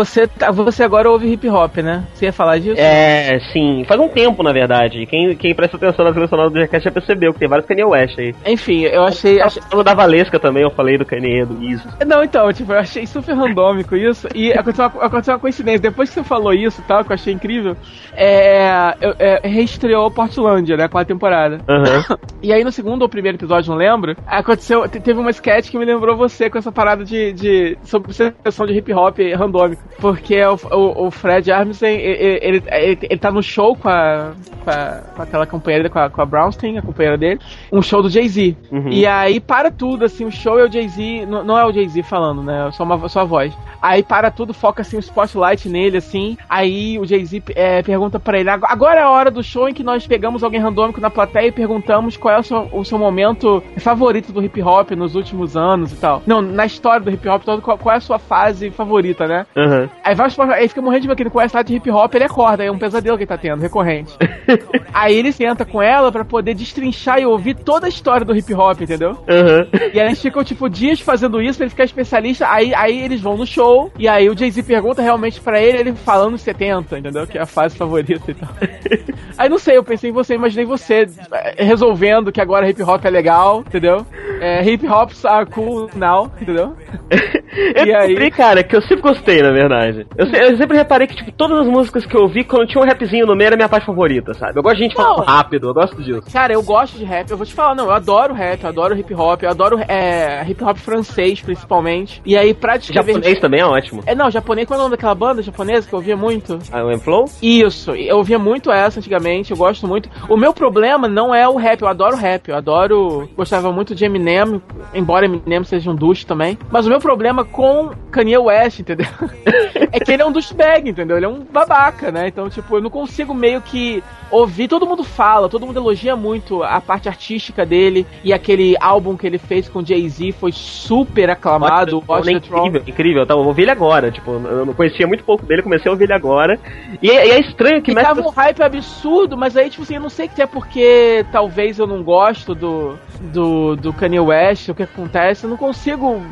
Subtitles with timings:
[0.00, 2.04] Você, tá- você agora ouve hip hop, né?
[2.14, 2.80] Você ia falar disso?
[2.80, 5.04] É, sim, faz um tempo, na verdade.
[5.06, 7.84] Quem, quem presta atenção na trilha sonora do Jackass já percebeu que tem vários Kanye
[7.84, 8.34] West aí.
[8.46, 9.40] Enfim, eu achei.
[9.40, 11.86] achei- Falando da Valesca também, eu falei do Kanye, do Iso.
[12.06, 14.26] Não, então, tipo, eu achei super randômico isso.
[14.34, 15.80] E aconteceu uma, aconteceu uma coincidência.
[15.80, 17.76] Depois que você falou isso tal, que eu achei incrível,
[18.14, 20.88] é, eu- é, reestreou Portlandia, né?
[20.88, 21.58] Quarta temporada.
[21.68, 22.04] Aham.
[22.42, 24.88] E aí no segundo ou primeiro episódio, não lembro, aconteceu.
[24.88, 27.34] te- Teve uma sketch que me lembrou você com essa parada de.
[27.34, 29.82] de sobre sessão de hip hop randômico.
[29.98, 34.32] Porque o, o, o Fred Armisen, ele, ele, ele, ele tá no show com a.
[34.64, 38.02] com, a, com aquela companheira, com a, com a Brownstein, a companheira dele, um show
[38.02, 38.56] do Jay-Z.
[38.70, 38.88] Uhum.
[38.88, 42.02] E aí para tudo, assim, o show é o Jay-Z, não, não é o Jay-Z
[42.04, 42.68] falando, né?
[42.68, 43.52] É só, uma, só a voz.
[43.82, 46.36] Aí para tudo, foca assim o spotlight nele, assim.
[46.48, 49.74] Aí o Jay-Z é, pergunta pra ele: "Ag- agora é a hora do show em
[49.74, 52.98] que nós pegamos alguém randômico na plateia e perguntamos qual é o seu, o seu
[52.98, 56.22] momento favorito do hip hop nos últimos anos e tal.
[56.26, 59.46] Não, na história do hip hop todo, qual, qual é a sua fase favorita, né?
[59.84, 59.90] Aham.
[60.04, 61.90] Aí vai o spotlight, aí fica morrendo de medo que ele conhece nada de hip
[61.90, 64.12] hop, ele acorda, é um pesadelo que ele tá tendo, recorrente.
[64.92, 68.52] aí ele senta com ela pra poder destrinchar e ouvir toda a história do hip
[68.54, 69.16] hop, entendeu?
[69.28, 69.66] Aham.
[69.92, 72.46] E aí eles ficam, tipo, dias fazendo isso pra ele ficar especialista.
[72.48, 73.90] Aí, aí eles vão no show.
[73.98, 77.26] E aí o Jay-Z pergunta realmente pra ele, ele falando 70, entendeu?
[77.26, 78.48] Que é a fase favorita e tal.
[79.38, 83.02] Aí não sei, eu pensei em você, imaginei você eh, resolvendo que agora hip hop
[83.04, 84.04] é legal, entendeu?
[84.40, 86.76] É, hip hops are cool now, entendeu?
[87.74, 88.06] Eu E aí?
[88.08, 89.69] descobri, cara, que eu sempre gostei, na verdade.
[90.16, 92.86] Eu, eu sempre reparei que, tipo, todas as músicas que eu ouvi, quando tinha um
[92.86, 94.58] rapzinho no meio, era a minha parte favorita, sabe?
[94.58, 95.04] Eu gosto de gente Não.
[95.04, 96.22] falando rápido, eu gosto disso.
[96.32, 98.96] Cara, eu gosto de rap, eu vou te falar, não, eu adoro rap, eu adoro
[98.98, 102.20] hip hop, eu adoro é, hip hop francês, principalmente.
[102.24, 103.14] E aí, pra descrever...
[103.14, 104.02] Japonês também é ótimo.
[104.06, 106.58] É, não, japonês, qual é o nome daquela banda japonesa que eu ouvia muito?
[106.72, 107.24] Ah, o M-Flow?
[107.42, 110.08] Isso, eu ouvia muito essa antigamente, eu gosto muito.
[110.28, 113.28] O meu problema não é o rap, eu adoro rap, eu adoro.
[113.36, 114.60] Gostava muito de Eminem,
[114.94, 116.58] embora Eminem seja um douche também.
[116.70, 119.06] Mas o meu problema com Kanye West, entendeu?
[119.92, 121.16] é que ele é um douchebag, entendeu?
[121.16, 122.28] Ele é um babaca, né?
[122.28, 124.68] Então, tipo, eu não consigo meio que ouvir.
[124.68, 129.26] Todo mundo fala, todo mundo elogia muito a parte artística dele e aquele álbum que
[129.26, 132.02] ele fez com Jay-Z foi super aclamado.
[132.06, 132.68] Watch the Throne.
[132.68, 133.26] incrível, incrível.
[133.26, 136.04] Tá, eu ouvi ele agora, tipo, eu não conhecia muito pouco dele, comecei a ouvir
[136.04, 136.58] ele agora.
[137.02, 140.00] E é, é estranho que E tava um hype absurdo, mas aí, tipo assim, eu
[140.00, 144.74] não sei se é porque talvez eu não gosto do, do, do Kanye West, o
[144.74, 146.22] que acontece, eu não consigo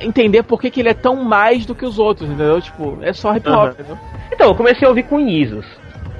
[0.00, 2.60] entender por que, que ele é tão mais do que os outros, entendeu?
[2.64, 3.98] Tipo, é só hip hop, entendeu?
[4.32, 5.66] Então, eu comecei a ouvir com Isos.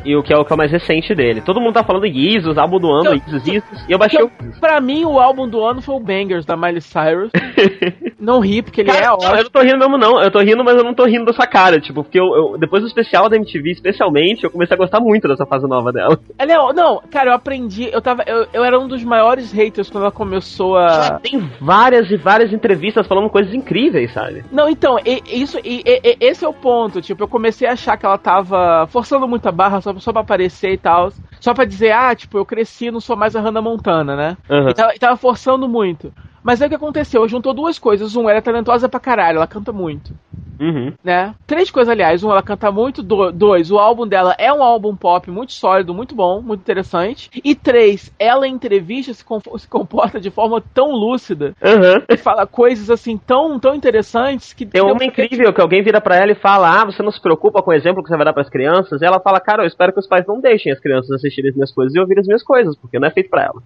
[0.05, 1.41] E o que é o que é o mais recente dele.
[1.41, 3.85] Todo mundo tá falando Isos, álbum do ano, Então, Isos, Isos.
[3.89, 6.57] E eu baixei o Então, pra mim, o álbum do ano foi o Bangers, da
[6.57, 7.31] Miley Cyrus.
[8.19, 9.35] não ri, porque ele é Cara, não, ótimo.
[9.37, 10.21] eu não tô rindo mesmo, não.
[10.23, 12.83] Eu tô rindo, mas eu não tô rindo dessa cara, tipo, porque eu, eu- depois
[12.83, 16.19] do especial da MTV, especialmente, eu comecei a gostar muito dessa fase nova dela.
[16.39, 19.89] Ela é, não, cara, eu aprendi, eu tava, eu, eu era um dos maiores haters
[19.91, 21.19] quando ela começou Ela a...
[21.19, 24.45] tem várias e várias entrevistas falando coisas incríveis, sabe?
[24.53, 27.01] Não, então, e- isso, e- e- e- esse é o ponto.
[27.01, 30.73] Tipo, eu comecei a achar que ela tava forçando muita barra só, só pra aparecer
[30.73, 31.13] e tal.
[31.41, 34.39] Só pra dizer, ah, tipo, eu cresci, não sou mais a Hannah Montana, né?
[34.49, 34.71] Aham.
[34.71, 36.13] E, tava, e tava forçando muito.
[36.45, 37.27] Mas aí o que aconteceu?
[37.27, 38.15] Juntou duas coisas.
[38.15, 40.13] Um, ela é talentosa pra caralho, ela canta muito.
[40.61, 40.93] Uhum.
[41.03, 41.35] Né?
[41.47, 42.23] Três coisas, aliás.
[42.23, 43.03] Um, ela canta muito.
[43.03, 47.31] Do, dois, o álbum dela é um álbum pop muito sólido, muito bom, muito interessante.
[47.43, 49.25] E três, ela em entrevista se,
[49.59, 52.03] se comporta de forma tão lúcida Aham.
[52.09, 56.17] e fala coisas assim tão, tão interessantes que Tem uma incrível que alguém vira pra
[56.17, 58.33] ela e fala: Ah, você não se preocupa com o exemplo que você vai dar
[58.33, 59.01] pras crianças?
[59.01, 61.57] E ela fala: Cara, eu espero que os pais não deixem as crianças assistirem as
[61.57, 63.63] minhas coisas e ouvirem as minhas coisas, porque não é feito pra ela.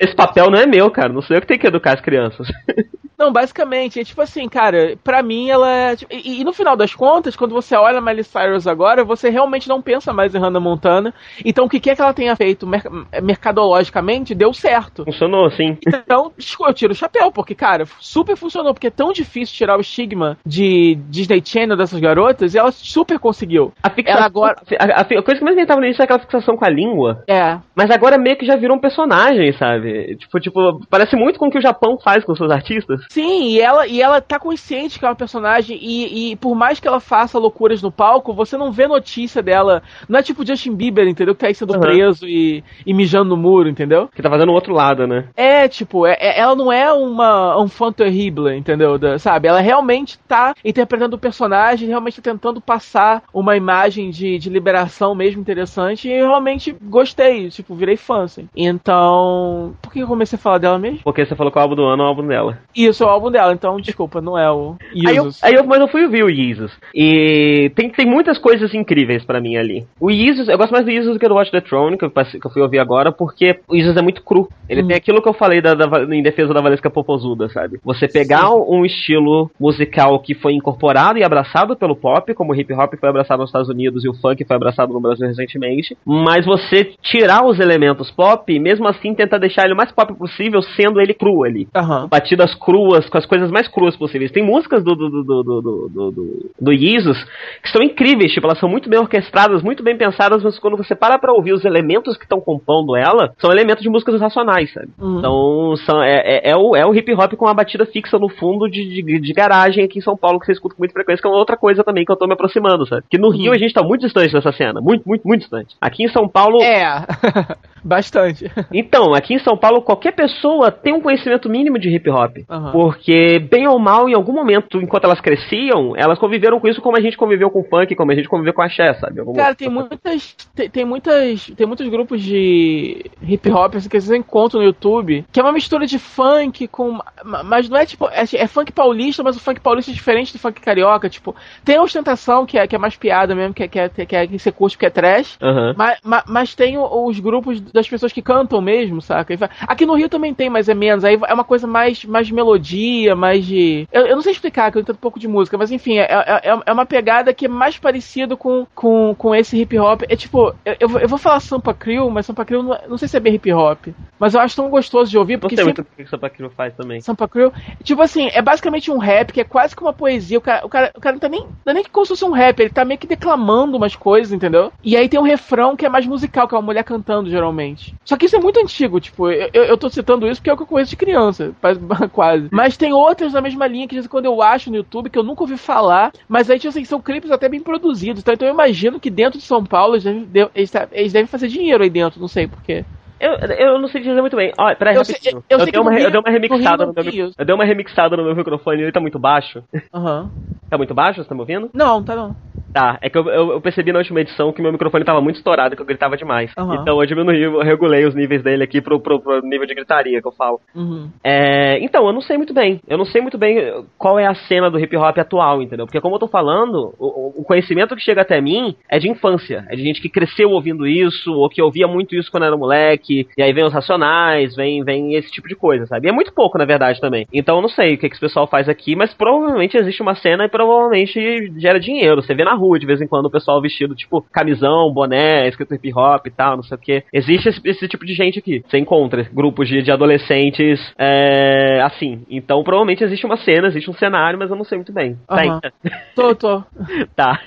[0.00, 1.12] Esse papel não é meu, cara.
[1.12, 2.48] Não sou eu que tenho que educar as crianças.
[3.20, 5.94] Não, basicamente, é tipo assim, cara, pra mim ela é.
[5.96, 9.28] tipo, e, e no final das contas, quando você olha a Miley Cyrus agora, você
[9.28, 11.12] realmente não pensa mais em Hannah Montana.
[11.44, 12.82] Então o que quer que ela tenha feito mer-
[13.22, 15.04] mercadologicamente deu certo.
[15.04, 15.76] Funcionou, sim.
[15.86, 16.32] Então,
[16.66, 20.38] eu tiro o chapéu, porque, cara, super funcionou, porque é tão difícil tirar o estigma
[20.46, 23.72] de Disney Channel dessas garotas, e ela super conseguiu.
[23.82, 26.04] A fixação, Ela agora- a, a fi- a coisa que mais me tava início é
[26.04, 27.22] aquela fixação com a língua.
[27.28, 27.58] É.
[27.74, 30.16] Mas agora meio que já virou um personagem, sabe?
[30.16, 33.00] Tipo, tipo, parece muito com o que o Japão faz com seus artistas.
[33.10, 36.78] Sim, e ela, e ela tá consciente que é uma personagem, e, e por mais
[36.78, 39.82] que ela faça loucuras no palco, você não vê notícia dela.
[40.08, 41.34] Não é tipo Justin Bieber, entendeu?
[41.34, 41.80] Que tá aí sendo Uhum.
[41.80, 44.06] preso e, e mijando no muro, entendeu?
[44.14, 45.24] Que tá fazendo o outro lado, né?
[45.36, 48.96] É, tipo, é- é- ela não é uma um fã terrible, entendeu?
[48.96, 49.48] Da- sabe?
[49.48, 55.16] Ela realmente tá interpretando o personagem, realmente tá tentando passar uma imagem de, de liberação
[55.16, 58.46] mesmo interessante, e eu realmente gostei, tipo, virei fã, assim.
[58.56, 61.00] Então, por que eu comecei a falar dela mesmo?
[61.02, 62.58] Porque você falou que o álbum do ano é o álbum dela.
[62.74, 64.74] Isso, é o álbum dela, então, desculpa, não é o
[65.06, 65.40] Aí eu, Jesus.
[65.42, 66.72] aí eu, mas eu fui ouvir o Jesus.
[66.94, 69.84] E tem, tem muitas coisas incríveis pra mim ali.
[70.00, 72.10] O Jesus, eu gosto mais do Jesus do que do Watch the Throne, que eu,
[72.10, 74.48] que eu fui ouvir agora, porque o Jesus é muito cru.
[74.68, 74.86] Ele Hum.
[74.88, 77.78] tem aquilo que eu falei da, da- em defesa da Valesca Popozuda, sabe?
[77.84, 82.72] Você pegar um estilo musical que foi incorporado e abraçado pelo pop, como o hip
[82.74, 86.44] hop foi abraçado nos Estados Unidos e o funk foi abraçado no Brasil recentemente, mas
[86.44, 90.60] você tirar os elementos pop e mesmo assim tentar deixar ele o mais pop possível,
[90.62, 92.08] sendo ele cru ali Aham.
[92.08, 94.30] batidas cruas, com as coisas mais cruas possíveis.
[94.30, 98.58] Tem músicas do, do, do, do, do, do, do, do que são incríveis, tipo, elas
[98.58, 102.16] são muito bem orquestradas, muito bem pensadas, mas quando você para pra ouvir os elementos
[102.16, 104.88] que estão compondo ela, são elementos de músicas racionais, sabe?
[104.98, 105.18] Uhum.
[105.18, 108.28] Então, são, é, é, é o, é o hip hop com uma batida fixa no
[108.28, 111.22] fundo de, de, de garagem aqui em São Paulo, que você escuta com muita frequência,
[111.22, 113.04] que é outra coisa também que eu tô me aproximando, sabe?
[113.10, 115.76] Que no Rio a gente tá muito distante dessa cena, muito, muito, muito distante.
[115.80, 117.06] Aqui em São Paulo, É,
[117.84, 118.50] bastante.
[118.72, 122.38] então, aqui em São Paulo, qualquer pessoa tem um conhecimento mínimo de hip hop.
[122.72, 126.96] Porque, bem ou mal, em algum momento, enquanto elas cresciam, elas conviveram com isso como
[126.96, 129.20] a gente conviveu com funk, como a gente conviveu com axé, sabe?
[129.20, 130.34] Algum Cara, tem muitas.
[130.54, 131.46] Tem, tem muitas.
[131.56, 135.52] Tem muitos grupos de hip hop assim, que vocês encontram no YouTube, que é uma
[135.52, 136.98] mistura de funk com.
[137.24, 138.06] ma- Mas não é tipo.
[138.08, 141.08] É, é funk paulista, mas o funk paulista é diferente do funk carioca.
[141.08, 141.34] Tipo,
[141.64, 144.16] tem a ostentação, que é, que é mais piada mesmo, que é, que é, que
[144.16, 145.36] é que você curte porque é trash.
[145.42, 145.74] Aham.
[145.76, 149.30] Mas, ma- mas tem o- os grupos das pessoas que cantam mesmo, saca?
[149.66, 151.04] Aqui no Rio também tem, mas é menos.
[151.04, 153.88] Aí é uma coisa mais, mais de melodia, mais de.
[153.92, 156.02] Eu, eu não sei explicar, que eu entendo um pouco de música, mas enfim, é,
[156.02, 160.02] é, é- é uma pegada que é mais parecido com, com, com esse hip hop.
[160.08, 162.82] É tipo, eu, eu, vou- eu vou falar Sampa Crew, mas Sampa Crew não, é-
[162.88, 163.88] não sei se é bem hip hop.
[164.18, 166.08] Mas eu acho tão gostoso de ouvir, Não porque sei sempre muito o que o
[166.08, 167.00] Sapaquiro faz também.
[167.00, 167.52] Sampa Crew.
[167.82, 170.36] Tipo assim, é basicamente um rap que é quase que uma poesia.
[170.38, 171.40] O cara, o cara, o cara não tá nem.
[171.64, 174.32] Não é nem como se fosse um rap, ele tá meio que declamando umas coisas,
[174.32, 174.72] entendeu?
[174.84, 177.94] E aí tem um refrão que é mais musical, que é uma mulher cantando, geralmente.
[178.04, 180.56] Só que isso é muito antigo, tipo, eu, eu tô citando isso porque é o
[180.56, 181.52] que eu conheço de criança,
[182.12, 182.48] quase.
[182.52, 185.22] Mas tem outras da mesma linha que de quando eu acho no YouTube que eu
[185.22, 188.32] nunca ouvi falar, mas aí, tipo assim, são clipes até bem produzidos, tá?
[188.34, 191.48] Então eu imagino que dentro de São Paulo eles devem, de- eles, eles devem fazer
[191.48, 192.86] dinheiro aí dentro, não sei porquê.
[193.20, 194.52] Eu, eu não sei dizer muito bem.
[194.58, 196.86] Olha, peraí, Eu sei- eu Eu, sei dei uma, re- eu Rio- dei uma remixada
[196.86, 197.32] no no, Rio meu.
[197.38, 199.62] Eu dei uma remixada no meu microfone, ele tá muito baixo.
[199.94, 200.30] Aham.
[200.70, 201.20] Tá muito baixo?
[201.20, 201.68] Você tá me ouvindo?
[201.74, 202.36] Não, tá não.
[202.72, 205.34] Tá, é que eu, eu, eu percebi na última edição que meu microfone tava muito
[205.34, 206.52] estourado, que eu gritava demais.
[206.56, 206.76] Aham.
[206.80, 210.22] Então eu diminuí, eu regulei os níveis dele aqui pro, pro, pro nível de gritaria
[210.22, 210.60] que eu falo.
[210.72, 211.08] Uhum.
[211.24, 212.78] É, então, eu não sei muito bem.
[212.86, 215.84] Eu não sei muito bem qual é a cena do hip hop atual, entendeu?
[215.84, 219.66] Porque como eu tô falando, o, o conhecimento que chega até mim é de infância.
[219.68, 223.09] É de gente que cresceu ouvindo isso, ou que ouvia muito isso quando era moleque.
[223.36, 226.06] E aí vem os racionais, vem, vem esse tipo de coisa, sabe?
[226.06, 227.26] E é muito pouco, na verdade, também.
[227.32, 230.14] Então eu não sei o que, que esse pessoal faz aqui, mas provavelmente existe uma
[230.14, 232.22] cena e provavelmente gera dinheiro.
[232.22, 235.74] Você vê na rua de vez em quando o pessoal vestido, tipo, camisão, boné, escrito
[235.74, 237.04] hip hop e tal, não sei o que.
[237.12, 238.62] Existe esse, esse tipo de gente aqui.
[238.66, 242.24] Você encontra grupos de, de adolescentes é, assim.
[242.30, 245.16] Então provavelmente existe uma cena, existe um cenário, mas eu não sei muito bem.
[245.26, 245.60] Tá, Aham.
[245.62, 245.90] aí.
[246.14, 246.62] Tô, tô.
[247.16, 247.40] tá.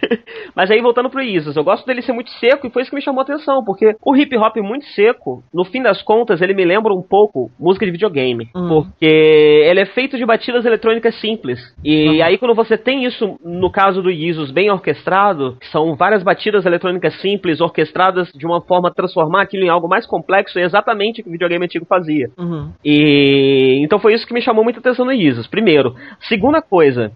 [0.56, 2.96] Mas aí voltando pro Isis, eu gosto dele ser muito seco e foi isso que
[2.96, 6.54] me chamou a atenção, porque o hip hop muito seco, no fim das contas, ele
[6.54, 8.50] me lembra um pouco música de videogame.
[8.56, 8.68] Hum.
[8.68, 11.60] Porque ele é feito de batidas eletrônicas simples.
[11.84, 16.66] E aí quando você tem isso, no caso do Isis, bem orquestrado, são várias batidas
[16.66, 21.22] eletrônicas simples, orquestradas de uma forma a transformar aquilo em algo mais complexo, é exatamente
[21.22, 22.30] o que o videogame antigo fazia.
[22.38, 22.72] Uhum.
[22.84, 25.48] E então foi isso que me chamou muita atenção no Isis.
[25.48, 25.96] Primeiro.
[26.22, 27.12] Segunda coisa.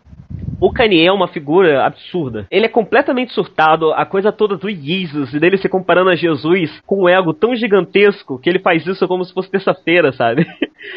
[0.60, 2.48] O Kanye é uma figura absurda.
[2.50, 6.82] Ele é completamente surtado, a coisa toda do Jesus, e dele se comparando a Jesus
[6.86, 10.46] com um ego tão gigantesco que ele faz isso como se fosse terça-feira, sabe?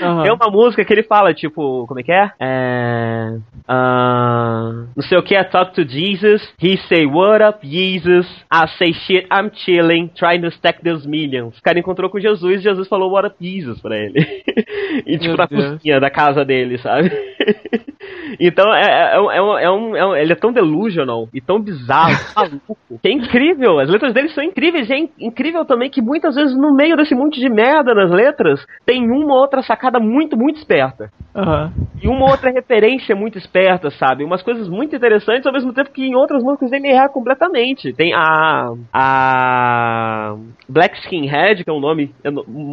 [0.00, 0.22] Aham.
[0.22, 2.30] Tem uma música que ele fala, tipo, como é que é?
[2.38, 3.36] É.
[3.66, 8.26] ah, não sei o que, I talk to Jesus, he say, What up, Jesus?
[8.52, 11.58] I say shit, I'm chilling, trying to stack those millions.
[11.58, 14.20] O cara encontrou com Jesus e Jesus falou, What up, Jesus, pra ele.
[15.06, 15.70] e tipo, Meu na Deus.
[15.72, 17.10] cozinha da casa dele, sabe?
[18.38, 21.60] então, é, é, é, um, é, um, é um- Ele é tão delusional e tão
[21.60, 23.78] bizarro, maluco, que é incrível.
[23.78, 24.88] As letras dele são incríveis.
[24.88, 28.10] E é in- incrível também que muitas vezes no meio desse monte de merda nas
[28.10, 31.10] letras tem uma outra sacada muito, muito esperta.
[31.34, 31.72] Aham.
[32.02, 34.24] E uma outra referência muito esperta, sabe?
[34.24, 37.92] Umas coisas muito interessantes, ao mesmo tempo que em outras músicas ele erra completamente.
[37.92, 38.72] Tem a.
[38.92, 40.36] A.
[40.68, 42.12] Black Skinhead, que é um nome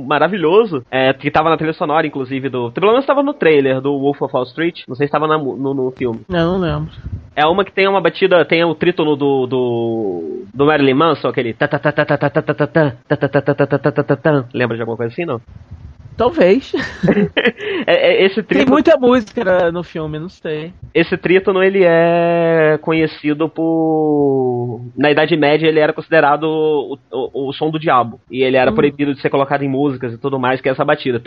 [0.07, 2.71] maravilhoso, é, que tava na trilha sonora, inclusive, do.
[2.71, 4.81] Pelo menos tava no trailer do Wolf of Wall Street.
[4.87, 6.21] Não sei se tava na no, no filme.
[6.29, 6.89] Não, não lembro.
[7.35, 11.53] É uma que tem uma batida, tem o trítono do do, do Marilyn Manson, aquele
[14.53, 15.39] lembra de alguma coisa assim, não?
[16.17, 16.73] Talvez.
[17.85, 18.43] É, é, esse.
[18.43, 20.73] Tem muita música no filme, não sei.
[20.93, 24.81] Esse trítono, ele é conhecido por...
[24.97, 28.19] Na Idade Média, ele era considerado o, o, o som do diabo.
[28.29, 28.75] E ele era hum.
[28.75, 31.21] proibido de ser colocado em músicas e tudo mais, que é essa batida.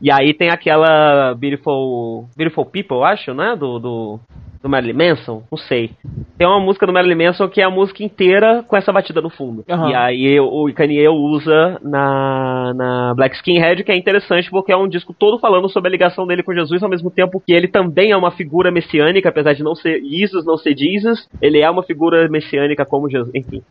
[0.00, 3.54] E aí tem aquela Beautiful, Beautiful People, eu acho, né?
[3.54, 4.20] Do, do,
[4.62, 5.42] do Marilyn Manson?
[5.50, 5.90] Não sei.
[6.38, 9.28] Tem uma música do Marilyn Manson que é a música inteira com essa batida no
[9.28, 9.64] fundo.
[9.68, 9.90] Aham.
[9.90, 14.88] E aí o Kanye usa na, na Black Skinhead, que é interessante porque é um
[14.88, 18.12] disco todo falando sobre a ligação dele com Jesus, ao mesmo tempo que ele também
[18.12, 21.82] é uma figura messiânica, apesar de não ser Jesus, não ser Jesus, ele é uma
[21.82, 23.34] figura messiânica como Jesus.
[23.34, 23.62] Enfim.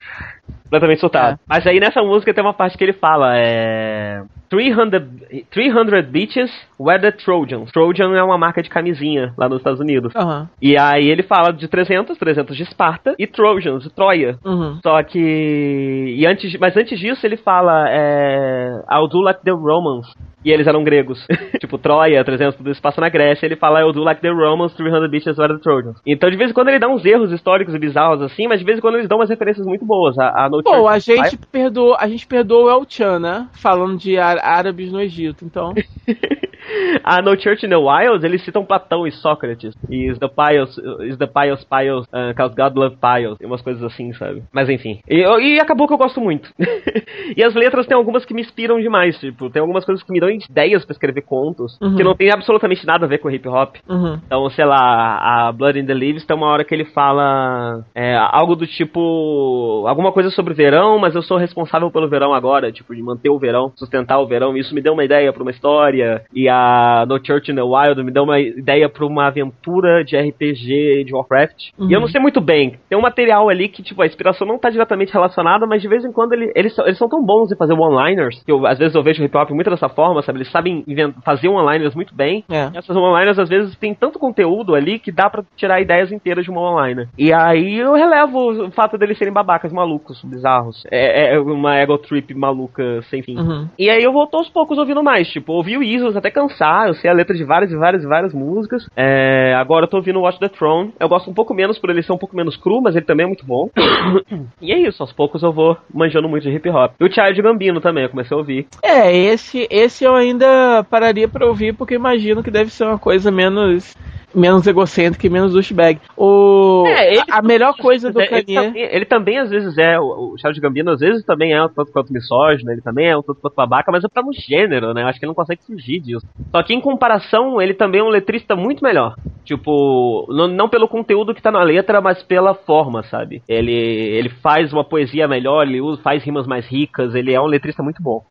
[0.63, 1.35] Completamente soltado.
[1.35, 1.39] É.
[1.47, 4.23] Mas aí nessa música tem uma parte que ele fala, é...
[4.51, 5.01] 300,
[5.49, 7.71] 300 Beaches Where the Trojans.
[7.71, 10.13] Trojan é uma marca de camisinha lá nos Estados Unidos.
[10.13, 10.49] Aham.
[10.61, 14.37] E aí ele fala de 300, 300 de Esparta e Trojans, de Troia.
[14.43, 14.77] Uhum.
[14.83, 16.15] Só que.
[16.17, 20.13] E antes, mas antes disso ele fala é, I'll do like the Romans.
[20.43, 21.25] E eles eram gregos.
[21.59, 23.45] tipo, Troia, 300 tudo isso passa na Grécia.
[23.45, 25.97] Ele fala I'll do like the Romans, 300 bitches were the Trojans.
[26.05, 28.65] Então de vez em quando ele dá uns erros históricos e bizarros assim, mas de
[28.65, 30.17] vez em quando eles dão umas referências muito boas.
[30.17, 33.47] A, a No Pô, a gente perdoou, a gente perdoou o El Chan, né?
[33.53, 35.73] Falando de árabes no Egito, então.
[37.03, 39.73] a No Church in the Wild, eles citam Platão e Sócrates.
[39.89, 43.37] E is the pious, is the pious pious, uh, cause God love pious.
[43.39, 44.43] E umas coisas assim, sabe?
[44.53, 44.99] Mas enfim.
[45.09, 46.49] E, e acabou que eu gosto muito.
[47.35, 50.19] e as letras tem algumas que me inspiram demais, tipo, tem algumas coisas que me
[50.19, 51.95] dão ideias pra escrever contos, Uhum.
[51.95, 53.75] que não tem absolutamente nada a ver com hip hop.
[53.89, 54.19] Uhum.
[54.25, 58.15] Então, sei lá, a Blood in the Leaves tem uma hora que ele fala é,
[58.15, 59.85] algo do tipo.
[59.87, 63.39] alguma coisa sobre verão, mas eu sou responsável pelo verão agora, tipo, de manter o
[63.39, 64.55] verão, sustentar o verão.
[64.55, 66.23] Isso me deu uma ideia pra uma história.
[66.33, 66.60] E a
[67.07, 71.13] No Church in the Wild me deu uma ideia pra uma aventura de RPG de
[71.13, 71.69] Warcraft.
[71.79, 72.77] E eu não sei muito bem.
[72.89, 76.03] Tem um material ali que, tipo, a inspiração não tá diretamente relacionada, mas de vez
[76.05, 78.77] em quando ele- eles, são- eles são tão bons em fazer one-liners, que eu, às
[78.77, 80.39] vezes eu vejo hip hop muito dessa forma, sabe?
[80.39, 80.83] Eles sabem
[81.23, 82.43] fazer one-liners muito bem.
[82.49, 82.69] É.
[82.73, 86.43] E essas one-liners, às vezes, tem tanto conteúdo ali que dá pra tirar ideias inteiras
[86.45, 87.07] de uma one-liner.
[87.17, 90.83] E aí eu relevo o fato deles serem babacas malucos, bizarros.
[90.91, 93.37] É, é uma ego trip maluca sem fim.
[93.37, 93.67] Uhum.
[93.77, 95.27] E aí eu volto aos poucos ouvindo mais.
[95.29, 98.07] Tipo, ouvi o Isos até cansar, eu sei a letra de várias e várias e
[98.07, 98.87] várias músicas.
[98.95, 100.93] É, agora eu tô ouvindo Watch the Throne.
[100.99, 103.23] Eu gosto um pouco menos por ele ser um pouco menos cru, mas ele também
[103.23, 103.69] é muito bom.
[104.61, 106.93] e é isso, aos poucos eu vou manjando muito de hip hop.
[106.99, 108.67] E o Child Gambino também, eu comecei a ouvir.
[108.83, 113.31] É, esse, esse eu ainda pararia pra ouvir porque imagino que deve ser uma coisa
[113.31, 113.95] menos
[114.33, 115.99] menos egocêntrica e menos douchebag.
[116.17, 119.99] O É, ele- a melhor coisa do ele, Kanye também, ele também, às vezes, é.
[119.99, 123.17] O, o Charles Gambino, às vezes, também é um tanto quanto misógino, ele também é
[123.17, 125.03] um tanto quanto babaca, mas é pra no gênero, né?
[125.03, 126.25] Eu acho que ele não consegue fugir disso.
[126.51, 129.15] Só que, em comparação, ele também é um letrista muito melhor.
[129.45, 133.41] Tipo, não, não pelo conteúdo que tá na letra, mas pela forma, sabe?
[133.49, 137.47] Ele, ele faz uma poesia melhor, ele usa, faz rimas mais ricas, ele é um
[137.47, 138.23] letrista muito bom.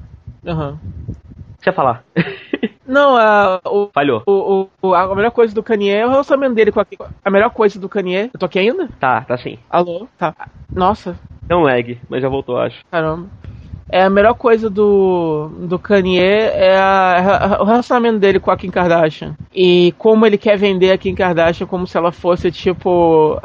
[0.46, 0.78] Aham.
[1.58, 2.02] Que você ia falar?
[2.90, 4.22] Não, a, o, Falhou.
[4.26, 6.86] o, o- a melhor coisa do Kanye é o relacionamento dele com a,
[7.24, 8.30] a melhor coisa do Kanye.
[8.34, 8.88] Eu tô aqui ainda?
[8.98, 9.58] Tá, tá sim.
[9.70, 10.08] Alô?
[10.18, 10.34] Tá.
[10.72, 11.16] Nossa,
[11.48, 12.80] É um lag, mas já voltou, acho.
[12.90, 13.26] caramba.
[13.92, 18.56] É a melhor coisa do, do Kanye é a- a- o relacionamento dele com a
[18.56, 19.34] Kim Kardashian.
[19.54, 23.40] E como ele quer vender a Kim Kardashian como se ela fosse tipo.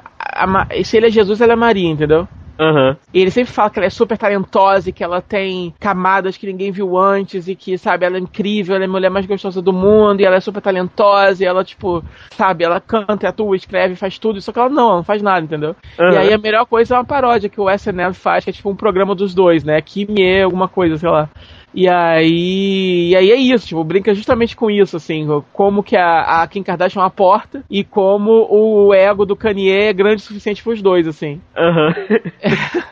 [0.84, 2.28] se ele é Jesus, ela é Maria, entendeu?
[2.60, 2.98] Aham.
[3.14, 6.48] E ele sempre fala que ela é super talentosa e que ela tem camadas que
[6.48, 9.62] ninguém viu antes e que, sabe, ela é incrível, ela é a mulher mais gostosa
[9.62, 13.96] do mundo e ela é super talentosa e ela, tipo, sabe, ela canta, atua, escreve,
[13.96, 15.76] faz tudo, só que ela não, ela não faz nada, entendeu?
[15.98, 16.20] E Aham.
[16.20, 18.76] aí a melhor coisa é uma paródia que o SNL faz, que é tipo um
[18.76, 19.82] programa dos dois, né?
[19.82, 21.30] Kimie, alguma coisa, sei lá.
[21.76, 26.42] E aí, e aí é isso, tipo, brinca justamente com isso, assim, como que a,
[26.42, 30.26] a Kim Kardashian é uma porta e como o ego do Kanye é grande o
[30.26, 31.42] suficiente pros dois, assim.
[31.56, 31.94] Aham.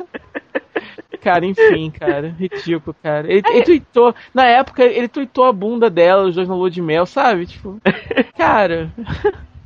[1.23, 2.35] cara, enfim, cara.
[2.37, 3.31] Ridículo, cara.
[3.31, 6.81] Ele, ele tweetou, na época, ele tweetou a bunda dela, os dois no lua de
[6.81, 7.45] mel, sabe?
[7.45, 7.79] Tipo,
[8.37, 8.91] cara.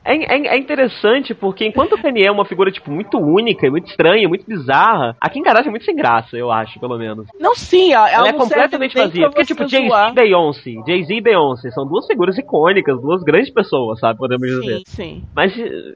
[0.08, 3.90] É, é, é, interessante porque enquanto o Kanye é uma figura, tipo, muito única, muito
[3.90, 7.28] estranha, muito bizarra, a Kim Kardashian é muito sem graça, eu acho, pelo menos.
[7.38, 9.28] Não, sim, ela, ela é completamente vazia.
[9.28, 14.00] Porque, tipo, Jay-Z e Beyoncé, Jay-Z e Beyoncé são duas figuras icônicas, duas grandes pessoas,
[14.00, 14.78] sabe, podemos dizer.
[14.78, 15.24] Sim, sim.
[15.36, 15.54] Mas,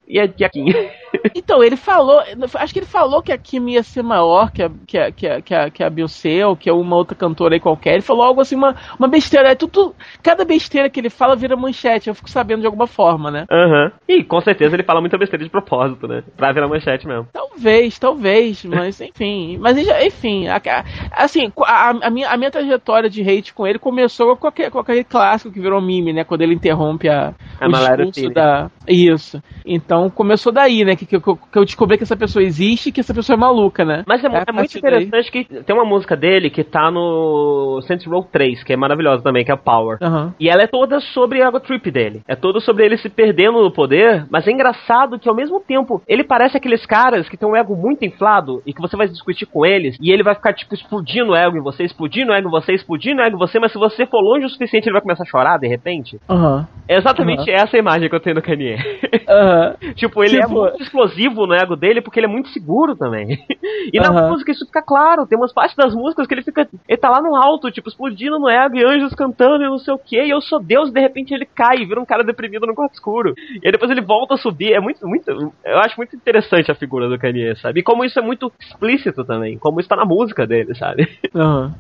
[0.08, 0.66] e a, e a Kim?
[1.36, 2.22] Então, ele falou,
[2.56, 5.28] acho que ele falou que a Kim ia ser maior que a, que a, que
[5.28, 7.94] a, que a, que a Beyoncé ou que é uma outra cantora aí qualquer.
[7.94, 9.52] Ele falou algo assim, uma, uma besteira.
[9.52, 13.30] É tudo, cada besteira que ele fala vira manchete, eu fico sabendo de alguma forma,
[13.30, 13.46] né?
[13.52, 13.86] Aham.
[13.86, 13.92] Uhum.
[14.08, 16.24] E com certeza ele fala muita besteira de propósito, né?
[16.36, 17.28] Pra virar manchete mesmo.
[17.32, 19.58] Talvez, talvez, mas enfim.
[19.60, 20.62] Mas enfim, a,
[21.12, 24.80] assim, a, a, minha, a minha trajetória de hate com ele começou com aquele, com
[24.80, 26.24] aquele clássico que virou meme, né?
[26.24, 28.70] Quando ele interrompe a, a o discurso da.
[28.88, 29.42] Isso.
[29.66, 30.96] Então começou daí, né?
[30.96, 33.86] Que, que, que, eu descobri que essa pessoa existe e que essa pessoa é maluca,
[33.86, 34.04] né?
[34.08, 35.46] Mas é, é, é muito interessante daí.
[35.46, 39.46] que tem uma música dele que tá no Saints Row 3, que é maravilhosa também,
[39.46, 39.98] que é Power.
[40.02, 40.34] Uhum.
[40.40, 42.22] E ela é toda sobre a trip dele.
[42.28, 46.04] É toda sobre ele se perdendo no poder, mas é engraçado que ao mesmo tempo
[46.08, 49.48] ele parece aqueles caras que tem um ego muito inflado e que você vai discutir
[49.48, 52.48] com eles e ele vai ficar tipo explodindo o ego em você, explodindo o ego
[52.48, 54.94] em você, explodindo o ego em você, mas se você for longe o suficiente ele
[54.94, 56.20] vai começar a chorar de repente.
[56.30, 56.64] Uhum.
[56.88, 57.56] É exatamente uhum.
[57.56, 58.78] essa imagem que eu tenho do Kanye.
[59.96, 60.52] tipo, ele é tipo...
[60.52, 63.40] é muito explosivo no ego dele porque ele é muito seguro também.
[63.92, 66.98] e na música isso fica claro, tem umas partes das músicas que ele fica, ele
[66.98, 69.98] tá lá no alto, tipo, explodindo no ego e anjos cantando e não sei o
[69.98, 72.68] que, e eu sou Deus, e de repente ele cai e vira um cara deprimido
[72.68, 73.34] no quarto escuro.
[73.72, 75.32] E depois ele volta a subir é muito, muito.
[75.64, 77.80] Eu acho muito interessante a figura do Kanye, sabe?
[77.80, 81.08] E como isso é muito explícito também, como isso tá na música dele, sabe?
[81.34, 81.72] Uhum.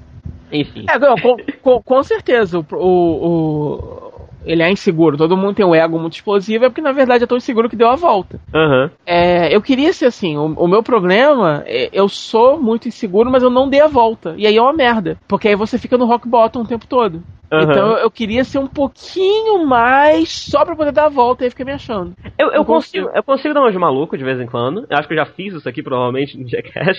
[0.53, 0.85] Enfim.
[0.89, 4.11] É, com, com, com, certeza, o, o,
[4.45, 5.17] ele é inseguro.
[5.17, 7.75] Todo mundo tem um ego muito explosivo, é porque na verdade é tão inseguro que
[7.75, 8.39] deu a volta.
[8.53, 8.89] Uhum.
[9.05, 10.37] É, eu queria ser assim.
[10.37, 14.33] O, o, meu problema é eu sou muito inseguro, mas eu não dei a volta.
[14.37, 15.17] E aí é uma merda.
[15.27, 17.21] Porque aí você fica no rock bottom o tempo todo.
[17.51, 17.61] Uhum.
[17.61, 21.49] Então eu queria ser um pouquinho mais só pra poder dar a volta e aí
[21.49, 22.13] fiquei me achando.
[22.37, 24.87] Eu, eu, consigo, consigo, eu consigo dar uma de maluco de vez em quando.
[24.89, 26.97] Eu acho que eu já fiz isso aqui provavelmente no Jackass.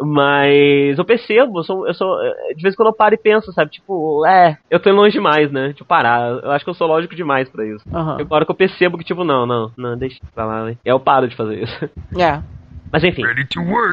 [0.00, 2.16] Mas eu percebo, eu sou, eu sou.
[2.54, 3.70] De vez em quando eu paro e penso, sabe?
[3.70, 5.72] Tipo, é, eu tô longe demais, né?
[5.72, 6.28] Tipo, parar.
[6.42, 7.84] Eu acho que eu sou lógico demais pra isso.
[7.88, 8.20] Uhum.
[8.20, 10.76] Agora que eu percebo que, tipo, não, não, não, deixa pra lá, né?
[10.84, 11.90] Eu paro de fazer isso.
[12.18, 12.42] É.
[12.92, 13.22] Mas enfim.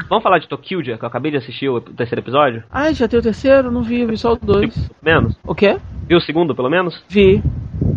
[0.08, 2.62] Vamos falar de Tokyo, que eu acabei de assistir o terceiro episódio?
[2.70, 3.70] Ah, já tem o terceiro?
[3.70, 4.90] Não vi, vi só o dois.
[5.02, 5.38] Menos.
[5.42, 5.78] O quê?
[6.06, 7.02] Viu o segundo, pelo menos?
[7.08, 7.42] Vi.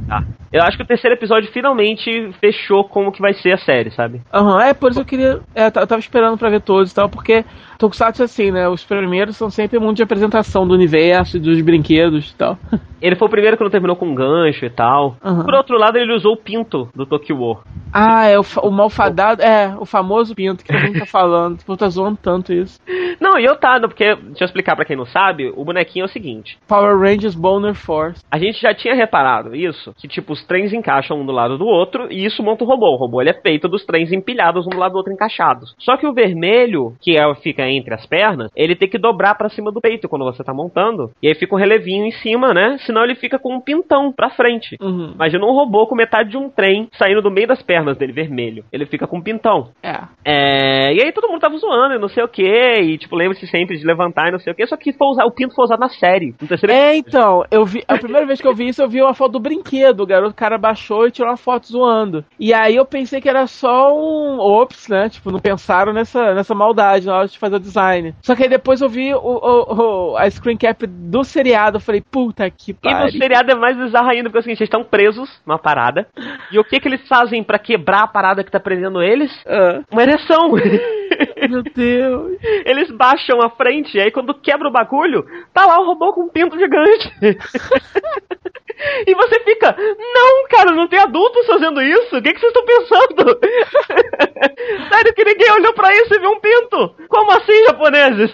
[0.08, 0.24] Tá.
[0.52, 4.22] Eu acho que o terceiro episódio finalmente fechou como que vai ser a série, sabe?
[4.32, 5.42] Aham, uhum, é, por isso eu queria.
[5.54, 7.44] É, eu tava esperando pra ver todos e tal, porque
[7.84, 8.66] Tokusatsu assim, né?
[8.70, 12.58] Os primeiros são sempre muito de apresentação do universo, dos brinquedos e tal.
[13.04, 15.18] Ele foi o primeiro que não terminou com gancho e tal.
[15.22, 15.44] Uhum.
[15.44, 17.64] Por outro lado, ele usou o pinto do Tokyo War.
[17.92, 19.42] Ah, é o, o malfadado.
[19.42, 21.58] É, o famoso pinto que todo mundo tá falando.
[21.58, 22.80] Tipo, tá zoando tanto isso.
[23.20, 26.06] Não, e eu tá, porque, deixa eu explicar pra quem não sabe, o bonequinho é
[26.06, 28.24] o seguinte: Power Rangers Boner Force.
[28.32, 31.66] A gente já tinha reparado isso, que tipo, os trens encaixam um do lado do
[31.66, 32.94] outro e isso monta o robô.
[32.94, 35.76] O robô ele é feito dos trens empilhados um do lado do outro encaixados.
[35.78, 39.50] Só que o vermelho, que é, fica entre as pernas, ele tem que dobrar para
[39.50, 41.12] cima do peito quando você tá montando.
[41.22, 42.78] E aí fica um relevinho em cima, né?
[42.86, 44.78] Senão ele fica com um pintão pra frente.
[44.82, 45.12] Uhum.
[45.16, 48.64] Imagina um robô com metade de um trem saindo do meio das pernas dele, vermelho.
[48.72, 49.70] Ele fica com um pintão.
[49.82, 50.00] É.
[50.26, 50.94] é...
[50.94, 52.44] E aí todo mundo tava zoando e não sei o que.
[52.44, 54.68] E tipo, lembre-se sempre de levantar e não sei o que.
[54.68, 56.36] Só que foi usar, o pinto foi usado na série.
[56.42, 57.84] No terceiro é, então, eu vi.
[57.88, 60.02] A primeira vez que eu vi isso, eu vi uma foto do brinquedo.
[60.02, 62.26] O garoto o cara baixou e tirou uma foto zoando.
[62.40, 64.40] E aí eu pensei que era só um.
[64.40, 65.10] Ops, né?
[65.10, 68.14] Tipo, não pensaram nessa, nessa maldade na hora de fazer o design.
[68.22, 71.78] Só que aí depois eu vi o, o, o a screen cap do seriado.
[71.78, 73.00] Eu falei, puta que pariu.
[73.00, 75.60] E no seriado é mais bizarro ainda, porque é o seguinte, eles estão presos numa
[75.60, 76.08] parada.
[76.52, 79.32] E o que que eles fazem para quebrar a parada que tá prendendo eles?
[79.44, 79.84] Uh.
[79.92, 80.52] Uma ereção.
[81.50, 82.38] Meu Deus.
[82.66, 86.24] Eles baixam a frente, e aí quando quebra o bagulho, tá lá o robô com
[86.24, 87.12] um pinto gigante.
[89.08, 92.18] e você fica, não, cara, não tem adultos fazendo isso.
[92.18, 93.40] O que, que vocês estão pensando?
[94.90, 96.96] Sério que ninguém olhou pra isso e viu um pinto?
[97.08, 98.32] Como assim, japoneses?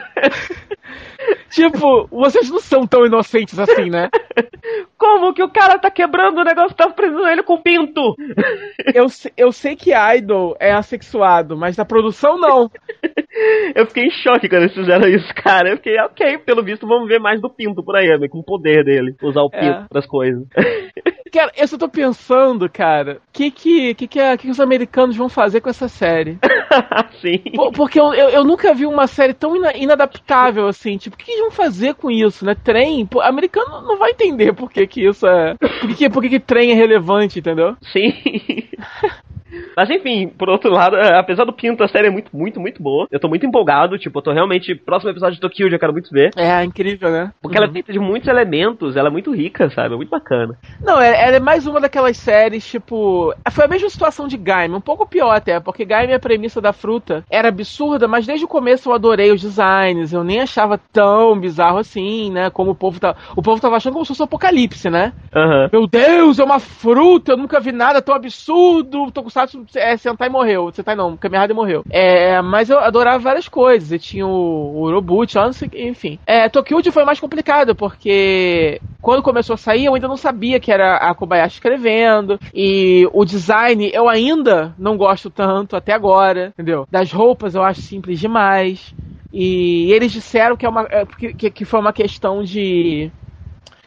[1.49, 4.09] tipo, vocês não são tão inocentes assim, né?
[4.97, 8.15] Como que o cara tá quebrando o negócio tá prendendo ele com pinto?
[8.93, 12.69] eu, eu sei que Idol é assexuado, mas na produção não.
[13.75, 15.69] eu fiquei em choque quando eles fizeram isso, cara.
[15.69, 18.83] Eu fiquei, ok, pelo visto vamos ver mais do pinto por aí, com o poder
[18.83, 19.85] dele, usar o pinto é.
[19.89, 20.45] pras coisas.
[21.31, 25.29] Cara, eu só tô pensando, cara, o que que, que, que, que, os americanos vão
[25.29, 26.39] fazer com essa série?
[27.21, 27.39] Sim.
[27.55, 30.78] Por, porque eu, eu, eu, nunca vi uma série tão ina, inadaptável assim.
[30.97, 32.55] Tipo, o que eles vão fazer com isso, né?
[32.55, 33.05] Trem?
[33.05, 35.55] Pô, americano não vai entender por que, que isso é.
[35.55, 37.75] Por que, por que, que trem é relevante, entendeu?
[37.91, 38.13] Sim.
[39.75, 42.81] Mas enfim, por outro lado, é, apesar do Pinto, a série é muito, muito, muito
[42.81, 43.07] boa.
[43.11, 44.75] Eu tô muito empolgado, tipo, eu tô realmente.
[44.75, 46.31] Próximo episódio de Tokyo, eu quero muito ver.
[46.35, 47.31] É, incrível, né?
[47.41, 49.93] Porque ela é feita de muitos elementos, ela é muito rica, sabe?
[49.93, 50.57] É muito bacana.
[50.83, 53.33] Não, é- ela é mais uma daquelas séries, tipo.
[53.51, 56.73] Foi a mesma situação de Gaime, um pouco pior até, porque Gaime, a premissa da
[56.73, 61.39] fruta era absurda, mas desde o começo eu adorei os designs, eu nem achava tão
[61.39, 62.49] bizarro assim, né?
[62.49, 63.15] Como o povo tá.
[63.35, 65.13] O povo tava achando como se fosse um apocalipse, né?
[65.35, 65.69] Aham.
[65.71, 69.11] Meu Deus, é uma fruta, eu nunca vi nada tão absurdo.
[69.47, 70.71] Tokusatsu é, Sentai morreu.
[70.73, 71.83] Sentai não, Kamen morreu.
[71.89, 73.91] É, mas eu adorava várias coisas.
[73.91, 74.89] E tinha o, o
[75.53, 76.19] sei, enfim.
[76.25, 80.71] É, Tokyo foi mais complicado, porque quando começou a sair, eu ainda não sabia que
[80.71, 82.39] era a Kobayashi escrevendo.
[82.53, 86.85] E o design eu ainda não gosto tanto até agora, entendeu?
[86.91, 88.93] Das roupas eu acho simples demais.
[89.31, 93.11] E eles disseram que, é uma, é, que- que foi uma questão de.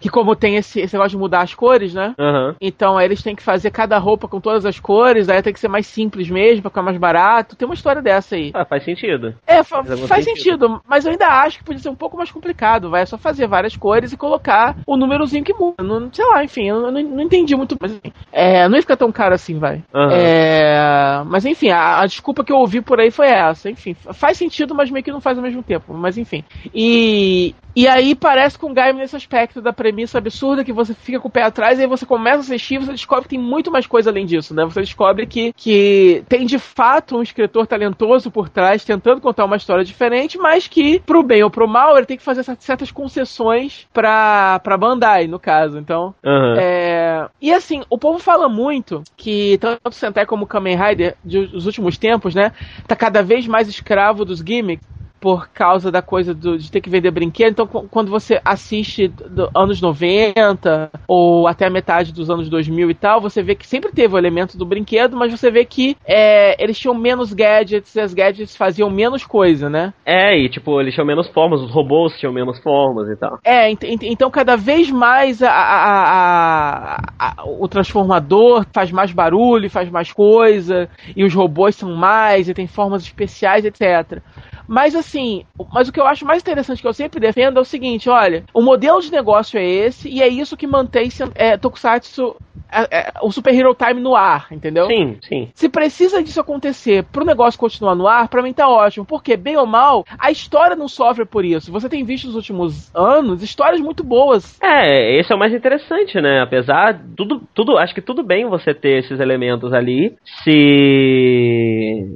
[0.02, 2.12] Que como tem esse, esse negócio de mudar as cores, né?
[2.18, 2.56] Aham.
[2.60, 5.60] Então aí eles têm que fazer cada roupa com todas as cores, aí tem que
[5.60, 7.54] ser mais simples mesmo, pra ficar mais barato.
[7.54, 8.50] Tem uma história dessa aí.
[8.52, 9.34] Ah, faz sentido.
[9.46, 10.66] É, fa- Faz faz sentido.
[10.66, 12.90] sentido, mas eu ainda acho que podia ser um pouco mais complicado.
[12.90, 15.82] Vai é só fazer várias cores e colocar o númerozinho que muda.
[15.82, 17.76] Não, sei lá, enfim, eu não, não entendi muito.
[17.80, 19.82] Mas enfim, é, não ia ficar tão caro assim, vai.
[19.94, 20.12] Aham.
[20.12, 23.70] É, mas enfim, a, a desculpa que eu ouvi por aí foi essa.
[23.70, 25.94] Enfim, faz sentido, mas meio que não faz ao mesmo tempo.
[25.94, 26.42] Mas enfim.
[26.74, 31.18] E, e aí parece com o Gaime nesse aspecto da premissa absurda que você fica
[31.20, 33.38] com o pé atrás e aí você começa a assistir e você descobre que tem
[33.38, 34.64] muito mais coisa além disso, né?
[34.64, 39.56] Você descobre que, que tem de fato um escritor talentoso por trás tentando contar uma
[39.56, 43.86] história diferente, mas que, pro bem ou pro mal, ele tem que fazer certas concessões
[43.92, 45.78] pra, pra Bandai, no caso.
[45.78, 46.54] Então, Aham.
[46.58, 51.16] é, E assim, o povo fala muito que tanto o Sentai como o Kamen Rider
[51.24, 52.52] de- dos últimos tempos, né,
[52.86, 54.91] tá cada vez mais escravo dos gimmicks
[55.22, 57.52] por causa da coisa do- de ter que vender brinquedo.
[57.52, 62.90] Então, qu- quando você assiste do- anos 90 ou até a metade dos anos 2000
[62.90, 65.96] e tal, você vê que sempre teve o elemento do brinquedo, mas você vê que
[66.04, 69.94] é, eles tinham menos gadgets e as gadgets faziam menos coisa, né?
[70.04, 73.38] É, e tipo, eles tinham menos formas, os robôs tinham menos formas e tal.
[73.44, 79.70] É, ent- ent- então cada vez mais a- a- a- o transformador faz mais barulho,
[79.70, 84.20] faz mais coisa, e os robôs são mais, e tem formas especiais, etc.
[84.66, 87.64] Mas assim, mas o que eu acho mais interessante que eu sempre defendo é o
[87.64, 92.36] seguinte, olha, o modelo de negócio é esse, e é isso que mantém é, Tokusatsu,
[92.72, 94.86] é, é, o Super Hero Time no ar, entendeu?
[94.86, 95.48] Sim, sim.
[95.54, 99.04] Se precisa disso acontecer pro negócio continuar no ar, pra mim tá ótimo.
[99.04, 101.70] Porque, bem ou mal, a história não sofre por isso.
[101.70, 104.58] Você tem visto nos últimos anos histórias muito boas.
[104.62, 106.40] É, esse é o mais interessante, né?
[106.40, 112.06] Apesar, tudo, tudo, acho que tudo bem você ter esses elementos ali, se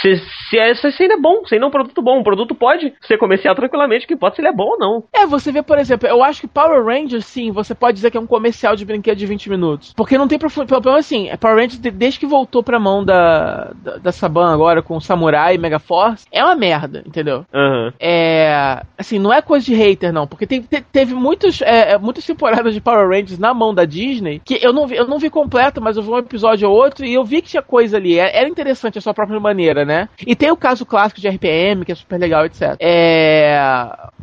[0.00, 0.16] se,
[0.50, 2.92] se, é, se ainda é bom, se ainda é um produto bom, um produto pode
[3.02, 5.04] ser comercial tranquilamente, que pode se ele é bom ou não.
[5.12, 8.16] É, você vê, por exemplo, eu acho que Power Rangers, sim, você pode dizer que
[8.16, 9.92] é um comercial de brinquedo de 20 minutos.
[9.96, 13.04] Porque não tem profu- pelo menos assim, Power Rangers, de- desde que voltou pra mão
[13.04, 17.44] da, da, da Saban agora com Samurai e Mega Force, é uma merda, entendeu?
[17.54, 17.92] Aham.
[18.00, 18.82] É.
[18.96, 20.26] Assim, não é coisa de hater, não.
[20.26, 23.84] Porque te- te- teve muitos, é, é, muitas temporadas de Power Rangers na mão da
[23.84, 26.76] Disney que eu não vi, eu não vi completo, mas eu vi um episódio ou
[26.76, 28.18] outro e eu vi que tinha coisa ali.
[28.18, 30.08] É- Era interessante a sua própria maneira, né?
[30.26, 32.76] E tem o caso clássico de RPM, que é super legal, etc.
[32.80, 33.58] É.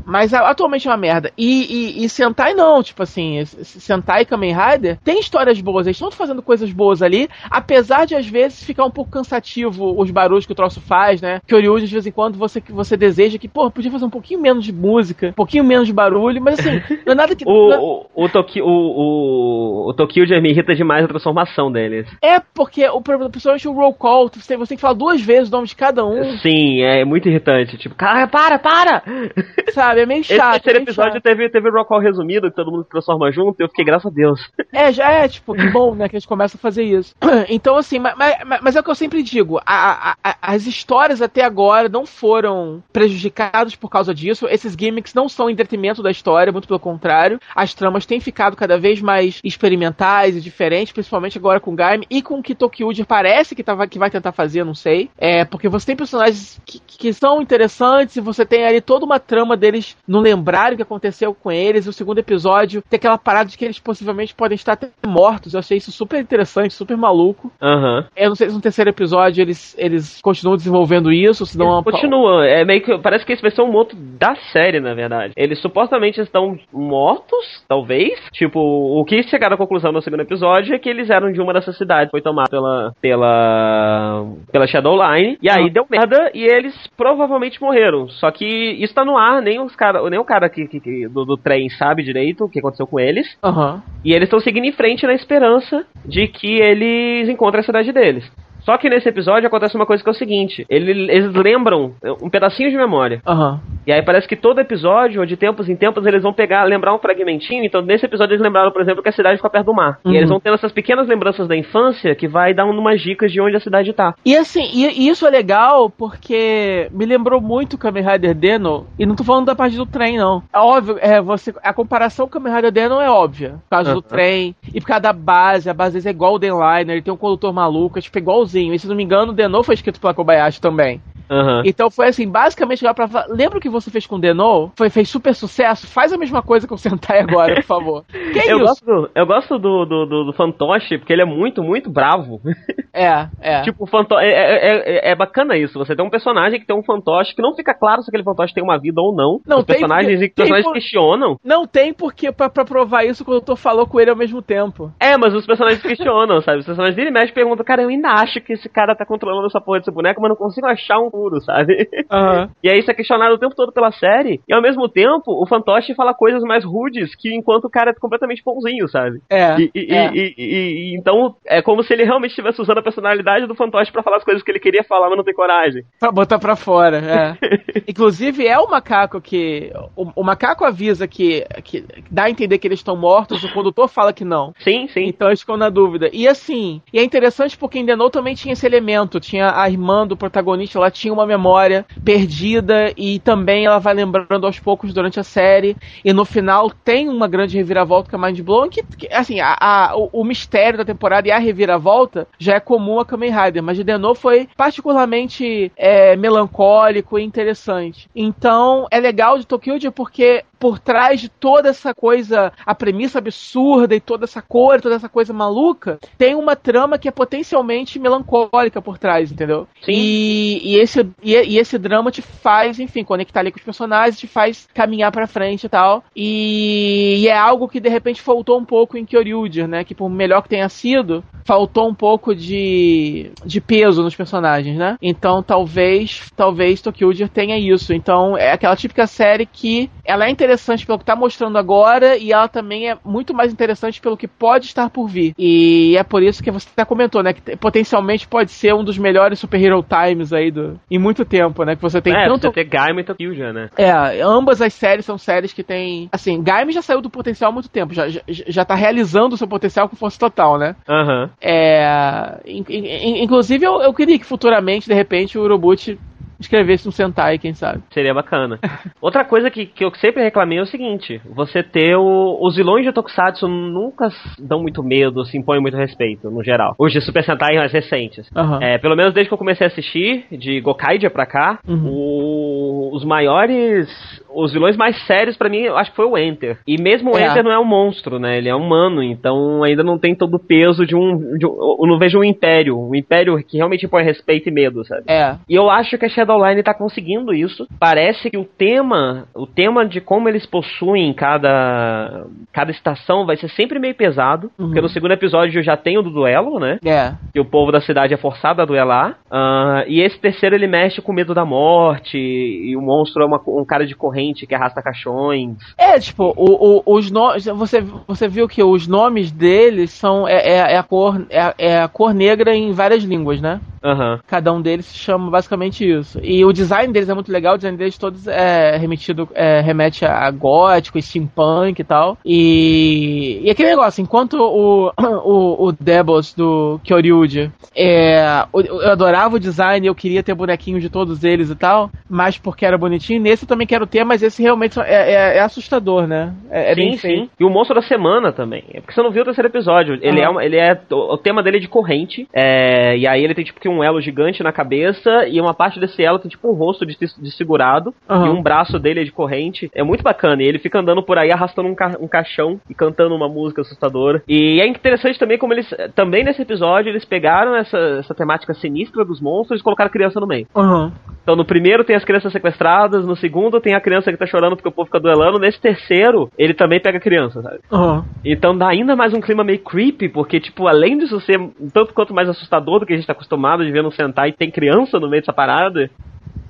[0.05, 1.31] Mas atualmente é uma merda.
[1.37, 5.97] E, e, e Sentai não, tipo assim, Sentai e Kamen Rider tem histórias boas, eles
[5.97, 10.45] estão fazendo coisas boas ali, apesar de às vezes ficar um pouco cansativo os barulhos
[10.45, 11.41] que o troço faz, né?
[11.47, 14.41] Que de vez em quando você, que você deseja que, pô, podia fazer um pouquinho
[14.41, 17.43] menos de música, um pouquinho menos de barulho, mas assim, não é nada que.
[17.47, 22.07] é- O, o, o, Toki, o, o, o Tokyo me irrita demais a transformação deles.
[22.21, 25.51] É porque, o, principalmente o roll call, você, você tem que falar duas vezes o
[25.51, 27.78] nome de cada um, Sim, é muito irritante.
[27.78, 29.04] Tipo, cara, para, para!
[29.73, 30.01] sabe?
[30.01, 30.56] É meio Esse chato.
[30.56, 31.23] é terceiro meio episódio chato.
[31.23, 33.86] teve, teve o Rock Call resumido, que todo mundo se transforma junto, e eu fiquei,
[33.86, 34.39] graças a Deus.
[34.73, 37.15] É, já é, tipo, que bom, né, que eles começam a fazer isso.
[37.49, 40.65] Então, assim, mas, mas, mas é o que eu sempre digo, a- a- a- as
[40.65, 46.01] histórias até agora não foram prejudicadas por causa disso, esses gimmicks não são em detrimento
[46.01, 50.91] da história, muito pelo contrário, as tramas têm ficado cada vez mais experimentais e diferentes,
[50.93, 54.10] principalmente agora com o Gaime e com o que Tokyuji parece que, tava, que vai
[54.10, 58.45] tentar fazer, não sei, é, porque você tem personagens que, que são interessantes e você
[58.45, 61.93] tem ali toda uma trama deles não lembrarem o que aconteceu com eles, e o
[61.93, 65.77] segundo episódio tem aquela parada de que eles possivelmente podem estar até mortos, eu achei
[65.77, 67.51] isso super interessante, super maluco.
[67.61, 68.05] Aham.
[68.15, 71.83] Eu não sei se no terceiro episódio eles, eles continuam desenvolvendo isso, se dão uma...
[71.83, 72.97] Continua, é meio que.
[72.97, 75.33] Parece que esse vai ser um moto da série, na verdade.
[75.35, 78.19] Eles supostamente estão mortos, talvez.
[78.31, 81.53] Tipo, o que chegaram à conclusão no segundo episódio é que eles eram de uma
[81.53, 82.93] dessas cidades, foi tomado pela.
[83.01, 84.25] pela.
[84.51, 85.38] pela Shadowline.
[85.41, 85.69] E aí Ah.
[85.69, 88.08] deu merda e eles provavelmente morreram.
[88.10, 91.08] Só que isso tá no ar, nem os cara, nem o cara que, que- que-
[91.08, 93.27] do, do trem sabe direito o que aconteceu com eles.
[93.43, 93.81] Aham.
[94.03, 98.29] E eles estão seguindo em frente na esperança de que eles encontrem a cidade deles.
[98.65, 102.30] Só que nesse episódio acontece uma coisa que é o seguinte: ele- eles lembram um
[102.30, 103.21] pedacinho de memória.
[103.25, 103.60] Aham.
[103.86, 106.95] E aí parece que todo episódio, ou de tempos em tempos, eles vão pegar, lembrar
[106.95, 107.63] um fragmentinho.
[107.63, 109.99] Então, nesse episódio, eles lembraram, por exemplo, que a cidade fica perto do mar.
[110.04, 110.12] Uhum.
[110.12, 113.39] E eles vão tendo essas pequenas lembranças da infância que vai dar umas dicas de
[113.39, 114.15] onde a cidade tá.
[114.25, 119.15] E assim, e, isso é legal porque me lembrou muito Kamen Rider Deno, e não
[119.15, 120.41] tô falando da parte do trem, não.
[120.51, 123.60] É óbvio, é, você, a comparação com Kamen Rider Deno é óbvia.
[123.69, 124.08] Por causa do Aham.
[124.10, 127.17] trem, e por causa da base, a base é igual o Denliner, ele tem um
[127.17, 128.17] condutor maluco, é tipo
[128.55, 128.73] igualzinho.
[128.73, 131.01] E se não me engano, o Deno foi escrito pela Kobayashi também.
[131.29, 131.61] Aham.
[131.65, 134.71] Então foi assim, basicamente lá pra falar, lembra o que você fez com o Deno?
[134.77, 135.88] Foi, fez super sucesso?
[135.88, 138.05] Faz a mesma coisa com o Sentai agora, por favor.
[138.35, 138.65] Que Eu isso?
[138.85, 142.41] gosto, eu gosto do, do, do, do Fantoche, porque ele é muito, muito bravo.
[142.97, 143.61] É, é.
[143.63, 145.77] tipo, fanto é, é, é, é bacana isso.
[145.77, 148.53] Você tem um personagem que tem um fantoche que não fica claro se aquele fantoche
[148.53, 149.41] tem uma vida ou não.
[149.45, 151.35] Não, Os tem personagens, porque- e personagens por- questionam.
[151.43, 154.91] Não tem porque pra, pra provar isso o condutor falou com ele ao mesmo tempo.
[154.97, 156.59] É, mas os personagens questionam, sabe?
[156.59, 159.47] Os personagens dele mexe e perguntam, cara, eu ainda acho que esse cara tá controlando
[159.47, 161.88] essa porra desse boneco, mas não consigo achar um furo, sabe?
[162.12, 162.49] Aham.
[162.63, 164.41] E aí isso é questionado o tempo todo pela série.
[164.47, 167.93] E ao mesmo tempo, o fantoche fala coisas mais rudes que enquanto o cara é
[167.93, 169.19] completamente bonzinho, sabe?
[169.30, 169.56] É.
[169.60, 170.12] E, e- é.
[170.13, 174.01] e- e- então é como se ele realmente estivesse usando a personalidade do fantoche pra
[174.01, 175.84] falar as coisas que ele queria falar, mas não tem coragem.
[175.99, 177.38] Pra botar pra fora, é.
[177.88, 179.71] Inclusive, é o macaco que.
[179.95, 181.86] O, o macaco avisa que, que.
[182.10, 184.54] dá a entender que eles estão mortos, o condutor fala que não.
[184.60, 185.06] Sim, sim.
[185.06, 186.10] Então eles ficam na dúvida.
[186.12, 189.19] E assim, e é interessante porque em também tinha esse elemento.
[189.19, 194.45] Tinha a irmã do protagonista, ela tinha uma memória perdida e também ela vai lembrando
[194.45, 195.75] aos poucos durante a série.
[196.03, 199.55] E no final tem uma grande reviravolta que é Mind Blowing, que, que, assim, a,
[199.59, 203.63] a- o, o mistério da temporada e a reviravolta já é comum a Kamen Rider,
[203.63, 208.09] mas de Denou foi particularmente é, melancólico e interessante.
[208.15, 213.93] Então é legal de Tokyo porque por trás de toda essa coisa, a premissa absurda
[213.95, 218.81] e toda essa cor, toda essa coisa maluca, tem uma trama que é potencialmente melancólica
[218.81, 219.67] por trás, entendeu?
[219.83, 219.91] Sim.
[219.91, 224.19] E, e esse, e, e esse drama te faz, enfim, conectar ali com os personagens,
[224.19, 226.03] te faz caminhar pra frente e tal.
[226.15, 229.84] E, e é algo que de repente faltou um pouco em Kyoryuger, né?
[229.84, 234.97] Que por melhor que tenha sido, faltou um pouco de, de peso nos personagens, né?
[235.01, 237.93] Então talvez, talvez Tokyoger tenha isso.
[237.93, 242.31] Então é aquela típica série que ela é interessante pelo que tá mostrando agora e
[242.31, 245.34] ela também é muito mais interessante pelo que pode estar por vir.
[245.38, 247.34] E é por isso que você até comentou, né?
[247.34, 251.25] Que te- potencialmente pode ser um dos melhores Super Hero Times aí do, em muito
[251.25, 251.75] tempo, né?
[251.75, 252.41] Que você tem é, tanto.
[252.47, 253.69] você ter Gaima e Tokyo já, né?
[253.77, 256.09] É, ambas as séries são séries que tem.
[256.11, 259.37] Assim, Gaime já saiu do potencial há muito tempo, já, já, já tá realizando o
[259.37, 260.75] seu potencial com força total, né?
[260.87, 261.29] Aham.
[261.41, 262.39] É.
[262.45, 265.97] in- in- inclusive, eu, eu queria que futuramente, de repente, o Urobuchi
[266.39, 267.81] escrevesse um Sentai, quem sabe.
[267.91, 268.59] Seria bacana.
[269.01, 272.85] Outra coisa que, que eu sempre reclamei é o seguinte: você ter o, os vilões
[272.85, 276.75] de Tokusatsu nunca dão muito medo, se impõem muito respeito, no geral.
[276.79, 278.29] Os de Super Sentai mais recentes.
[278.35, 278.59] Aham.
[278.61, 281.89] É, pelo menos desde que eu comecei a assistir, de Gokaidia pra cá, Uhum.
[281.89, 283.87] o- os maiores.
[284.35, 286.57] Os vilões mais sérios pra mim, eu acho que foi o Enter.
[286.67, 287.25] E mesmo o É.
[287.27, 288.37] Enter não é um monstro, né?
[288.37, 291.37] Ele é humano, então ainda não tem todo o peso de um.
[291.37, 292.77] De um eu não vejo um império.
[292.77, 295.03] Um império que realmente impõe respeito e medo, sabe?
[295.07, 295.35] É.
[295.49, 297.67] E eu acho que a Shadowline tá conseguindo isso.
[297.79, 303.49] Parece que o tema, o tema de como eles possuem cada cada estação vai ser
[303.49, 304.67] sempre meio pesado, Uhum.
[304.67, 306.79] porque no segundo episódio já tem o do duelo, né?
[306.85, 307.13] É.
[307.33, 309.17] Que o povo da cidade é forçado a duelar.
[309.29, 312.17] Ah, e esse terceiro ele mexe com medo da morte.
[312.17, 315.57] E o monstro é uma- um cara de corrente que arrasta caixões.
[315.77, 317.45] É, tipo, o, o- os nomes.
[317.45, 320.27] Você, você viu que os nomes deles são.
[320.27, 323.59] É, é- é a cor, é, é a cor negra em várias línguas, né?
[323.83, 324.19] Aham.
[324.25, 326.19] Cada um deles se chama basicamente isso.
[326.23, 330.03] E o design deles é muito legal, o design deles todos é remetido, é, remete
[330.05, 332.17] a gótico, steampunk e tal.
[332.25, 334.91] E, e aquele negócio, enquanto o,
[335.23, 340.89] o, o Devils do Kyoryuji, é, eu adorava o design, eu queria ter bonequinhos de
[340.89, 344.41] todos eles e tal, mas porque era bonitinho, nesse eu também quero ter, mas esse
[344.41, 346.34] realmente é, é- é assustador, né?
[346.49, 347.30] É, é sim, sim.
[347.39, 348.63] E o monstro da semana também.
[348.73, 349.95] É porque você não viu o terceiro episódio.
[350.01, 350.25] Ele Aham.
[350.25, 350.80] é, uma- ele é.
[350.91, 352.28] O tema dele é de corrente.
[352.34, 355.28] é, e aí ele tem tipo que um elo gigante na cabeça.
[355.28, 357.93] E uma parte desse elo tem tipo um rosto de, desfigurado.
[358.10, 358.28] Aham.
[358.28, 359.69] E um braço dele é de corrente.
[359.73, 360.41] É muito bacana.
[360.43, 363.62] E ele fica andando por aí arrastando um, ca- um caixão e cantando uma música
[363.62, 364.21] assustadora.
[364.28, 365.67] E é interessante também como eles.
[365.95, 370.19] Também nesse episódio eles pegaram essa, essa temática sinistra dos monstros e colocaram a criança
[370.19, 370.47] no meio.
[370.56, 370.91] Aham.
[371.23, 374.55] Então no primeiro tem as crianças sequestradas, no segundo tem a criança que tá chorando
[374.55, 377.59] porque o povo fica duelando, nesse terceiro ele também pega criança, sabe?
[377.71, 378.05] Aham.
[378.23, 381.93] Então dá ainda mais um clima meio creepy, porque tipo, além disso ser um tanto
[381.93, 384.99] quanto mais assustador do que a gente tá acostumado de ver no Sentai, tem criança
[384.99, 385.89] no meio dessa parada.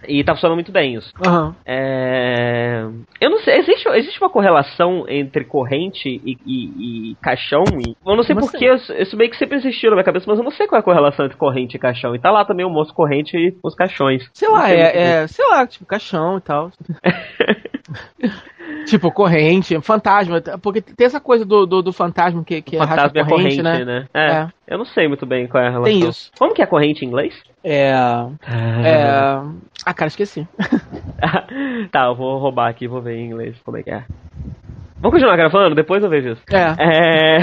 [0.07, 1.11] E tá funcionando muito bem isso.
[1.21, 1.55] Aham.
[1.65, 2.85] É...
[3.21, 7.79] Eu não sei, existe, existe uma correlação entre corrente e, e- e caixão?
[7.81, 10.37] E- Eu não sei porque isso, isso meio que sempre existiu na minha cabeça, mas
[10.37, 12.15] eu não sei qual é a correlação entre corrente e caixão.
[12.15, 14.29] E tá lá também o moço corrente e os caixões.
[14.33, 16.71] Sei lá, sei é, é, sei lá, tipo, caixão e tal.
[18.85, 20.41] tipo, corrente, fantasma.
[20.61, 23.85] Porque tem essa coisa do, do, do fantasma que, que Fantasma e a corrente, né?
[23.85, 24.07] né?
[24.13, 24.47] É, É.
[24.67, 25.99] Eu não sei muito bem qual é a relação.
[25.99, 26.31] Tem isso.
[26.37, 27.35] Como que é corrente em inglês?
[27.63, 27.91] É.
[27.91, 29.41] É.
[29.85, 30.47] Ah, cara, esqueci.
[31.91, 34.03] tá, eu vou roubar aqui, vou ver em inglês como é que é.
[34.97, 35.75] Vamos continuar gravando?
[35.75, 36.41] Depois eu vejo isso.
[36.51, 36.75] É.
[36.79, 37.39] É.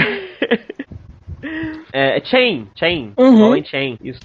[2.17, 3.13] é chain, chain.
[3.17, 3.63] Uhum.
[3.63, 4.19] Chain, isso.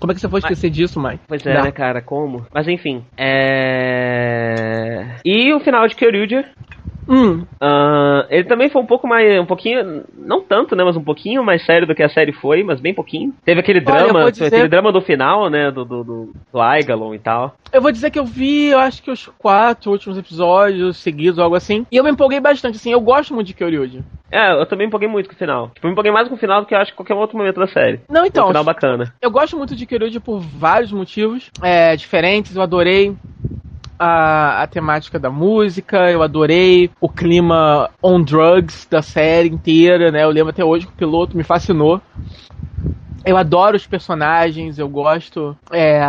[0.00, 1.20] Como é que você foi esquecer disso, Mike?
[1.26, 2.46] Pois é, né, cara, como?
[2.52, 5.16] Mas enfim, é...
[5.24, 6.48] E o final de Kyoryuger,
[7.08, 11.02] Hum, ah, ele também foi um pouco mais, um pouquinho, não tanto, né, mas um
[11.02, 13.32] pouquinho mais sério do que a série foi, mas bem pouquinho.
[13.44, 16.60] Teve aquele Olha, drama, vou dizer- aquele drama do final, né, do, do, do, do
[16.60, 17.54] Aigalon e tal.
[17.72, 21.56] eu vou dizer que eu vi, eu acho que os quatro últimos episódios seguidos, algo
[21.56, 21.86] assim.
[21.90, 22.92] E eu me empolguei bastante, assim.
[22.92, 24.02] Eu gosto muito de Kyoryuji.
[24.30, 25.68] É, eu também me empolguei muito com o final.
[25.74, 27.36] Tipo, eu me empolguei mais com o final do que eu acho que qualquer outro
[27.38, 28.00] momento da série.
[28.10, 29.14] Não, Então, então, um final bacana.
[29.22, 32.54] eu gosto muito de Kyoryuji por vários motivos é, diferentes.
[32.54, 33.14] Eu adorei
[33.98, 40.24] a, a temática da música, eu adorei o clima on drugs da série inteira, né?
[40.24, 42.00] Eu lembro até hoje que o piloto me fascinou.
[43.24, 46.00] Eu adoro os personagens, eu gosto é,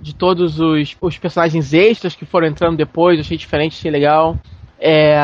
[0.00, 4.36] de todos os, os personagens extras que foram entrando depois, achei diferente, achei legal.
[4.78, 5.16] É,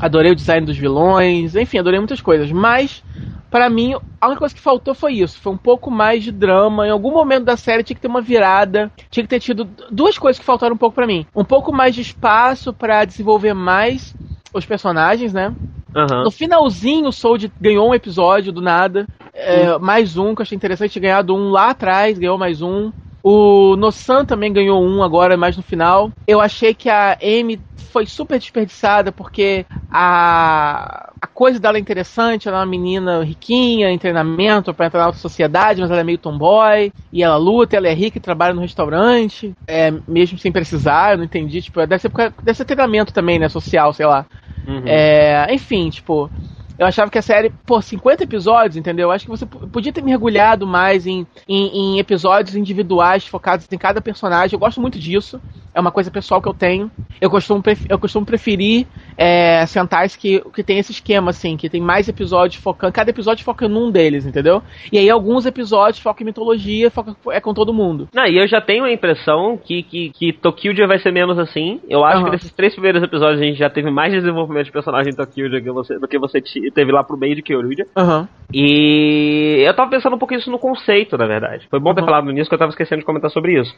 [0.00, 2.50] adorei o design dos vilões, enfim, adorei muitas coisas.
[2.50, 3.02] Mas,
[3.50, 5.40] pra mim, a única coisa que faltou foi isso.
[5.40, 6.86] Foi um pouco mais de drama.
[6.86, 8.90] Em algum momento da série tinha que ter uma virada.
[9.10, 11.26] Tinha que ter tido duas coisas que faltaram um pouco pra mim.
[11.34, 14.14] Um pouco mais de espaço pra desenvolver mais
[14.52, 15.52] os personagens, né?
[15.94, 16.24] Aham.
[16.24, 19.08] No finalzinho, o Sold ganhou um episódio do nada.
[19.32, 22.92] É, mais um, que eu achei interessante, tinha ganhado um lá atrás, ganhou mais um.
[23.26, 26.12] O Nosan também ganhou um agora, mais no final.
[26.28, 27.58] Eu achei que a Amy
[27.90, 33.90] foi super desperdiçada, porque a, a coisa dela é interessante, ela é uma menina riquinha,
[33.90, 37.78] em treinamento pra entrar na alta sociedade, mas ela é meio tomboy, e ela luta,
[37.78, 41.78] ela é rica e trabalha no restaurante, é, mesmo sem precisar, eu não entendi, tipo,
[41.86, 42.10] deve ser,
[42.42, 44.26] deve ser treinamento também, né, social, sei lá.
[44.66, 44.82] Uhum.
[44.84, 46.30] É, enfim, tipo,
[46.78, 49.08] eu achava que a série, pô, 50 episódios, entendeu?
[49.08, 53.78] Eu acho que você podia ter mergulhado mais em, em, em episódios individuais focados em
[53.78, 54.54] cada personagem.
[54.54, 55.40] Eu gosto muito disso.
[55.72, 56.90] É uma coisa pessoal que eu tenho.
[57.20, 61.80] Eu costumo, eu costumo preferir é, Sentais que, que tem esse esquema, assim, que tem
[61.80, 62.92] mais episódios focando.
[62.92, 64.62] Cada episódio foca num deles, entendeu?
[64.92, 68.08] E aí alguns episódios focam em mitologia, foca, é com todo mundo.
[68.14, 71.80] Não, e eu já tenho a impressão que, que, que Tokyo vai ser menos assim.
[71.88, 72.24] Eu acho Aham.
[72.26, 75.50] que nesses três primeiros episódios a gente já teve mais desenvolvimento de personagem em Tokyo
[75.50, 76.40] do que você, do que você
[76.74, 77.86] teve lá pro meio de Kyoryuja.
[77.96, 78.28] Aham.
[78.52, 81.66] E eu tava pensando um pouco isso no conceito, na verdade.
[81.70, 82.06] Foi bom ter Uhum.
[82.06, 83.74] falado nisso que eu tava esquecendo de comentar sobre isso.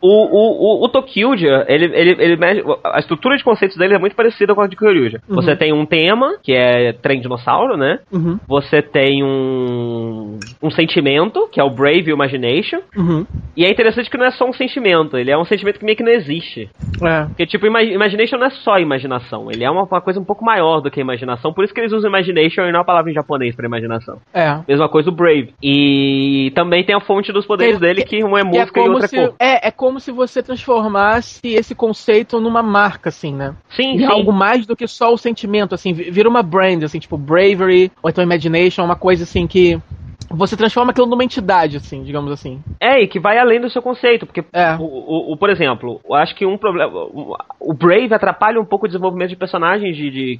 [0.00, 2.38] O, o, o, o Tokyuja, ele, ele, ele
[2.84, 5.20] a estrutura de conceitos dele é muito parecida de Kyoryuja.
[5.28, 5.36] Uhum.
[5.36, 7.98] Você tem um tema, que é trem dinossauro, né?
[8.12, 8.38] Uhum.
[8.48, 12.80] Você tem um, um sentimento, que é o Brave Imagination.
[12.96, 13.26] Uhum.
[13.56, 15.96] E é interessante que não é só um sentimento, ele é um sentimento que meio
[15.96, 16.68] que não existe.
[17.02, 17.24] É.
[17.26, 20.44] Porque, tipo, ima- Imagination não é só imaginação, ele é uma, uma coisa um pouco
[20.44, 23.14] maior do que imaginação, por isso que eles usam Imagination e não a palavra em
[23.14, 24.18] japonês pra imaginação.
[24.32, 24.58] É.
[24.68, 25.52] Mesma coisa o Brave.
[25.62, 28.82] E também tem a fonte dos poderes Que- dele, que um é Que música e
[28.82, 29.34] como outra é se, cor.
[29.38, 33.54] é, é como se você transformasse esse conceito numa marca, assim, né?
[33.70, 34.04] Sim, Em sim.
[34.04, 37.90] algo mais do que só o sentimento, assim, vi- vira uma brand, assim, tipo Bravery,
[38.02, 39.80] ou então Imagination, uma coisa assim que
[40.30, 42.60] você transforma aquilo numa entidade, assim, digamos assim.
[42.80, 44.74] É, e que vai além do seu conceito, porque, É.
[44.76, 46.92] o, o- o- por exemplo, eu acho que um problema.
[47.60, 50.36] O, Brave atrapalha um pouco o desenvolvimento de personagens de, de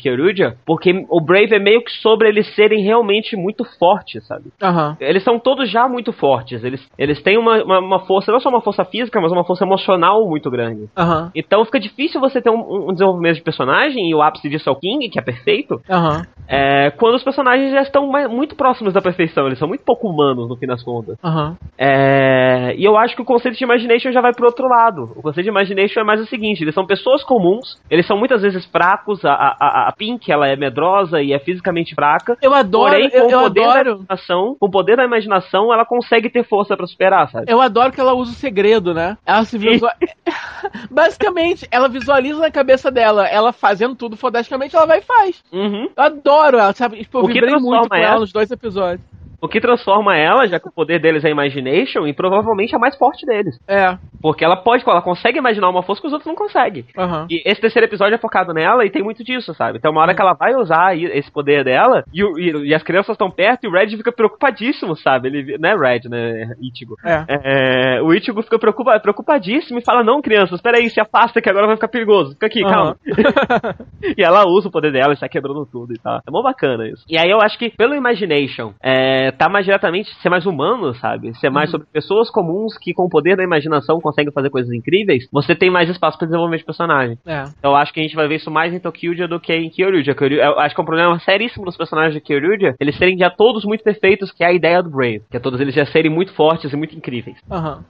[0.65, 4.45] porque o Brave é meio que sobre eles serem realmente muito fortes, sabe?
[4.63, 4.97] Aham.
[5.01, 8.49] Eles são todos já muito fortes, eles, eles têm uma, uma, uma força, não só
[8.49, 10.89] uma força física, mas uma força emocional muito grande.
[10.97, 11.31] Aham.
[11.35, 14.73] Então fica difícil você ter um, um desenvolvimento de personagem, e o ápice disso é
[14.73, 16.23] o King, que é perfeito, Aham.
[16.49, 20.09] é, quando os personagens já estão mais- muito próximos da perfeição, eles são muito pouco
[20.09, 21.17] humanos no fim das contas.
[21.23, 21.57] Aham.
[21.79, 25.13] É, e eu acho que o conceito de Imagination já vai pro outro lado.
[25.17, 28.43] O conceito de Imagination é mais o seguinte: eles são pessoas comuns, eles são muitas
[28.43, 29.25] vezes fracos.
[29.25, 32.37] A, a, a Pink ela é medrosa e é fisicamente fraca.
[32.43, 33.89] Eu adoro, Porém, com eu, o poder da adoro.
[33.97, 37.47] imaginação, com o poder da imaginação, ela consegue ter força pra superar, sabe?
[37.51, 39.17] Eu adoro que ela usa o segredo, né?
[39.27, 39.93] Ela se visual...
[40.91, 45.43] Basicamente, ela visualiza na cabeça dela, ela fazendo tudo fodasticamente, ela vai e faz.
[45.53, 45.89] Uhum.
[45.97, 46.99] Eu adoro ela, sabe?
[46.99, 49.01] Tipo, eu O que vibrei muito com ela ela- nos dois episódios.
[49.41, 52.97] O que transforma ela, já que o poder deles é Imagination, em provavelmente a mais
[52.97, 53.59] forte deles.
[53.69, 53.97] É.
[54.21, 56.85] Porque ela pode, ela consegue imaginar uma força que os outros não conseguem.
[56.97, 57.27] Aham.
[57.31, 59.79] E esse terceiro episódio é focado nela e tem muito disso, sabe?
[59.79, 63.11] Então, uma hora que ela vai usar esse poder dela e, e- e as crianças
[63.15, 65.29] estão perto e o Red fica preocupadíssimo, sabe?
[65.29, 66.55] Ele, não é Red, né?
[66.61, 66.97] Ichigo.
[67.05, 67.25] É.
[67.29, 71.67] É, o Ichigo fica preocupa, preocupadíssimo e fala: Não, crianças, peraí, se afasta que agora
[71.67, 72.33] vai ficar perigoso.
[72.33, 72.97] Fica aqui, calma.
[74.17, 76.21] e ela usa o poder dela e sai quebrando tudo e tal.
[76.27, 77.05] É mó bacana isso.
[77.09, 81.35] E aí eu acho que pelo Imagination, é, tá mais diretamente ser mais humano, sabe?
[81.39, 85.27] Ser mais sobre pessoas comuns que com o poder da imaginação conseguem fazer coisas incríveis.
[85.33, 87.19] Você tem mais espaço pra desenvolvimento de personagem.
[87.27, 87.45] É.
[87.59, 89.71] Então eu acho que a gente vai ver isso mais em Tokyuja do que em
[89.71, 90.15] Kyoryuja.
[90.15, 93.31] Kyoryu- Eu acho que é um problema seríssimo dos personagens de Kyoryuja, eles serem já
[93.31, 95.23] todos muito perfeitos, que é a ideia do Brave.
[95.31, 97.37] Que é todos eles já serem muito fortes e muito incríveis.
[97.51, 97.85] Aham.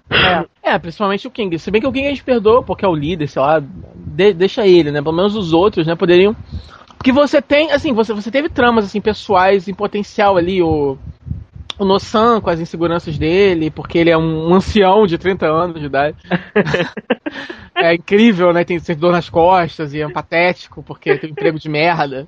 [0.62, 0.72] É.
[0.74, 1.58] é, principalmente o King.
[1.58, 4.32] Se bem que o King a gente perdoa porque é o líder, sei lá, de-
[4.34, 5.00] deixa ele, né?
[5.02, 6.34] Pelo menos os outros, né, poderiam.
[6.96, 10.96] Porque você tem, assim, você, você teve tramas assim pessoais em potencial ali, o
[11.78, 15.86] o Nosan com as inseguranças dele, porque ele é um ancião de 30 anos de
[15.86, 16.16] idade.
[17.74, 18.64] é incrível, né?
[18.64, 22.26] Tem dor nas costas e é patético, porque tem um emprego de merda.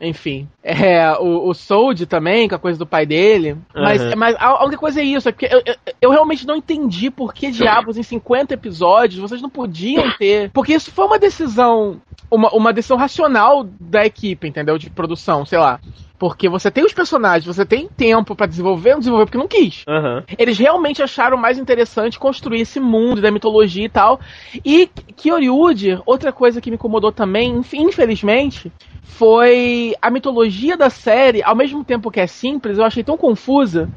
[0.00, 0.48] Enfim.
[0.62, 3.56] É, o, o Sold também, com a coisa do pai dele.
[3.74, 4.12] Mas, Uhum.
[4.16, 7.10] mas a, a única coisa é isso, é porque eu, eu, eu realmente não entendi
[7.10, 10.50] por que diabos em 50 episódios vocês não podiam ter.
[10.50, 12.00] Porque isso foi uma decisão.
[12.30, 14.76] Uma, uma decisão racional da equipe, entendeu?
[14.76, 15.80] De produção, sei lá.
[16.18, 19.84] Porque você tem os personagens, você tem tempo pra desenvolver, não desenvolver porque não quis.
[19.86, 20.24] Aham.
[20.36, 24.20] Eles realmente acharam mais interessante construir esse mundo da mitologia e tal.
[24.64, 31.42] E Kyoryuji, outra coisa que me incomodou também, inf- infelizmente, foi a mitologia da série,
[31.42, 33.88] ao mesmo tempo que é simples, eu achei tão confusa.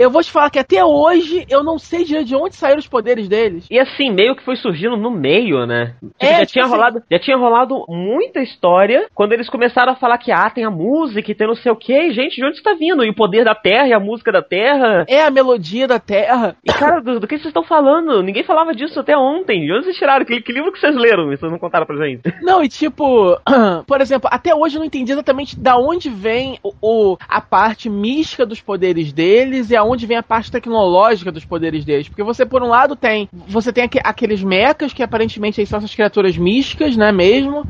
[0.00, 3.28] Eu vou te falar que até hoje eu não sei de onde saíram os poderes
[3.28, 3.66] deles.
[3.70, 5.94] E assim, meio que foi surgindo no meio, né?
[6.00, 9.92] Tipo, É, já, tipo tinha assim- rolado, já tinha rolado muita história quando eles começaram
[9.92, 12.12] a falar que ah, tem a música e tem não sei o que.
[12.12, 13.04] Gente, de onde está vindo?
[13.04, 15.04] E o poder da terra e a música da terra.
[15.06, 16.56] É a melodia da Terra.
[16.64, 18.22] E cara, do, do que vocês estão falando?
[18.22, 19.66] Ninguém falava disso até ontem.
[19.66, 20.24] De onde vocês tiraram?
[20.24, 21.26] Que, que livro que vocês leram?
[21.28, 22.22] Vocês não contaram pra gente.
[22.42, 23.36] Não, e tipo,
[23.86, 27.90] por exemplo, até hoje eu não entendi exatamente da onde vem o, o- a parte
[27.90, 32.08] mística dos poderes deles e aonde vem a parte tecnológica dos poderes deles.
[32.08, 33.28] Porque você, por um lado, tem.
[33.48, 37.66] Você tem aque- aqueles mechas que aparentemente são essas criaturas místicas, né mesmo?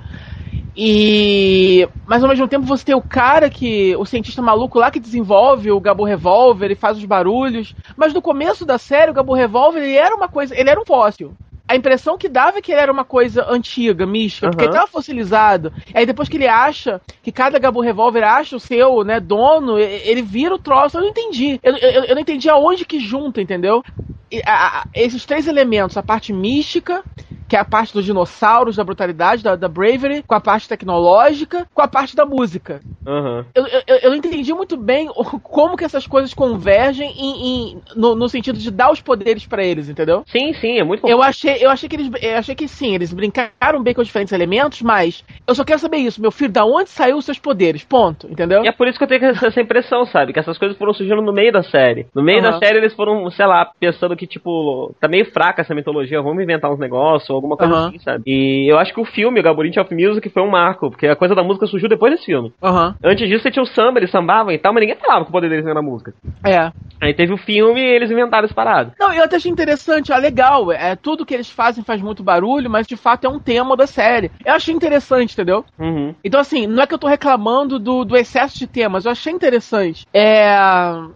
[0.76, 1.88] E.
[2.06, 3.96] Mas ao mesmo tempo você tem o cara que.
[3.96, 7.74] O cientista maluco lá que desenvolve o Gabo Revolver e faz os barulhos.
[7.96, 10.58] Mas no começo da série, o Gabo Revolver ele era uma coisa.
[10.58, 11.32] Ele era um fóssil.
[11.70, 14.72] A impressão que dava é que ele era uma coisa antiga, mística, porque Aham.
[14.72, 15.72] ele tava fossilizado.
[15.94, 20.20] Aí depois que ele acha, que cada Gabo Revolver acha o seu, né, dono, ele
[20.20, 20.96] vira o troço.
[20.96, 21.60] Eu não entendi.
[21.62, 23.84] Eu, eu, eu não entendi aonde que junta, entendeu?
[24.32, 27.04] E, a- a- esses três elementos, a parte mística,
[27.50, 31.66] que é a parte dos dinossauros, da brutalidade, da, da bravery, com a parte tecnológica,
[31.74, 32.80] com a parte da música.
[33.04, 33.44] Aham.
[33.54, 35.08] Eu, eu, eu não entendi muito bem
[35.42, 39.64] como que essas coisas convergem em, em- no, no sentido de dar os poderes pra
[39.64, 40.22] eles, entendeu?
[40.28, 43.12] Sim, sim, é muito Eu achei, eu achei que eles, eu achei que sim, eles
[43.12, 46.64] brincaram bem com os diferentes elementos, mas eu só quero saber isso, meu filho, da
[46.64, 47.82] onde saiu os seus poderes?
[47.82, 48.62] Ponto, entendeu?
[48.64, 50.32] E é por isso que eu tenho essa- impressão, sabe?
[50.32, 52.06] Que essas coisas foram surgindo no meio da série.
[52.14, 52.58] No meio da Aham.
[52.60, 56.70] série eles foram, sei lá, pensando que, tipo, tá meio fraca essa mitologia, vamos inventar
[56.72, 57.88] uns negócios alguma coisa Aham.
[57.88, 58.22] assim, sabe?
[58.26, 61.16] E eu acho que o filme, o Gaborint of Music, foi um marco, porque a
[61.16, 62.52] coisa da música surgiu depois desse filme.
[62.62, 62.94] Aham.
[63.02, 65.32] Antes disso você tinha o samba, eles sambavam e tal, mas ninguém falava que o
[65.32, 66.14] poder deles era na música.
[66.44, 66.70] É.
[67.00, 68.92] Aí teve o filme e eles inventaram esse parado.
[69.00, 72.68] Não, eu até achei interessante, ah, legal, é tudo que eles fazem faz muito barulho,
[72.68, 74.30] mas de fato é um tema da série.
[74.44, 75.64] Eu achei interessante, entendeu?
[75.78, 76.14] Uhum.
[76.22, 79.32] Então, assim, não é que eu tô reclamando do, do excesso de temas, eu achei
[79.32, 80.06] interessante.
[80.12, 80.54] É.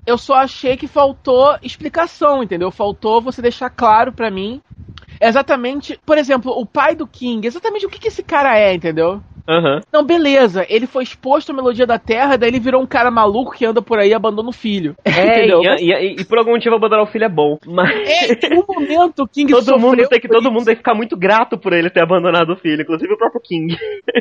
[0.06, 2.70] Eu só achei que faltou explicação, entendeu?
[2.70, 4.62] Faltou você deixar claro pra mim
[5.20, 5.98] exatamente.
[6.04, 9.20] Por exemplo, o pai do King, exatamente o que, que esse cara é, entendeu?
[9.46, 9.82] Aham.
[9.92, 13.52] Não, beleza, ele foi exposto à melodia da terra, daí ele virou um cara maluco
[13.52, 14.96] que anda por aí e abandona o filho.
[15.04, 15.10] É,
[15.44, 15.62] entendeu?
[15.78, 17.58] e, e- e por algum motivo abandonar o filho é bom.
[17.66, 20.50] Mas É, em um momento o King todo mundo tem que todo isso.
[20.50, 23.42] mundo tem que ficar muito grato por ele ter abandonado o filho, inclusive o próprio
[23.42, 23.76] King.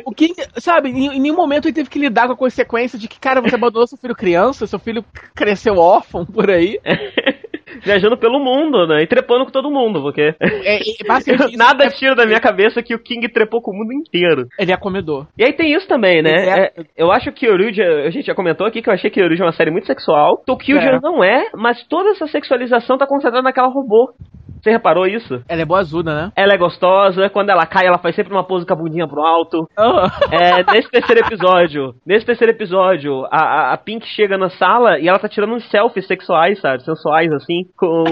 [0.06, 3.08] O King, sabe, em, em nenhum momento ele teve que lidar com a consequência de
[3.08, 6.80] que, cara, você abandonou seu filho criança, seu filho cresceu órfão por aí.
[7.82, 9.04] Viajando pelo mundo, né?
[9.04, 12.94] E trepando com todo mundo, porque É, é, nada é- tira da minha cabeça que
[12.96, 14.48] o King trepou com o mundo inteiro.
[14.60, 15.28] Ele é comedor.
[15.38, 16.32] E aí tem isso também, né?
[16.32, 19.20] É- É, eu acho que Kyoryuja, a gente já comentou aqui que eu achei que
[19.20, 20.42] Kyoryuja é uma série muito sexual.
[20.46, 21.00] Tokyuja É.
[21.02, 24.12] não é, mas toda essa sexualização tá concentrada naquela robô.
[24.64, 25.44] Você reparou isso?
[25.50, 26.32] Ela é boazuda, né?
[26.38, 29.22] Ela é gostosa, quando ela cai, ela faz sempre uma pose com a bundinha pro
[29.22, 29.68] alto.
[29.78, 30.10] Ah.
[30.32, 35.10] É, nesse terceiro episódio, nesse terceiro episódio, a, a, a Pink chega na sala e
[35.10, 36.82] ela tá tirando uns selfies sexuais, sabe?
[36.86, 38.06] Sensuais, assim, com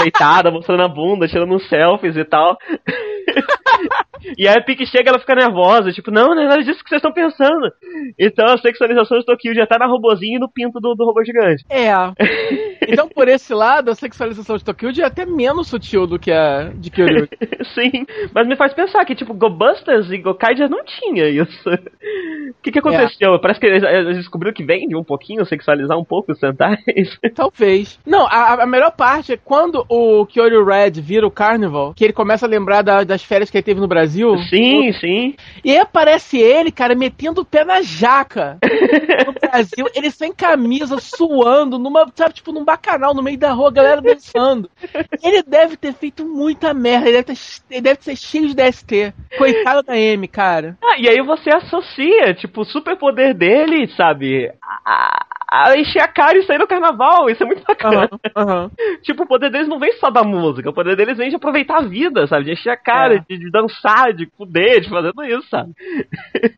[0.00, 2.56] deitada, mostrando a bunda, tirando uns selfies e tal.
[4.36, 6.88] E aí a Pink chega ela fica nervosa, tipo, não, não é nada disso que
[6.88, 7.70] vocês estão pensando.
[8.18, 11.24] Então a sexualização de Tokyo já tá na robozinho e no pinto do, do robô
[11.24, 11.64] gigante.
[11.70, 11.88] É.
[12.90, 16.70] Então, por esse lado, a sexualização de Tokyo é até menos sutil do que a
[16.74, 17.28] de Kyoryuji.
[17.74, 21.68] Sim, mas me faz pensar que, tipo, GoBusters e Gokaiger não tinha isso.
[22.48, 23.38] O que que aconteceu?
[23.40, 26.78] Parece que eles, descobriram que vende um pouquinho, sexualizar um pouco os Sentais.
[27.34, 28.00] Talvez.
[28.06, 32.12] Não, a, a melhor parte é quando o Kyoryu Red vira o Carnival, que ele
[32.14, 34.17] começa a lembrar da- das férias que ele teve no Brasil.
[34.48, 35.34] Sim, sim.
[35.64, 38.58] E aí aparece ele, cara, metendo o pé na jaca.
[39.26, 43.68] No Brasil, ele sem camisa, suando, numa, sabe, tipo, num bacanal no meio da rua,
[43.68, 44.70] a galera dançando.
[45.22, 47.38] Ele deve ter feito muita merda, ele deve, ter,
[47.70, 49.12] ele deve ser cheio de DST.
[49.36, 50.76] Coitado da M, cara.
[50.82, 54.50] Ah, e aí você associa, tipo, o superpoder dele, sabe?
[54.84, 57.28] A, a encher a cara e sair no carnaval.
[57.30, 58.08] Isso é muito bacana.
[58.36, 58.70] Aham, aham.
[59.02, 61.78] Tipo, o poder deles não vem só da música, o poder deles vem de aproveitar
[61.78, 62.44] a vida, sabe?
[62.44, 63.24] De encher a cara, É.
[63.28, 65.72] de, de dançar, de fuder, de fazer tudo isso, sabe?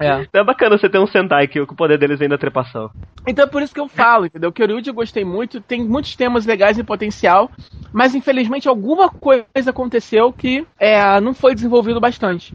[0.01, 0.21] É.
[0.31, 2.91] Então é bacana você ter um Sentai que, que o poder deles vem da trepação.
[3.27, 4.53] Então é por isso que eu falo, entendeu?
[4.53, 7.51] Que eu gostei muito, tem muitos temas legais em potencial,
[7.93, 12.55] mas infelizmente alguma coisa aconteceu que é, não foi desenvolvido bastante.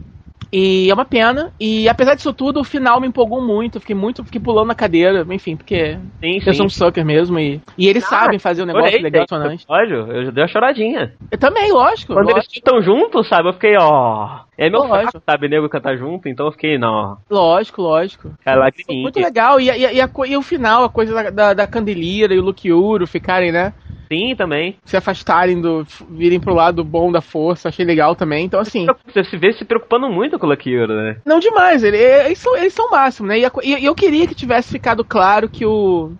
[0.58, 1.52] E é uma pena.
[1.60, 3.78] E apesar disso tudo, o final me empolgou muito.
[3.78, 6.52] Fiquei muito, fiquei pulando na cadeira, enfim, porque Sim, eu sim.
[6.54, 7.38] sou um sucker mesmo.
[7.38, 9.64] E, e eles sabem fazer um negócio legal, sonante.
[9.64, 11.12] episódio, eu já dei uma choradinha.
[11.30, 12.14] Eu também, lógico.
[12.14, 13.50] Quando lógico, eles estão juntos, sabe?
[13.50, 14.40] Eu fiquei, ó.
[14.56, 15.10] É meu Lógico.
[15.10, 15.48] fraco, sabe?
[15.48, 17.18] Nego cantar junto, então eu fiquei, não.
[17.28, 18.30] lógico, lógico.
[18.42, 19.60] Foi muito legal.
[19.60, 22.42] E, e- e a e o final, a coisa da, da, da Candelira e o
[22.42, 23.74] Lukiuro ficarem, né?
[24.08, 24.76] Sim, também.
[24.84, 25.86] Se afastarem do.
[26.10, 28.44] virem pro lado bom da força, achei legal também.
[28.44, 28.86] Então, assim.
[29.06, 31.16] Você se vê se preocupando muito com o Lucky né?
[31.24, 33.38] Não demais, ele- eles, são, eles são o máximo, né?
[33.38, 36.12] E, a e eu queria que tivesse ficado claro que o.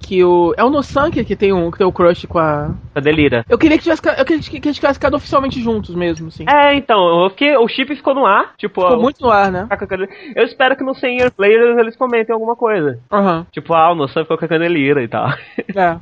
[0.00, 0.52] Que o.
[0.56, 2.70] É o Nosan que, que tem um que tem o crush com a.
[2.94, 3.44] A delira.
[3.48, 6.44] Eu queria que tivesse, eu queria que eles tivessem ficado oficialmente juntos mesmo, assim.
[6.48, 9.50] É, então, eu fiquei, o chip ficou no ar, tipo, Ficou ó, muito no ar,
[9.50, 9.66] né?
[10.36, 12.98] Eu espero que no 100 Year Players eles comentem alguma coisa.
[13.10, 13.46] Aham.
[13.52, 15.26] Tipo, ah, o Noção ficou com a canelira e tal.
[15.74, 15.96] É.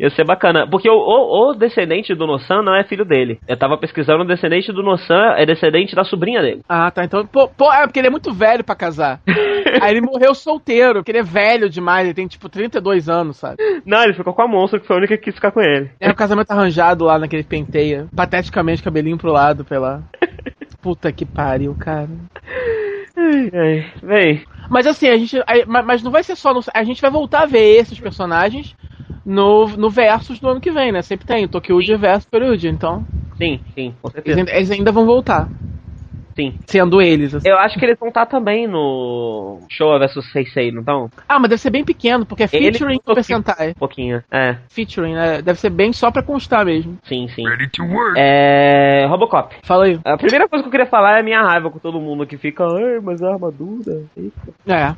[0.00, 0.66] Ia ser bacana.
[0.68, 3.38] Porque o, o, o descendente do Noção não é filho dele.
[3.46, 6.62] Eu tava pesquisando, o descendente do Noção é descendente da sobrinha dele.
[6.68, 7.04] Ah, tá.
[7.04, 9.20] Então, pô, pô, é porque ele é muito velho pra casar.
[9.80, 13.56] Aí ele morreu solteiro, porque ele é velho demais, ele tem tipo 32 anos, sabe?
[13.84, 15.90] Não, ele ficou com a monstro, que foi a única que quis ficar com ele.
[16.00, 18.06] É o casamento arranjado lá naquele penteia.
[18.14, 20.02] Pateticamente, cabelinho pro lado pela.
[20.80, 22.08] Puta que pariu, cara.
[23.16, 23.92] Ai, ai.
[24.02, 25.36] Bem, Mas assim, a gente.
[25.66, 26.54] Mas não vai ser só.
[26.54, 28.74] no- a gente vai voltar a ver esses personagens
[29.24, 31.02] no, no Versus do ano que vem, né?
[31.02, 32.68] Sempre tem o Tokyuji versus Peruji.
[32.68, 33.04] Então,
[33.36, 34.38] sim, sim, com eles certeza.
[34.40, 35.48] ainda, eles ainda vão voltar.
[36.38, 36.54] Sim.
[36.66, 37.34] Sendo eles.
[37.34, 37.48] assim.
[37.48, 41.10] Eu acho que eles vão estar também no Showa vs Seisei, não estão?
[41.28, 43.70] Ah, mas deve ser bem pequeno, porque é Ele- featuring Super Sentai.
[43.70, 44.22] Um pouquinho.
[44.30, 45.42] É, Featuring, né?
[45.42, 46.96] Deve ser bem só pra constar mesmo.
[47.02, 47.42] sim, sim.
[48.16, 49.04] É.
[49.08, 49.56] Robocop.
[49.62, 49.98] Fala aí.
[50.04, 52.36] A primeira coisa que eu queria falar é a minha raiva com todo mundo que
[52.36, 54.02] fica, ai, mas a armadura.
[54.16, 54.94] eita." É.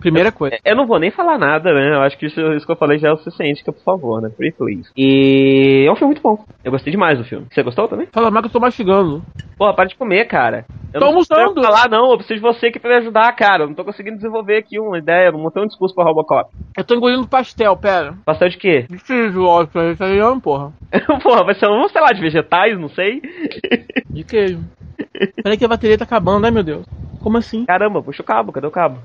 [0.00, 0.56] Primeira coisa.
[0.64, 1.94] Eu não vou nem falar nada, né?
[1.96, 3.82] Eu acho que isso, isso que eu falei já é o suficiente, que é por
[3.82, 4.30] favor, né?
[4.36, 4.88] Free please.
[4.96, 6.44] E é um filme muito bom.
[6.64, 7.46] Eu gostei demais do filme.
[7.50, 8.06] Você gostou também?
[8.12, 9.22] Fala mais que eu tô mastigando.
[9.58, 10.64] Porra, para de comer, cara.
[10.94, 11.60] Eu Tô não almoçando.
[11.60, 12.12] falar, não.
[12.12, 13.64] Eu preciso de você aqui pra me ajudar, cara.
[13.64, 15.26] Eu não tô conseguindo desenvolver aqui uma ideia.
[15.28, 16.48] Eu não montei um discurso pra Robocop.
[16.76, 18.14] Eu tô engolindo pastel, pera.
[18.24, 18.84] Pastel de quê?
[18.88, 20.72] Preciso, ó, pra italiano, porra.
[21.22, 23.20] Porra, vai ser um, sei lá, de vegetais, não sei.
[24.08, 24.60] De queijo.
[25.42, 26.86] Peraí que a bateria tá acabando, ai meu Deus.
[27.20, 27.66] Como assim?
[27.66, 28.98] Caramba, puxa o cabo, cadê o cabo?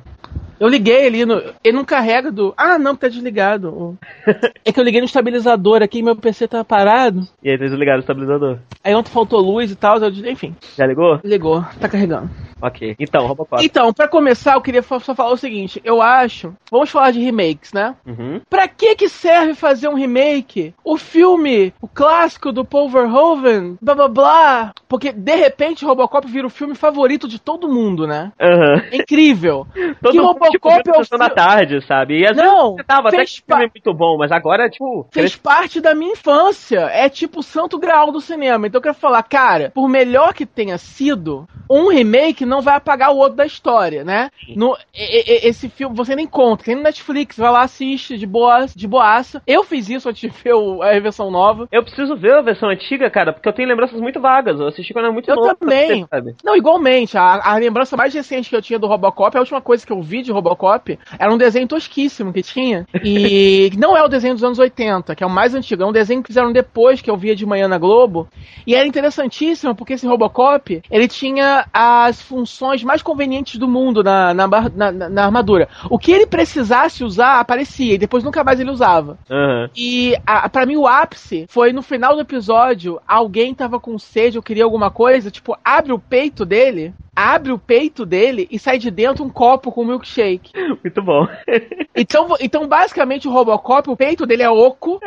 [0.64, 1.41] Eu liguei ali no.
[1.64, 2.53] Ele não carrega do.
[2.57, 3.97] Ah, não, tá desligado.
[4.66, 7.28] É que eu liguei no estabilizador aqui e meu PC tá parado.
[7.43, 8.59] E aí, vocês ligaram o estabilizador?
[8.82, 9.97] Aí ontem faltou luz e tal.
[9.97, 11.20] eu des- Enfim, Já ligou?
[11.22, 12.30] ligou, tá carregando.
[12.61, 12.95] Ok.
[12.97, 13.61] Então, Robocop.
[13.61, 16.53] Então, pra começar, eu queria só falar o seguinte: eu acho.
[16.72, 17.93] Vamos falar de remakes, né?
[18.07, 18.39] Uhum.
[18.49, 20.74] Pra que que serve fazer um remake?
[20.82, 24.72] O filme, o clássico do Paul Verhoeven, blá blá blá.
[24.88, 28.32] Porque de repente Robocop vira o filme favorito de todo mundo, né?
[28.39, 28.82] Aham.
[28.91, 29.68] É incrível.
[30.01, 32.20] Todo que mundo, Robocop viu é o Sessão da fi- tarde, sabe?
[32.20, 35.08] E às Não, vezes você tava até que filme muito bom, mas agora, tipo...
[35.12, 36.82] fez parte da minha infância.
[36.91, 38.68] É tipo o santo graal do cinema.
[38.68, 43.12] Então eu quero falar, cara, por melhor que tenha sido, um remake não vai apagar
[43.12, 44.30] o outro da história, né?
[44.56, 46.64] No, e- e- esse filme, você nem conta.
[46.64, 49.41] Tem no Netflix, vai lá, assiste de boa, de boaça.
[49.47, 51.68] Eu fiz isso antes de ver a versão nova.
[51.72, 54.60] Eu preciso ver a versão antiga, cara, porque eu tenho lembranças muito vagas.
[54.60, 55.56] Eu assisti quando era muito Eu novo.
[55.56, 56.06] também.
[56.10, 56.36] sabe?
[56.43, 59.86] Não, igualmente, a, a lembrança mais recente que eu tinha do Robocop, a última coisa
[59.86, 62.86] que eu vi de Robocop, era um desenho tosquíssimo que tinha.
[63.03, 65.91] E não é o desenho dos anos 80, que é o mais antigo, é um
[65.91, 68.27] desenho que fizeram depois que eu via de manhã na Globo.
[68.65, 74.34] E era interessantíssimo porque esse Robocop, ele tinha as funções mais convenientes do mundo na,
[74.34, 75.67] na, na, na armadura.
[75.89, 79.17] O que ele precisasse usar aparecia, e depois nunca mais ele usava.
[79.29, 79.69] Aham.
[79.75, 84.38] E a, pra mim o ápice foi no final do episódio, alguém tava com sede
[84.38, 88.78] ou queria alguma coisa, tipo, abre o peito dele, abre o peito dele e sai
[88.78, 90.51] de dentro um copo com milkshake.
[90.84, 91.28] Muito bom.
[91.95, 94.99] Então, então basicamente o Robocop, o peito dele é oco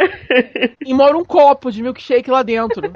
[0.81, 2.93] e mora um copo de milkshake lá dentro,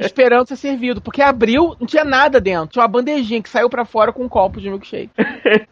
[0.00, 3.84] esperando ser servido, porque abriu, não tinha nada dentro, tinha uma bandejinha que saiu pra
[3.84, 5.12] fora com um copo de milkshake.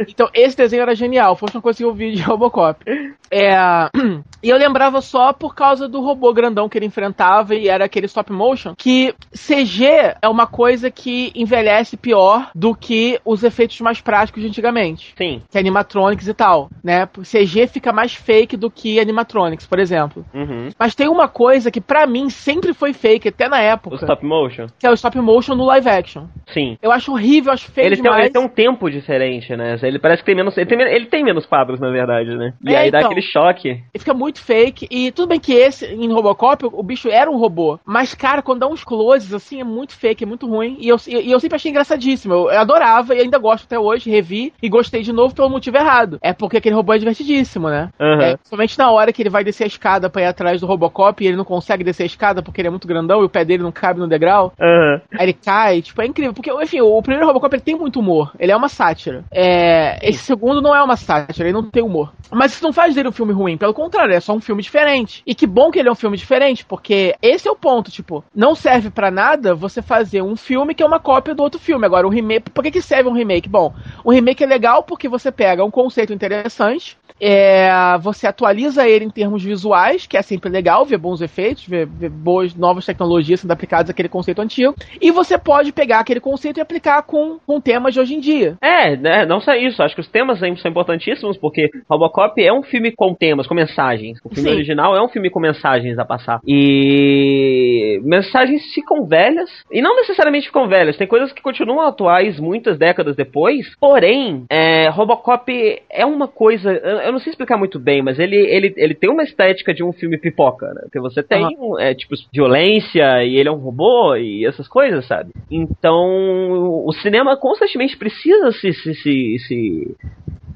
[0.07, 2.85] Então esse desenho era genial, foi uma coisa que eu vi de Robocop.
[3.29, 3.57] É,
[4.41, 8.07] e eu lembrava só por causa do robô grandão que ele enfrentava e era aquele
[8.07, 9.85] stop motion, que CG
[10.22, 15.43] é uma coisa que envelhece pior do que os efeitos mais práticos de antigamente Sim.
[15.51, 17.07] que é animatronics e tal, né?
[17.07, 20.25] CG fica mais fake do que animatronics, por exemplo.
[20.35, 20.69] Uhum.
[20.79, 24.25] Mas tem uma coisa que pra mim sempre foi fake, até na O época, stop
[24.25, 24.66] motion?
[24.79, 26.25] que é o stop motion no live action.
[26.53, 26.77] Sim.
[26.83, 28.25] Eu acho horrível, acho feio Ele tem, demais.
[28.25, 29.77] ele tem um tempo diferente, né?
[29.83, 30.57] Ele parece que tem menos.
[30.57, 32.55] Ele tem, ele tem menos quadros, na verdade, né?
[32.64, 33.11] E É, aí dá então.
[33.11, 33.83] aquele choque.
[33.95, 34.87] E fica muito fake.
[34.91, 37.79] E tudo bem que esse, em Robocop, o, o bicho era um robô.
[37.85, 40.77] Mas, cara, quando dá uns closes, assim, é muito fake, é muito ruim.
[40.81, 42.35] E eu, e eu sempre achei engraçadíssimo.
[42.35, 45.76] Eu, eu adorava e ainda gosto até hoje, revi e gostei de novo pelo motivo
[45.76, 46.18] errado.
[46.22, 47.88] É porque aquele robô é divertidíssimo, né?
[48.00, 48.22] Aham.
[48.22, 51.22] É, somente na hora que ele vai descer a escada pra ir atrás do Robocop
[51.22, 53.44] e ele não consegue descer a escada porque ele é muito grandão e o pé
[53.44, 54.52] dele não cabe no degrau.
[54.61, 55.00] Aham.
[55.12, 56.34] Aí ele cai, tipo, é incrível.
[56.34, 58.32] Porque, enfim, o primeiro Robocop ele tem muito humor.
[58.38, 59.24] Ele é uma sátira.
[59.32, 62.12] É, esse segundo não é uma sátira, ele não tem humor.
[62.30, 65.22] Mas isso não faz dele um filme ruim, pelo contrário, é só um filme diferente.
[65.26, 68.24] E que bom que ele é um filme diferente, porque esse é o ponto, tipo,
[68.34, 71.86] não serve pra nada você fazer um filme que é uma cópia do outro filme.
[71.86, 73.49] Agora, o remake, por que, que serve um remake?
[73.49, 73.74] Bom,
[74.05, 79.11] o remake é legal porque você pega um conceito interessante, é, você atualiza ele em
[79.11, 83.53] termos visuais, que é sempre legal ver bons efeitos, ver, ver boas novas tecnologias sendo
[83.53, 87.95] aplicadas àquele conceito antigo, e você pode pegar aquele conceito e aplicar com, com temas
[87.95, 88.57] de hoje em dia.
[88.61, 92.62] É, né, não só isso, acho que os temas são importantíssimos, porque Robocop é um
[92.62, 94.19] filme com temas, com mensagens.
[94.25, 94.55] O filme Sim.
[94.55, 96.41] original é um filme com mensagens a passar.
[96.47, 102.79] E mensagens ficam velhas, e não necessariamente ficam velhas, tem coisas que continuam atuais muitas
[102.79, 105.51] décadas depois, porém, é, Robocop
[105.91, 106.71] é uma coisa,
[107.09, 109.92] eu não sei explicar muito bem, mas ele, ele, ele tem uma estética de um
[109.92, 110.82] filme pipoca, né?
[110.82, 111.80] Porque você tem, Aham.
[111.80, 115.30] é, tipo, violência, e ele é um robô, e essas coisas, sabe?
[115.50, 119.96] Então, o cinema constantemente precisa se, se, se, se,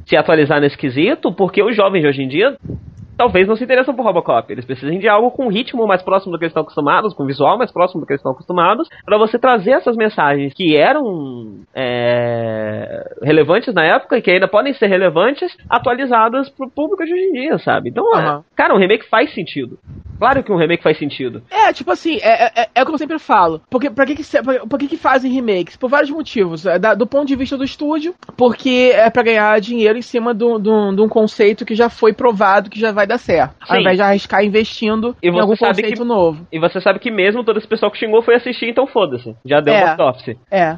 [0.07, 2.57] se atualizar nesse quesito, porque os jovens de hoje em dia
[3.17, 4.53] talvez não se interessam por Robocop.
[4.53, 7.57] Eles precisam de algo com ritmo mais próximo do que eles estão acostumados, com visual
[7.59, 13.15] mais próximo do que eles estão acostumados, para você trazer essas mensagens que eram é,
[13.23, 17.33] relevantes na época e que ainda podem ser relevantes, atualizadas pro público de hoje em
[17.33, 17.91] dia, sabe?
[17.91, 18.45] Então, é, Aham.
[18.57, 19.79] cara, um remake faz sentido.
[20.19, 21.43] Claro que um remake faz sentido.
[21.51, 23.61] É, tipo assim, é, é, é o que eu sempre falo.
[23.69, 25.77] Porque, pra que, que, pra, por que, que fazem remakes?
[25.77, 26.65] Por vários motivos.
[26.65, 30.33] É, da- do ponto de vista do estúdio, porque é pra ganhar dinheiro em cima
[30.33, 33.55] de um conceito que já foi provado que já vai dar certo.
[33.61, 33.81] Ao Sim.
[33.81, 36.47] invés de arriscar investindo E em algum conceito que- novo.
[36.53, 39.35] E você sabe que mesmo todo esse pessoal que xingou foi assistir, então foda-se.
[39.45, 39.93] Já deu É.
[39.93, 40.37] um box office.
[40.51, 40.75] É.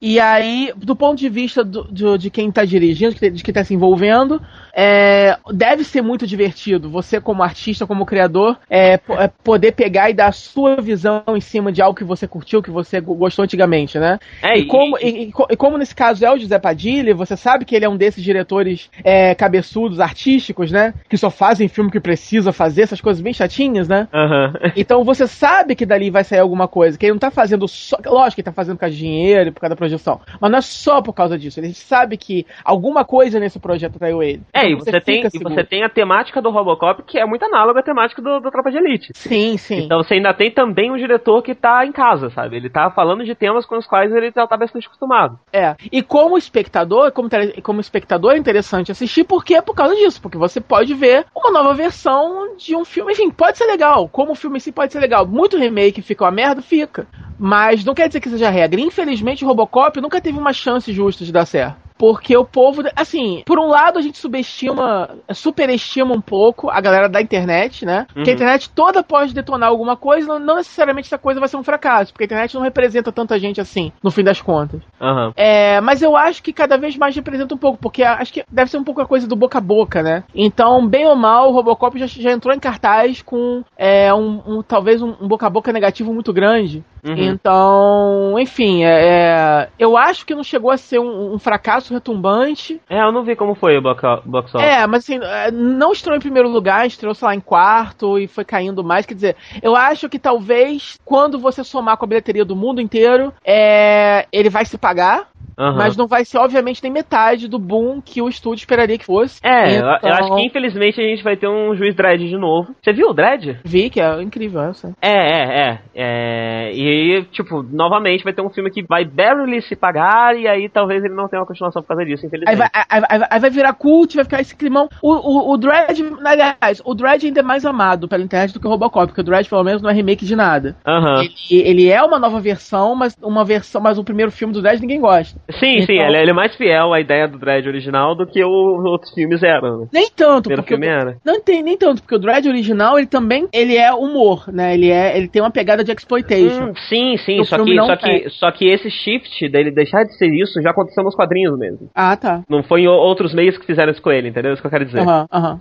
[0.00, 3.54] E aí, do ponto de vista do- do- de quem tá dirigindo, de, de quem
[3.54, 4.40] tá se envolvendo,
[4.74, 6.90] é, deve ser muito divertido.
[6.90, 11.40] Você, como artista, como criador, é, é, poder pegar e dar a sua visão em
[11.40, 14.18] cima de algo que você curtiu, que você go- gostou antigamente, né?
[14.42, 17.64] É, e, como, e, e co- como nesse caso é o José Padilha, você sabe
[17.64, 20.92] que ele é um desses diretores é, cabeçudos, artísticos, né?
[21.08, 24.08] Que só fazem filme que precisa fazer, essas coisas bem chatinhas, né?
[24.12, 24.52] Aham.
[24.76, 27.96] Então você sabe que dali vai sair alguma coisa, que ele não tá fazendo só.
[28.04, 30.20] Lógico que ele tá fazendo por causa de dinheiro, por causa da projeção.
[30.40, 31.60] Mas não é só por causa disso.
[31.60, 34.42] Ele sabe que alguma coisa nesse projeto traiu ele.
[34.52, 37.44] É, e Então você, tem, e você tem a temática do Robocop, que é muito
[37.44, 39.12] análoga à temática do, do Tropa de Elite.
[39.14, 39.84] Sim, sim.
[39.84, 42.56] Então você ainda tem também um diretor que tá em casa, sabe?
[42.56, 45.38] Ele tá falando de temas com os quais ele já tá bastante acostumado.
[45.52, 45.74] É.
[45.92, 47.28] E como espectador, como,
[47.62, 50.20] como espectador é interessante assistir, porque é por causa disso.
[50.20, 53.12] Porque você pode ver uma nova versão de um filme.
[53.12, 54.08] Enfim, pode ser legal.
[54.08, 55.26] Como o filme em si pode ser legal.
[55.26, 57.06] Muito remake fica uma merda, fica.
[57.38, 58.80] Mas não quer dizer que seja regra.
[58.80, 61.83] Infelizmente, o Robocop nunca teve uma chance justa de dar certo.
[61.96, 67.08] Porque o povo, assim, por um lado a gente subestima, superestima um pouco a galera
[67.08, 68.06] da internet, né?
[68.12, 68.34] Porque a Uhum.
[68.36, 72.24] internet toda pode detonar alguma coisa, não, necessariamente essa coisa vai ser um fracasso, porque
[72.24, 74.80] a internet não representa tanta gente assim, no fim das contas.
[75.00, 75.32] Aham.
[75.36, 78.70] É, mas eu acho que cada vez mais representa um pouco, porque acho que deve
[78.70, 80.24] ser um pouco a coisa do boca a boca, né?
[80.34, 84.62] Então, bem ou mal, o Robocop já, já entrou em cartaz com é, um, um-
[84.62, 86.82] talvez um, um boca a boca negativo muito grande.
[87.04, 87.14] Uhum.
[87.18, 91.94] Então, enfim, é, é, eu acho que não chegou a ser um, um fracasso sucesso
[91.94, 92.80] retumbante.
[92.88, 94.54] É, eu não vi como foi o box office.
[94.54, 98.26] É, mas assim, é, não estreou em primeiro lugar, estreou, sei lá, em quarto e
[98.26, 99.06] foi caindo mais.
[99.06, 103.32] Quer dizer, eu acho que talvez quando você somar com a bilheteria do mundo inteiro,
[103.44, 105.28] é, ele vai se pagar.
[105.58, 105.76] Aham.
[105.76, 109.38] Mas não vai ser, obviamente, nem metade do boom que o estúdio esperaria que fosse.
[109.42, 112.36] É, eu- eu Então, acho que infelizmente a gente vai ter um juiz Dredd de
[112.36, 112.74] novo.
[112.82, 113.58] Você viu o Dredd?
[113.64, 114.92] Vi que é incrível essa.
[115.00, 116.72] É, é, é, é.
[116.74, 121.04] E, tipo, novamente vai ter um filme que vai barely se pagar e aí talvez
[121.04, 122.56] ele não tenha uma continuação por causa disso, Aí infelizmente.
[122.58, 124.88] vai, aí, vai- aí vai virar cult, vai ficar esse climão.
[125.02, 128.66] O, o, o Dredd, aliás, o Dredd ainda é mais amado pela internet do que
[128.66, 130.76] o Robocop, porque o Dredd, pelo menos, não é remake de nada.
[130.86, 131.22] Aham.
[131.50, 134.80] Ele, ele é uma nova versão, mas uma versão, mas o primeiro filme do Dredd
[134.80, 135.33] ninguém gosta.
[135.58, 138.42] Sim, sim, Então- ele, ele é mais fiel à ideia do Dredd original do que
[138.42, 139.80] o- os outros filmes eram.
[139.82, 139.86] né?
[139.92, 141.16] Nem O tanto, primeiro porque filme era.
[141.24, 144.74] não tem nem tanto, porque o Dredd original, ele também, ele é humor, né?
[144.74, 146.70] Ele é, ele tem uma pegada de exploitation.
[146.70, 150.28] Hum, sim, sim, só que, só, que, só que esse shift dele deixar de ser
[150.32, 151.90] isso já aconteceu nos quadrinhos mesmo.
[151.94, 152.42] Ah, tá.
[152.48, 154.50] Não foi em o- outros meios que fizeram isso com ele, entendeu?
[154.50, 155.02] É isso que eu quero dizer.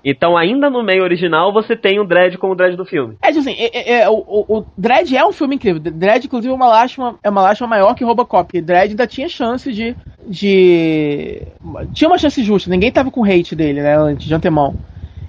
[0.03, 3.15] Então, ainda no meio original, você tem o Dredd como o Dredd do filme.
[3.21, 5.79] É, tipo assim, é, é, é, o, o, o Dredd é um filme incrível.
[5.81, 8.61] Dredd, inclusive, é uma lástima, é uma lástima maior que Robocop.
[8.61, 9.95] Dredd ainda tinha chance de,
[10.27, 11.41] de.
[11.93, 12.69] Tinha uma chance justa.
[12.69, 14.75] Ninguém tava com hate dele, né, antes, de antemão.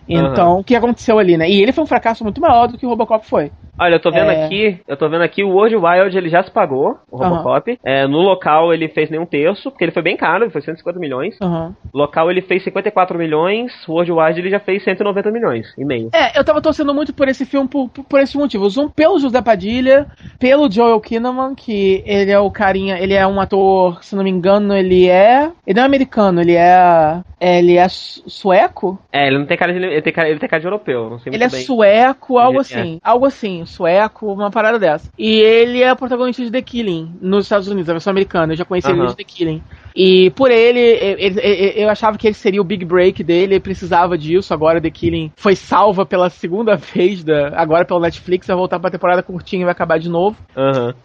[0.08, 1.48] Então, o que aconteceu ali, né?
[1.48, 3.50] E ele foi um fracasso muito maior do que o Robocop foi.
[3.78, 4.44] Olha, eu tô vendo É.
[4.44, 7.16] aqui, eu tô vendo aqui o World Wild, ele já se pagou, o.
[7.16, 7.78] Robocop.
[7.84, 10.60] É, no local ele fez nem um terço, porque ele foi bem caro, ele foi
[10.62, 11.36] 150 milhões.
[11.42, 11.74] Aham.
[11.92, 16.10] Local ele fez 54 milhões, o World Wide ele já fez 190 milhões e meio.
[16.14, 18.76] É, eu tava torcendo muito por esse filme por, por, por esses motivos.
[18.76, 20.06] Um, pelo José Padilha,
[20.38, 24.30] pelo Joel Kinnaman, que ele é o carinha, ele é um ator, se não me
[24.30, 25.50] engano, ele é.
[25.66, 27.20] Ele não é americano, ele é.
[27.40, 28.98] Ele é su- sueco?
[29.12, 31.18] É, ele não tem cara de ele tem cara, ele tem cara de europeu, não
[31.18, 31.60] sei Ele é bem.
[31.60, 32.60] sueco, algo Ele é.
[32.60, 32.98] assim.
[33.02, 35.08] Algo assim, sueco, uma parada dessa.
[35.18, 38.52] E ele é protagonista de The Killing nos Estados Unidos, a versão americana.
[38.52, 39.10] Eu já conheci ele Aham.
[39.10, 39.62] de The Killing.
[39.94, 43.60] E por ele, ele- ele- eu achava que ele seria o big break dele, ele
[43.60, 44.52] precisava disso.
[44.52, 48.90] Agora The Killing foi salva pela segunda vez, da, agora pelo Netflix, vai voltar pra
[48.90, 50.36] temporada curtinha e vai acabar de novo.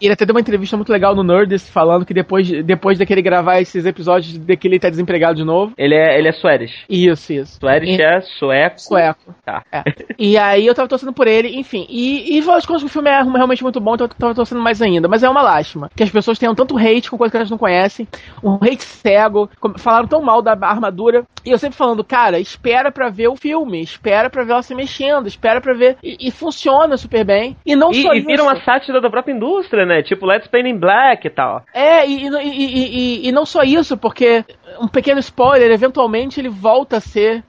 [0.00, 3.22] E ele até deu uma entrevista muito legal no Nerdist, falando que depois, depois daquele
[3.22, 5.72] gravar esses episódios, The Killing tá desempregado de novo.
[5.78, 6.84] Ele é ele é Swedish.
[6.88, 7.58] Isso, isso.
[7.60, 8.80] Swedish E- é sueco.
[8.80, 9.34] Sueco.
[9.44, 9.62] Tá.
[9.72, 9.82] É.
[10.18, 11.86] E aí eu tava torcendo por ele, enfim.
[11.88, 14.60] E, e afinal de contas, o filme é realmente muito bom, então eu tava torcendo
[14.60, 15.06] mais ainda.
[15.08, 17.58] Mas é uma lástima que as pessoas tenham tanto hate com coisas que elas não
[17.58, 18.06] conhecem,
[18.42, 21.24] um hate cego, como- falaram tão mal da armadura.
[21.44, 24.74] E eu sempre falando, cara, espera pra ver o filme, espera pra ver ela se
[24.74, 25.96] mexendo, espera pra ver.
[26.02, 27.56] E, e funciona super bem.
[27.64, 28.26] E não E, só e isso.
[28.26, 30.02] vira uma sátira da própria indústria, né?
[30.02, 31.62] Tipo Let's Paint in Black e tal.
[31.72, 34.44] É, e, e- e- e não só isso, porque
[34.80, 37.42] um pequeno spoiler, eventualmente ele volta a ser.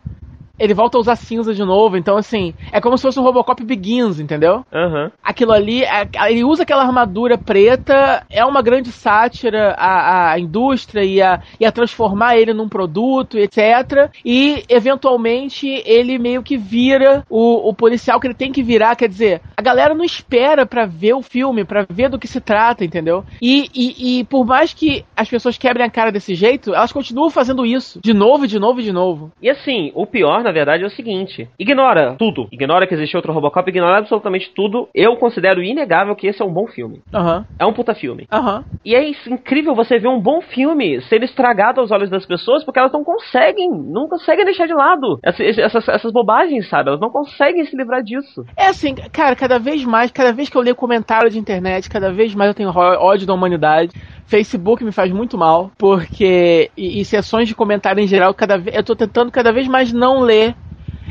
[0.62, 3.64] Ele volta a usar cinza de novo, então assim, é como se fosse um Robocop
[3.64, 4.64] Begins, entendeu?
[4.72, 5.12] Aham.
[5.24, 11.04] Aquilo ali, é- ele usa aquela armadura preta, é uma grande sátira à, à indústria
[11.04, 14.12] e a, e a transformar ele num produto, etc.
[14.24, 18.96] E, eventualmente, ele meio que vira o, o policial que ele tem que virar.
[18.96, 22.40] Quer dizer, a galera não espera pra ver o filme, pra ver do que se
[22.40, 23.24] trata, entendeu?
[23.42, 27.30] E, e, e por mais que as pessoas quebrem a cara desse jeito, elas continuam
[27.32, 28.00] fazendo isso.
[28.04, 29.32] De novo, de novo, de novo.
[29.42, 32.48] E assim, o pior, na verdade, é o seguinte: ignora tudo.
[32.52, 34.88] Ignora que existe outro Robocop, ignora absolutamente tudo.
[34.94, 37.02] Eu considero inegável que esse é um bom filme.
[37.14, 38.26] Aham, É um puta filme.
[38.32, 38.64] aham.
[38.84, 42.80] E é incrível você ver um bom filme ser estragado aos olhos das pessoas porque
[42.80, 46.90] elas não conseguem, não conseguem deixar de lado essa- essas, essas bobagens, sabe?
[46.90, 48.44] Elas não conseguem se livrar disso.
[48.58, 52.12] É assim, cara, cada vez mais, cada vez que eu leio comentário de internet, cada
[52.12, 53.92] vez mais eu tenho ódio da humanidade.
[54.32, 56.72] Facebook me faz muito mal, porque.
[56.78, 58.74] E, e sessões de comentário em geral, cada vez.
[58.78, 60.56] Eu tô tentando cada vez mais não ler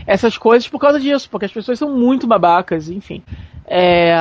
[0.06, 3.22] essas coisas por causa disso, porque as pessoas são muito babacas, enfim.
[3.72, 4.12] É,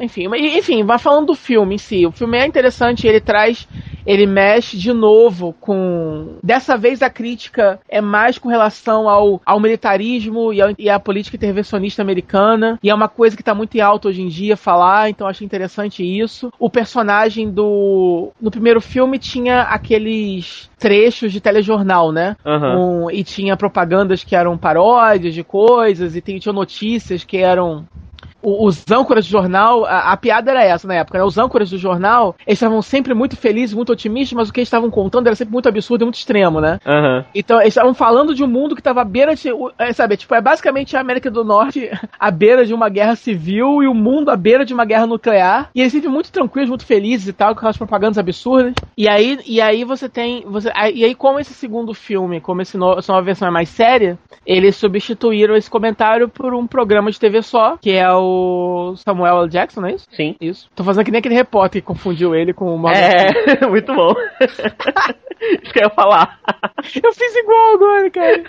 [0.00, 2.06] enfim, mas, enfim, vai falando do filme em si.
[2.06, 3.68] O filme é interessante, ele traz,
[4.06, 6.38] ele mexe de novo com.
[6.42, 10.98] Dessa vez a crítica é mais com relação ao, ao militarismo e, ao, e à
[10.98, 12.78] política intervencionista americana.
[12.82, 15.44] E é uma coisa que tá muito em alta hoje em dia falar, então achei
[15.44, 16.50] interessante isso.
[16.58, 18.30] O personagem do.
[18.40, 22.36] No primeiro filme tinha aqueles trechos de telejornal, né?
[22.44, 22.78] Aham.
[22.78, 27.84] Um- e tinha propagandas que eram paródias de coisas, e tinha notícias que eram.
[28.42, 31.24] O- Os âncoras do jornal, a, a piada era essa na época, né?
[31.24, 34.68] Os âncoras do jornal, eles estavam sempre muito felizes, muito otimistas, mas o que eles
[34.68, 36.78] estavam contando era sempre muito absurdo e muito extremo, né?
[36.86, 37.24] Aham.
[37.34, 39.48] Então, eles estavam falando de um mundo que estava à beira de.
[39.78, 43.82] é, Sabe, tipo, é basicamente a América do Norte à beira de uma guerra civil
[43.82, 45.70] e o mundo à beira de uma guerra nuclear.
[45.74, 48.74] E eles sempre muito tranquilos, muito felizes e tal, com aquelas propagandas absurdas.
[48.96, 50.42] E aí, e aí você tem.
[50.46, 53.68] Você, e aí, como esse segundo filme, como esse no, essa nova versão é mais
[53.68, 58.31] séria, eles substituíram esse comentário por um programa de TV só, que é o
[58.96, 59.48] Samuel L.
[59.48, 60.06] Jackson, não é isso?
[60.10, 60.36] Sim.
[60.40, 60.68] Isso.
[60.74, 64.14] Tô fazendo que nem aquele repórter que confundiu ele com o Morgan É, muito bom.
[65.62, 66.38] Isso que eu ia falar.
[67.02, 68.42] Eu fiz igual agora, cara.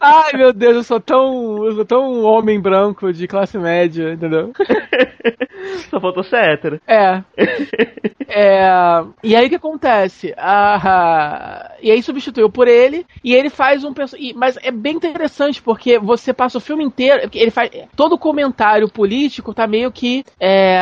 [0.00, 1.64] Ai, meu Deus, eu sou tão.
[1.64, 4.52] Eu sou tão homem branco de classe média, entendeu?
[5.88, 6.80] Só faltou ser hétero.
[6.86, 7.22] É.
[8.28, 8.62] É,
[9.22, 10.34] e aí o que acontece?
[10.36, 13.92] Ah, e aí substituiu por ele, e ele faz um.
[14.34, 17.28] Mas é bem interessante, porque você passa o filme inteiro.
[17.32, 17.70] Ele faz.
[17.94, 20.24] Todo o comentário político tá meio que.
[20.38, 20.78] É,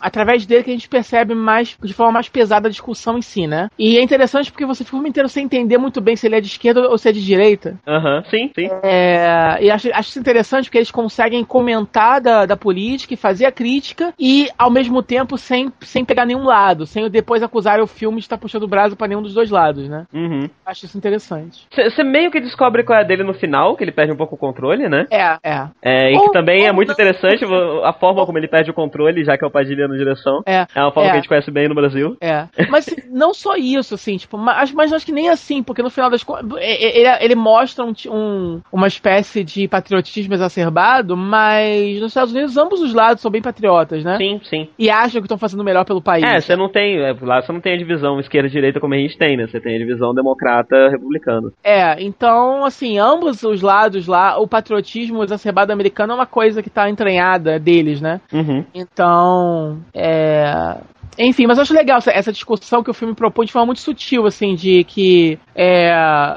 [0.00, 3.46] através dele que a gente percebe mais de forma mais pesada a discussão em si,
[3.46, 3.68] né?
[3.78, 6.36] E é interessante porque você fica o filme inteiro sem entender muito bem se ele
[6.36, 7.78] é de esquerda ou se é de direita.
[7.86, 8.68] Aham, sim, sim.
[8.82, 13.46] É, e acho, acho isso interessante porque eles conseguem comentar da, da política e fazer
[13.46, 17.86] a crítica e, ao mesmo tempo, sem, sem pegar nenhum lado, sem depois acusar o
[17.86, 20.04] filme de estar puxando o braço pra nenhum dos dois lados, né?
[20.12, 20.48] Uhum.
[20.64, 21.66] Acho isso interessante.
[21.74, 24.34] Você meio que descobre qual é a dele no final, que ele perde um pouco
[24.34, 25.06] o controle, né?
[25.10, 25.68] É, é.
[25.82, 27.44] É, e Ou- que também é muito interessante
[27.84, 30.42] a forma como ele perde o controle, já que é o Padilha na direção.
[30.46, 31.12] É, É uma forma é.
[31.12, 32.16] que a gente conhece bem no Brasil.
[32.20, 32.46] É.
[32.70, 35.90] Mas assim, não só isso, assim, tipo, mas, mas acho que nem assim, porque no
[35.90, 42.08] final das contas, ele, ele mostra um, um- uma espécie de patriotismo exacerbado, mas nos
[42.10, 44.16] Estados Unidos ambos os lados são bem patriotas, né?
[44.16, 44.68] Sim, sim.
[44.78, 46.24] E acham que estão fazendo o melhor pelo país.
[46.24, 46.98] É, você não tem.
[47.00, 49.46] é, Lá você não tem a divisão esquerda e direita como a gente tem, né?
[49.46, 51.50] Você tem a divisão democrata-republicana.
[51.62, 56.67] É, então, assim, ambos os lados lá, o patriotismo exacerbado americano é uma coisa que
[56.68, 58.20] tá entranhada deles, né?
[58.32, 58.64] Uhum.
[58.74, 60.76] Então, é.
[61.18, 63.80] Enfim, mas eu acho legal essa, essa discussão que o filme propõe de forma muito
[63.80, 65.92] sutil, assim, de que é,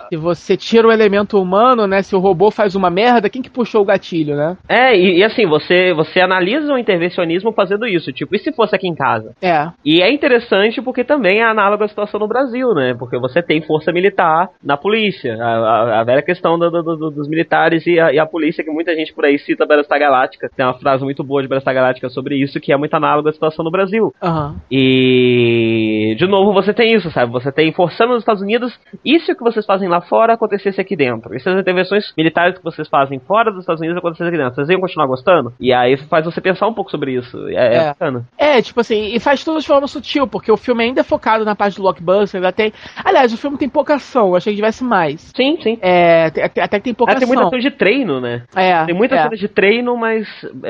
[0.10, 2.02] se você tira o elemento humano, né?
[2.02, 4.58] Se o robô faz uma merda, quem que puxou o gatilho, né?
[4.68, 8.12] É, e, e assim, você, você analisa o intervencionismo fazendo isso.
[8.12, 9.34] Tipo, e se fosse aqui em casa?
[9.42, 12.96] É, E é interessante porque também é análogo à situação no Brasil, né?
[12.98, 15.36] Porque você tem força militar na polícia.
[15.42, 18.64] A, a- a velha questão do- do- do- dos militares e a, e a polícia,
[18.64, 20.50] que muita gente por aí cita Battlestar Galáctica.
[20.56, 23.34] Tem uma frase muito boa de Battlestar Galáctica sobre isso, que é muito análogo à
[23.34, 24.12] situação no Brasil.
[24.22, 24.56] aham.
[24.70, 27.32] E, de novo, você tem isso, sabe?
[27.32, 30.80] Você tem forçando os Estados Unidos, e se o que vocês fazem lá fora acontecesse
[30.80, 31.36] aqui dentro?
[31.36, 34.56] E se as intervenções militares que vocês fazem fora dos Estados Unidos acontecessem aqui dentro?
[34.56, 35.54] Vocês iam continuar gostando?
[35.60, 37.48] E aí faz você pensar um pouco sobre isso.
[37.50, 37.86] É, é É.
[37.88, 38.26] bacana.
[38.38, 41.44] É, tipo assim, e faz tudo de forma sutil, porque o filme ainda é focado
[41.46, 42.72] na parte do blockbuster, ainda tem.
[43.04, 45.32] Aliás, o filme tem pouca ação, eu achei que tivesse mais.
[45.36, 45.78] Sim, sim.
[45.82, 47.34] É, até até que tem pouca Ah, tem ação.
[47.36, 48.44] muita ação de treino, né?
[48.56, 49.28] É, Tem muita é.
[49.30, 50.28] de treino, mas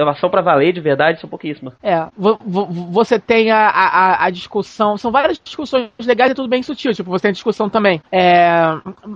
[0.10, 1.74] ação pra valer de verdade são pouquíssimas.
[1.84, 6.48] É, vo- vo- você tem a, a, a discussão, são várias discussões legais e tudo
[6.50, 8.62] bem sutil, tipo, você tem a discussão também, é,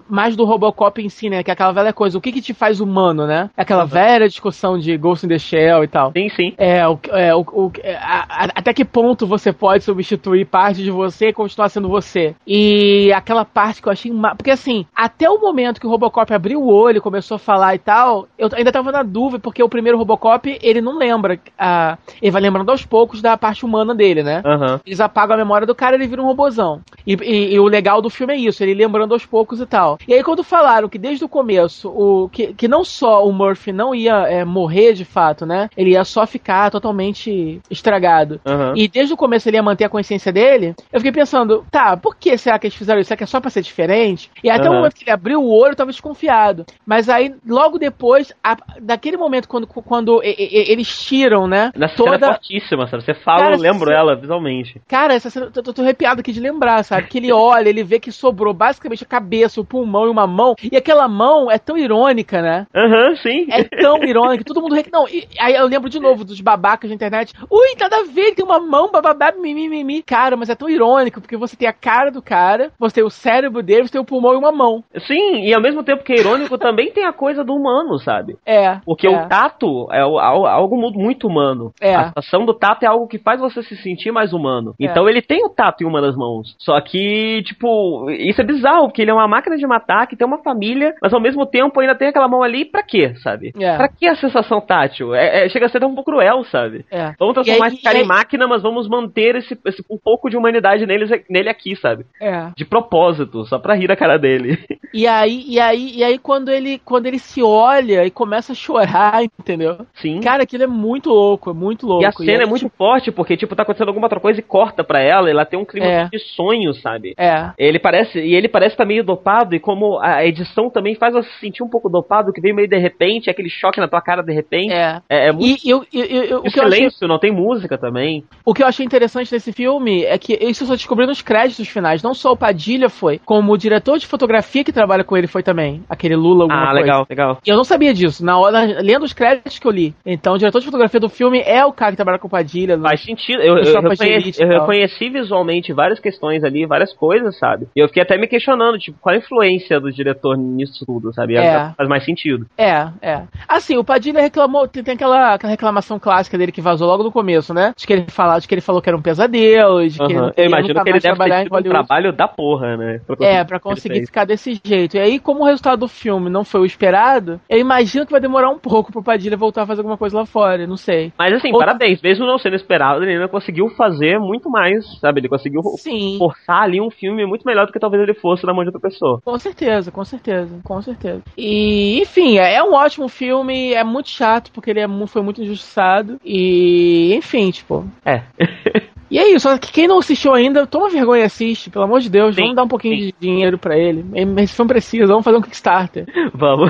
[0.09, 2.53] mais do Robocop em si, né, que é aquela velha coisa, o que que te
[2.53, 3.49] faz humano, né?
[3.57, 6.11] É Aquela velha discussão de Ghost in the Shell e tal.
[6.16, 6.53] Sim, sim.
[6.57, 10.91] É, o, é, o, o- é, a- até que ponto você pode substituir parte de
[10.91, 12.36] você e continuar sendo você?
[12.45, 14.11] E aquela parte que eu achei.
[14.38, 17.74] Porque assim, até o momento que o Robocop abriu o olho e começou a falar
[17.76, 21.39] e tal, eu ainda tava na dúvida, porque o primeiro Robocop, ele não lembra.
[21.57, 24.41] ah, ele vai lembrando aos poucos da parte humana dele, né?
[24.56, 24.80] Aham.
[24.86, 26.82] Eles apagam a memória do cara e ele vira um robozão.
[27.06, 29.97] E, e- e o legal do filme é isso, ele lembrando aos poucos e tal.
[30.08, 33.72] E aí quando falaram que desde o começo, o que, que não só o Murphy
[33.72, 35.70] não ia é, morrer de fato, né?
[35.78, 38.39] Ele ia só ficar totalmente estragado.
[38.45, 38.74] Aham.
[38.76, 42.16] E desde o começo ele ia manter a consciência dele, eu fiquei pensando, tá, por
[42.16, 43.08] que será que eles fizeram isso?
[43.10, 44.30] Será que é só pra ser diferente?
[44.43, 44.76] E até o Aham.
[44.78, 46.66] momento que ele abriu o olho, eu tava desconfiado.
[46.86, 50.36] Mas aí, logo depois, a- daquele momento, quando, quando e-
[50.72, 51.72] eles tiram, né?
[51.74, 53.03] Cena é toda, fortíssima, sabe?
[53.03, 54.45] Você fala, Cara, eu lembro você- ela visualmente.
[54.88, 57.08] Cara, essa cena, eu tô, arrepiado aqui de lembrar, sabe?
[57.08, 60.56] Que ele olha, ele vê que sobrou basicamente a cabeça, o pulmão e uma mão.
[60.72, 62.66] E aquela mão é tão irônica, né?
[62.76, 63.48] Aham, sim.
[63.52, 64.76] É tão irônica, todo mundo.
[64.76, 67.34] rec- Não, e, aí eu lembro de novo dos babacas da internet.
[67.50, 70.02] Ui, nada a ver, tem uma mão, bababá, mimimi, mimi.
[70.02, 73.10] Cara, mas é tão irônico, porque você tem a cara do cara, você tem o
[73.10, 74.84] cérebro dele, você tem o pulmão e uma mão.
[75.08, 78.38] Sim, e ao mesmo tempo que é irônico, também tem a coisa do humano, sabe?
[78.46, 78.80] É.
[78.86, 81.72] Porque é, o tato é algo mu- muito humano.
[81.80, 81.96] É.
[81.96, 84.74] A ação do tato é algo que faz você se sentir mais humano.
[84.80, 84.86] É.
[84.86, 86.56] Então ele tem o tato em uma das mãos.
[86.60, 90.28] Só que, tipo, isso é bizarro, porque ele é uma máquina de matar, que tem
[90.28, 93.54] uma família, mas ao mesmo tempo ainda tem aquela mão ali pra quê, sabe?
[93.60, 93.76] É.
[93.78, 95.14] Pra que a sensação tátil?
[95.16, 96.86] É, é- chega a ser até um pouco cruel, sabe?
[96.92, 97.14] É.
[97.20, 100.30] Vamos E transformar esse cara e em máquina, mas vamos manter esse, esse- um pouco
[100.30, 102.06] de humanidade neles, nele aqui, sabe?
[102.22, 102.50] É.
[102.56, 104.58] De propósito, só pra rir da cara dele.
[104.94, 108.56] E aí, e aí, e aí quando ele, quando ele se olha e começa a
[108.56, 109.80] chorar, entendeu?
[109.96, 110.22] Sim.
[110.22, 112.02] Cara, aquilo é muito louco, é muito louco.
[112.04, 115.00] E a cena é muito forte, porque, tipo, tá acontecendo alguma coisa e corta pra
[115.02, 116.06] ela, ela tem um clima É.
[116.12, 117.14] de sonho, sabe?
[117.16, 117.52] É.
[117.60, 121.30] Ele parece, e ele parece estar meio dopado, e como a edição também faz você
[121.30, 124.24] se sentir um pouco dopado, que veio meio de repente, aquele choque na tua cara
[124.24, 124.74] de repente.
[124.74, 125.00] É.
[125.08, 125.62] É, é muito.
[125.64, 128.24] E eu, eu, eu- eu- o, eu achei, silêncio, não tem música também.
[128.44, 131.68] o que eu achei interessante nesse filme é que isso eu só descobri nos créditos
[131.68, 132.02] finais.
[132.02, 135.44] Não só o Padilha foi, como o diretor de fotografia que trabalha com ele foi
[135.44, 135.84] também.
[135.88, 136.80] Aquele Lula alguma Ah, coisa.
[136.82, 137.38] legal, legal.
[137.46, 138.26] E eu não sabia disso.
[138.26, 139.94] Na hora, lendo os créditos que eu li.
[140.06, 142.80] Então, o diretor de fotografia do filme é o cara que trabalha com o Padilha.
[142.80, 143.42] Faz sentido.
[143.42, 143.72] Eu, eu, de
[144.14, 147.68] reconheci, eu reconheci visualmente várias questões ali, várias coisas, sabe?
[147.76, 151.36] E eu fiquei até me questionando, tipo, qual a influência do diretor nisso tudo, sabe?
[151.36, 151.72] É.
[151.76, 152.45] Faz mais sentido.
[152.58, 153.24] É, é.
[153.47, 157.12] Assim, o Padilha reclamou, tem, tem aquela, aquela reclamação clássica dele que vazou logo no
[157.12, 157.74] começo, né?
[157.78, 160.14] De que ele, fala, de que ele falou que era um pesadelo, de que ele
[160.14, 160.22] Aham.
[160.28, 162.99] não Eu imagino que ele deve trabalhar ter tido um trabalho da porra, né?
[163.06, 164.97] Pra É, ele conseguir ficar desse jeito.
[164.97, 168.22] E aí, como o resultado do filme não foi o esperado, eu imagino que vai
[168.22, 171.12] demorar um pouco pro Padilha voltar a fazer alguma coisa lá fora, não sei.
[171.18, 172.01] Mas assim, parabéns.
[172.01, 175.20] Mesmo não sendo esperado, ele ainda conseguiu fazer muito mais, sabe?
[175.20, 176.18] Ele conseguiu Sim.
[176.18, 178.82] forçar ali um filme muito melhor do que talvez ele fosse na mão de outra
[178.82, 179.20] pessoa.
[179.24, 181.22] Com certeza, com certeza, com certeza.
[181.38, 185.41] E, enfim, é, é um ótimo filme, é muito chato porque ele é foi muito
[185.41, 186.20] injustiçado.
[186.24, 187.86] E, enfim, tipo.
[188.06, 188.24] É.
[189.16, 192.01] E é isso, só que quem não assistiu ainda, toma vergonha e assiste, pelo amor
[192.01, 193.05] de Deus, Sim, vamos dar um pouquinho sim.
[193.05, 194.03] de dinheiro pra ele.
[194.43, 196.05] Esse filme precisa, vamos fazer um Kickstarter.
[196.34, 196.70] Vamos.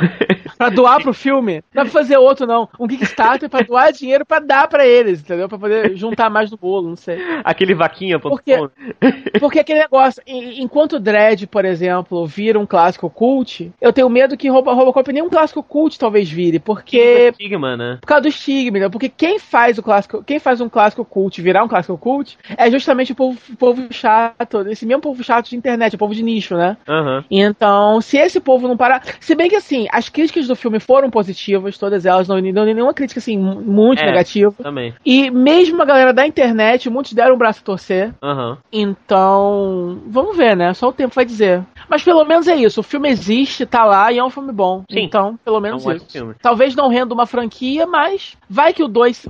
[0.60, 1.64] Pra doar pro filme.
[1.74, 2.70] Não é pra fazer outro, não.
[2.80, 5.50] Um Kickstarter pra doar dinheiro pra dar pra eles, entendeu?
[5.50, 7.18] Pra poder juntar mais no bolo, não sei.
[7.44, 8.20] Aquele vaquinha.
[8.20, 8.58] Por quê?
[9.40, 14.08] Porque aquele negócio, en- enquanto o Dredd, por exemplo, vira um clássico cult, eu tenho
[14.10, 17.98] medo que Robo- Robocop nem um clássico cult talvez vire, porque Estigma, né?
[18.02, 18.90] por causa do estigma, né?
[18.90, 22.70] porque quem faz o clássico, quem faz um clássico cult virar um clássico cult é
[22.70, 26.56] justamente o povo, povo chato, esse mesmo povo chato de internet, o povo de nicho,
[26.56, 26.78] né?
[26.88, 27.24] Aham.
[27.30, 29.04] Então, se esse povo não parar.
[29.20, 32.94] Se bem que assim, as críticas do filme foram positivas, todas elas, não não nenhuma
[32.94, 34.06] crítica assim, mu- muito É.
[34.06, 34.54] negativa.
[34.62, 34.94] Também.
[35.06, 38.14] E mesmo a galera da internet, muitos deram o braço a torcer.
[38.22, 38.58] Aham.
[38.72, 40.74] Então, vamos ver, né?
[40.74, 41.62] Só o tempo vai dizer.
[41.90, 42.80] Mas pelo menos é isso.
[42.80, 44.84] O filme existe, tá lá e é um filme bom.
[44.92, 45.02] Sim.
[45.04, 46.12] Então, pelo menos É um isso.
[46.12, 46.36] filme.
[46.42, 49.28] Talvez não renda uma franquia, mas vai que o 2.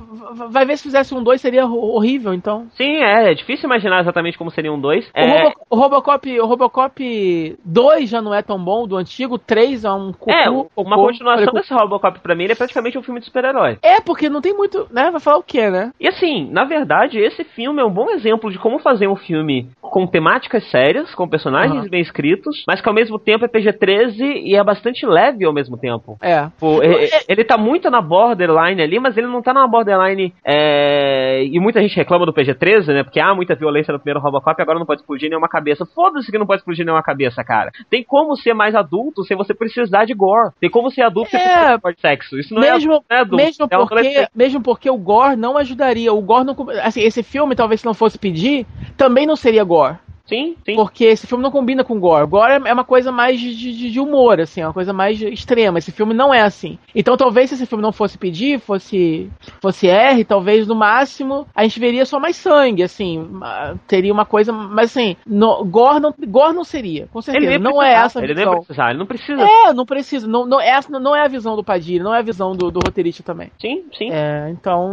[0.49, 2.67] Vai ver se fizesse um 2 seria ho- horrível, então.
[2.75, 5.05] Sim, é, é difícil imaginar exatamente como seria um 2.
[5.05, 9.37] O, É, Robo- o Robocop, o Robocop 2 já não é tão bom, do antigo,
[9.37, 12.97] 3 é um cucu, é, cocô, uma continuação desse Robocop pra mim, ele é praticamente
[12.97, 13.77] um filme de super-herói.
[13.81, 15.09] É, porque não tem muito, né?
[15.11, 15.91] Vai falar o quê, né?
[15.99, 19.69] E assim, na verdade, esse filme é um bom exemplo de como fazer um filme
[19.81, 21.89] com temáticas sérias, com personagens Aham.
[21.89, 25.77] bem escritos, mas que ao mesmo tempo é PG-13 e é bastante leve ao mesmo
[25.77, 26.17] tempo.
[26.21, 26.47] É.
[26.59, 30.33] Pô, e- e- ele tá muito na borderline ali, mas ele não tá na borderline.
[30.43, 33.03] é, E muita gente reclama do PG-13, né?
[33.03, 35.85] Porque há muita violência no primeiro Robocop e agora não pode explodir nenhuma cabeça.
[35.85, 37.71] Foda-se que não pode explodir nenhuma cabeça, cara.
[37.89, 40.51] Tem como ser mais adulto sem você precisar de gore.
[40.59, 41.77] Tem como ser adulto sem É.
[41.77, 42.39] precisar de sexo.
[42.39, 43.43] Isso não mesmo, é, não é adulto.
[43.43, 46.13] mesmo, é porque, mesmo porque o Gore não ajudaria.
[46.13, 46.55] O Gore não.
[46.83, 48.65] Assim, esse filme, talvez se não fosse pedir,
[48.97, 49.95] também não seria Gore.
[50.27, 50.75] Sim, sim.
[50.75, 52.25] Porque esse filme não combina com Gore.
[52.27, 55.77] Gore é uma coisa mais de, de, de humor, assim, é uma coisa mais extrema.
[55.77, 56.79] Esse filme não é assim.
[56.95, 59.29] Então talvez se esse filme não fosse pedir, fosse,
[59.61, 63.29] fosse R, talvez no máximo a gente veria só mais sangue, assim.
[63.43, 64.51] ah, Teria uma coisa.
[64.51, 67.47] Mas assim, no, Gore, não, Gore não seria, com certeza.
[67.47, 68.59] nem não é essa a Ele nem visão.
[68.61, 69.41] precisar, ele não precisa.
[69.41, 70.27] É, não precisa.
[70.27, 72.79] Não, não, essa não é a visão do Padilha, não é a visão do, do
[72.79, 73.51] roteirista também.
[73.61, 74.09] Sim, sim.
[74.11, 74.91] É, então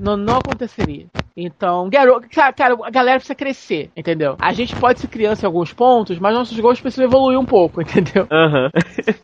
[0.00, 1.06] não, não aconteceria.
[1.36, 4.36] Então, garoto, cara, a galera precisa crescer, entendeu?
[4.40, 7.80] A gente pode ser criança em alguns pontos, mas nossos gostos precisam evoluir um pouco,
[7.82, 8.26] entendeu?
[8.32, 8.70] Aham.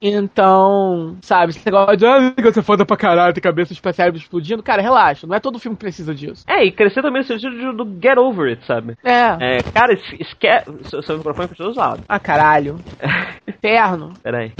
[0.00, 4.20] Então, sabe, esse negócio de ah, você é foda pra caralho, tem cabeça de cérebro
[4.20, 6.44] explodindo, cara, relaxa, não é todo filme que precisa disso.
[6.46, 8.94] É, e crescer também no sentido do get over it, sabe?
[9.02, 9.56] É.
[9.56, 10.70] É, cara, es- esquece.
[10.84, 12.02] Seu, seu microfone continua zoado.
[12.08, 12.76] Ah, caralho.
[13.48, 14.12] Inferno.
[14.22, 14.52] Pera aí.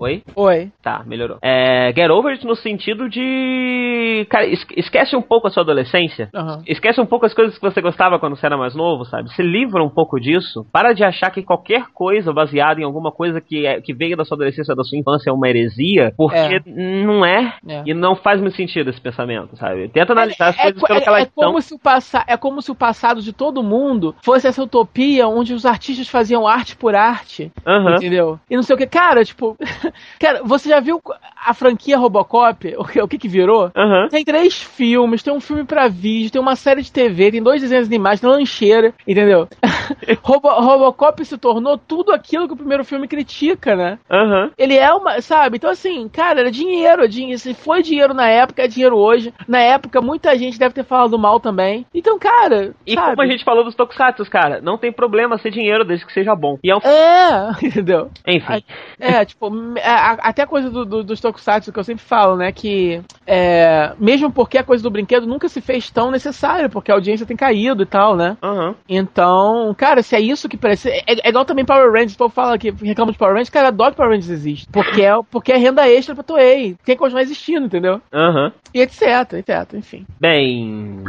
[0.00, 0.22] Oi?
[0.34, 0.72] Oi.
[0.82, 1.36] Tá, melhorou.
[1.42, 4.26] É, get over it no sentido de.
[4.30, 6.30] Cara, es- esquece um pouco a sua adolescência.
[6.34, 6.62] Aham.
[6.66, 9.30] Esquece um pouco as coisas que você gostava quando você era mais novo, sabe?
[9.34, 10.66] Se livra um pouco disso.
[10.72, 14.24] Para de achar que qualquer coisa baseada em alguma coisa que, é, que veio da
[14.24, 16.62] sua adolescência, da sua infância, é uma heresia, porque É.
[17.04, 17.82] não é, É.
[17.86, 19.88] E não faz muito sentido esse pensamento, sabe?
[19.90, 21.32] Tenta analisar as É, coisas co- pelo é- que elas é são.
[21.34, 25.28] como se o passa, é como se o passado de todo mundo fosse essa utopia
[25.28, 27.52] onde os artistas faziam arte por arte.
[27.66, 27.96] Aham.
[27.96, 28.40] Entendeu?
[28.50, 28.86] E não sei o que.
[28.86, 29.56] Cara, tipo.
[30.18, 31.00] Cara, você já viu
[31.44, 32.74] a franquia Robocop?
[32.78, 33.70] O que, o que que virou?
[33.76, 34.08] Aham.
[34.08, 37.60] Tem três filmes, tem um filme pra vídeo, tem uma série de TV, tem dois
[37.60, 39.48] desenhos animados, tem lancheira, entendeu?
[40.22, 43.98] Robo, Robocop se tornou tudo aquilo que o primeiro filme critica, né?
[44.10, 44.50] Aham.
[44.56, 45.56] Ele é uma, sabe?
[45.56, 47.08] Então, assim, cara, era dinheiro.
[47.08, 49.32] dinheiro se foi dinheiro na época, é dinheiro hoje.
[49.46, 51.86] Na época, muita gente deve ter falado mal também.
[51.94, 52.72] Então, cara.
[52.86, 53.10] E sabe?
[53.10, 56.34] como a gente falou dos tokusatsu, cara, não tem problema ser dinheiro desde que seja
[56.34, 56.58] bom.
[56.62, 56.80] E é um.
[56.80, 58.10] É, entendeu?
[58.26, 58.62] Enfim.
[58.98, 59.50] É, tipo,
[59.84, 62.52] a- até a coisa do, do, dos tokusatsu que eu sempre falo, né?
[62.52, 66.94] Que é, mesmo porque a coisa do brinquedo nunca se fez tão necessária, porque a
[66.94, 68.36] audiência tem caído e tal, né?
[68.42, 68.74] Aham.
[68.88, 70.88] Então, cara, se é isso que parece.
[70.90, 73.68] É, é igual também Power Rangers, o povo fala que reclama de Power Rangers, cara,
[73.68, 74.68] adoro que Power Rangers existe.
[74.72, 76.76] Porque é, porque é renda extra pra Toei.
[76.84, 78.00] Tem que continuar existindo, entendeu?
[78.12, 78.52] Aham.
[78.74, 79.02] E etc,
[79.34, 80.06] etc, enfim.
[80.20, 81.02] Bem.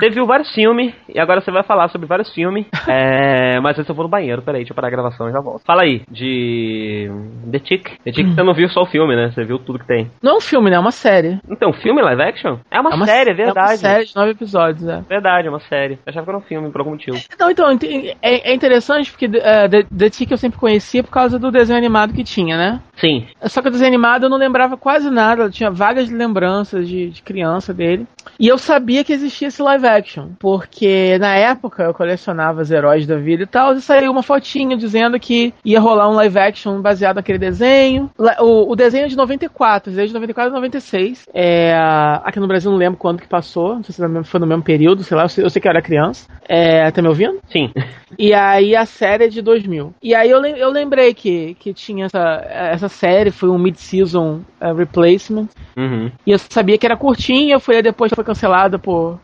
[0.00, 2.66] Você viu vários filmes, e agora você vai falar sobre vários filmes.
[2.88, 5.40] é, mas antes eu vou no banheiro, peraí, deixa eu parar a gravação e já
[5.40, 5.62] volto.
[5.64, 7.10] Fala aí, de.
[7.50, 7.93] The Tick.
[8.04, 9.30] The Tick você não viu só o filme, né?
[9.30, 10.10] Você viu tudo que tem.
[10.22, 10.76] Não é um filme, né?
[10.76, 11.38] É uma série.
[11.48, 12.56] Então, filme live action?
[12.70, 13.78] É uma, é uma série, é É uma verdade.
[13.78, 15.00] série de nove episódios, é.
[15.08, 15.94] Verdade, é uma série.
[15.94, 17.16] Eu achava que era um filme por algum motivo.
[17.32, 17.84] Então, então ent-
[18.22, 19.30] é, é interessante porque uh,
[19.70, 22.80] The, The Tick eu sempre conhecia por causa do desenho animado que tinha, né?
[22.96, 23.26] Sim.
[23.46, 27.10] Só que o desenho animado eu não lembrava quase nada, eu tinha vagas lembranças de,
[27.10, 28.06] de criança dele.
[28.38, 33.06] E eu sabia que existia esse live action, porque na época eu colecionava os heróis
[33.06, 36.80] da vida e tal, e saiu uma fotinha dizendo que ia rolar um live action
[36.80, 37.83] baseado naquele desenho.
[38.18, 41.26] La- O, o desenho é de 94, o desenho é de 94 e 96.
[41.32, 41.74] É,
[42.24, 45.02] aqui no Brasil não lembro quando que passou, não sei se foi no mesmo período,
[45.02, 46.26] sei lá, eu sei, eu sei que eu era criança.
[46.48, 47.38] É, tá me ouvindo?
[47.48, 47.72] Sim.
[48.16, 49.92] E aí a série é de 2000.
[50.00, 54.72] E aí eu, eu lembrei que, que tinha essa, essa série, foi um mid-season eh,
[54.72, 55.48] replacement.
[55.76, 56.12] Uhum.
[56.24, 59.18] E eu sabia que era curtinha, foi depois foi cancelada por.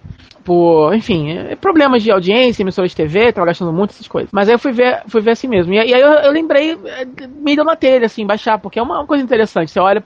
[0.45, 4.31] Por, enfim, eh, problemas de audiência, emissoras de TV, tava gastando muito essas coisas.
[4.33, 5.73] Mas aí eu fui ver, fui ver assim mesmo.
[5.73, 9.07] E, aí eu, eu lembrei, eh, me deu na telha, assim, baixar, porque é uma,
[9.07, 9.71] coisa interessante.
[9.71, 10.03] Você olha,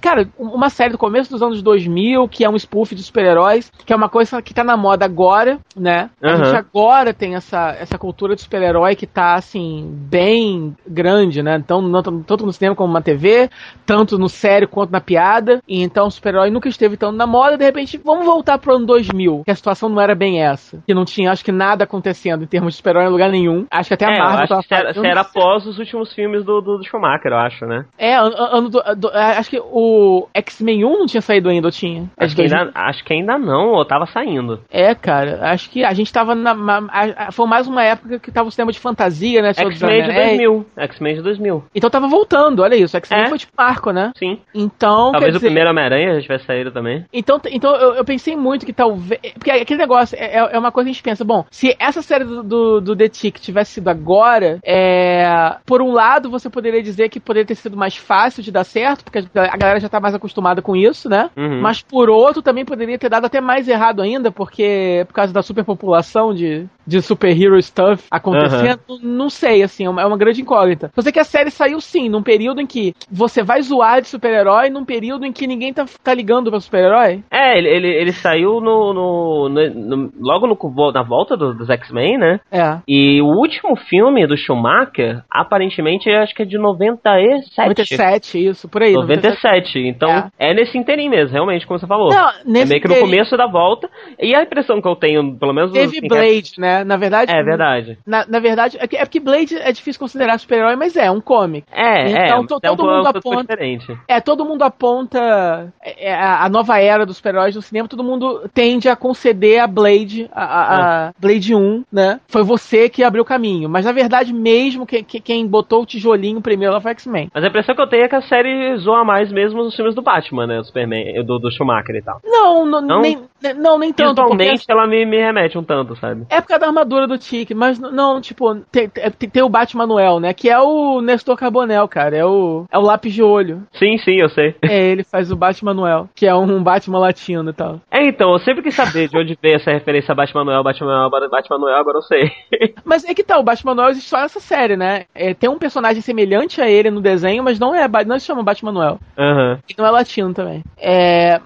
[0.00, 3.92] cara, uma série do começo dos anos 2000, que é um spoof de super-heróis, que
[3.92, 6.10] é uma coisa que tá na moda agora, né?
[6.22, 6.44] A Aham.
[6.44, 11.56] gente agora tem essa, essa cultura de super-herói que tá, assim, bem grande, né?
[11.56, 13.48] Então, não- tanto no cinema como na TV,
[13.84, 15.60] tanto no sério quanto na piada.
[15.68, 17.56] E então, o super-herói nunca esteve tão na moda.
[17.56, 20.78] De repente, vamos voltar pro ano 2000, que a situação não era bem essa.
[20.86, 23.66] Que não tinha, acho que, nada acontecendo em termos de super-herói em lugar nenhum.
[23.70, 26.60] Acho que até a É, Marvel acho tava era, era após os últimos filmes do,
[26.60, 27.84] do, do Schumacher, eu acho, né?
[27.98, 32.02] É, ano, do- do- acho que o X-Men 1 não tinha saído ainda, ou tinha?
[32.18, 32.58] É de Acho que, 2000.
[32.58, 34.60] ainda, acho que ainda não, ou tava saindo.
[34.70, 36.52] É, cara, acho que a gente tava na.
[36.90, 39.50] a- a- foi mais uma época que tava o cinema de fantasia, né?
[39.50, 40.36] X-Men de Anéis.
[40.38, 40.66] 2000.
[40.76, 41.64] X-Men de 2000.
[41.74, 42.96] Então tava voltando, olha isso.
[42.96, 43.28] X-Men É.
[43.28, 44.10] foi tipo marco, né?
[44.16, 44.38] Sim.
[44.54, 45.12] Então.
[45.12, 47.04] Talvez quer o dizer, primeiro Homem-Aranha já tivesse saído também.
[47.12, 49.20] Então, então eu, eu pensei muito que talvez.
[49.34, 52.24] Porque aquele negócio é, é uma coisa que a gente pensa, bom, se essa série
[52.24, 57.08] do, do, do The Tick tivesse sido agora, é, por um lado você poderia dizer
[57.08, 60.14] que poderia ter sido mais fácil de dar certo, porque a galera já tá mais
[60.14, 61.30] acostumada com isso, né?
[61.36, 61.60] Uhum.
[61.60, 65.42] Mas por outro também poderia ter dado até mais errado ainda, porque por causa da
[65.42, 70.90] superpopulação de, de superhero stuff acontecendo, não sei, assim, é uma, é uma grande incógnita.
[70.94, 74.08] Só sei que a série saiu sim, num período em que você vai zoar de
[74.08, 77.22] super-herói, num período em que ninguém tá, tá ligando pra super-herói.
[77.30, 82.18] É, ele, ele, ele saiu no, no, no- logo no, na volta do- dos X-Men,
[82.18, 82.40] né?
[82.50, 82.78] É.
[82.86, 87.56] E o último filme do Schumacher, aparentemente, acho que é de 97.
[87.58, 88.92] 97, isso, por aí.
[88.92, 89.78] 97.
[89.78, 90.54] Então, é.
[90.54, 92.10] nesse inteirinho mesmo, realmente, como você falou.
[92.10, 93.88] Não, é nesse meio que no começo da volta.
[94.20, 95.72] E a impressão que eu tenho, pelo menos...
[95.72, 96.84] Teve assim, Blade, né?
[96.84, 97.32] Na verdade.
[97.34, 97.98] É verdade.
[98.06, 101.20] Na, na verdade, é, que- é porque Blade é difícil considerar super-herói, mas é um
[101.20, 101.66] comic.
[101.72, 102.46] É, Então, é.
[102.46, 103.98] to- é um todo mundo aponta- diferente.
[104.08, 108.48] É, todo mundo aponta é, é, a nova era dos super-heróis no cinema, todo mundo
[108.52, 112.20] tende a conceder a Blade, a, a- a Blade 1, né?
[112.28, 113.68] Foi você que abriu o caminho.
[113.68, 117.28] Mas na verdade, mesmo que, que- quem botou o tijolinho primeiro lá foi X-Men.
[117.34, 119.94] Mas a impressão que eu tenho é que a série zoa mais mesmo nos filmes
[119.94, 120.58] do Batman, né?
[120.60, 122.20] O Superman, do, do Schumacher e tal.
[122.24, 123.00] Não, não, Não?
[123.00, 123.22] nem, ne-
[123.54, 124.16] não, nem tanto.
[124.16, 126.26] porque Visualmente ela me, me remete um tanto, sabe?
[126.28, 129.86] É por causa da armadura do Tique, mas não, tipo, tem, tem, tem o Batman
[129.86, 130.32] Noel, né?
[130.32, 132.16] Que é o Nestor Carbonel, cara.
[132.16, 133.62] É o, é o lápis de olho.
[133.72, 134.54] Sim, sim, eu sei.
[134.62, 137.80] É, ele faz o Batman Noel, que é um Batman latino e tal.
[137.90, 141.08] É, então, eu sempre quis saber de onde veio essa referência a Batman Noel, Batman
[141.08, 142.30] Noel, Batman Noel, agora eu sei.
[142.84, 145.04] Mas é que tá, o Batman Noel existe só nessa série, né?
[145.14, 148.42] É, tem um personagem semelhante a ele no desenho, mas não é, não se chama
[148.42, 148.98] Batman Noel.
[149.18, 149.58] Aham.
[149.68, 150.62] E não é latino também.
[150.76, 151.40] É.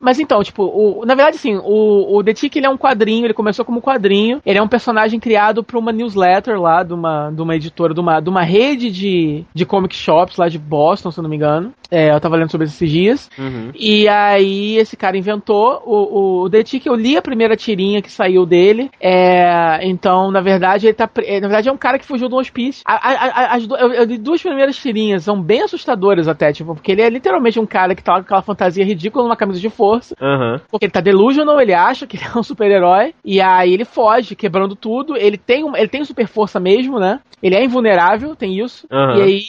[0.00, 3.26] Mas então, tipo, o, na verdade, assim, o, o The Tick ele é um quadrinho,
[3.26, 7.30] ele começou como quadrinho, ele é um personagem criado pra uma newsletter lá, de uma,
[7.30, 11.10] de uma editora, de uma, de uma rede de, de comic shops lá de Boston,
[11.10, 11.72] se eu não me engano.
[11.90, 13.30] É, eu tava lendo sobre esses dias.
[13.38, 13.70] Uhum.
[13.74, 18.10] E aí esse cara inventou o, o The Tick, eu li a primeira tirinha que
[18.10, 18.90] saiu dele.
[19.00, 21.08] É, então, na verdade, ele tá.
[21.18, 22.82] é, Na verdade, é um cara que fugiu de um hospício.
[22.84, 26.74] A- a- a- as eu, eu li duas primeiras tirinhas, são bem assustadoras até, tipo,
[26.74, 29.70] porque ele é literalmente um cara que tá com aquela fantasia ridícula numa camisa de
[29.86, 30.16] força.
[30.20, 30.60] Aham.
[30.70, 33.14] Porque ele tá delusional, ele acha que ele é um super-herói.
[33.24, 35.16] E aí ele foge, quebrando tudo.
[35.16, 37.20] Ele tem, um, ele tem super força mesmo, né?
[37.42, 38.86] Ele é invulnerável, tem isso.
[38.90, 39.18] Aham.
[39.18, 39.42] E aí,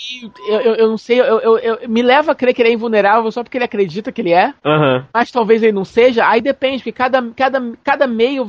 [0.49, 2.73] eu, eu, eu não sei, eu, eu, eu- me leva a crer que ele é
[2.73, 5.05] invulnerável só porque ele acredita que ele é Aham.
[5.13, 8.47] mas talvez ele não seja, aí depende, porque cada, cada, cada meio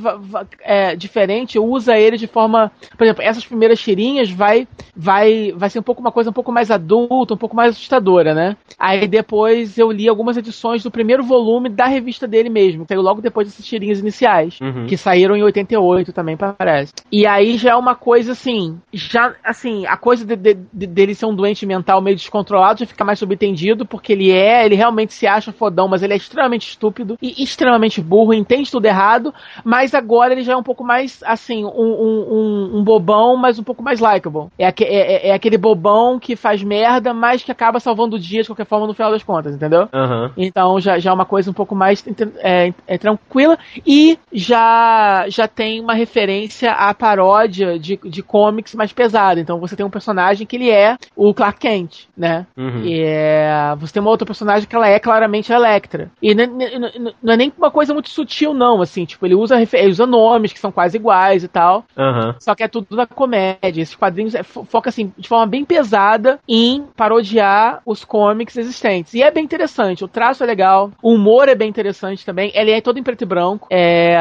[0.61, 2.71] é, diferente usa ele de forma.
[2.97, 6.53] Por exemplo, essas primeiras tirinhas vai, vai, vai ser um pouco uma coisa um pouco
[6.53, 8.57] mais adulta, um pouco mais assustadora, né?
[8.79, 13.01] Aí depois eu li algumas edições do primeiro volume da revista dele mesmo, que saiu
[13.01, 14.87] logo depois dessas tirinhas iniciais, uhum.
[14.87, 16.93] que saíram em 88 também, parece.
[17.13, 21.15] E aí já é uma coisa assim, já assim, a coisa de, de, de, dele
[21.15, 25.15] ser um doente mental meio descontrolado já fica mais subentendido, porque ele é, ele realmente
[25.15, 29.33] se acha fodão, mas ele é extremamente estúpido e extremamente burro, entende tudo errado,
[29.65, 33.57] mas agora ele já é um pouco mais, assim, um, um, um, um bobão, mas
[33.57, 34.49] um pouco mais likable.
[34.59, 38.43] É, é, é, é, aquele bobão que faz merda, mas que acaba salvando o dia
[38.43, 39.83] de qualquer forma no final das contas, entendeu?
[39.95, 40.31] Uhum.
[40.37, 42.05] Então já, já é uma coisa um pouco mais
[42.39, 48.93] é, é, tranquila e já, já tem uma referência à paródia de, de comics mais
[48.93, 49.41] pesada.
[49.41, 52.47] Então você tem um personagem que ele é o Clark Kent, né?
[52.57, 52.85] Uhum.
[52.85, 56.11] E é, você tem uma outra personagem que ela é claramente a Electra.
[56.23, 56.47] E não,
[57.23, 60.53] não é nem uma coisa muito sutil, não, assim, tipo, ele usa, ele usa nomes
[60.53, 61.85] que são quase iguais e tal.
[61.97, 62.35] Uhum.
[62.39, 63.83] Só que é tudo na comédia.
[63.83, 69.15] Esses quadrinhos é, foca, assim, de forma bem pesada em parodiar os cómics existentes.
[69.15, 70.05] E é bem interessante.
[70.05, 72.51] O traço é legal, o humor é bem interessante também.
[72.55, 73.67] Ele é todo em preto e branco.
[73.71, 74.15] É...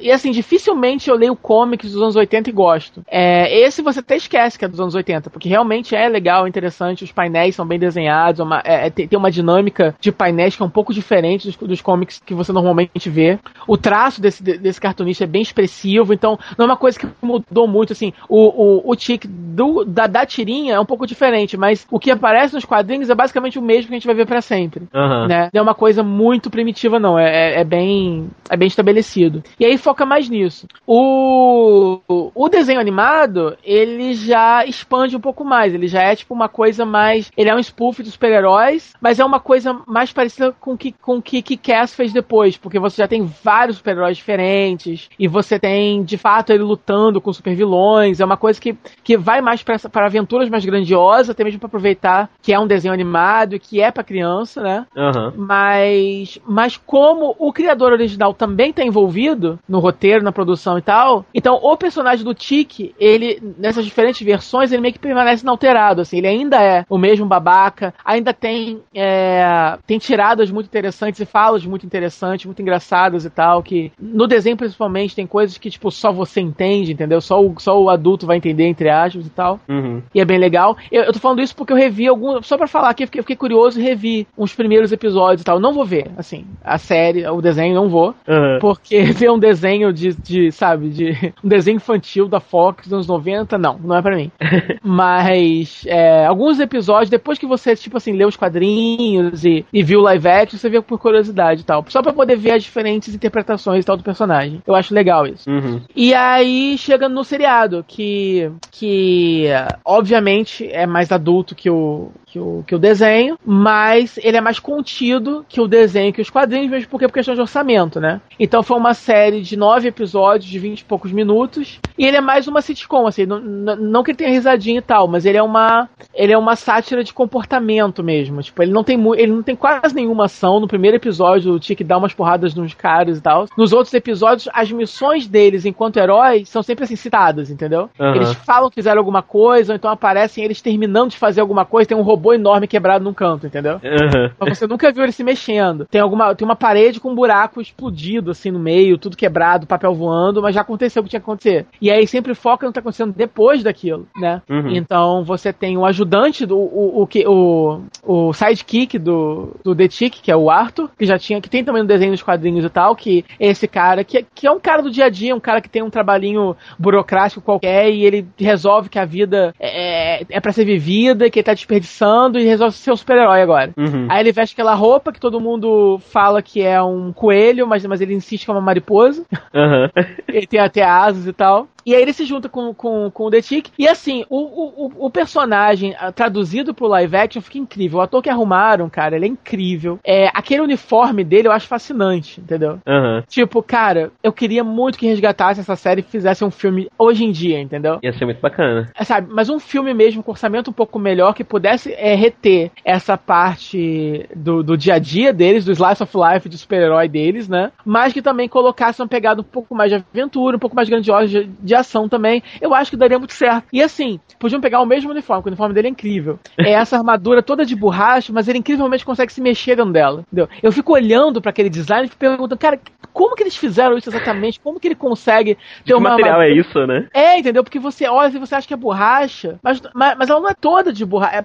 [0.00, 3.02] E assim, dificilmente eu leio cómics dos anos 80 e gosto.
[3.08, 3.60] É...
[3.60, 7.04] Esse você até esquece que é dos anos 80, porque realmente é legal, interessante.
[7.04, 8.62] Os painéis são bem desenhados, uma...
[8.64, 12.34] é, tem, uma dinâmica de painéis que é um pouco diferente dos, dos cómics que
[12.34, 13.38] você normalmente vê.
[13.66, 17.66] O traço desse, desse cartunista é bem expressivo, então não é uma coisa que mudou
[17.66, 18.12] muito, assim.
[18.28, 22.10] O, o, o tique do, da, da tirinha é um pouco diferente, mas o que
[22.10, 24.88] aparece nos quadrinhos é basicamente o mesmo que a gente vai ver para sempre.
[24.94, 25.26] Uhum.
[25.26, 25.48] Né?
[25.52, 27.18] É uma coisa muito primitiva, não.
[27.18, 29.42] É, é, é, bem, é bem estabelecido.
[29.58, 30.66] E aí foca mais nisso.
[30.86, 32.00] O,
[32.34, 35.74] o desenho animado, ele já expande um pouco mais.
[35.74, 37.30] Ele já é tipo uma coisa mais.
[37.36, 41.20] Ele é um spoof de super-heróis, mas é uma coisa mais parecida com que, com
[41.20, 46.02] que que Cass fez depois, porque você já tem vários super-heróis diferentes e você tem,
[46.02, 48.20] de fato, ele lutando com super vilões.
[48.20, 52.30] É uma coisa que, que vai mais para aventuras mais grandiosas, até mesmo para aproveitar
[52.42, 54.86] que é um desenho animado e que é para criança, né?
[54.96, 55.32] Uhum.
[55.36, 61.24] Mas, mas como o criador original também tá envolvido no roteiro, na produção e tal,
[61.34, 66.18] então o personagem do Tiki, ele, nessas diferentes versões, ele meio que permanece inalterado, assim,
[66.18, 71.64] ele ainda é o mesmo babaca, ainda tem, é, tem tiradas muito interessantes e falas
[71.64, 76.12] muito interessantes, muito engraçadas e tal, que no desenho principalmente tem coisas que, tipo, só
[76.12, 77.20] você entende, entendeu?
[77.20, 79.60] Só o, só o adulto vai entender, entre aspas e tal.
[79.68, 80.02] Uhum.
[80.14, 80.76] E é bem legal.
[80.90, 82.42] Eu, eu tô falando isso porque eu revi algum.
[82.42, 85.44] Só pra falar aqui, eu fiquei, eu fiquei curioso e revi uns primeiros episódios e
[85.44, 85.60] tal.
[85.60, 86.29] Não vou ver, assim,
[86.62, 88.14] a série, o desenho, não vou.
[88.26, 88.58] Uhum.
[88.60, 91.10] Porque ver um desenho de, de, sabe, de.
[91.42, 94.30] Um desenho infantil da Fox dos anos 90, não, não é pra mim.
[94.82, 100.00] Mas é, alguns episódios, depois que você, tipo assim, lê os quadrinhos e, e viu
[100.00, 101.84] o live action, você vê por curiosidade e tal.
[101.88, 104.60] Só pra poder ver as diferentes interpretações e tal do personagem.
[104.66, 105.48] Eu acho legal isso.
[105.48, 105.80] Uhum.
[105.96, 108.50] E aí chega no seriado, que.
[108.70, 109.46] que
[109.84, 114.58] obviamente é mais adulto que o, que o, que o desenho, mas ele é mais
[114.58, 118.20] contido que o desenho, que os quadrinhos, mesmo porque é por questão de orçamento, né?
[118.38, 122.20] Então foi uma série de nove episódios de vinte e poucos minutos, e ele é
[122.20, 125.42] mais uma sitcom, assim, não, não que ele tenha risadinha e tal, mas ele é
[125.42, 129.56] uma ele é uma sátira de comportamento mesmo, tipo, ele não tem ele não tem
[129.56, 133.46] quase nenhuma ação, no primeiro episódio o Tiki dá umas porradas nos caras e tal,
[133.58, 137.90] nos outros episódios as missões deles enquanto heróis são sempre assim citadas, entendeu?
[137.98, 138.14] Uhum.
[138.14, 141.88] Eles falam que fizeram alguma coisa, ou então aparecem eles terminando de fazer alguma coisa,
[141.88, 143.74] tem um robô robô enorme quebrado num canto, entendeu?
[143.74, 144.30] Uhum.
[144.38, 145.86] Mas você nunca viu ele se mexendo.
[145.86, 149.94] Tem alguma, tem uma parede com um buraco explodido assim no meio, tudo quebrado, papel
[149.94, 151.66] voando, mas já aconteceu o que tinha que acontecer.
[151.80, 154.42] E aí sempre foca no que tá acontecendo depois daquilo, né?
[154.48, 154.70] Uhum.
[154.70, 160.20] Então você tem o ajudante do o, o, o, o sidekick do, do The Tick,
[160.20, 162.68] que é o Arthur, que já tinha, que tem também no desenho dos quadrinhos e
[162.68, 165.40] tal, que é esse cara, que, que é um cara do dia a dia, um
[165.40, 170.26] cara que tem um trabalhinho burocrático qualquer e ele resolve que a vida é, é,
[170.28, 173.72] é para ser vivida, que ele tá desperdiçando e resolve ser um super-herói agora.
[173.76, 174.06] Uhum.
[174.08, 178.00] Aí ele veste aquela roupa que todo mundo fala que é um coelho, mas, mas
[178.00, 179.24] ele insiste que é uma mariposa.
[179.54, 179.88] Uhum.
[180.28, 181.68] ele tem até asas e tal.
[181.84, 183.70] E aí ele se junta com, com, com o The Tick.
[183.78, 187.98] E assim, o, o, o personagem ah, traduzido pro live action fica incrível.
[187.98, 189.98] O ator que arrumaram, cara, ele é incrível.
[190.04, 192.78] É, aquele uniforme dele eu acho fascinante, entendeu?
[192.86, 193.22] Uhum.
[193.28, 197.30] Tipo, cara, eu queria muito que resgatasse essa série e fizesse um filme hoje em
[197.30, 197.98] dia, entendeu?
[198.02, 198.90] Ia ser muito bacana.
[198.94, 202.70] É, sabe, mas um filme mesmo com orçamento um pouco melhor que pudesse é, reter
[202.84, 207.48] essa parte do, do dia a dia deles, do slice of life de super-herói deles,
[207.48, 207.72] né?
[207.84, 211.26] Mas que também colocasse uma pegada um pouco mais de aventura, um pouco mais grandiosa
[211.28, 213.68] de, de ação também, eu acho que daria muito certo.
[213.72, 216.38] E assim, podiam pegar o mesmo uniforme, porque o uniforme dele é incrível.
[216.70, 220.20] É essa armadura toda de borracha, mas ele incrivelmente consegue se mexer dentro dela.
[220.20, 220.48] Entendeu?
[220.62, 222.78] Eu fico olhando para aquele design e fico perguntando, cara,
[223.12, 224.60] como que eles fizeram isso exatamente?
[224.60, 227.06] Como que ele consegue ter Que uma material é isso, né?
[227.12, 227.62] É, entendeu?
[227.64, 230.54] Porque você olha e você acha que é borracha, mas, mas, mas ela não é
[230.54, 231.36] toda de borracha.
[231.36, 231.42] É,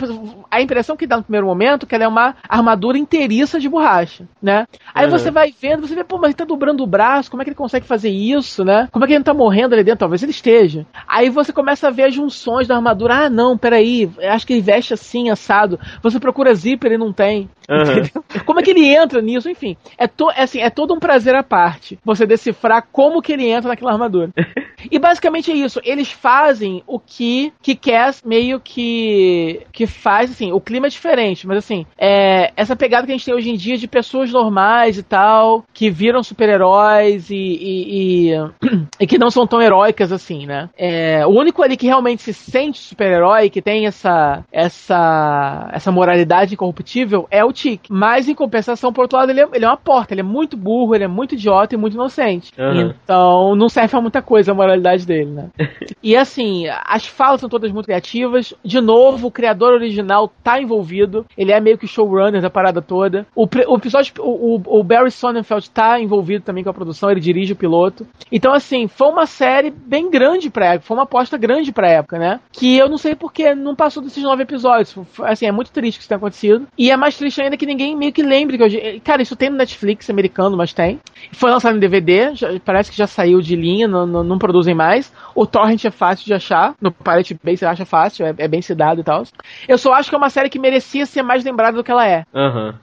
[0.51, 3.69] a impressão que dá no primeiro momento é que ela é uma armadura inteiriça de
[3.69, 4.67] borracha, né?
[4.93, 5.11] Aí Uhum.
[5.11, 7.49] você vai vendo, você vê, pô, mas ele tá dobrando o braço, como é que
[7.49, 8.87] ele consegue fazer isso, né?
[8.91, 9.99] Como é que ele não tá morrendo ali dentro?
[9.99, 10.85] Talvez ele esteja.
[11.07, 13.25] Aí você começa a ver as junções da armadura.
[13.25, 15.79] Ah, não, peraí, acho que ele veste assim, assado.
[16.01, 17.49] Você procura zíper e não tem.
[17.69, 18.21] Uhum.
[18.45, 19.49] Como é que ele entra nisso?
[19.49, 21.54] Enfim, é, to, é assim, é todo um prazer à parte
[22.03, 24.31] você decifrar como que ele entra naquela armadura.
[24.91, 25.81] E basicamente é isso.
[25.83, 30.51] Eles fazem o que que quer meio que que faz assim.
[30.51, 33.55] O clima é diferente, mas assim é essa pegada que a gente tem hoje em
[33.55, 38.33] dia de pessoas normais e tal que viram super-heróis e, e, e,
[38.99, 40.69] e que não são tão heróicas assim, né?
[40.77, 46.53] É, o único ali que realmente se sente super-herói, que tem essa essa essa moralidade
[46.53, 47.85] incorruptível é o Tic.
[47.89, 50.13] Mas em compensação, por outro lado, ele é, ele é uma porta.
[50.13, 52.51] Ele é muito burro, ele é muito idiota e muito inocente.
[52.57, 52.93] Uhum.
[53.03, 55.49] Então não serve pra muita coisa a moralidade dele, né?
[56.03, 58.53] e assim, as falas são todas muito criativas.
[58.63, 61.25] De novo, o criador original tá envolvido.
[61.37, 63.25] Ele é meio que showrunner da parada toda.
[63.35, 67.19] O, o episódio, o, o- o Barry Sonnenfeld tá envolvido também com a produção, ele
[67.19, 68.05] dirige o piloto.
[68.31, 72.17] Então, assim, foi uma série bem grande pra época, foi uma aposta grande pra época,
[72.19, 72.39] né?
[72.51, 74.95] Que eu não sei porque não passou desses nove episódios.
[75.23, 76.67] Assim, é muito triste que isso tenha acontecido.
[76.77, 79.01] E é mais triste ainda que ninguém meio que lembre que hoje.
[79.03, 80.99] Cara, isso tem no Netflix americano, mas tem.
[81.35, 84.73] Foi lançado em DVD, já- parece que já saiu de linha, não, não, não produzem
[84.73, 85.11] mais.
[85.33, 88.61] O Torrent é fácil de achar, no Pirate Bay você acha fácil, é, é bem
[88.61, 89.23] se dado e tal.
[89.67, 92.07] Eu só acho que é uma série que merecia ser mais lembrada do que ela
[92.07, 92.23] é.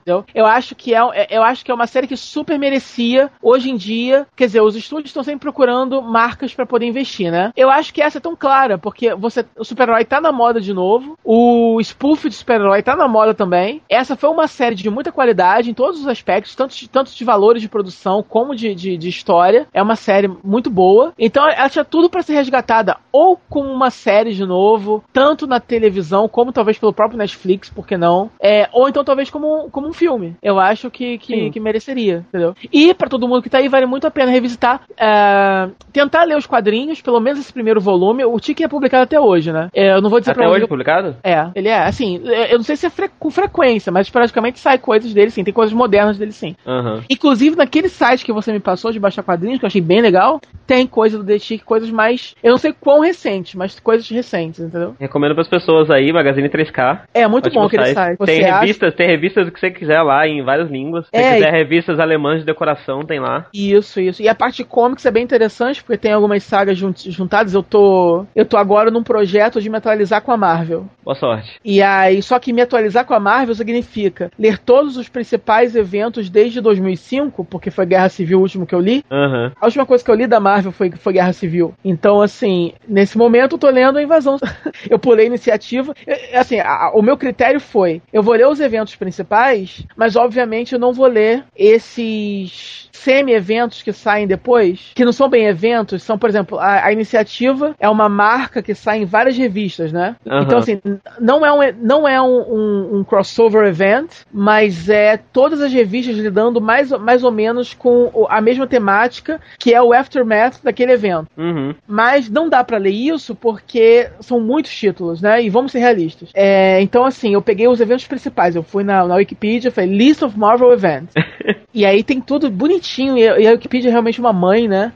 [0.01, 0.25] Entendeu?
[0.35, 3.69] Eu acho que é, é- eu acho que é uma série que super merecia hoje
[3.71, 4.27] em dia.
[4.35, 7.51] Quer dizer, os estúdios estão sempre procurando marcas pra poder investir, né?
[7.55, 10.73] Eu acho que essa é tão clara, porque você, o super-herói tá na moda de
[10.73, 13.81] novo, o spoof de super-herói tá na moda também.
[13.89, 17.23] Essa foi uma série de muita qualidade em todos os aspectos, tanto de, tanto de
[17.23, 19.67] valores de produção como de, de, de história.
[19.73, 21.13] É uma série muito boa.
[21.17, 25.59] Então ela tinha tudo pra ser resgatada ou como uma série de novo, tanto na
[25.59, 28.29] televisão como talvez pelo próprio Netflix, por que não?
[28.41, 30.35] É, ou então talvez como, como um filme.
[30.41, 32.55] Eu acho que, que, que mereceria, entendeu?
[32.71, 36.37] E pra todo mundo que tá aí, vale muito a pena revisitar, é, tentar ler
[36.37, 38.25] os quadrinhos, pelo menos esse primeiro volume.
[38.25, 39.69] O Tiki é publicado até hoje, né?
[39.73, 40.67] É, eu não vou dizer Até pra hoje onde.
[40.67, 41.15] publicado?
[41.23, 44.77] É, ele é, assim, eu não sei se é fre- com frequência, mas praticamente sai
[44.79, 46.55] coisas dele sim, tem coisas modernas dele sim.
[46.65, 47.03] Aham.
[47.09, 50.39] Inclusive, naquele site que você me passou de baixar quadrinhos, que eu achei bem legal,
[50.67, 52.35] tem coisa do The Chick, coisas mais.
[52.43, 54.95] Eu não sei quão recentes, mas coisas recentes, entendeu?
[54.99, 57.01] Recomendo pras pessoas aí, Magazine 3K.
[57.13, 58.17] É muito bom aquele site.
[58.17, 61.05] Você Tem acha- revistas, tem revistas que você quiser lá em várias línguas.
[61.05, 63.45] Se É, você quiser revistas alemãs de decoração, tem lá.
[63.53, 64.21] Isso, isso.
[64.21, 67.53] E a parte de comics é bem interessante, porque tem algumas sagas jun- juntadas.
[67.53, 68.25] Eu tô.
[68.35, 70.85] Eu tô agora num projeto de me atualizar com a Marvel.
[71.03, 71.59] Boa sorte.
[71.63, 76.29] E aí, só que me atualizar com a Marvel significa ler todos os principais eventos
[76.29, 79.03] desde 2005, porque foi Guerra Civil o último que eu li.
[79.11, 79.51] Aham.
[79.59, 81.73] A última coisa que eu li da Marvel foi, foi Guerra Civil.
[81.83, 84.37] Então, assim, nesse momento eu tô lendo a invasão.
[84.89, 85.93] eu pulei a iniciativa.
[86.07, 90.73] Eu- Assim, a- o meu critério foi: eu vou ler os eventos principais, mas obviamente
[90.73, 96.17] eu não vou ler esses semi-eventos que saem depois, que não são bem eventos, são,
[96.17, 100.15] por exemplo, a, a iniciativa é uma marca que sai em várias revistas, né?
[100.25, 100.43] Aham.
[100.43, 100.79] Então, assim,
[101.19, 106.15] não é, um, não é um, um- um crossover event, mas é todas as revistas
[106.15, 111.27] lidando mais, mais ou menos com a mesma temática, que é o aftermath daquele evento.
[111.37, 111.73] Uhum.
[111.87, 115.41] Mas não dá pra ler isso porque são muitos títulos, né?
[115.43, 116.29] E vamos ser realistas.
[116.33, 118.55] É, então, assim, eu peguei os eventos principais.
[118.55, 121.13] Eu fui na, na Wikipedia, falei List of Marvel Events.
[121.73, 123.17] e aí tem tudo bonitinho.
[123.17, 124.93] E, a- e a Wikipedia é realmente uma mãe, né?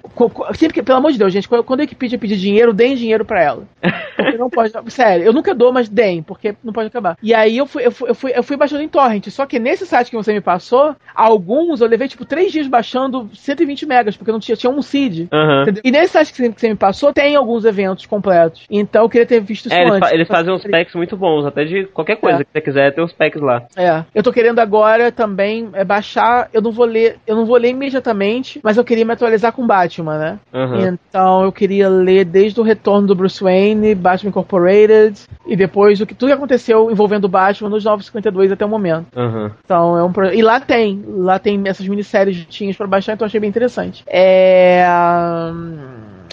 [0.55, 3.23] Sempre que, pelo amor de Deus, gente, quando, quando a Wikipedia pedir dinheiro, deem dinheiro
[3.25, 3.63] pra ela.
[4.15, 4.71] Porque não pode.
[4.91, 7.17] Sério, eu nunca dou, mas deem, porque não pode acabar.
[7.21, 9.27] E aí eu fui, eu fui, eu fui, eu fui baixando em torrent.
[9.29, 13.06] Só que nesse site que você me passou, alguns eu levei tipo três dias baixando
[13.33, 15.27] 120 megas, porque não tinha, tinha um seed.
[15.61, 15.81] Entendeu?
[15.83, 18.65] E nesse site que você, me passou, tem alguns eventos completos.
[18.69, 20.09] Então eu queria ter visto isso É, eles, antes.
[20.09, 22.43] fa- eles fazem uns packs muito bons, até de qualquer coisa É.
[22.43, 23.63] que você quiser, tem uns packs lá.
[23.75, 26.49] É, eu tô querendo agora também é, baixar.
[26.53, 29.65] Eu não vou ler, eu não vou ler imediatamente, mas eu queria me atualizar com
[29.65, 30.39] Batman, né?
[31.09, 36.05] Então eu queria ler desde o retorno do Bruce Wayne, Batman Incorporated e depois o
[36.05, 39.07] que tudo que aconteceu envolvendo o Batman nos 952 até o momento.
[39.63, 40.33] Então é um pro...
[40.33, 44.03] e lá tem, lá tem essas minisséries tinhas pra baixar, então achei bem interessante.
[44.07, 44.85] É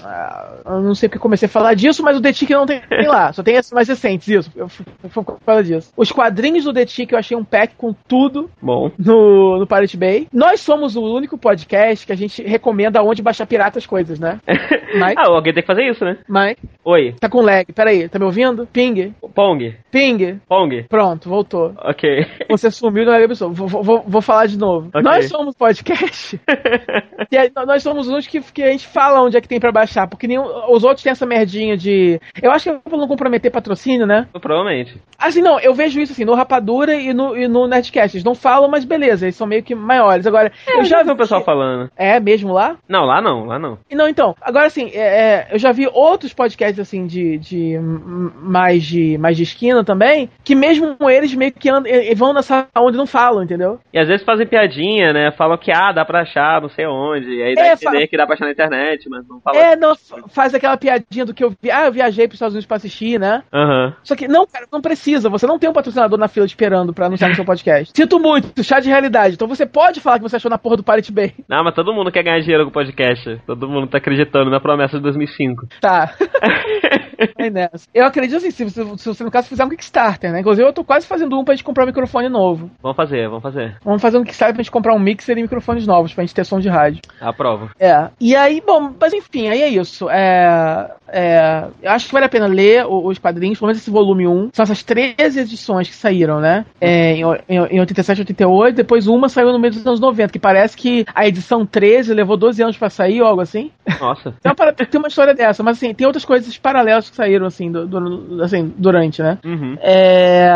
[0.05, 2.81] ah, eu não sei porque comecei a falar disso, mas o The Tick não tem,
[2.81, 4.53] tem lá, só tem esses mais recentes, isso.
[4.55, 5.93] Eu fui causa disso.
[5.97, 8.91] Os quadrinhos do The Tick eu achei um pack com tudo Bom.
[8.99, 10.29] no, no Pirate Bay.
[10.33, 14.41] Nós somos o único podcast que a gente recomenda onde baixar pirata as coisas, né?
[14.95, 15.15] Mike?
[15.17, 16.19] ah, alguém tem que fazer isso, né?
[16.29, 17.15] Mike, Oi.
[17.19, 17.73] tá com lag.
[17.73, 18.67] Peraí, tá me ouvindo?
[18.73, 19.15] Ping.
[19.35, 19.75] Pong.
[19.91, 20.41] Ping?
[20.47, 20.85] Pong.
[20.89, 21.73] Pronto, voltou.
[21.79, 22.27] Ok.
[22.51, 23.51] Você sumiu, não é pessoa.
[23.51, 24.89] Vou, vou, vou falar de novo.
[24.89, 25.03] Ok.
[25.03, 26.41] Nós somos podcast.
[27.31, 29.73] e aí, nós somos uns que, que a gente fala onde é que tem pra
[29.73, 30.09] baixar.
[30.09, 32.21] Porque nenhum, os outros têm essa merdinha de.
[32.43, 34.27] Eu acho que é pra não comprometer patrocínio, né?
[34.41, 35.01] Provavelmente.
[35.19, 38.17] Assim, não, eu vejo isso assim, no Rapadura e no, e no Nerdcast.
[38.17, 40.27] Eles não falam, mas beleza, eles são meio que maiores.
[40.27, 41.91] Agora, Eu já vi o pessoal falando.
[41.97, 42.77] É mesmo lá?
[42.89, 43.79] Não, lá não, lá não.
[43.91, 47.79] E Não, então, agora assim, é, é, eu já vi outros podcasts assim de, de
[47.79, 52.97] mais de mais de esquina também, que mesmo eles meio que andam, vão nessa onde
[52.97, 53.79] não falam, entendeu?
[53.93, 55.31] E às vezes fazem piadinha, né?
[55.33, 57.27] Falam que, ah, dá pra achar não sei onde.
[57.29, 59.57] E aí dá É, entender que dá pra achar na internet, mas não fala.
[59.57, 62.55] É, não, fa- faz aquela piadinha do que eu vi, ah, eu viajei pros Estados
[62.55, 63.43] Unidos pra assistir, né?
[63.53, 63.95] Aham.
[64.03, 65.29] Só que, não, cara, não precisa.
[65.31, 67.93] Você não tem um patrocinador na fila esperando pra anunciar no seu podcast.
[67.97, 69.35] Sinto muito, chá de realidade.
[69.35, 71.33] Então você pode falar que você achou na porra do Pirate Bay.
[71.49, 73.41] Não, mas todo mundo quer ganhar dinheiro com o podcast.
[73.47, 75.67] Todo mundo tá acreditando na promessa de 2005.
[75.81, 76.15] Tá.
[77.39, 77.87] É nessa.
[77.95, 80.41] Eu acredito assim, se você, se você no caso fizer um Kickstarter, né?
[80.41, 82.71] Inclusive eu tô quase fazendo um pra gente comprar um microfone novo.
[82.83, 83.77] vamos fazer, vamos fazer.
[83.85, 86.45] Vamos fazer um Kickstarter pra gente comprar um mixer e microfones novos, pra gente ter
[86.45, 87.01] som de rádio.
[87.21, 87.71] Aprovo.
[87.79, 88.09] É.
[88.21, 90.09] E aí, bom, mas enfim, aí é isso.
[90.11, 94.27] É, é, eu acho que vale a pena ler os quadrinhos, pelo menos esse volume
[94.27, 94.51] 1.
[94.53, 96.65] São essas 13 edições que saíram, né?
[96.81, 100.39] É, em, em, em 87 88, depois uma saiu no meio dos anos 90, que
[100.39, 103.71] parece que a edição 13 levou 12 anos pra sair ou algo assim.
[104.01, 104.35] Nossa.
[104.57, 107.87] Para- tem uma história dessa, mas assim, tem outras coisas paralelas que saíram, assim, do-
[107.87, 109.39] do- assim durante, né?
[109.45, 109.77] Uhum.
[109.81, 110.51] É...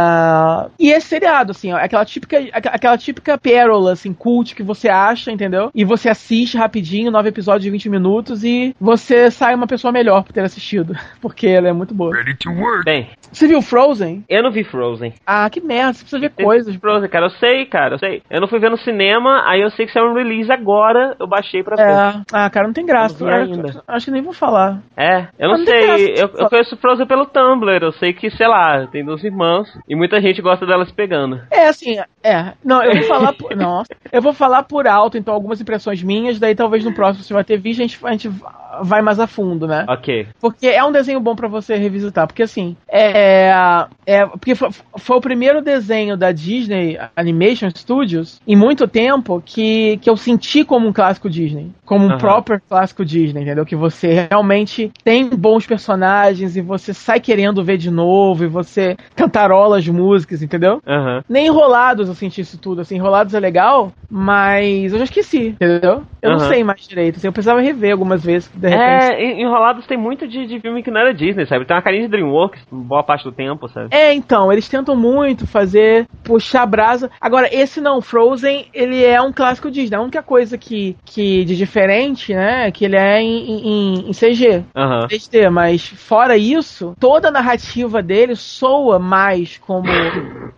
[0.79, 4.63] E esse seriado, assim, ó, é aquela típica, aqu- aquela típica pérola, assim, cult que
[4.63, 5.71] você acha, entendeu?
[5.75, 10.23] E você assiste rapidinho, nove episódios de 20 minutos e você sai uma pessoa melhor
[10.25, 10.95] por ter assistido.
[11.21, 12.13] Porque ela é muito boa.
[12.85, 14.25] Bem, Você viu Frozen?
[14.29, 15.13] eu não vi Frozen.
[15.27, 16.75] Ah, que merda, você precisa ver Tem coisas.
[16.77, 18.23] Frozen, cara, eu sei, cara, eu sei.
[18.31, 21.27] Eu não fui ver no cinema, aí eu sei que saiu um release agora, eu
[21.27, 21.83] baixei pra ver.
[21.89, 22.23] É.
[22.33, 23.25] Ah, cara, não tem graça.
[23.25, 23.83] Não Eu- ainda.
[23.87, 24.81] Acho que nem vou falar.
[24.97, 28.47] É, eu não Não sei, eu, eu conheço Frozen pelo Tumblr, eu sei que, sei
[28.47, 31.41] lá, tem duas irmãs e muita gente gosta delas pegando.
[31.51, 32.53] É, assim, é.
[32.65, 33.55] Não, eu vou falar por.
[33.57, 33.89] Nossa.
[34.13, 37.45] Eu vou falar por alto, então, algumas impressões minhas, daí talvez no próximo você vai
[37.45, 38.31] ter vídeo, a gente, a gente
[38.83, 39.85] vai mais a fundo, né?
[39.89, 40.29] Ok.
[40.41, 42.27] Porque é um desenho bom pra você revisitar.
[42.27, 43.51] Porque assim, é.
[44.07, 49.99] é porque foi, foi o primeiro desenho da Disney Animation Studios em muito tempo que,
[49.99, 51.71] que eu senti como um clássico Disney.
[51.85, 52.19] Como um Aham.
[52.19, 53.65] proper clássico Disney, entendeu?
[53.65, 58.97] Que você realmente tem bons personagens e você sai querendo ver de novo e você
[59.15, 60.81] cantarola as músicas, entendeu?
[60.87, 61.23] Aham.
[61.29, 66.03] Nem enrolados eu senti isso tudo, assim, enrolados é legal, mas eu já esqueci, entendeu?
[66.21, 66.49] Eu não Aham.
[66.49, 69.05] sei mais direito, assim, eu precisava rever algumas vezes, de repente.
[69.05, 71.65] É, en- Enrolados tem muito de, de filme que não era Disney, sabe?
[71.65, 73.95] Tem uma carinha de Dreamworks, boa parte do tempo, sabe?
[73.95, 77.11] É, então, eles tentam muito fazer, puxar a brasa.
[77.21, 79.97] Agora, esse não, Frozen, ele é um clássico Disney.
[79.97, 84.13] A única coisa que, que de diferente, né, é que ele é em, em, em
[84.13, 84.65] CG.
[84.75, 85.07] Aham.
[85.07, 89.87] 3D, mas fora isso, toda a narrativa dele soa mais como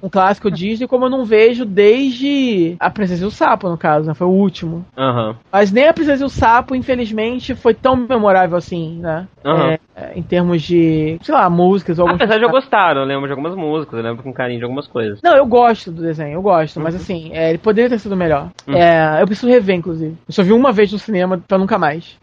[0.03, 4.07] um clássico Disney, como eu não vejo desde a Princesa e o Sapo, no caso,
[4.09, 4.15] né?
[4.15, 4.85] Foi o último.
[4.97, 5.37] Aham.
[5.53, 9.27] Mas nem a Princesa e o Sapo, infelizmente, foi tão memorável assim, né?
[9.45, 9.77] Aham.
[9.97, 13.33] É, em termos de, sei lá, músicas ou Apesar de eu gostar, eu lembro de
[13.33, 15.19] algumas músicas, eu lembro com carinho de algumas coisas.
[15.23, 18.49] Não, eu gosto do desenho, eu gosto, mas assim, é, ele poderia ter sido melhor.
[18.67, 18.75] Uhum.
[18.77, 20.17] É, eu preciso rever, inclusive.
[20.27, 22.17] Eu só vi uma vez no cinema pra nunca mais.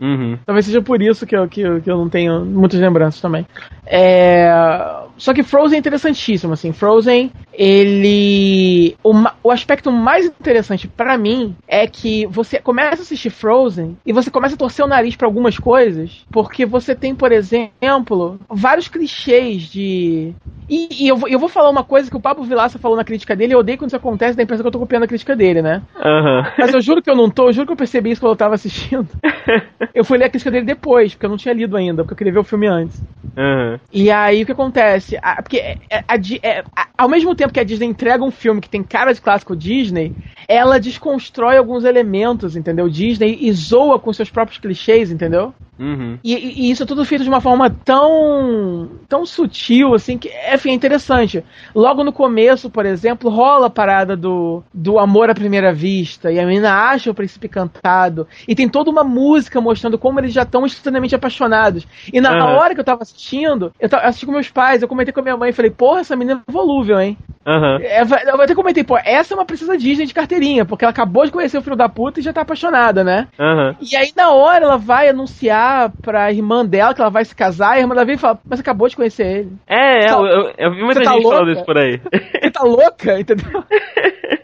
[0.00, 0.36] Uhum.
[0.44, 3.46] Talvez seja por isso que eu, que, eu- que eu não tenho muitas lembranças também.
[3.86, 4.50] É,
[5.16, 6.72] Só que Frozen é interessantíssimo, assim.
[6.72, 8.96] Frozen, ele.
[9.02, 14.12] O, o aspecto mais interessante pra mim é que você começa a assistir Frozen e
[14.12, 18.88] você começa a torcer o nariz pra algumas coisas, porque você tem, por exemplo, vários
[18.88, 20.32] clichês de.
[20.68, 23.04] E, e eu, vou- eu vou falar uma coisa que o Pablo Vilaça falou na
[23.04, 25.08] crítica dele, eu odeio quando isso acontece, dá a impressão que eu tô copiando a
[25.08, 25.82] crítica dele, né?
[25.96, 26.52] Aham.
[26.58, 28.36] Mas eu juro que eu não tô, eu juro que eu percebi isso quando eu
[28.36, 29.08] tava assistindo.
[29.94, 32.16] Eu fui ler a crítica dele depois, porque eu não tinha lido ainda, porque eu
[32.16, 33.02] queria ver o filme antes.
[33.36, 33.80] Aham.
[33.92, 35.18] E aí o que acontece?
[35.22, 38.30] A- porque é- é- a é- a- ao mesmo tempo que a Disney entrega um
[38.30, 40.12] filme que tem cara de clássico Disney,
[40.48, 42.88] ela desconstrói alguns elementos, entendeu?
[42.88, 45.54] Disney e zoa com seus próprios clichês, entendeu?
[45.82, 46.16] Uhum.
[46.22, 50.30] E, e- e isso é tudo feito de uma forma tão tão sutil, assim, que
[50.54, 51.44] enfim, é interessante.
[51.74, 56.38] Logo no começo, por exemplo, rola a parada do, do amor à primeira vista, e
[56.38, 60.42] a menina acha o príncipe cantado, e tem toda uma música mostrando como eles já
[60.42, 61.84] estão instantaneamente apaixonados.
[62.12, 62.56] E na Aham.
[62.56, 65.24] hora que eu tava assistindo, eu tava assistindo com meus pais, eu comentei com a
[65.24, 67.18] minha mãe, falei, porra, essa menina é volúvel, hein?
[67.46, 67.78] Aham.
[67.82, 71.24] É, Eu até comentei, pô, essa é uma princesa Disney de carteirinha, porque ela acabou
[71.24, 73.26] de conhecer o filho da puta e já tá apaixonada, né?
[73.38, 73.76] Aham.
[73.80, 77.74] E aí, na hora, ela vai anunciar pra irmã dela que ela vai se casar,
[77.76, 79.52] e a irmã dela vem e fala, mas acabou de conhecer ele.
[79.66, 81.52] É, é, Tá- eu, eu, eu vi muita tá gente falando louca?
[81.52, 82.00] isso por aí.
[82.42, 83.18] Você tá louca?
[83.20, 83.64] Entendeu?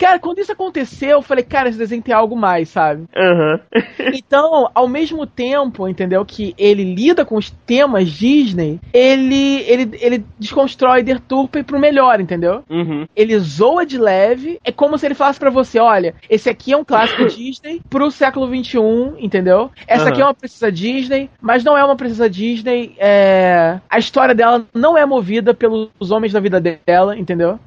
[0.00, 3.04] Cara, quando isso aconteceu, eu falei, cara, esse desenho tem algo mais, sabe?
[3.14, 3.60] Aham.
[4.12, 10.24] Então, ao mesmo tempo, entendeu, que ele lida com os temas Disney, ele ele, ele
[10.38, 12.62] desconstrói, deturpa pro melhor, entendeu?
[12.70, 13.06] Uhum.
[13.14, 16.76] Ele zoa de leve, é como se ele falasse pra você, olha, esse aqui é
[16.76, 18.78] um clássico Disney pro século XXI,
[19.18, 19.70] entendeu?
[19.86, 23.78] Essa aqui é uma princesa Disney, mas não é uma princesa Disney, é...
[23.88, 27.58] a história dela não é movida pelos homens da vida dela, entendeu?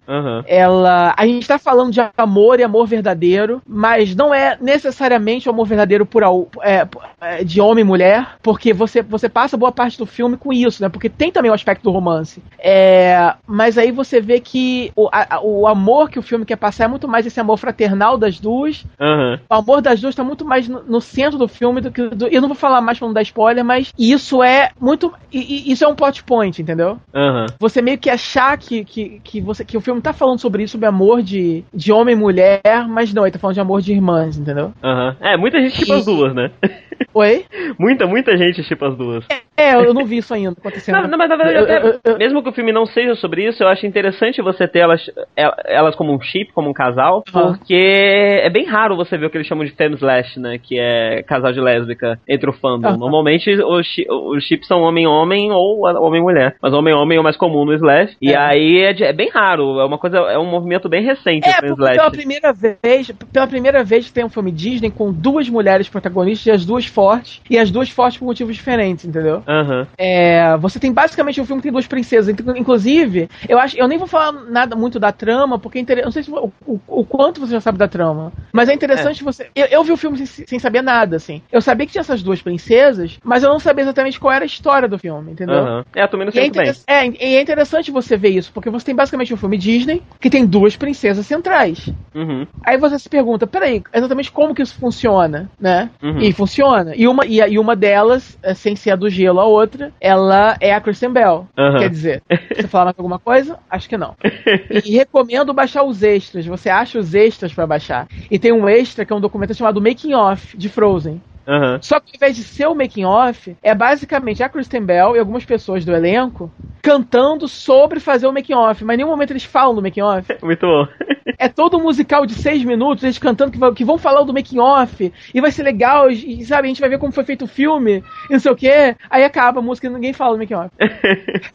[0.48, 1.14] Ela.
[1.18, 5.68] A gente tá falando de amor e amor verdadeiro, mas não é necessariamente o amor
[5.68, 6.24] verdadeiro por,
[6.62, 6.88] é,
[7.22, 10.82] é, de homem e mulher, porque você, você passa boa parte do filme com isso,
[10.82, 10.90] né?
[10.90, 12.42] Porque tem também o aspecto do romance.
[12.60, 16.86] É, mas aí você vê que o, a- o amor que o filme quer passar
[16.86, 18.86] é muito mais esse amor fraternal das duas.
[19.00, 19.40] Aham.
[19.50, 22.08] O amor das duas tá muito mais no, no centro do filme do que.
[22.10, 25.14] Do, eu não vou falar mais pra não dar spoiler, mas isso é muito.
[25.32, 26.98] Isso é um plot point, entendeu?
[27.14, 27.46] Aham.
[27.60, 30.74] você meio que achar que, que, que, você, que o filme tá falando sobre isso,
[30.74, 33.92] sobre amor de, de homem e mulher, mas não, ele tá falando de amor de
[33.94, 34.72] irmãs, entendeu?
[34.84, 35.16] Aham.
[35.20, 36.52] É, muita gente chipa as duas, né?
[37.14, 37.46] Oi?
[37.78, 39.26] muita, muita gente chipa as duas.
[39.56, 40.96] É, eu não vi isso ainda acontecendo.
[40.96, 43.14] Não, não, mas na verdade, Eu- até- eu- eu- mesmo que o filme não seja
[43.16, 45.06] sobre isso, eu acho interessante você ter elas,
[45.38, 47.54] el- elas como um chip, como um casal, Aham.
[47.54, 50.58] porque é bem raro você ver o que eles chamam de femslash, né?
[50.62, 52.88] Que é casal de lésbica entre o fandom.
[52.90, 52.98] Aham.
[52.98, 56.56] Normalmente os, os chips são homem-homem ou homem-mulher.
[56.62, 58.16] Mas homem-homem é o mais comum no slash.
[58.22, 58.38] E É.
[58.38, 61.52] aí é, de- é bem raro, é uma coisa, é um movimento bem recente o
[61.52, 61.98] É, porque femslash.
[62.04, 66.52] Pela primeira vez, pela primeira vez tem um filme Disney com duas mulheres protagonistas e
[66.52, 69.44] as duas fortes, e as duas fortes por motivos diferentes, entendeu?
[69.48, 69.88] Aham.
[69.98, 72.30] É, você tem basicamente um filme que tem duas princesas.
[72.30, 76.00] Inclu- Inclusive, eu acho, eu nem vou falar nada muito da trama, porque é inter...
[76.00, 78.32] eu não sei se, o, o- o quanto você já sabe da trama.
[78.52, 79.50] Mas é interessante você.
[79.56, 81.42] Eu, eu vi o filme sem, sem saber nada, assim.
[81.52, 84.48] Eu sabia que tinha essas duas princesas, mas eu não sabia exatamente qual era a
[84.48, 85.56] história do filme, entendeu?
[85.58, 85.86] Aham.
[85.96, 86.62] É, eu também não E é, sei bem.
[86.62, 90.02] interess- é, e é interessante você ver isso, porque você tem basicamente um filme Disney
[90.20, 91.90] que tem duas princesas centrais.
[92.14, 92.46] Uhum.
[92.64, 95.90] Aí você se pergunta, peraí, exatamente como que isso funciona, né?
[96.02, 96.20] Uhum.
[96.20, 96.94] E funciona.
[96.96, 100.56] E uma, e, e uma delas, eh, sem ser a do gelo, a outra, ela
[100.60, 101.48] é a Kristen Bell.
[101.58, 101.80] Aham.
[101.80, 102.24] Quer dizer,
[102.56, 103.58] você falar mais alguma coisa?
[103.70, 104.16] Acho que não.
[104.86, 106.46] E recomendo baixar os extras.
[106.46, 108.08] Você acha os extras pra baixar.
[108.30, 111.22] E tem um extra que é um documento chamado Making Off de Frozen.
[111.48, 111.80] Aham.
[111.82, 115.20] Só que ao invés de ser o making off, é basicamente a Kristen Bell e
[115.20, 116.52] algumas pessoas do elenco
[116.84, 120.28] cantando sobre fazer o making off, mas em nenhum momento eles falam do making off.
[120.44, 120.86] Muito bom.
[121.40, 124.34] É todo um musical de seis minutos, eles cantando que, vão- que vão falar do
[124.34, 127.46] making off, e vai ser legal, e, sabe, a gente vai ver como foi feito
[127.46, 128.70] o filme, e não sei o que.
[129.10, 130.70] Aí acaba a música e ninguém fala do making off.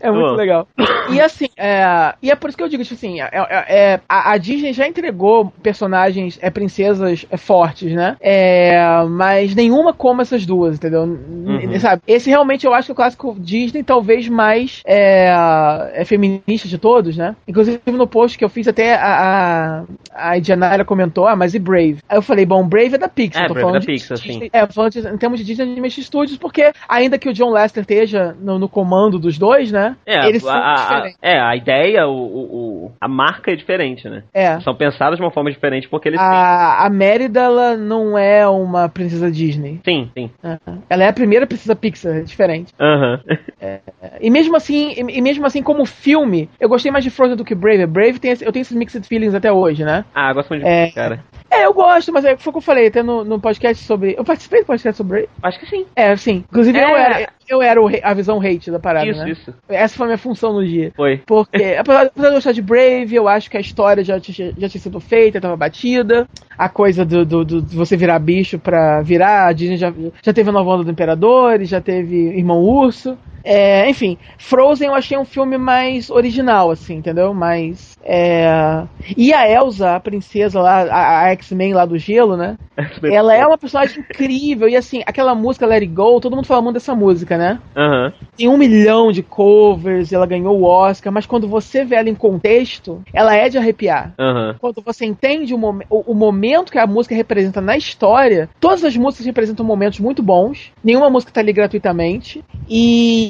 [0.00, 0.34] É muito Bom.
[0.36, 0.66] legal.
[1.12, 4.00] E assim, é, e é por isso que eu digo, tipo assim, é, é- é-
[4.08, 8.16] a, a Disney já entregou personagens, é, princesas é, fortes, né?
[8.20, 8.80] É,
[9.20, 11.04] mas nenhuma como essas duas, entendeu?
[11.04, 12.00] N- Sabe?
[12.06, 15.30] Esse realmente eu acho que é o clássico Disney talvez mais é,
[15.94, 17.36] é feminista de todos, né?
[17.46, 19.84] Inclusive no post que eu fiz até a,
[20.14, 21.98] a, a Dianara comentou, ah, mas e Brave?
[22.08, 23.44] Aí eu falei, bom, Brave é da Pixar.
[23.44, 24.50] É, tô Brave é falando da de Pixar, Disney- sim.
[24.52, 27.82] É, falando de- em termos de Disney Animation Studios, porque ainda que o John Lester
[27.82, 29.96] esteja no, no comando dos dois, né?
[30.06, 31.18] É, eles a, são a- a- diferentes.
[31.20, 34.22] é, a ideia, o, o- a marca é diferente, né?
[34.32, 34.58] É.
[34.60, 38.88] São pensados de uma forma diferente porque eles A, a Mérida, ela não é uma
[38.88, 39.80] princesa Disney.
[39.84, 40.30] Sim, sim.
[40.42, 40.58] É.
[40.88, 42.72] Ela é a primeira princesa Pixar, é diferente.
[42.78, 43.20] Aham.
[44.20, 47.44] E mesmo assim, e e mesmo assim, como filme, eu gostei mais de Frozen do
[47.44, 47.86] que Brave.
[47.86, 50.04] Brave tem esse- eu tenho esses mixed feelings até hoje, né?
[50.14, 50.90] Ah, gosto muito de É.
[50.90, 51.24] cara.
[51.50, 54.14] É, eu gosto, mas é, foi o que eu falei até no, no podcast sobre.
[54.16, 55.28] Eu participei do podcast sobre Brave.
[55.42, 55.84] Acho que sim.
[55.96, 56.44] É, sim.
[56.48, 56.84] Inclusive, É.
[56.84, 59.30] eu era, eu era o a visão hate da parada, isso, né?
[59.30, 59.54] isso.
[59.68, 60.92] Essa foi a minha função no dia.
[60.96, 61.20] Foi.
[61.26, 64.52] Porque, apesar apesar de eu gostar de Brave, eu acho que a história já, tinha-
[64.56, 66.24] já tinha sido feita, tava batida.
[66.56, 70.32] A coisa do, do, do- de você virar bicho pra virar, a Disney já, já
[70.32, 73.16] teve a nova onda do Imperador, e já teve Irmão Urso.
[73.44, 77.32] É, enfim, Frozen eu achei um filme mais original, assim, entendeu?
[77.34, 77.98] Mais.
[78.02, 78.82] É...
[79.16, 82.56] E a Elsa, a princesa lá, a, a X-Men lá do gelo, né?
[83.02, 84.68] Ela é uma personagem incrível.
[84.68, 87.58] E assim, aquela música Let It Go, todo mundo fala muito dessa música, né?
[87.76, 88.12] Aham.
[88.36, 92.14] tem um milhão de covers, ela ganhou o Oscar, mas quando você vê ela em
[92.14, 94.14] contexto, ela é de arrepiar.
[94.18, 94.56] Aham.
[94.58, 98.84] Quando você entende o, momen- o- o momento que a música representa na história, todas
[98.84, 103.28] as músicas representam momentos muito bons, nenhuma música tá ali gratuitamente, e,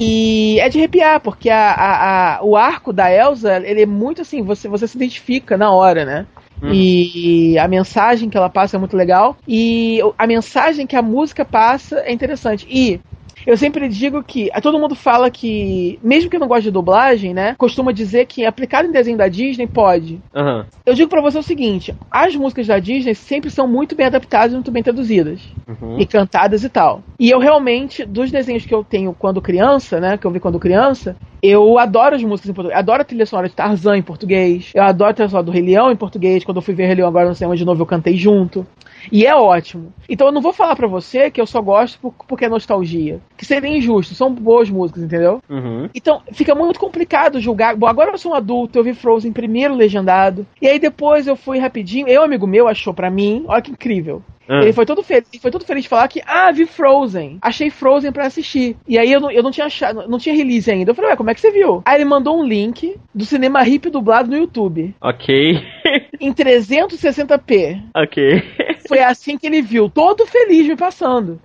[0.58, 4.42] é de arrepiar, porque a, a- a- o arco da Elsa, ele é muito assim,
[4.42, 6.26] você, você se identifica na hora, né?
[6.74, 9.36] E a mensagem que ela passa é muito legal.
[9.48, 12.66] E a mensagem que a música passa é interessante.
[12.68, 13.00] E
[13.46, 14.50] Eu sempre digo que.
[14.62, 17.54] Todo mundo fala que, mesmo que não goste de dublagem, né?
[17.56, 20.20] Costuma dizer que aplicado em desenho da Disney pode.
[20.34, 20.66] Aham.
[20.84, 24.52] Eu digo pra você o seguinte: as músicas da Disney sempre são muito bem adaptadas
[24.52, 25.40] e muito bem traduzidas.
[25.66, 25.98] Uhum.
[25.98, 27.02] E cantadas e tal.
[27.18, 30.16] E eu realmente, dos desenhos que eu tenho quando criança, né?
[30.16, 32.78] Que eu vi quando criança, eu adoro as músicas em português.
[32.78, 34.70] Adoro a trilha sonora de Tarzan em português.
[34.74, 36.44] Eu adoro a trilha sonora do Rei Leão em português.
[36.44, 38.66] Quando eu fui ver Rei Leão agora no cinema de novo, eu cantei junto.
[39.10, 39.92] E é ótimo.
[40.08, 43.20] Então eu não vou falar pra você que eu só gosto por- porque é nostalgia.
[43.36, 44.14] Que seria injusto.
[44.14, 45.42] São boas músicas, entendeu?
[45.48, 45.88] Uhum.
[45.94, 47.76] Então, fica muito complicado julgar.
[47.76, 50.46] Bom, agora eu sou um adulto, eu vi Frozen primeiro legendado.
[50.60, 52.08] E aí depois eu fui rapidinho.
[52.08, 53.44] Eu, amigo meu, achou pra mim.
[53.48, 54.22] Olha que incrível.
[54.48, 54.62] Ah.
[54.62, 57.38] Ele foi todo feliz, foi todo feliz de falar que, ah, vi Frozen.
[57.40, 58.76] Achei Frozen pra assistir.
[58.88, 60.90] E aí eu não, eu não tinha achado, não tinha release ainda.
[60.90, 61.80] Eu falei, ué, como é que você viu?
[61.84, 64.92] Aí ele mandou um link do cinema hip dublado no YouTube.
[65.00, 65.62] Ok.
[66.20, 67.82] Em 360p.
[67.96, 68.42] ok.
[68.86, 71.38] Foi assim que ele viu, todo feliz me passando.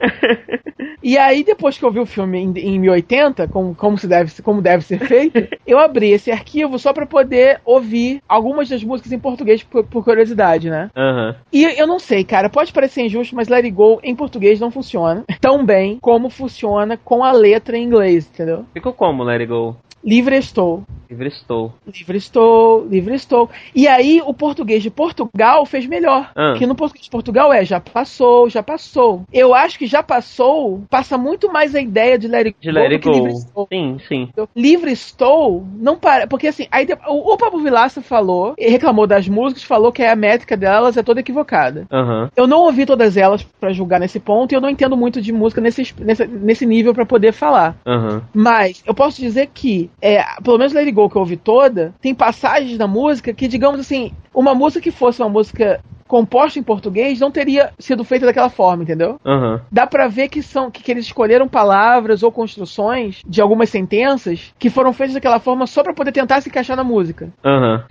[1.03, 4.41] E aí, depois que eu vi o filme em, em 1080, como, como, se deve,
[4.41, 9.11] como deve ser feito, eu abri esse arquivo só pra poder ouvir algumas das músicas
[9.11, 10.89] em português por, por curiosidade, né?
[10.97, 11.35] Aham.
[11.53, 14.71] E eu não sei, cara, pode parecer injusto, mas Let It Go em português não
[14.71, 18.65] funciona tão bem como funciona com a letra em inglês, entendeu?
[18.73, 19.77] Ficou como, Let It Go?
[20.05, 20.83] Livre estou.
[21.09, 21.73] Livre estou.
[21.87, 23.49] Livre estou, livre estou.
[23.73, 26.31] E aí o português de Portugal fez melhor.
[26.35, 26.53] Ah.
[26.57, 29.23] Que no português de Portugal é já passou, já passou.
[29.31, 32.77] Eu acho que já passou passa muito mais a ideia de Let It De Go
[32.77, 33.37] Let It que Livre Go.
[33.37, 33.67] Estou.
[33.71, 34.29] Sim, sim.
[34.55, 36.27] Livre estou, não para.
[36.27, 40.57] Porque assim, aí o, o Pablo Vilaça falou, reclamou das músicas, falou que a métrica
[40.57, 41.87] delas é toda equivocada.
[41.91, 42.29] Aham.
[42.35, 45.31] Eu não ouvi todas elas pra julgar nesse ponto e eu não entendo muito de
[45.31, 47.75] música nesse, nesse, nesse nível pra poder falar.
[47.85, 48.23] Aham.
[48.33, 52.13] Mas eu posso dizer que, é, pelo menos It Go que eu ouvi toda, tem
[52.13, 55.81] passagens da música que, digamos assim, uma música que fosse uma música
[56.15, 59.19] composta em português não teria sido feita daquela forma, entendeu?
[59.25, 59.59] Aham.
[59.69, 64.53] Dá pra ver que são que, que eles escolheram palavras ou construções de algumas sentenças
[64.57, 67.25] que foram feitas daquela forma só pra poder tentar se encaixar na música.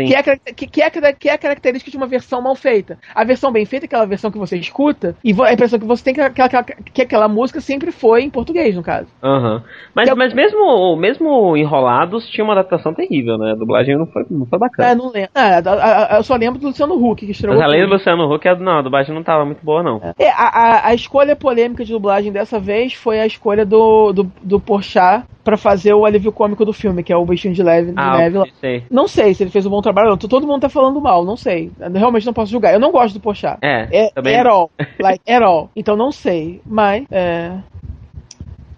[0.00, 0.06] Sim.
[0.06, 0.22] Que é,
[0.54, 2.96] que, que, é, que é característica de uma versão mal feita.
[3.14, 6.02] A versão bem feita é aquela versão que você escuta e a impressão que você
[6.02, 9.08] tem que aquela, que aquela música sempre foi em português, no caso.
[9.22, 9.62] Aham.
[9.94, 13.52] Mas, Eu- mas mesmo, mesmo Enrolados tinha uma adaptação terrível, né?
[13.52, 14.92] A dublagem não foi, não foi bacana.
[14.92, 15.30] Ah, não lembro.
[15.34, 17.54] A- eu só lembro do Luciano Huck, que estreou.
[17.54, 17.98] Mas além do tudo.
[18.14, 20.00] Luciano Huck, a, não, a dublagem não tava muito boa, não.
[20.18, 24.32] É, a, a, a escolha polêmica de dublagem dessa vez foi a escolha do, do,
[24.42, 27.92] do Porchat pra fazer o alívio cômico do filme, que é o Bichinho de Leve,
[27.92, 28.84] de Ah, neve sei.
[28.90, 30.16] Não sei se ele fez um bom trabalho, não.
[30.16, 31.70] Todo mundo tá falando mal, não sei.
[31.78, 32.72] Eu realmente não posso julgar.
[32.72, 33.58] Eu não gosto do Porchat.
[33.62, 34.36] É, É, também.
[34.36, 34.70] at all.
[34.98, 35.70] Like, at all.
[35.76, 36.60] Então não sei.
[36.64, 37.52] Mas, é...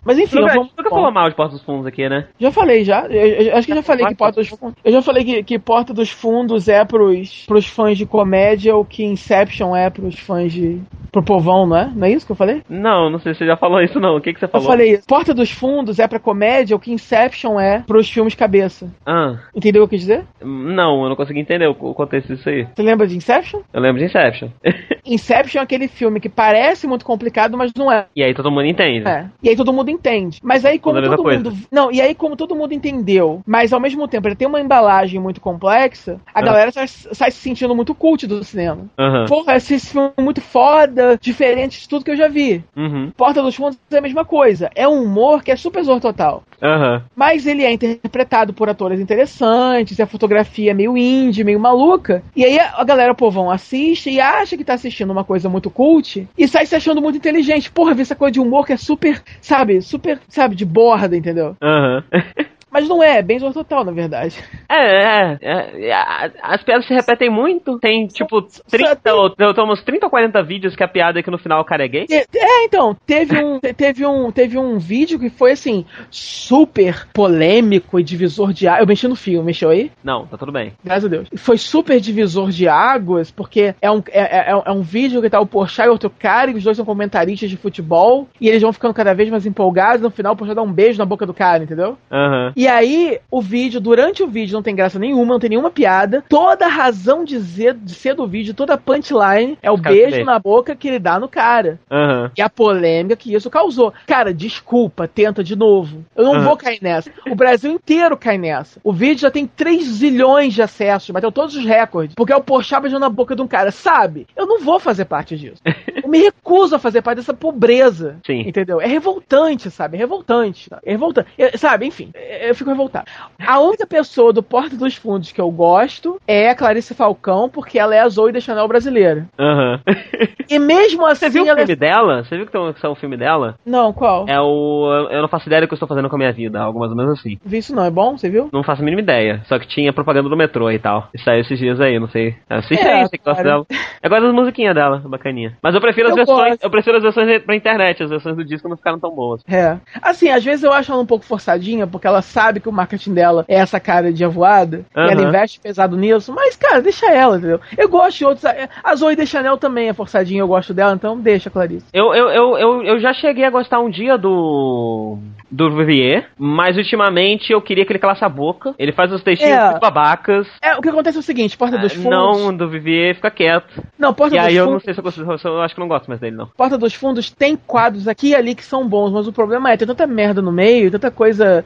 [0.07, 0.73] Mas enfim, Nunca, vamos...
[0.79, 2.29] nunca falou mal de Porta dos Fundos aqui, né?
[2.39, 3.07] Já falei, já.
[3.09, 4.77] Eu, eu acho que eu já falei que Porta dos Fundos.
[4.85, 8.85] Eu já falei que, que Porta dos Fundos é pros, pros fãs de comédia o
[8.85, 10.81] que Inception é pros fãs de.
[11.11, 11.91] Pro povão, não é?
[11.95, 12.63] Não é isso que eu falei?
[12.69, 14.17] Não, não sei se você já falou isso, não.
[14.17, 14.67] O que, que você Eu falou?
[14.67, 15.07] falei isso.
[15.07, 18.91] Porta dos Fundos é pra comédia o que Inception é pros filmes cabeça.
[19.05, 20.25] Ah, Entendeu o que eu quis dizer?
[20.43, 22.67] não, eu não consegui entender o, contexto disso aí.
[22.75, 23.61] Você lembra de Inception?
[23.73, 24.49] Eu lembro de Inception.
[25.05, 28.07] Inception é aquele filme que parece muito complicado, mas não é.
[28.15, 29.09] e aí todo mundo entende.
[29.09, 29.27] É.
[29.43, 30.41] E aí todo mundo entende.
[30.43, 31.43] Mas aí como todo coisa.
[31.45, 31.57] mundo.
[31.71, 35.21] Não, e aí como todo mundo entendeu, mas ao mesmo tempo ele tem uma embalagem
[35.21, 36.43] muito complexa, a Ah.
[36.43, 38.87] galera sai, sai se sentindo muito cult do cinema.
[38.99, 39.27] Aham.
[39.27, 42.65] Porra, esse filme é muito foda, diferente de tudo que eu já vi.
[42.77, 43.11] Uhum.
[43.17, 44.71] Porta dos Fundos é a mesma coisa.
[44.75, 46.43] É um humor que é super zor total.
[46.63, 47.03] Aham.
[47.15, 52.23] Mas ele é interpretado por atores interessantes, a fotografia é meio indie, meio maluca.
[52.35, 55.71] E aí a galera, o povão, assiste e acha que tá assistindo uma coisa muito
[55.71, 57.71] cult e sai se achando muito inteligente.
[57.71, 61.57] Porra, vê essa coisa de humor que é super, sabe, super, sabe, de borda, entendeu?
[61.63, 62.05] Aham.
[62.77, 64.37] Mas não é, é bem zor total, na verdade.
[64.69, 67.79] É, é, é, a- As piadas se repetem muito.
[67.79, 71.23] Tem, tipo, 30 tem- ou, tem uns 30 ou 40 vídeos que a piada é
[71.23, 72.05] que no final o cara é gay.
[72.07, 77.07] Te- É, então, teve um, te- teve um, teve um vídeo que foi assim, super
[77.15, 78.81] polêmico e divisor de águas.
[78.81, 79.93] Eu mexi no fio, mexeu aí?
[80.03, 80.73] Não, tá tudo bem.
[80.85, 81.29] Graças a Deus.
[81.37, 85.41] Foi super divisor de águas, porque é um, é, é, é um vídeo que tá
[85.41, 88.73] o Porchat e outro cara, e os dois são comentaristas de futebol, e eles vão
[88.73, 91.33] ficando cada vez mais empolgados, no final o Porchat dá um beijo na boca do
[91.33, 91.97] cara, entendeu?
[92.11, 92.53] Aham.
[92.57, 96.25] E aí, o vídeo, durante o vídeo, não tem graça nenhuma, não tem nenhuma piada.
[96.29, 100.25] Toda a razão de ser, de ser do vídeo, toda a punchline é o beijo
[100.25, 101.79] na boca que ele dá no cara.
[101.91, 102.31] Aham.
[102.37, 103.93] E a polêmica que isso causou.
[104.07, 106.05] Cara, desculpa, tenta de novo.
[106.15, 106.45] Eu não Aham.
[106.45, 107.11] vou cair nessa.
[107.31, 108.81] O Brasil inteiro cai nessa.
[108.83, 112.15] O vídeo já tem 3 zilhões de acessos, bateu todos os recordes.
[112.15, 113.71] Porque é o Porchat beijando na boca de um cara.
[113.71, 114.27] Sabe?
[114.37, 115.63] Eu não vou fazer parte disso.
[116.03, 118.17] Eu me recuso a fazer parte dessa pobreza.
[118.25, 118.41] Sim.
[118.47, 118.81] Entendeu?
[118.81, 119.97] É revoltante, sabe?
[119.97, 120.69] É revoltante.
[120.85, 121.29] É revoltante.
[121.37, 123.07] Eu- sabe, enfim, eu fico revoltado.
[123.45, 127.79] A única pessoa do Porta dos Fundos que eu gosto é a Clarice Falcão, porque
[127.79, 129.27] ela é a Zoe da Chanel brasileira.
[129.39, 129.81] Aham.
[130.49, 131.27] E mesmo assim.
[131.27, 132.23] Você viu o ela filme dela?
[132.25, 133.57] Você viu que tem um, é filme dela?
[133.67, 134.27] Não, qual?
[134.29, 135.09] É o.
[135.11, 136.91] Eu não faço ideia do que eu estou fazendo com a minha vida, algo mais
[136.93, 137.37] ou menos assim.
[137.45, 138.17] Vi isso não, é bom?
[138.17, 138.49] Você viu?
[138.53, 139.43] Não faço a mínima ideia.
[139.47, 141.09] Só que tinha propaganda do metrô e tal.
[141.13, 142.37] E saiu esses dias aí, não sei.
[142.49, 143.67] Assiste É, aí, você que gosta dela.
[144.03, 145.57] Eu gosto das musiquinhas dela, bacaninha.
[145.61, 146.51] Mas eu prefiro as Eu versões.
[146.51, 146.63] gosto.
[146.63, 149.43] Eu prefiro as versões pra internet, as versões do disco não ficaram tão boas.
[149.49, 149.77] É.
[150.01, 153.15] Assim, às vezes eu acho ela um pouco forçadinha, porque ela sabe que o marketing
[153.15, 157.39] dela é essa cara de avoada, e ela investe pesado nisso, mas, cara, deixa ela,
[157.39, 157.59] entendeu?
[157.79, 158.45] Eu gosto de outros.
[158.85, 161.87] A Zoe de Chanel também é forçadinha, eu gosto dela, então deixa, Clarice.
[161.95, 165.17] Eu, eu, eu, eu, eu já cheguei a gostar um dia do.
[165.51, 168.75] do Vivier, mas ultimamente eu queria que ele calasse a boca.
[168.79, 169.79] Ele faz os textinhos É.
[169.79, 170.47] babacas.
[170.61, 172.11] É, o que acontece é o seguinte, Porta dos Fundos.
[172.11, 173.83] Não, do Vivier fica quieto.
[173.99, 174.85] não Porta E dos aí eu não Fundos.
[174.85, 176.49] sei se eu, consigo, eu acho que não gosto mais dele, não.
[176.57, 179.77] Porta dos Fundos tem quadros aqui e ali que são bons, mas o problema é
[179.77, 181.65] tem tanta merda no meio, tanta coisa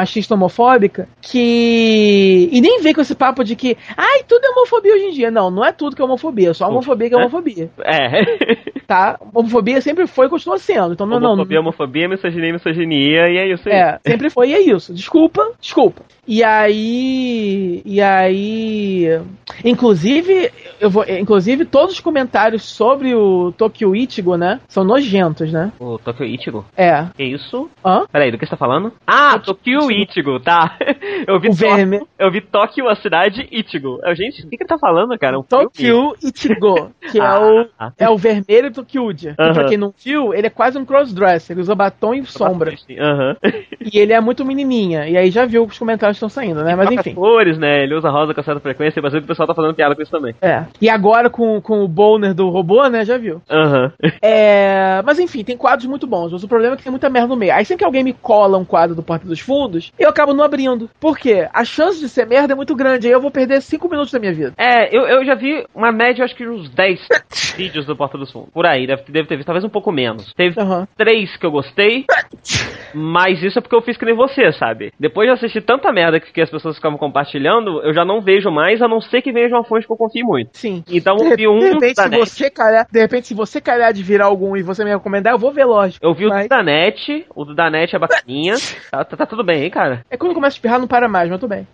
[0.00, 2.48] machista homofóbica, que.
[2.50, 5.30] E nem vem com esse papo de que, ai, tudo é homofobia hoje em dia.
[5.30, 7.20] Não, não é tudo que é homofobia, só homofobia que é É?
[7.20, 7.70] homofobia.
[7.84, 8.70] É.
[8.90, 9.20] Tá?
[9.32, 10.94] Homofobia sempre foi e continua sendo.
[10.94, 11.30] Então não, não.
[11.34, 13.74] homofobia, homofobia, misoginia, misoginia, e é isso aí.
[13.76, 14.92] É, sempre foi e é isso.
[14.92, 16.02] Desculpa, desculpa.
[16.32, 17.82] E aí.
[17.84, 19.20] E aí.
[19.64, 21.04] Inclusive, eu vou.
[21.08, 24.60] Inclusive, todos os comentários sobre o Tokyo Ichigo, né?
[24.68, 25.72] São nojentos, né?
[25.80, 26.64] O Tokyo Ichigo?
[26.76, 27.06] É.
[27.16, 27.68] Que isso?
[27.84, 28.04] Hã?
[28.12, 28.92] Peraí, do que você tá falando?
[29.04, 30.76] Ah, Tokyo Tokyo Ichigo, tá.
[31.26, 33.98] Eu vi O Tóquio, verme- eu vi Tóquio, a cidade, Ichigo.
[34.04, 35.36] Eu, gente, o que, que ele tá falando, cara?
[35.38, 35.42] Um?
[35.42, 37.66] Tokyo Ichigo, que é Ah, o.
[37.78, 37.92] ah.
[37.98, 39.34] É o vermelho Tokyuja.
[39.34, 39.52] Que Aham.
[39.52, 41.54] pra quem não viu, ele é quase um crossdresser.
[41.54, 42.72] Ele usa batom e sombra.
[42.98, 43.36] Aham.
[43.80, 45.08] E ele é muito menininha.
[45.08, 46.76] E aí já viu os comentários estão saindo, né?
[46.76, 47.14] Mas enfim.
[47.14, 47.82] cores, né?
[47.82, 50.34] Ele usa rosa com certa frequência, mas o pessoal tá fazendo piada com isso também.
[50.40, 50.64] É.
[50.80, 53.04] E agora com, com o boner do robô, né?
[53.04, 53.40] Já viu.
[53.50, 53.92] Aham.
[54.22, 57.28] É, mas enfim, tem quadros muito bons, mas o problema é que tem muita merda
[57.28, 57.54] no meio.
[57.54, 60.44] Aí sempre que alguém me cola um quadro do Porta dos Fundos, eu acabo não
[60.44, 60.90] abrindo.
[61.00, 61.48] Por quê?
[61.52, 64.18] A chance de ser merda é muito grande, aí eu vou perder 5 minutos da
[64.18, 64.52] minha vida.
[64.58, 67.00] É, eu, eu já vi uma média, acho que uns 10
[67.56, 68.50] vídeos do Porta dos Fundos.
[68.52, 70.32] Por aí, deve, deve ter visto, talvez um pouco menos.
[70.34, 70.86] Teve Aham.
[70.96, 72.04] três que eu gostei,
[72.94, 74.92] mas isso é porque eu fiz que nem você, sabe?
[74.98, 78.50] Depois de assistir tanta merda que, que as pessoas ficavam compartilhando, eu já não vejo
[78.50, 80.50] mais, a não ser que veja uma fonte que eu confie muito.
[80.56, 80.82] Sim.
[80.90, 82.18] Então eu vi um de repente, da se net.
[82.28, 85.38] você calhar, de repente, se você calhar de virar algum e você me recomendar, eu
[85.38, 86.04] vou ver, lógico.
[86.04, 88.54] Eu vi o Mas- do Danete, o do Danete é bacaninha.
[88.90, 90.04] Tá, tá, tá tudo bem, hein, cara?
[90.10, 91.66] É quando começa a espirrar, não para mais, mas tudo bem.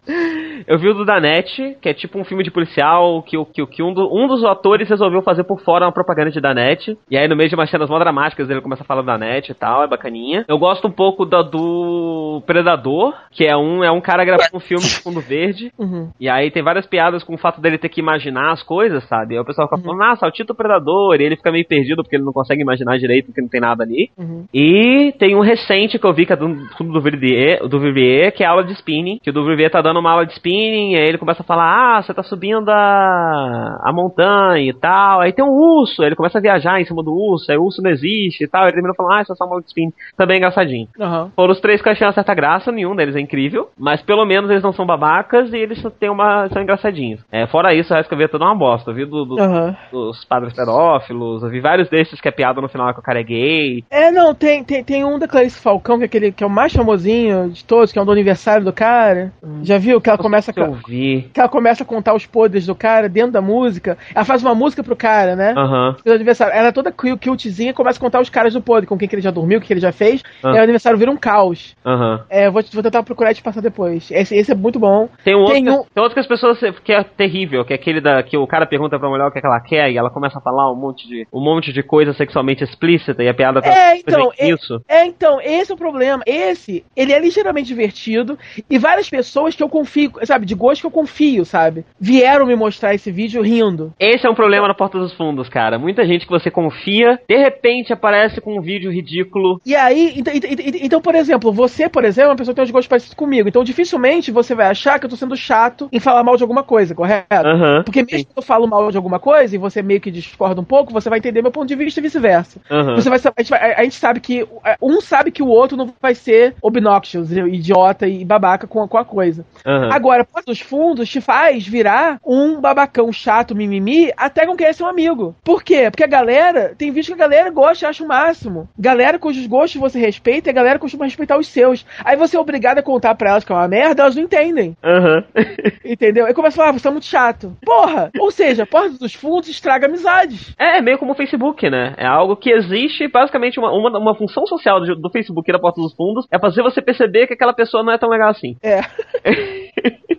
[0.67, 3.63] Eu vi o do Danete, que é tipo um filme de policial, que, o- que,
[3.63, 6.99] o- que um, do- um dos atores resolveu fazer por fora uma propaganda de Danete.
[7.11, 9.53] E aí, no meio de umas cenas mó dramáticas, ele começa a falar do Danete
[9.53, 10.45] e tal, é bacaninha.
[10.49, 14.61] Eu gosto um pouco da, do Predador, que é um, é um cara gravando um
[14.61, 15.73] filme de fundo verde.
[15.79, 16.11] Uhum.
[16.21, 19.35] E aí tem várias piadas com o fato dele ter que imaginar as coisas, sabe?
[19.35, 22.25] Aí o pessoal fica falando, ah, saltito predador, e ele fica meio perdido porque ele
[22.25, 24.11] não consegue imaginar direito porque não tem nada ali.
[24.19, 24.45] Uhum.
[24.53, 28.43] E tem um recente que eu vi que é do, do, Vivier, do Vivier, que
[28.43, 30.93] é a aula de spinning, que o do Vivier tá dando uma aula de spinning,
[30.93, 35.21] e aí ele começa a falar, ah, você tá subindo a, a montanha e tal,
[35.21, 37.65] aí tem um urso, aí ele começa a viajar em cima do urso, aí o
[37.65, 39.69] urso não existe e tal, ele termina falando, ah, isso é só uma aula de
[39.69, 40.89] spinning, também é engraçadinho.
[41.35, 44.25] Foram os três que eu achei uma certa graça, nenhum deles é incrível, mas pelo
[44.25, 47.21] menos eles não são babacas e eles têm uma, são engraçadinhos.
[47.31, 48.91] É, fora isso, o resto que eu vi é toda uma bosta.
[48.91, 49.77] Eu vi do, do- Aham.
[49.93, 53.21] dos padres pedófilos, eu vi vários desses que é piada no final que o cara
[53.21, 53.85] é gay.
[53.91, 56.51] É, não, tem, tem, tem um da Clarice Falcão, que é aquele que é o
[56.51, 59.33] mais famosinho de todos, que é um do aniversário do cara.
[59.63, 60.01] Já viu?
[60.01, 61.31] Que ela começa que eu a, vi.
[61.33, 63.97] que ela começa a contar os podres do cara dentro da música.
[64.15, 65.53] Ela faz uma música pro cara, né?
[65.57, 65.97] Aham.
[66.05, 66.55] Do aniversário.
[66.55, 69.09] Ela é toda cute- cutezinha e começa a contar os caras do podre, com quem
[69.09, 70.23] que ele já dormiu, o que que ele já fez.
[70.43, 70.51] Ah.
[70.51, 71.75] E o aniversário vira um caos.
[71.85, 72.25] Aham.
[72.31, 73.96] É, eu vou, vou tentar procurar e te passar depois.
[73.97, 75.09] Esse, esse é muito bom.
[75.25, 77.73] Tem um outro, Tem que, um- tem outro que as pessoas que é terrível, que
[77.73, 79.91] é aquele da que o cara pergunta pra mulher o que, é que ela quer
[79.91, 83.29] e ela começa a falar um monte de um monte de coisa sexualmente explícita e
[83.29, 84.81] a piada tá É, então, é, isso.
[84.89, 86.23] é, então, esse é o problema.
[86.27, 90.87] Esse, ele é ligeiramente divertido e várias pessoas que eu confio, sabe, de gosto que
[90.87, 93.93] eu confio, sabe, vieram me mostrar esse vídeo rindo.
[93.99, 95.79] Esse é um problema na porta dos fundos, cara.
[95.79, 99.61] Muita gente que você confia, de repente aparece com um vídeo ridículo.
[99.65, 102.57] E aí, então, então, então- então, por exemplo, você, por exemplo, é uma pessoa que
[102.57, 103.49] tem uns gostos parecidos comigo.
[103.49, 106.63] Então, dificilmente você vai achar que eu tô sendo chato em falar mal de alguma
[106.63, 107.27] coisa, correto?
[107.31, 107.83] Aham.
[107.85, 108.25] Porque mesmo sim.
[108.25, 111.09] que eu falo mal de alguma coisa e você meio que discorda um pouco, você
[111.09, 112.61] vai entender meu ponto de vista e vice-versa.
[112.71, 112.97] Aham.
[112.97, 114.47] Você vai, a, gente vai- a gente sabe que
[114.83, 118.99] um sabe que o outro não vai ser obnoxious, idiota e babaca com, a- com
[118.99, 119.45] a coisa.
[119.65, 119.91] Aham.
[119.93, 124.83] Agora, Porta dos Fundos te faz virar um babacão chato, mimimi, até com querer ser
[124.83, 125.35] um amigo.
[125.45, 125.91] Por quê?
[125.91, 128.69] Porque a galera, tem vídeo que a galera gosta e acha o máximo.
[128.79, 131.87] Galera cujos gostos você respeita e a galera costuma respeitar os seus.
[132.05, 134.77] Aí você é obrigado a contar pra elas que é uma merda, elas não entendem.
[134.83, 135.25] Aham.
[135.85, 136.25] Entendeu?
[136.25, 137.57] Aí começa a falar, ah, você é muito chato.
[137.65, 138.11] Porra!
[138.19, 140.55] Ou seja, Porta dos Fundos estraga amizades.
[140.59, 141.95] É, é meio como o Facebook, né?
[141.99, 145.81] É algo que existe, basicamente, uma, uma, uma função social do, do Facebook da Porta
[145.81, 148.57] dos Fundos é fazer você perceber que aquela pessoa não é tão legal assim.
[148.63, 148.81] É.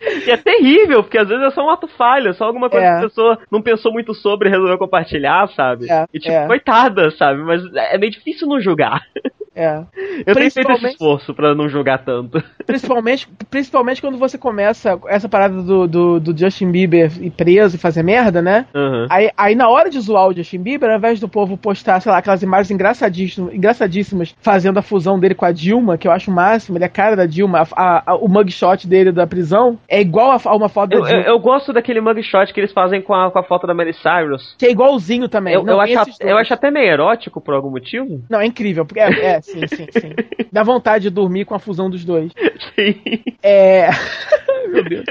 [0.00, 2.86] E é terrível, porque às vezes é só um ato falho, é só alguma coisa
[2.86, 2.90] É.
[2.92, 5.90] que a pessoa não pensou muito sobre e resolveu compartilhar, sabe?
[5.90, 6.46] É, e tipo, é.
[6.46, 7.42] coitada, sabe?
[7.42, 9.00] Mas é meio difícil não julgar.
[9.58, 9.82] É.
[10.26, 12.42] Eu tenho feito esse esforço pra não julgar tanto.
[12.66, 17.78] Principalmente, principalmente quando você começa essa parada do, do, do Justin Bieber ir preso e
[17.78, 18.66] fazer merda, né?
[18.74, 19.06] Aham.
[19.10, 22.12] Aí, aí na hora de zoar o Justin Bieber, ao invés do povo postar, sei
[22.12, 26.30] lá, aquelas imagens engraçadíssimas, engraçadíssimas fazendo a fusão dele com a Dilma, que eu acho
[26.30, 29.78] o máximo, ele é a cara da Dilma, a- a- o mugshot dele da prisão
[29.88, 32.60] é igual a, a uma foto da Eu, Dilma, eu, eu gosto daquele mugshot que
[32.60, 34.54] eles fazem com a, com a foto da Miley Cyrus.
[34.58, 35.54] que é igualzinho também.
[35.54, 38.22] Eu, Não, eu, acho, eu acho até meio erótico por algum motivo.
[38.28, 40.14] Não, é incrível, porque é, é, sim, sim, sim.
[40.52, 42.32] Dá vontade de dormir com a fusão dos dois.
[42.74, 43.22] Sim.
[43.42, 43.88] É.
[44.68, 45.04] Meu Deus.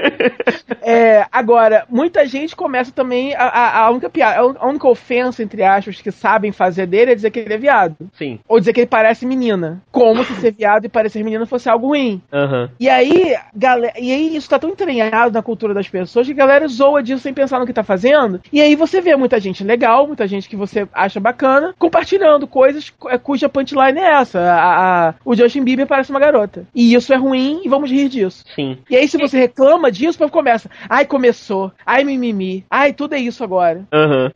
[0.82, 3.34] É, agora, muita gente começa também.
[3.34, 7.14] A, a, a única piada, a única ofensa, entre aspas, que sabem fazer dele é
[7.14, 7.96] dizer que ele é viado.
[8.14, 8.38] Sim.
[8.48, 9.82] Ou dizer que ele parece menina.
[9.90, 12.22] Como se ser viado e parecer menina fosse algo ruim.
[12.32, 12.70] Aham.
[12.78, 16.36] E aí, galera, e aí isso tá tão entranhado na cultura das pessoas que a
[16.36, 18.40] galera zoa disso sem pensar no que tá fazendo.
[18.52, 22.92] E aí você vê muita gente legal, muita gente que você acha bacana, compartilhando coisas
[23.06, 24.27] é, cuja punchline é essa.
[24.36, 26.64] A, a- o Justin Bieber parece uma garota.
[26.74, 28.44] E isso é ruim e vamos rir disso.
[28.54, 28.78] Sim.
[28.90, 30.68] E aí, se você reclama disso, o povo começa.
[30.88, 31.70] Ai, começou.
[31.86, 32.64] Ai, mimimi.
[32.70, 33.84] Ai, tudo é isso agora.
[33.92, 34.30] Aham.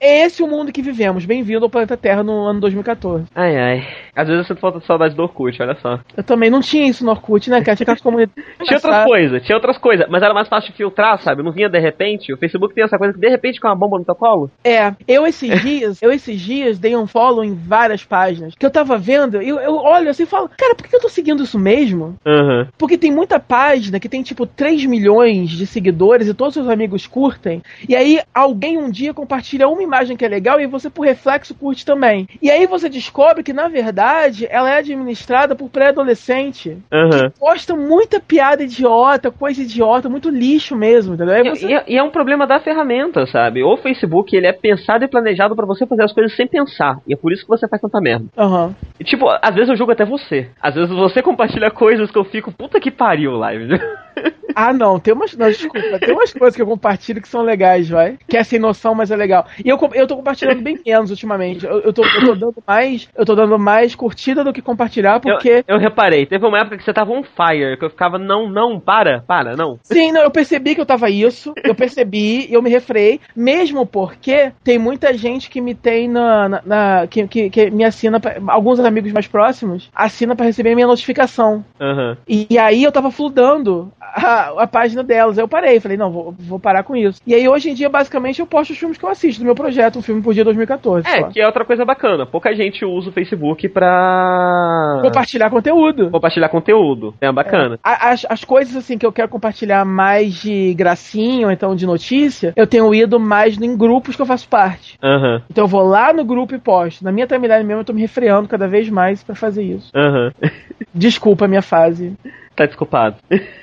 [0.00, 1.24] É esse o mundo que vivemos.
[1.24, 3.26] Bem-vindo ao planeta Terra no ano 2014.
[3.34, 3.86] Ai, ai.
[4.14, 6.00] Às vezes eu sinto falta de saudade do Orkut, olha só.
[6.16, 7.76] Eu também não tinha isso no Orkut, né, cara?
[7.76, 8.34] Tinha aquelas comunidades.
[8.64, 11.42] Tinha outras coisas, tinha outras coisas, mas era mais fácil de filtrar, sabe?
[11.42, 12.32] Não vinha de repente.
[12.32, 14.50] O Facebook tem essa coisa que de repente com uma bomba no teu colo.
[14.64, 18.70] É, eu esses dias, eu esses dias dei um follow em várias páginas que eu
[18.70, 21.58] tava vendo, eu, eu olho assim e falo, cara, por que eu tô seguindo isso
[21.58, 22.16] mesmo?
[22.26, 22.68] Aham.
[22.78, 26.72] Porque tem muita página que tem tipo 3 milhões de seguidores e todos os seus
[26.72, 27.62] amigos curtem.
[27.88, 31.54] E aí alguém um dia compartilha uma imagem que é legal e você por reflexo
[31.54, 32.26] curte também.
[32.42, 36.78] E aí você descobre que na verdade ela é administrada por pré-adolescente.
[36.92, 37.30] Aham.
[37.38, 41.44] Posta muita piada idiota, coisa idiota, muito lixo mesmo, entendeu?
[41.44, 43.62] E, você- e é- e é um problema da ferramenta, sabe?
[43.62, 46.98] O Facebook, ele é pensado e planejado pra você fazer as coisas sem pensar.
[47.06, 48.26] E é por isso que você faz tanta merda.
[48.36, 48.74] Aham.
[48.98, 50.50] E, tipo, às vezes eu julgo até você.
[50.60, 53.68] Às vezes você compartilha coisas que eu fico, puta que pariu, live.
[54.54, 55.36] Ah, não, tem umas.
[55.36, 58.18] Não, desculpa, tem umas coisas que eu compartilho que são legais, vai.
[58.26, 59.46] Que é sem noção, mas é legal.
[59.64, 61.64] E eu, eu tô compartilhando bem menos ultimamente.
[61.64, 63.08] Eu, eu, tô, eu tô dando mais.
[63.16, 65.64] Eu tô dando mais curtida do que compartilhar, porque.
[65.68, 68.48] Eu, eu reparei, teve uma época que você tava on fire, que eu ficava, não,
[68.48, 69.78] não, para, para, não.
[69.82, 73.86] Sim, não, eu percebi que eu tava isso, eu percebi e eu me refrei, mesmo
[73.86, 76.48] porque tem muita gente que me tem na.
[76.48, 80.74] na- na- que, que, que me assina, pra- alguns amigos mais próximos, assina pra receber
[80.74, 81.64] minha notificação.
[81.80, 82.16] Aham.
[82.28, 85.38] E, e aí eu tava fludando a, a página delas.
[85.38, 87.20] Aí eu parei, falei, não, vou, vou parar com isso.
[87.26, 89.54] E aí hoje em dia, basicamente, eu posto os filmes que eu assisto do meu
[89.54, 91.06] projeto, um filme por dia 2014.
[91.08, 91.28] É, só.
[91.28, 92.26] que é outra coisa bacana.
[92.26, 96.10] Pouca gente usa o Facebook pra Compartilhar conteúdo.
[96.10, 97.14] compartilhar conteúdo.
[97.20, 97.78] É bacana.
[97.82, 101.86] A- As, as coisas assim que eu quero compartilhar mais de gracinha ou então de
[101.86, 104.96] notícia, eu tenho ido mais em grupos que eu faço parte.
[105.02, 107.04] Aham, Então eu vou lá no grupo e posto.
[107.04, 109.90] Na minha timeline mesmo eu tô me refreando cada vez mais pra fazer isso.
[109.94, 110.32] aham.
[110.94, 112.14] Desculpa a minha fase.
[112.58, 113.16] Tá desculpado.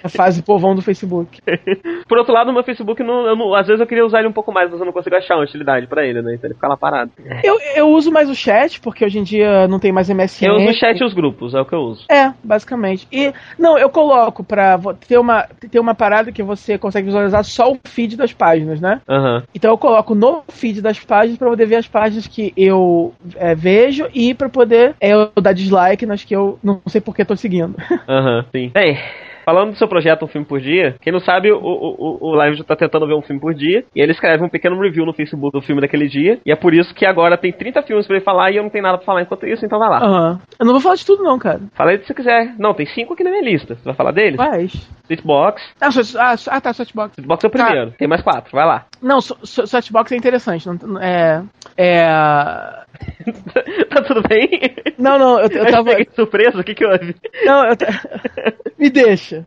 [0.03, 1.39] A fase povão do Facebook.
[2.07, 4.33] Por outro lado, o meu Facebook, não, não- às vezes eu queria usar ele um
[4.33, 6.35] pouco mais, mas eu não consigo achar uma utilidade pra ele, né?
[6.35, 7.11] Então ele fica lá parado.
[7.43, 10.45] Eu, eu uso mais o chat, porque hoje em dia não tem mais MSN.
[10.47, 12.05] Eu uso o chat e os grupos, é o que eu uso.
[12.09, 13.07] É, basicamente.
[13.11, 17.71] E, não, eu coloco pra ter uma, ter uma parada que você consegue visualizar só
[17.71, 19.01] o feed das páginas, né?
[19.09, 23.13] Aham, Então eu coloco no feed das páginas pra poder ver as páginas que eu
[23.35, 27.15] é, vejo e pra poder é, eu dar dislike nas que eu não sei por
[27.15, 27.75] que tô seguindo.
[28.07, 28.71] aham, sim.
[28.85, 28.99] Bem,
[29.43, 32.57] falando do seu projeto Um Filme por Dia, quem não sabe, o, o, o- Live
[32.57, 35.13] já tá tentando ver um filme por dia, e ele escreve um pequeno review no
[35.13, 38.15] Facebook do filme daquele dia, e é por isso que agora tem 30 filmes pra
[38.17, 40.03] ele falar e eu não tenho nada pra falar enquanto isso, então vai lá.
[40.03, 40.39] Aham.
[40.59, 41.61] Eu não vou falar de tudo não, cara.
[41.73, 42.53] Fala aí se você quiser.
[42.59, 43.73] Não, tem 5 aqui na minha lista.
[43.73, 44.35] Você vai falar deles?
[44.37, 44.87] Faz.
[45.05, 45.61] Sweetbox.
[45.81, 47.13] Ah, ah, ah, tá, Sweatbox.
[47.15, 47.65] Sweetbox é o Tá.
[47.65, 47.91] primeiro.
[47.91, 48.85] Tem mais 4, vai lá.
[49.01, 50.67] Não, Sweatbox é interessante.
[50.67, 51.43] Não, é.
[51.77, 52.05] É.
[53.89, 54.49] tá tudo bem?
[54.97, 55.95] Não, não, eu, eu tava.
[55.95, 57.15] de surpresa, o que que houve?
[57.45, 57.75] Não, eu.
[57.75, 57.87] ta-
[58.77, 59.45] Me deixa.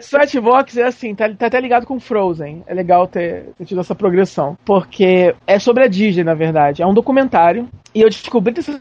[0.00, 2.62] Sweatbox é assim, tá, tá até ligado com Frozen.
[2.66, 4.56] É legal ter, ter tido essa progressão.
[4.64, 6.82] Porque é sobre a Disney, na verdade.
[6.82, 8.80] É um documentário e eu descobri dessa,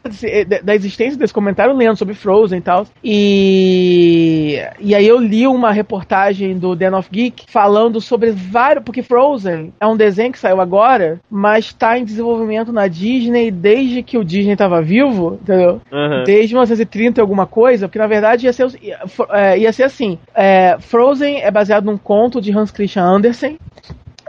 [0.64, 2.86] da existência desse comentário lendo sobre Frozen e tal.
[3.04, 5.91] E, e aí eu li uma reportagem
[6.60, 8.84] do Den of Geek falando sobre vários.
[8.84, 14.04] Porque Frozen é um desenho que saiu agora, mas está em desenvolvimento na Disney desde
[14.04, 15.82] que o Disney estava vivo, entendeu?
[15.92, 16.24] Uhum.
[16.26, 19.00] Desde 1930 e alguma coisa, porque na verdade ia ser, ia,
[19.30, 23.58] é, ia ser assim: é, Frozen é baseado num conto de Hans Christian Andersen,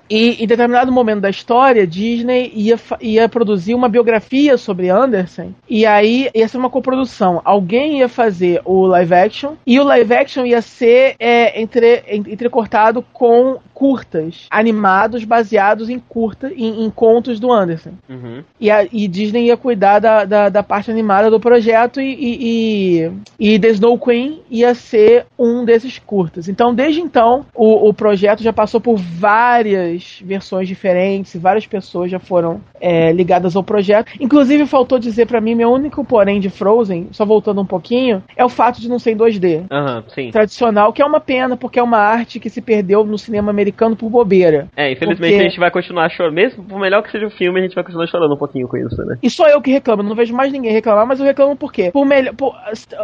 [0.09, 5.53] e em determinado momento da história, Disney ia, ia produzir uma biografia sobre Anderson.
[5.69, 7.41] E aí ia ser uma coprodução.
[7.45, 9.55] Alguém ia fazer o live action.
[9.66, 16.53] E o live action ia ser é, entre, entrecortado com curtas, animados baseados em curta,
[16.55, 17.93] em, em contos do Anderson.
[18.09, 18.44] Uhum.
[18.61, 23.11] E, a, e Disney ia cuidar da, da, da, parte animada do projeto e, e,
[23.39, 26.49] e, The Snow Queen ia ser um desses curtas.
[26.49, 32.19] Então, desde então, o, o projeto já passou por várias versões diferentes, várias pessoas já
[32.19, 34.12] foram é, ligadas ao projeto.
[34.20, 38.44] Inclusive, faltou dizer para mim, meu único porém de Frozen, só voltando um pouquinho, é
[38.44, 39.66] o fato de não ser em 2D.
[39.70, 43.51] Uhum, tradicional, que é uma pena, porque é uma arte que se perdeu no cinema
[43.51, 44.68] americano americano por bobeira.
[44.76, 45.47] É, infelizmente porque...
[45.47, 46.34] a gente vai continuar chorando.
[46.34, 48.76] Mesmo por melhor que seja o filme, a gente vai continuar chorando um pouquinho com
[48.76, 49.16] isso, né?
[49.22, 51.90] E só eu que reclamo, não vejo mais ninguém reclamar, mas eu reclamo por quê?
[51.93, 52.34] Por melhor.
[52.34, 52.55] Por...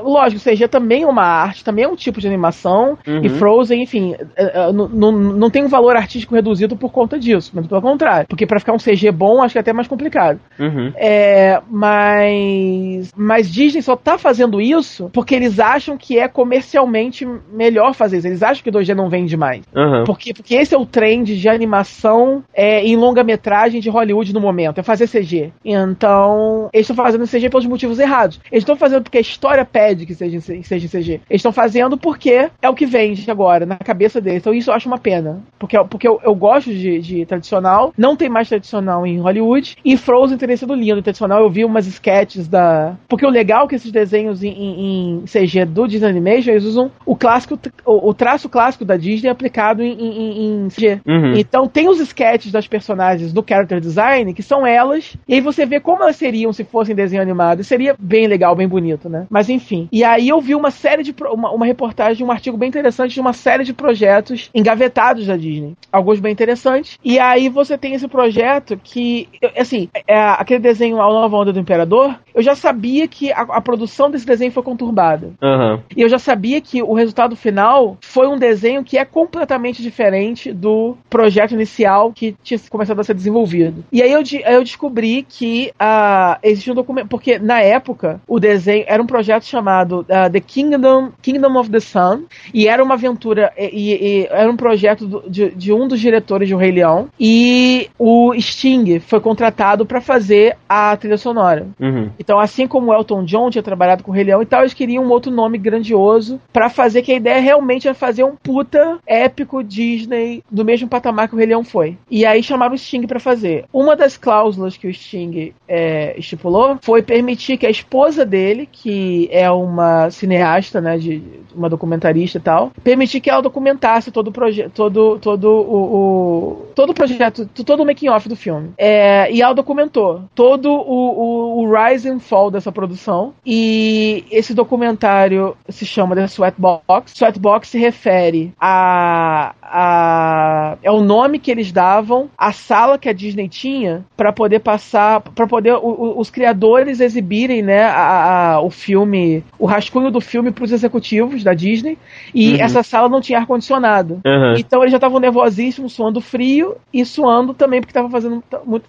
[0.02, 2.98] Lógico, CG também é uma arte, também é um tipo de animação.
[3.06, 3.20] Uhum.
[3.22, 7.52] E Frozen, enfim, é, é, não tem um valor artístico reduzido por conta disso.
[7.54, 8.26] Mas pelo contrário.
[8.28, 10.40] Porque para ficar um CG bom, acho que é até mais complicado.
[10.58, 10.92] Uhum.
[10.96, 13.12] É, mas.
[13.16, 18.26] Mas Disney só tá fazendo isso porque eles acham que é comercialmente melhor fazer isso.
[18.26, 19.64] Eles acham que 2D não vende mais.
[19.74, 20.04] Uhum.
[20.04, 24.78] Porque, porque esse é o trend de animação é, em longa-metragem de Hollywood no momento,
[24.78, 25.52] é fazer CG.
[25.64, 28.40] Então, eles estão fazendo CG pelos motivos errados.
[28.50, 31.20] Eles estão fazendo porque a história pede que seja, que seja CG.
[31.28, 34.40] Eles estão fazendo porque é o que vende agora, na cabeça deles.
[34.40, 35.42] Então, isso eu acho uma pena.
[35.58, 39.96] Porque, porque eu, eu gosto de, de tradicional, não tem mais tradicional em Hollywood, e
[39.96, 41.02] Frozen teria sido lindo.
[41.02, 42.96] Tradicional, eu vi umas sketches da.
[43.08, 46.64] Porque o legal é que esses desenhos em, em, em CG do Disney Animation, eles
[46.64, 51.00] usam o clássico, o, o traço clássico da Disney aplicado em, em, em CG.
[51.06, 51.34] Uhum.
[51.36, 55.66] Então tem os sketches das personagens do character design, que são elas, e aí você
[55.66, 57.64] vê como elas seriam se fossem desenho animado.
[57.64, 59.26] Seria bem legal, bem bonito, né?
[59.30, 59.88] Mas enfim.
[59.90, 61.14] E aí eu vi uma série de.
[61.30, 65.74] Uma, uma reportagem, um artigo bem interessante de uma série de projetos engavetados da Disney.
[65.90, 66.98] Alguns bem interessantes.
[67.04, 71.60] E aí você tem esse projeto que, assim, é, aquele desenho A Nova Onda do
[71.60, 75.32] Imperador, eu já sabia que a, a produção desse desenho foi conturbada.
[75.42, 75.80] Uhum.
[75.96, 80.27] E eu já sabia que o resultado final foi um desenho que é completamente diferente
[80.54, 83.84] do projeto inicial que tinha começado a ser desenvolvido.
[83.92, 88.38] E aí eu, aí eu descobri que uh, existia um documento, porque na época o
[88.38, 92.94] desenho era um projeto chamado uh, The Kingdom, Kingdom of the Sun, e era uma
[92.94, 96.58] aventura, e, e, e era um projeto do, de, de, um dos diretores de O
[96.58, 101.66] Rei Leão, e o Sting foi contratado para fazer a trilha sonora.
[101.80, 102.10] Uhum.
[102.18, 104.74] Então, assim como o Elton John tinha trabalhado com o Rei Leão e tal, eles
[104.74, 108.98] queriam um outro nome grandioso para fazer que a ideia realmente era fazer um puta
[109.06, 110.17] épico Disney
[110.50, 111.96] do mesmo patamar que o Rei Leão foi.
[112.10, 113.64] E aí chamaram o Sting para fazer.
[113.72, 119.28] Uma das cláusulas que o Sting é, estipulou foi permitir que a esposa dele, que
[119.30, 121.22] é uma cineasta, né, de
[121.54, 126.66] uma documentarista e tal, permitir que ela documentasse todo o projeto, todo, todo o, o,
[126.74, 128.70] todo o projeto, todo o making off do filme.
[128.78, 133.34] É, e ela documentou todo o, o, o rise and fall dessa produção.
[133.44, 137.12] E esse documentário se chama The Sweatbox.
[137.14, 143.12] Sweatbox se refere a, a é o nome que eles davam à sala que a
[143.12, 148.60] Disney tinha para poder passar, para poder o, o, os criadores exibirem, né, a, a,
[148.60, 151.98] o filme, o rascunho do filme para os executivos da Disney.
[152.34, 152.60] E uhum.
[152.60, 154.20] essa sala não tinha ar condicionado.
[154.24, 154.54] Uhum.
[154.58, 158.84] Então eles já estavam nervosíssimos, suando frio e suando também porque estava fazendo muito,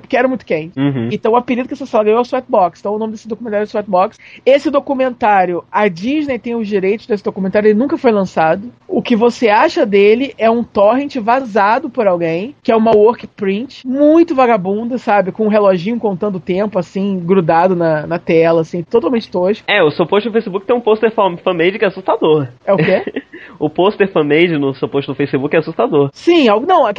[0.00, 0.78] porque era muito quente.
[0.78, 1.08] Uhum.
[1.12, 2.80] Então o apelido que essa sala ganhou é o Sweatbox.
[2.80, 4.18] Então o nome desse documentário é Sweatbox.
[4.44, 8.72] Esse documentário, a Disney tem os direitos desse documentário, ele nunca foi lançado.
[8.88, 10.05] O que você acha dele
[10.38, 15.32] é um torrent vazado por alguém, que é uma work print, muito vagabunda, sabe?
[15.32, 19.64] Com um reloginho contando o tempo, assim, grudado na, na tela, assim, totalmente tosco.
[19.66, 22.48] É, o seu post no Facebook tem um pôster fanmade que é assustador.
[22.64, 23.02] É o quê?
[23.58, 26.10] o pôster fanmade no seu post no Facebook é assustador.
[26.12, 26.90] Sim, não,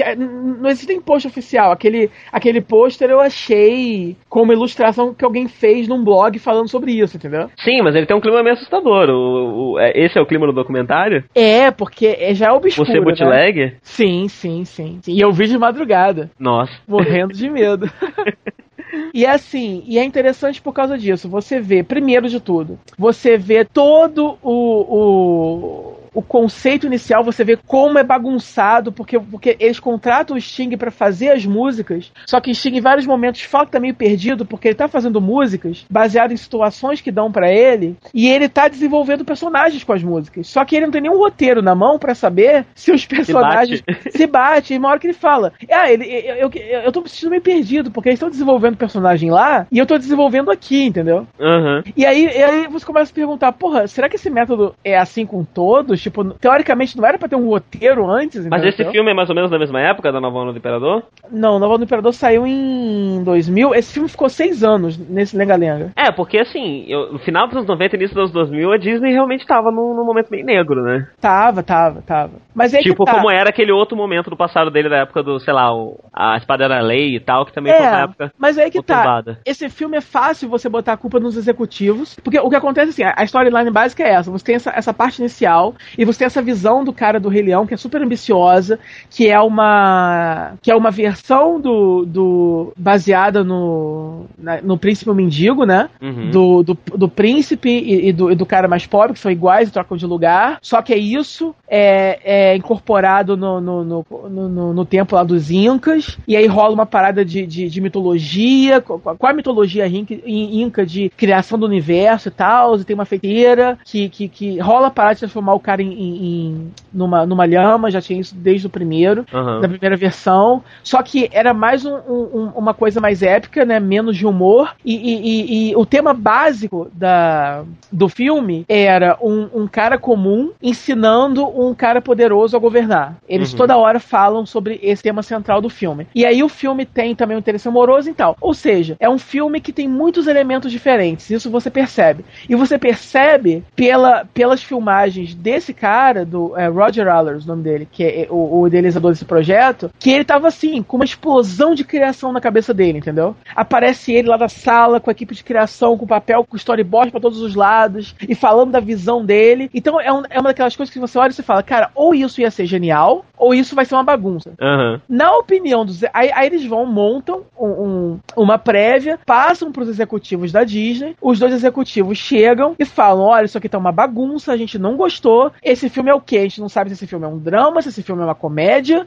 [0.60, 1.72] não existe nem post oficial.
[1.72, 7.18] Aquele, aquele pôster eu achei como ilustração que alguém fez num blog falando sobre isso,
[7.18, 7.50] entendeu?
[7.58, 9.10] Sim, mas ele tem um clima meio assustador.
[9.10, 11.24] O, o, é, esse é o clima do documentário?
[11.34, 13.60] É, porque é, já é obscuro, Você é bootleg?
[13.60, 13.74] Né?
[13.82, 15.14] Sim, sim, sim, sim.
[15.14, 16.30] E eu vi de madrugada.
[16.40, 16.72] Nossa.
[16.88, 17.90] Morrendo de medo.
[19.14, 21.30] E é assim, e é interessante por causa disso.
[21.30, 27.58] Você vê, primeiro de tudo, você vê todo o, o o conceito inicial, você vê
[27.58, 32.52] como é bagunçado, porque, porque eles contratam o Sting para fazer as músicas, só que
[32.52, 35.86] o Sting em vários momentos fala que tá meio perdido, porque ele tá fazendo músicas
[35.90, 40.48] baseado em situações que dão para ele, e ele tá desenvolvendo personagens com as músicas.
[40.48, 44.28] Só que ele não tem nenhum roteiro na mão para saber se os personagens se
[44.28, 44.76] batem.
[44.76, 46.52] E uma hora que ele fala, ah, ele, eu, eu,
[46.84, 49.98] eu tô me sentindo meio perdido, porque eles estão desenvolvendo personagem lá, e eu tô
[49.98, 51.28] desenvolvendo aqui, entendeu?
[51.40, 51.84] Uhum.
[51.96, 55.26] E aí, e aí você começa a perguntar, porra, será que esse método é assim
[55.26, 55.97] com todos?
[56.02, 58.46] Tipo, teoricamente não era pra ter um roteiro antes?
[58.48, 61.04] Mas esse filme é mais ou menos da mesma época da Nova Onda do Imperador?
[61.32, 63.76] Não, Nova Onda do Imperador saiu em 2000.
[63.76, 65.92] Esse filme ficou seis anos nesse lenga-lenga.
[65.96, 69.12] É, porque assim, eu, no final dos anos 90 e início dos 2000, a Disney
[69.12, 71.08] realmente tava num, num momento bem negro, né?
[71.20, 72.34] Tava, tava, tava.
[72.56, 73.14] Mas é tipo, tá.
[73.14, 76.38] como era aquele outro momento do passado dele, da época do, sei lá, o, a
[76.38, 79.24] Espada era Lei e tal, que também foi uma É, época mas aí que tá.
[79.46, 83.04] Esse filme é fácil você botar a culpa nos executivos, porque o que acontece assim,
[83.04, 86.26] a a storyline básica é essa, você tem essa, essa parte inicial e você tem
[86.26, 90.72] essa visão do cara do Rei Leão que é super ambiciosa, que é uma que
[90.72, 95.90] é uma versão do, do baseada no na- no príncipe mendigo, né?
[96.02, 96.32] Uhum.
[96.32, 99.70] Do, do, do príncipe e, e do, e do cara mais pobre, que são iguais
[99.70, 100.58] e trocam de lugar.
[100.62, 102.20] Só que é isso é,
[102.52, 106.18] é incorporado no, no, no, no, no- tempo lá dos Incas.
[106.28, 108.82] E aí rola uma parada de, de, de mitologia.
[108.82, 112.78] Qual a mitologia inca, inca de criação do universo e tal?
[112.78, 115.92] E tem uma feiteira que, que, que rola a parada de transformar o cara em,
[115.94, 117.90] em- em- numa, numa lhama.
[117.92, 119.62] Já tinha isso desde o primeiro Aham.
[119.62, 120.64] da primeira versão.
[120.84, 123.80] Só que era mais um- um- uma coisa mais épica, né?
[123.80, 124.76] Menos de humor.
[124.84, 125.22] E, e-
[125.68, 131.74] e- e o tema básico da, do filme era um, um cara comum ensinando um
[131.74, 133.18] cara poderoso a governar.
[133.28, 133.58] Eles Uhum.
[133.58, 136.08] toda hora falam sobre esse tema central do filme.
[136.14, 138.36] E aí o filme tem também um interesse amoroso e tal.
[138.40, 141.30] Ou seja, é um filme que tem muitos elementos diferentes.
[141.30, 142.24] Isso você percebe.
[142.50, 147.88] E você percebe pela, pelas filmagens desse cara, do é, Roger Allers, o nome dele,
[147.92, 151.84] que é o, o idealizador desse projeto, que ele tava assim, com uma explosão de
[151.84, 153.36] criação na cabeça dele, entendeu?
[153.56, 157.20] Aparece ele lá da sala com a equipe de criação, com papel, com storyboard pra
[157.20, 159.70] todos os lados, e falando da visão dele.
[159.74, 162.14] Então é, um- é uma daquelas coisas que você olha e você fala, cara, ou
[162.14, 164.52] isso ia ser genial, ou isso vai ser uma bagunça.
[164.62, 165.02] Aham.
[165.10, 166.04] Na opinião dos.
[166.14, 171.16] Aí, aí eles vão, montam um- um- uma prévia, passam pros executivos da Disney.
[171.22, 174.96] Os dois executivos chegam e falam: olha, isso aqui tá uma bagunça, a gente não
[174.96, 175.52] gostou.
[175.64, 176.38] Esse filme é o quê?
[176.38, 178.36] A gente não sabe se esse filme é um drama, se esse filme é uma
[178.36, 179.06] comédia.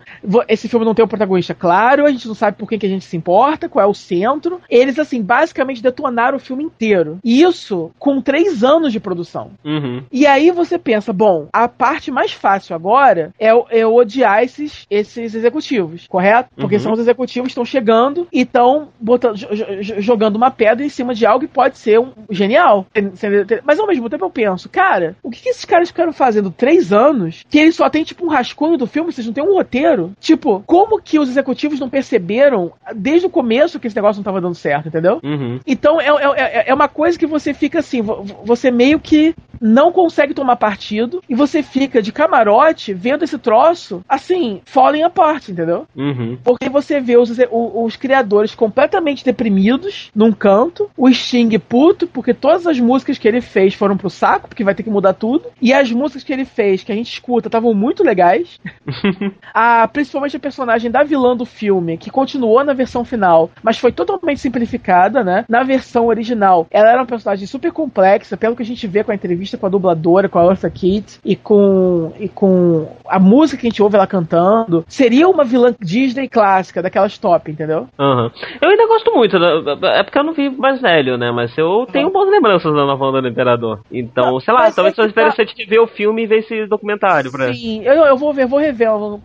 [0.49, 2.89] Esse filme não tem um protagonista claro, a gente não sabe por quem que a
[2.89, 4.61] gente se importa, qual é o centro.
[4.69, 7.19] Eles, assim, basicamente detonaram o filme inteiro.
[7.25, 9.53] E isso com três anos de produção.
[9.65, 10.03] Uhum.
[10.11, 15.35] E aí você pensa, bom, a parte mais fácil agora é, é odiar esses, esses
[15.35, 16.51] executivos, correto?
[16.57, 16.81] Porque Uhum.
[16.81, 18.89] são os executivos que estão chegando e estão
[19.99, 22.87] jogando uma pedra em cima de algo que pode ser um genial.
[23.65, 26.93] Mas ao mesmo tempo eu penso, cara, o que, que esses caras ficaram fazendo três
[26.93, 30.13] anos que eles só tem tipo um rascunho do filme, vocês não tem um roteiro?
[30.21, 34.41] Tipo, como que os executivos não perceberam desde o começo que esse negócio não tava
[34.41, 35.19] dando certo, entendeu?
[35.25, 35.59] Uhum.
[35.67, 36.07] Então é,
[36.37, 40.55] é, é uma coisa que você fica assim, vo- você meio que não consegue tomar
[40.57, 45.87] partido e você fica de camarote vendo esse troço, assim, falling apart, entendeu?
[45.97, 46.39] Uhum.
[46.45, 52.33] Porque você vê os, o- os criadores completamente deprimidos num canto, o Sting puto, porque
[52.33, 55.45] todas as músicas que ele fez foram pro saco, porque vai ter que mudar tudo,
[55.61, 58.59] e as músicas que ele fez, que a gente escuta, estavam muito legais.
[59.55, 63.93] a, principalmente a personagem da vilã do filme, que continuou na versão final, mas foi
[63.93, 65.45] totalmente simplificada, né?
[65.49, 69.13] Na versão original, ela era uma personagem super complexa, pelo que a gente vê com
[69.13, 73.61] a entrevista com a dubladora, com a Eartha Kitt, e com, e com a música
[73.61, 74.85] que a gente ouve ela cantando.
[74.89, 77.89] Seria uma vilã Disney clássica, daquelas top, entendeu?
[77.99, 78.31] Aham.
[78.61, 81.31] Eu ainda gosto muito, da- é porque eu não vi mais velho, né?
[81.31, 83.81] Mas eu tenho boas lembranças da Nova Onda do Imperador.
[83.91, 86.27] Então, Não, sei lá, talvez é que seja tá- interessante de ver o filme e
[86.27, 87.53] ver esse documentário pra.
[87.53, 89.21] Sim, eu, eu vou ver, vou rever o,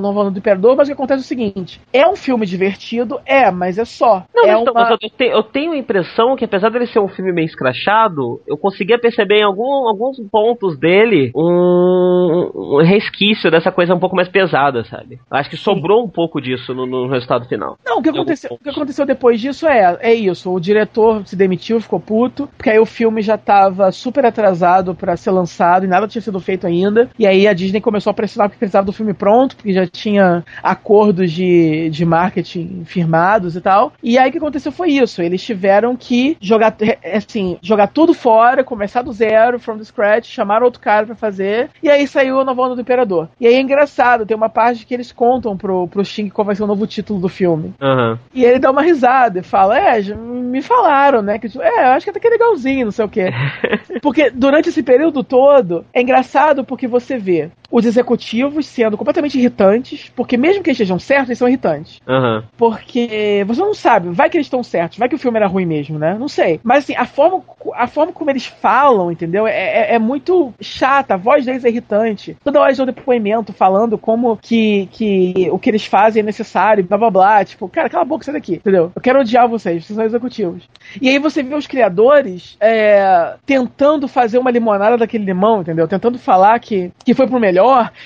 [0.00, 3.20] Novo Ano do Imperador, mas o que acontece é o seguinte: é um filme divertido,
[3.26, 4.24] é, mas é só.
[4.34, 4.90] Não, é então, uma...
[4.90, 8.56] eu, te- eu tenho a impressão que apesar dele ser um filme meio escrachado, eu
[8.56, 14.28] conseguia perceber em algum- alguns pontos dele um, um resquício dessa coisa um pouco mais
[14.28, 15.18] pesada, sabe?
[15.30, 17.76] Acho que sobrou um pouco disso no, no resultado final.
[17.84, 20.52] Não, o que, aconteceu, o que aconteceu depois disso é, é isso.
[20.52, 25.16] O diretor se demitiu, ficou puto, porque aí o filme já tava super atrasado pra
[25.16, 27.08] ser lançado e nada tinha sido feito ainda.
[27.18, 30.44] E aí a Disney começou a pressionar porque precisava do filme pronto, porque já tinha
[30.62, 33.92] acordos de, de marketing firmados e tal.
[34.02, 35.22] E aí o que aconteceu foi isso.
[35.22, 40.26] Eles tiveram que jogar, é, assim, jogar tudo fora, começar do zero, from the scratch,
[40.26, 41.70] chamaram outro cara pra fazer.
[41.82, 43.28] E aí saiu a Nova Onda do Imperador.
[43.40, 46.54] E aí é engraçado, tem uma parte que eles contam pro, pro Sting qual vai
[46.54, 47.74] ser o novo título do filme.
[47.80, 48.18] Aham.
[48.34, 51.38] E ele dá uma risada e fala: É, me falaram, né?
[51.38, 53.30] Que, é, eu acho que até que é legalzinho, não sei o quê.
[54.02, 60.10] Porque durante esse período todo, é engraçado porque você vê os executivos sendo completamente irritantes,
[60.16, 62.00] porque mesmo que eles estejam certos, eles são irritantes.
[62.08, 62.44] Aham.
[62.56, 65.66] Porque você não sabe, vai que eles estão certos, vai que o filme era ruim
[65.66, 66.16] mesmo, né?
[66.18, 66.60] Não sei.
[66.62, 67.42] Mas assim, a forma,
[67.74, 69.46] a forma como eles falam, entendeu?
[69.46, 72.36] É, é, é muito chata, a voz deles é irritante.
[72.42, 76.84] Toda hora eles dão depoimento falando como que, que o que eles fazem é necessário,
[76.84, 77.44] blá blá blá.
[77.44, 78.90] Tipo, cara, cala a boca, sai daqui, entendeu?
[78.94, 80.62] Eu quero odiar vocês, vocês são executivos.
[81.00, 85.86] E aí você vê os criadores é, tentando fazer uma limonada daquele limão, entendeu?
[85.86, 87.57] Tentando falar que, que foi pro melhor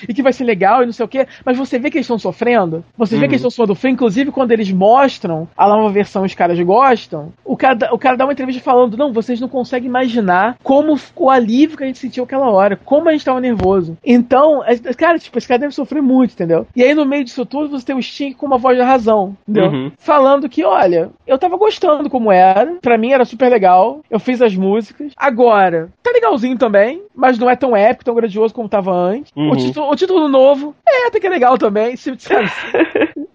[0.07, 1.27] e que vai ser legal e não sei o quê.
[1.45, 2.83] Mas você vê que eles estão sofrendo.
[2.97, 6.33] Você vê que eles estão suando frio, inclusive quando eles mostram a nova versão os
[6.33, 10.57] caras gostam, o cara, o cara dá uma entrevista falando: Não, vocês não conseguem imaginar
[10.63, 13.97] como o alívio que a gente sentiu aquela hora, como a gente tava nervoso.
[14.03, 14.61] Então,
[14.97, 16.65] cara, tipo, esse cara deve sofrer muito, entendeu?
[16.75, 19.35] E aí no meio disso tudo você tem o Sting com uma voz da razão,
[19.47, 19.71] entendeu?
[19.71, 19.91] Uhum.
[19.97, 24.41] Falando que, olha, eu tava gostando como era, pra mim era super legal, eu fiz
[24.41, 25.13] as músicas.
[25.17, 29.31] Agora, tá legalzinho também, mas não é tão épico, tão grandioso como tava antes.
[29.35, 29.42] Uhum.
[29.51, 32.49] O, título, o título novo, é, até que é legal também, se, sabe?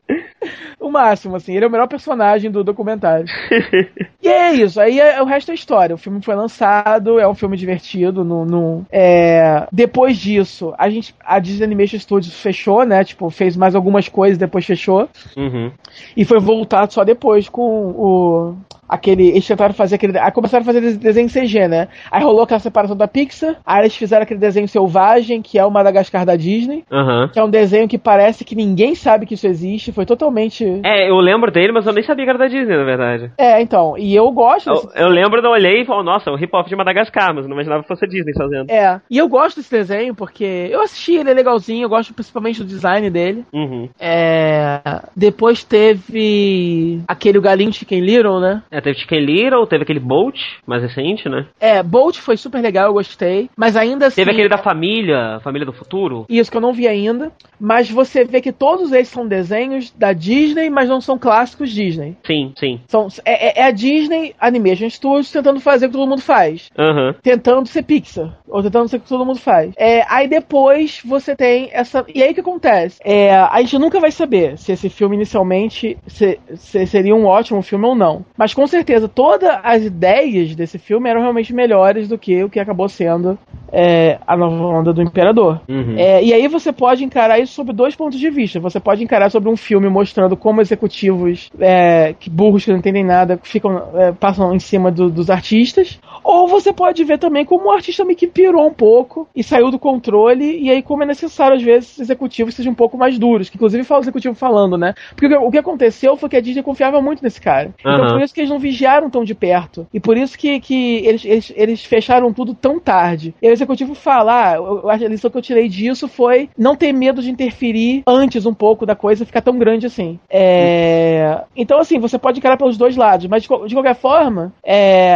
[0.80, 1.54] o máximo, assim.
[1.54, 3.26] Ele é o melhor personagem do documentário.
[4.22, 5.94] e é isso, aí é- o resto é história.
[5.94, 8.24] O filme foi lançado, é um filme divertido.
[8.24, 9.66] No, no- é...
[9.72, 13.04] Depois disso, a gente, a Disney Animation Studios fechou, né?
[13.04, 15.08] Tipo, fez mais algumas coisas, depois fechou.
[15.36, 15.70] Uhum.
[16.16, 18.54] E foi voltado só depois com o.
[18.88, 19.28] Aquele.
[19.28, 20.18] Eles tentaram fazer aquele.
[20.18, 21.88] Aí começaram a fazer des- desenho CG, né?
[22.10, 23.56] Aí rolou aquela separação da Pixar.
[23.66, 26.84] Aí eles fizeram aquele desenho selvagem, que é o Madagascar da Disney.
[26.90, 27.28] Aham.
[27.28, 29.92] Que é um desenho que parece que ninguém sabe que isso existe.
[29.92, 30.37] Foi totalmente.
[30.84, 33.30] É, eu lembro dele, mas eu nem sabia que era da Disney, na verdade.
[33.38, 33.96] É, então.
[33.98, 34.86] E eu gosto desse.
[34.94, 37.48] Eu, eu lembro, eu olhei e falei, nossa, é um hip-hop de Madagascar, mas eu
[37.48, 38.70] não imaginava que fosse a Disney fazendo.
[38.70, 39.00] É.
[39.10, 41.84] E eu gosto desse desenho porque eu assisti ele, é legalzinho.
[41.84, 43.44] Eu gosto principalmente do design dele.
[43.52, 43.88] Uhum.
[43.98, 44.80] É.
[45.16, 47.00] Depois teve.
[47.06, 48.62] Aquele Galinho Chicken Little, né?
[48.70, 51.46] É, teve Chicken Little, teve aquele Bolt, mais recente, né?
[51.60, 53.48] É, Bolt foi super legal, eu gostei.
[53.56, 54.16] Mas ainda assim.
[54.16, 56.26] Teve aquele da família, Família do Futuro.
[56.28, 57.32] Isso que eu não vi ainda.
[57.60, 62.16] Mas você vê que todos eles são desenhos da Disney, mas não são clássicos Disney.
[62.26, 62.80] Sim, sim.
[62.88, 66.68] São, é, é- é a Disney Animation Studios tentando fazer o que todo mundo faz.
[66.78, 67.14] Aham.
[67.22, 68.36] Tentando ser Pixar.
[68.48, 69.72] Ou tentando ser o que todo mundo faz.
[69.76, 72.04] É, aí depois você tem essa.
[72.14, 72.98] E aí o que acontece?
[73.04, 77.62] É, a gente nunca vai saber se esse filme inicialmente se- se seria um ótimo
[77.62, 78.24] filme ou não.
[78.36, 82.58] Mas com certeza todas as ideias desse filme eram realmente melhores do que o que
[82.58, 83.38] acabou sendo
[83.70, 85.60] é, a nova onda do Imperador.
[85.68, 85.94] Uhum.
[85.98, 88.58] É, e aí você pode encarar isso sob dois pontos de vista.
[88.60, 93.04] Você pode encarar sobre um filme mostrando como executivos é, que burros que não entendem
[93.04, 95.98] nada ficam é, passam em cima do- dos artistas.
[96.24, 99.70] Ou você pode ver também como o artista meio que pirou um pouco e saiu
[99.70, 100.58] do controle.
[100.60, 103.48] E aí como é necessário às vezes executivos sejam um pouco mais duros.
[103.48, 104.94] Que inclusive fala o executivo falando, né?
[105.16, 107.74] Porque o que- aconteceu foi que a Disney confiava muito nesse cara.
[107.80, 108.12] Então Aham.
[108.14, 109.86] por isso que eles não vigiaram tão de perto.
[109.92, 113.34] E por isso que, que eles, eles, eles fecharam tudo tão tarde.
[113.42, 117.20] E o executivo fala: ah, a lição que eu tirei disso foi não ter medo
[117.20, 120.18] de interferir antes um pouco da coisa ficar tão grande assim.
[120.30, 125.12] É, Então, assim, você pode encarar pelos dois lados, mas de, de qualquer forma, é,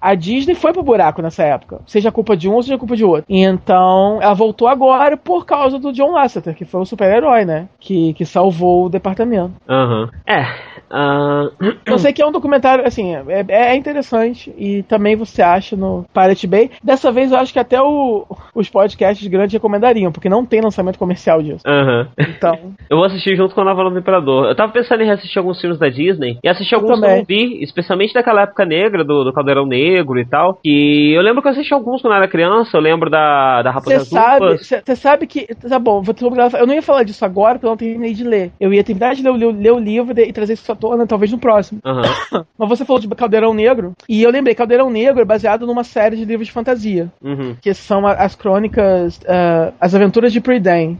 [0.00, 1.80] a Disney foi pro buraco nessa época.
[1.86, 3.24] Seja culpa de um seja culpa de outro.
[3.28, 7.68] Então, ela voltou agora por causa do John Lasseter, que foi o super-herói, né?
[7.80, 9.52] Que, que salvou o departamento.
[9.68, 10.08] Aham.
[10.26, 10.44] É.
[10.90, 11.48] ah,
[11.86, 16.04] Eu sei que é um documentário, assim, é, é interessante e também você acha no
[16.12, 16.70] Pirate Bay.
[16.82, 20.98] Dessa vez eu acho que até o- os podcasts grandes recomendariam, porque não tem lançamento
[20.98, 21.62] comercial disso.
[21.66, 22.08] Aham.
[22.18, 22.58] Então,
[22.88, 24.46] Eu vou assistir junto com a Nova do Imperador.
[24.46, 27.62] Eu tava pensando em reassistir alguns filmes da Disney e assistir alguns que eu vi,
[27.62, 29.87] especialmente daquela época negra, do, do Caldeirão Negro
[30.20, 30.58] e tal.
[30.64, 33.70] E eu lembro que eu assisti alguns quando eu era criança, eu lembro da, da
[33.70, 35.46] Raposa você sabe, sabe que.
[35.54, 36.14] Tá bom, vou
[36.58, 38.50] eu não ia falar disso agora porque eu não terminei de ler.
[38.60, 40.74] Eu ia terminar de ler, o- ler, o- ler o livro e trazer isso à
[40.74, 41.80] tona, talvez no próximo.
[41.84, 42.02] Aham.
[42.58, 46.16] Mas você falou de Caldeirão Negro, e eu lembrei, Caldeirão Negro é baseado numa série
[46.16, 47.08] de livros de fantasia.
[47.22, 47.56] Uhum.
[47.60, 50.98] que são as crônicas, ah, as aventuras de Priden.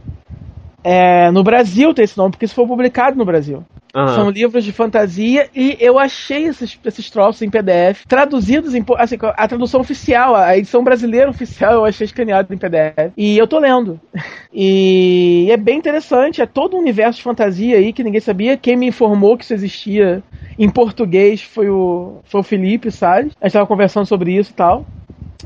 [0.83, 3.63] É, no Brasil tem esse nome, porque isso foi publicado no Brasil.
[3.93, 4.15] Aham.
[4.15, 8.85] São livros de fantasia e eu achei esses, esses troços em PDF, traduzidos em.
[8.97, 13.11] Assim, a tradução oficial, a edição brasileira oficial, eu achei escaneado em PDF.
[13.17, 13.99] E eu tô lendo.
[14.51, 18.57] E é bem interessante, é todo um universo de fantasia aí que ninguém sabia.
[18.57, 20.23] Quem me informou que isso existia
[20.57, 23.33] em português foi o, foi o Felipe Salles.
[23.39, 24.87] A gente tava conversando sobre isso e tal.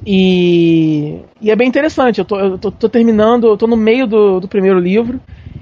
[0.05, 2.19] E, e é bem interessante.
[2.19, 5.19] Eu tô, eu tô, tô terminando, eu tô no meio do, do primeiro livro.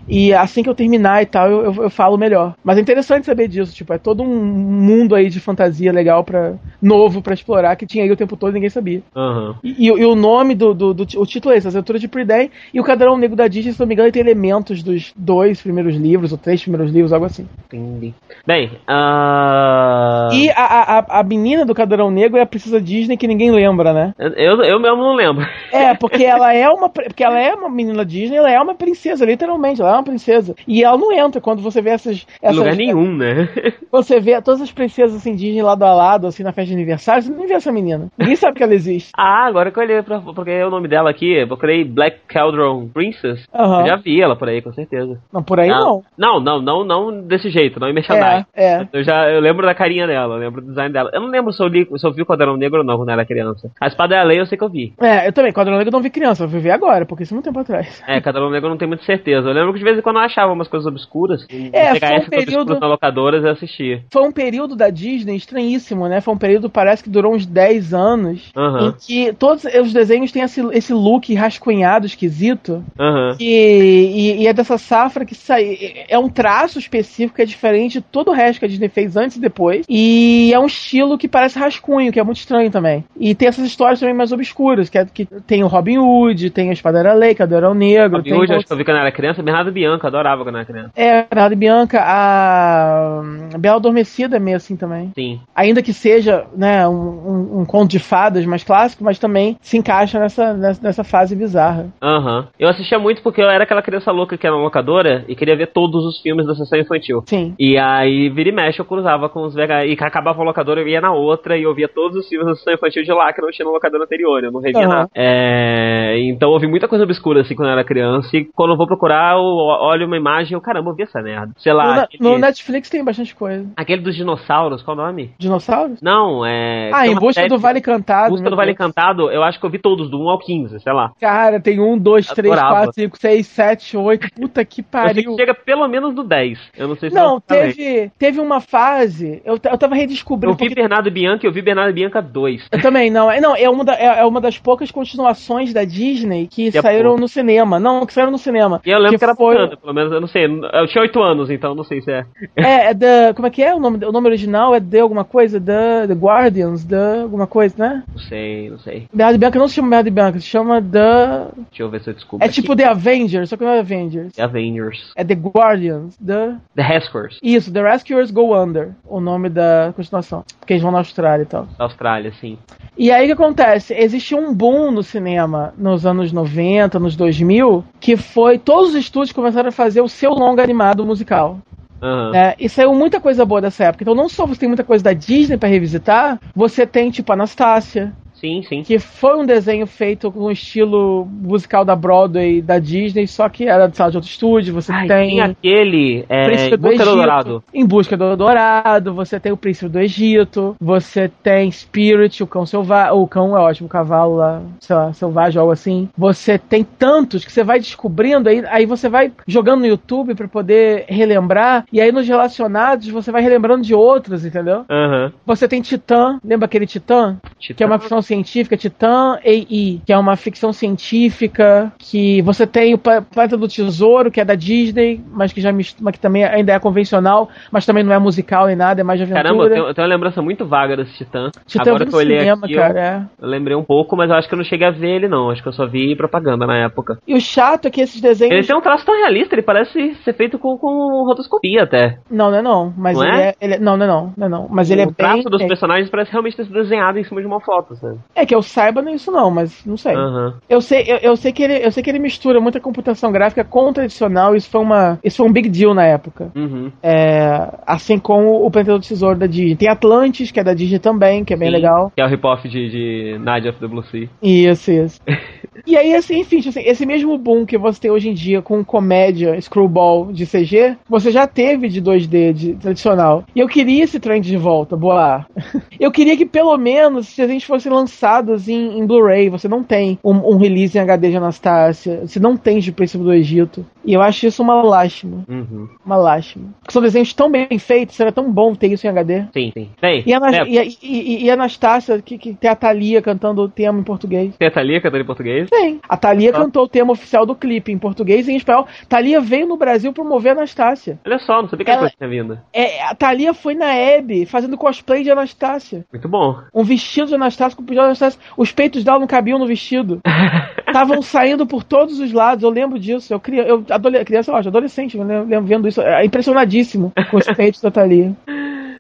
[0.08, 2.54] E assim que eu terminar e tal, eu, eu, eu falo melhor.
[2.64, 6.54] Mas é interessante saber disso, tipo, é todo um mundo aí de fantasia legal para
[6.82, 9.02] novo para explorar que tinha aí o tempo todo e ninguém sabia.
[9.16, 9.56] Aham.
[9.64, 12.08] E, e- e o nome do, do, do- o título é esse, As Aventuras de
[12.08, 15.14] Preday, e o Cadeirão Negro da Disney, se não me engano, ele tem elementos dos
[15.16, 17.48] dois primeiros livros, ou três primeiros livros, algo assim.
[17.68, 18.14] Entendi.
[18.46, 20.30] Bem, ah.
[20.34, 23.52] E a, a, a- a menina do Cadeirão Negro é a princesa Disney que ninguém
[23.52, 24.14] lembra, né?
[24.18, 25.46] Eu, eu mesmo não lembro.
[25.72, 29.26] É, porque ela é uma porque ela é uma menina Disney, ela é uma princesa,
[29.26, 30.56] literalmente, ela é uma princesa.
[30.68, 33.50] E ela não entra quando você vê essas, Em essas lugar nenhum, né?
[33.92, 37.24] Você vê todas as princesas assim Disney lado a lado, assim, na festa de aniversário,
[37.24, 38.08] você não vê essa menina.
[38.18, 39.12] Ninguém sabe que ela existe.
[39.18, 42.88] ah, agora que eu olhei pra, porque é o nome dela aqui, procurei Black Cauldron
[42.88, 43.46] Princess.
[43.54, 43.82] Aham.
[43.82, 45.20] Eu já vi ela por aí, com certeza.
[45.32, 46.04] Não, por aí não.
[46.18, 48.46] Não, não, não, não desse jeito, não em merchandising.
[48.56, 48.88] É, é.
[48.94, 51.10] Eu já eu lembro da carinha dela, eu lembro do design dela.
[51.14, 53.10] Eu não lembro se eu, li, se eu vi o Quadrão Negro ou não quando
[53.10, 53.70] era criança.
[53.80, 54.94] A Espada é a Lei eu sei que eu vi.
[55.02, 57.36] É, eu também, Quadrão Negro eu não vi criança, eu ver agora, porque isso é
[57.36, 58.02] muito tempo atrás.
[58.08, 59.50] É, Quadrão Negro eu não tenho muita certeza.
[59.50, 61.46] Eu lembro que de vez em quando eu achava umas coisas obscuras.
[61.72, 64.04] É, foi um obscuras período- na locadoras eu assistia.
[64.12, 66.22] Foi um período da Disney estranhíssimo, né?
[66.22, 68.90] Foi um período, parece que durou uns 10 anos, Aham.
[68.90, 73.36] em que todos os desenhos têm esse, esse look rascunhado, esquisito, Aham.
[73.40, 76.06] E, e- e é dessa safra que sai.
[76.08, 79.16] É um traço específico que é diferente de todo o resto que a Disney fez
[79.18, 79.86] antes e depois.
[79.90, 83.04] E é um estilo que parece rascunho, que é muito estranho também.
[83.20, 86.70] E tem essas histórias também mais obscuras, que, é, que tem o Robin Hood, tem
[86.70, 88.18] a Espada Lei, Cadeirão Negro.
[88.18, 90.44] Robin tem Hood, acho outros- que eu vi quando eu era criança, Bernardo Bianca, adorava
[90.44, 90.92] quando era criança.
[90.96, 93.22] É, Bernardo e Bianca, a
[93.60, 95.12] Bela Adormecida é meio assim também.
[95.16, 95.40] Sim.
[95.56, 99.78] Ainda que seja né, um, um- um conto de fadas mais clássico, mas também se
[99.78, 101.88] encaixa nessa, nessa, nessa fase bizarra.
[102.02, 102.48] Aham.
[102.60, 105.56] Eu assistia muito porque eu era aquela criança louca que era na locadora e queria
[105.56, 107.24] ver todos os filmes da sessão infantil.
[107.26, 107.54] Sim.
[107.60, 109.90] E aí, vira e mexe, eu cruzava com os VHS.
[109.90, 112.56] E acabava a locadora, eu ia na outra e eu via todos os filmes da
[112.56, 114.44] sessão infantil de lá que não tinha na locadora anterior.
[114.44, 114.88] Eu não revia Aham.
[114.90, 115.10] nada.
[115.16, 118.36] É, então eu vi muita coisa obscura assim quando eu era criança.
[118.36, 121.22] E quando eu vou procurar, eu olho uma imagem e eu, caramba, eu vi essa
[121.22, 121.54] merda.
[121.58, 121.96] Sei No, lá.
[121.96, 123.68] na- aquele, no Netflix tem bastante coisa.
[123.76, 125.32] aquele dos dinossauros, qual o nome?
[125.38, 126.02] Dinossauros?
[126.02, 126.92] Não, é.
[126.94, 128.32] Ah, em busca do Vale Cantado.
[128.32, 128.74] Busca do Vale.
[128.76, 131.12] Cantado, eu acho que eu vi todos, do 1 ao 15, sei lá.
[131.20, 132.76] Cara, tem um, dois, três, Adorava.
[132.76, 134.28] quatro, cinco, seis, sete, oito.
[134.34, 135.32] Puta que pariu.
[135.32, 136.60] que chega pelo menos no 10.
[136.78, 139.42] Eu não sei se Não, teve, teve uma fase.
[139.46, 140.54] Eu, eu tava redescobrindo.
[140.54, 142.68] Eu vi porque- Bernardo Bianca e eu vi Bernardo Bianca 2.
[142.72, 143.30] Eu também, não.
[143.30, 146.78] É, não, é uma, da- é, é uma das poucas continuações da Disney que Que
[146.78, 147.22] é saíram pouco.
[147.22, 147.80] no cinema.
[147.80, 148.82] Não, que saíram no cinema.
[148.86, 150.46] E eu lembro que, era foi, pelo menos, eu não sei.
[150.46, 152.26] Eu tinha 8 anos, então não sei se é.
[152.56, 153.34] É, é da.
[153.34, 153.74] Como é que é?
[153.74, 155.60] O nome, o nome original é The alguma coisa?
[155.60, 158.04] The, The Guardians, The alguma coisa, né?
[158.12, 159.08] Não sei, não sei.
[159.14, 161.48] Bernardo Bianca não se chama Bernardo Bianca, se chama The.
[161.70, 162.46] Deixa eu ver se eu descubro.
[162.46, 164.34] É tipo The Avengers, só que não é Avengers.
[164.34, 165.12] The Avengers.
[165.16, 166.58] É The Guardians, The.
[166.76, 170.44] The Haskers, Isso, The Rescuers Go Under, o nome da continuação.
[170.60, 171.68] Porque eles vão na Austrália e tal.
[171.80, 172.58] Austrália, sim.
[172.98, 173.94] E aí o que acontece?
[173.94, 179.32] Existiu um boom no cinema nos anos 90, nos 2000, que foi todos os estúdios
[179.32, 181.60] começaram a fazer o seu longa animado musical.
[182.02, 182.32] Aham.
[182.32, 182.56] né?
[182.60, 184.04] E saiu muita coisa boa dessa época.
[184.04, 188.12] Então não só você tem muita coisa da Disney pra revisitar, você tem tipo Anastácia,
[188.42, 188.84] Sim, sim.
[188.84, 193.68] que foi um desenho feito com o estilo musical da Broadway da Disney, só que
[193.68, 194.74] era de sala de outro estúdio.
[194.74, 196.26] Você Ai, tem tem aquele.
[196.28, 197.06] É, Príncipe do Egito.
[197.06, 197.64] Dourado.
[197.74, 202.66] Em Busca do Dourado, você tem o Príncipe do Egito, você tem Spirit, o cão
[202.66, 206.10] selvagem, o cão é ótimo, o cavalo lá, sei lá, selvagem, algo assim.
[206.18, 210.48] Você tem tantos que você vai descobrindo, aí, aí você vai jogando no YouTube pra
[210.48, 214.86] poder relembrar, e aí nos relacionados você vai relembrando de outros, entendeu?
[214.90, 215.32] Aham.
[215.46, 217.38] Você tem Titã, lembra aquele Titã?
[217.60, 222.94] Que é uma ficção científica, Titã AI, que é uma ficção científica, que você tem
[222.94, 226.20] o Pla- Planeta do Tesouro, que é da Disney, mas que já mis- mas que
[226.20, 229.44] também ainda é convencional, mas também não é musical nem nada, é mais de aventura.
[229.44, 231.52] Caramba, eu tenho, eu tenho uma lembrança muito vaga desse Titã.
[231.66, 233.28] Titã Agora que eu olhei cinema, aqui, cara, eu, é.
[233.42, 235.50] eu lembrei um pouco, mas eu acho que eu não cheguei a ver ele, não.
[235.50, 237.20] Acho que eu só vi propaganda na época.
[237.28, 238.54] E o chato é que esses desenhos...
[238.56, 242.18] Ele tem um traço tão realista, ele parece ser feito com, com rotoscopia até.
[242.30, 243.48] Não, não é não, mas Não ele é?
[243.50, 243.56] é...
[243.62, 245.52] ele é- Não, não é não, não é não, mas ele é o traço bem...
[245.52, 248.18] dos personagens parece realmente ter sido desenhado em cima de uma foto, sabe?
[248.36, 250.16] É que eu saiba não é isso não, mas não sei.
[250.16, 250.56] Aham.
[250.70, 253.64] Eu sei, eu, eu sei que ele, eu sei que ele mistura muita computação gráfica
[253.64, 254.56] com o tradicional.
[254.56, 256.52] Isso foi uma, isso foi um big deal na época.
[256.56, 256.92] Uhum.
[257.02, 259.76] É, assim como o Planeta do Tesouro da Disney.
[259.76, 262.12] Tem Atlantis, que é da Disney também, que é bem Sim, legal.
[262.16, 264.30] Que é o rip-off de, de Night of the Blue Sea.
[264.42, 265.20] Isso, isso.
[265.86, 268.84] e aí, assim, enfim, assim, esse mesmo boom que você tem hoje em dia com
[268.84, 273.44] comédia, screwball de CG, você já teve de 2D de tradicional.
[273.56, 275.46] E eu queria esse trend de volta, boa.
[276.00, 279.82] eu queria que pelo menos se a gente fosse lançados em, em Blu-ray, você não
[279.84, 283.86] tem um, um release em HD de Anastácia, você não tem de Príncipe do Egito.
[284.04, 285.44] E eu acho isso uma lástima.
[285.48, 285.88] Uhum.
[286.06, 286.70] Uma lástima.
[286.80, 289.44] Porque são desenhos tão bem feitos, seria tão bom ter isso em HD.
[289.54, 289.90] Sim, sim.
[290.02, 293.62] Bem, E a, Anas- é, e, a- e, Anastácia, que, que tem a Thalia cantando
[293.62, 294.56] o tema em português.
[294.58, 295.70] tem a Thalia cantando em português.
[295.70, 296.00] Tem.
[296.08, 296.54] A Thalia Ah.
[296.54, 298.88] cantou o tema oficial do clipe em português e em espanhol.
[299.08, 301.20] Thalia veio no Brasil promover a Anastácia.
[301.26, 302.60] Olha só, não sabia que Ela- ela tinha vindo.
[302.74, 306.06] É, a Thalia foi na Hebe fazendo cosplay de Anastácia.
[306.12, 306.58] Muito bom.
[306.74, 308.40] Um vestido de Anastácia com pijama de Anastácia.
[308.58, 310.22] Os peitos dela não cabiam no vestido.
[310.92, 312.64] Estavam saindo por todos os lados.
[312.64, 313.34] Eu lembro disso.
[313.34, 316.02] Eu, cria, eu adole, criança, eu acho, adolescente, eu lembro, vendo isso.
[316.02, 318.36] É impressionadíssimo com os peitos da Thalia.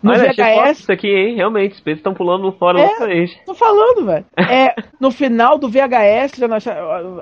[0.03, 1.35] No Olha, VHS, isso aqui, hein?
[1.35, 2.87] Realmente, os peitos estão pulando fora É.
[2.87, 3.29] outra vez.
[3.45, 4.25] Tô falando, velho.
[4.35, 6.41] É, no final do VHS,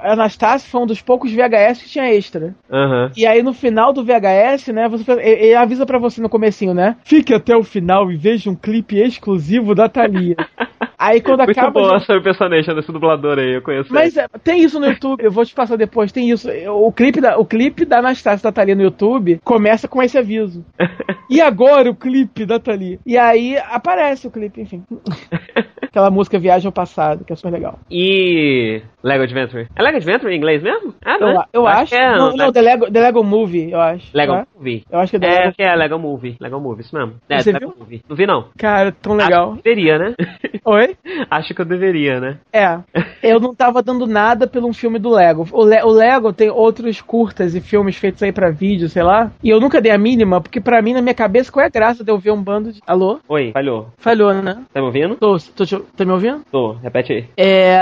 [0.02, 2.56] a Anastácia foi um dos poucos VHS que tinha extra.
[2.72, 3.12] Aham.
[3.18, 6.96] E aí no final do VHS, né, você ele, avisa pra você no comecinho, né?
[7.04, 10.38] Fique até o final e veja um clipe exclusivo da Thalia.
[11.00, 11.72] aí quando Muito acaba.
[11.72, 13.92] boa essa impersonation desse dublador aí, eu conheço.
[13.94, 16.50] Mas é, tem isso no YouTube, eu vou te passar depois, tem isso.
[16.70, 20.66] O clipe da, o clipe da Anastácia da Thalia no YouTube começa com esse aviso.
[21.32, 22.98] E agora o clipe da Thalia.
[23.06, 24.84] E aí aparece o clipe, enfim.
[25.84, 27.80] Aquela música Viagem ao Passado, que é super legal.
[27.90, 29.68] E Lego Adventure.
[29.76, 30.94] É Lego Adventure em inglês mesmo?
[31.06, 31.44] Ah, Eu, não.
[31.54, 31.92] eu acho.
[31.92, 34.10] que é, não, não, The Lego, The Lego Movie, eu acho.
[34.16, 34.46] Lego né?
[34.56, 34.84] Movie.
[34.92, 35.54] Eu acho que é The É, Lego.
[35.56, 36.36] que é Lego Movie.
[36.40, 37.14] Lego Movie, isso mesmo.
[37.30, 37.76] É, Você Lego viu?
[37.80, 38.02] Movie.
[38.10, 38.46] Não vi, não.
[38.58, 39.52] Cara, tão legal.
[39.54, 40.16] Acho que deveria, né?
[40.66, 40.89] Oi?
[41.30, 42.38] Acho que eu deveria, né?
[42.54, 42.80] É.
[43.22, 45.46] Eu não tava dando nada pelo um filme do Lego.
[45.52, 49.30] O, Le- o Lego tem outros curtas e filmes feitos aí pra vídeo, sei lá.
[49.44, 51.70] E eu nunca dei a mínima, porque pra mim, na minha cabeça, qual é a
[51.72, 52.80] graça de eu ver um bando de.
[52.88, 53.20] Alô?
[53.28, 53.88] Oi, falhou.
[53.98, 54.64] Falhou, né?
[54.74, 55.16] Tá me ouvindo?
[55.16, 56.42] Tô, tô, te- tá me ouvindo?
[56.52, 57.26] Tô, repete aí.
[57.38, 57.78] É.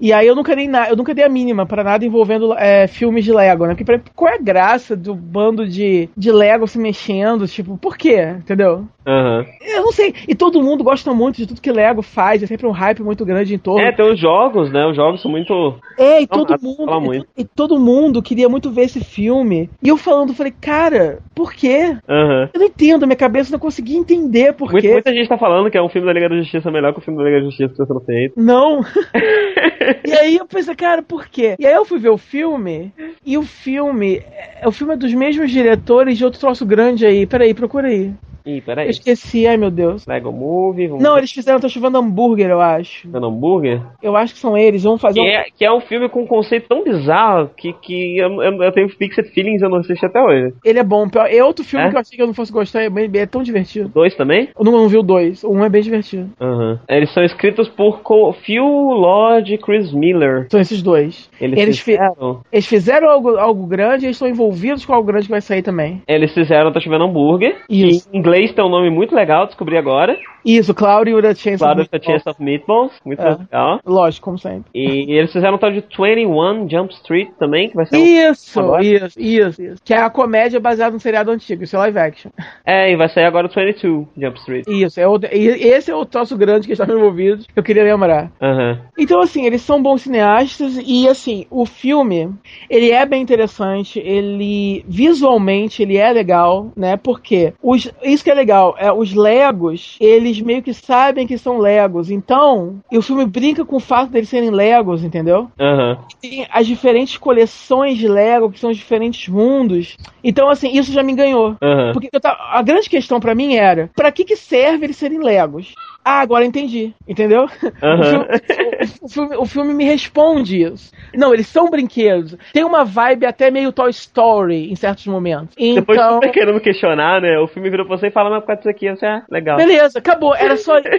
[0.00, 2.86] E aí eu nunca dei nada, eu nunca dei a mínima pra nada envolvendo é,
[2.86, 3.70] filmes de Lego, né?
[3.74, 7.46] Porque pra, qual é a graça do bando de, de Lego se mexendo?
[7.46, 8.34] Tipo, por quê?
[8.38, 8.86] Entendeu?
[9.06, 9.44] Aham.
[9.62, 10.14] Eu não sei.
[10.28, 13.24] E todo mundo gosta muito de tudo que Lego faz, é sempre um hype muito
[13.24, 13.80] grande em torno.
[13.80, 14.86] É, tem os jogos, né?
[14.86, 15.52] Os jogos são muito.
[15.98, 16.90] É, e Não, todo ah, mundo.
[16.90, 17.24] e muito.
[17.24, 19.68] to- E, todo mundo queria muito ver esse filme.
[19.82, 21.96] E eu falando, falei, cara, por quê?
[22.08, 22.48] Aham.
[22.54, 24.92] Eu não entendo, minha cabeça não conseguia entender por Muita, quê.
[24.94, 27.02] muita gente tá falando que é um filme da Liga da Justiça melhor que o
[27.02, 28.34] filme da Liga da Justiça que tá sendo feito.
[28.36, 28.80] Não.
[30.06, 31.56] e aí eu pensei, cara, por quê?
[31.58, 32.92] E aí eu fui ver o filme,
[33.24, 34.16] e o filme.
[34.60, 37.26] É, o filme é dos mesmos diretores de outro troço grande aí.
[37.26, 38.12] Peraí, procura aí.
[38.46, 38.90] Ih, Eu peraí.
[38.90, 40.06] esqueci, ai meu Deus.
[40.06, 41.20] Lego Movie, vamos Não, ver.
[41.20, 43.08] eles fizeram Tá Chovendo Hambúrguer, eu acho.
[43.08, 43.80] Dando hambúrguer?
[44.02, 45.30] Eu acho que são eles, vão fazer Que um.
[45.30, 48.72] é, que é um filme com um conceito tão bizarro que, que eu, eu, eu
[48.72, 50.54] tenho Fixed Feelings eu não assisti até hoje.
[50.64, 51.06] Ele é bom.
[51.28, 51.90] É outro filme É?
[51.90, 53.88] que eu achei que eu não fosse gostar, é, bem- é tão divertido.
[53.88, 54.48] Dois também?
[54.58, 55.42] Eu não, não vi o dois.
[55.44, 56.30] Um é bem divertido.
[56.40, 56.80] Aham.
[56.88, 58.00] Eles são escritos por
[58.44, 60.46] Phil Lord e Chris Miller.
[60.50, 61.30] São esses dois.
[61.40, 62.40] Eles, Eles fi- fizeram.
[62.52, 65.62] Eles fizeram algo, algo grande e eles estão envolvidos com algo grande que vai sair
[65.62, 66.02] também.
[66.06, 67.56] Eles fizeram Tá Chovendo Hambúrguer.
[67.68, 68.08] Isso.
[68.12, 70.18] Em inglês tem um nome muito legal, descobri agora.
[70.44, 72.04] Isso, Cloud e the Chance Claro, of Meatballs.
[72.22, 72.92] Chance of Meatballs.
[73.04, 73.30] Muito É.
[73.30, 73.80] legal.
[73.84, 74.70] Lógico, como sempre.
[74.74, 78.04] E eles fizeram um tal de 21 Jump Street também, que vai ser um...
[78.04, 78.84] Isso, agora?
[78.84, 79.82] isso, isso, isso.
[79.84, 82.30] Que é a comédia baseada no seriado antigo, isso é live action.
[82.64, 84.64] É, e vai sair agora o 22 Jump Street.
[84.68, 87.84] Isso, é o, e esse é o troço grande que estavam envolvidos, que eu queria
[87.84, 88.30] lembrar.
[88.40, 88.80] Aham.
[88.98, 92.30] Então, assim, eles são bons cineastas e, assim, o filme,
[92.68, 98.34] ele é bem interessante, ele, visualmente, ele é legal, né, porque os, isso que é
[98.34, 103.24] legal, é, os Legos, eles meio que sabem que são Legos, então, e o filme
[103.24, 105.48] brinca com o fato deles serem Legos, entendeu?
[105.58, 105.98] Aham.
[106.20, 111.02] Tem as diferentes coleções de Lego, que são os diferentes mundos, então, assim, isso já
[111.02, 111.56] me ganhou.
[111.62, 111.92] Aham.
[111.92, 115.72] Porque tava- a grande questão pra mim era, pra que que serve eles serem Legos?
[116.04, 117.46] Ah, agora entendi, entendeu?
[117.82, 118.26] Aham.
[119.00, 120.92] O, filme, o- filme- o filme me responde isso.
[121.14, 122.36] Não, eles são brinquedos.
[122.52, 125.54] Tem uma vibe até meio Toy Story em certos momentos.
[125.56, 127.38] Depois Então, de você querendo questionar, né?
[127.38, 129.56] O filme virou pra você e fala, mas por causa disso aqui, você é legal.
[129.56, 130.34] beleza, acabou.
[130.34, 130.74] Era só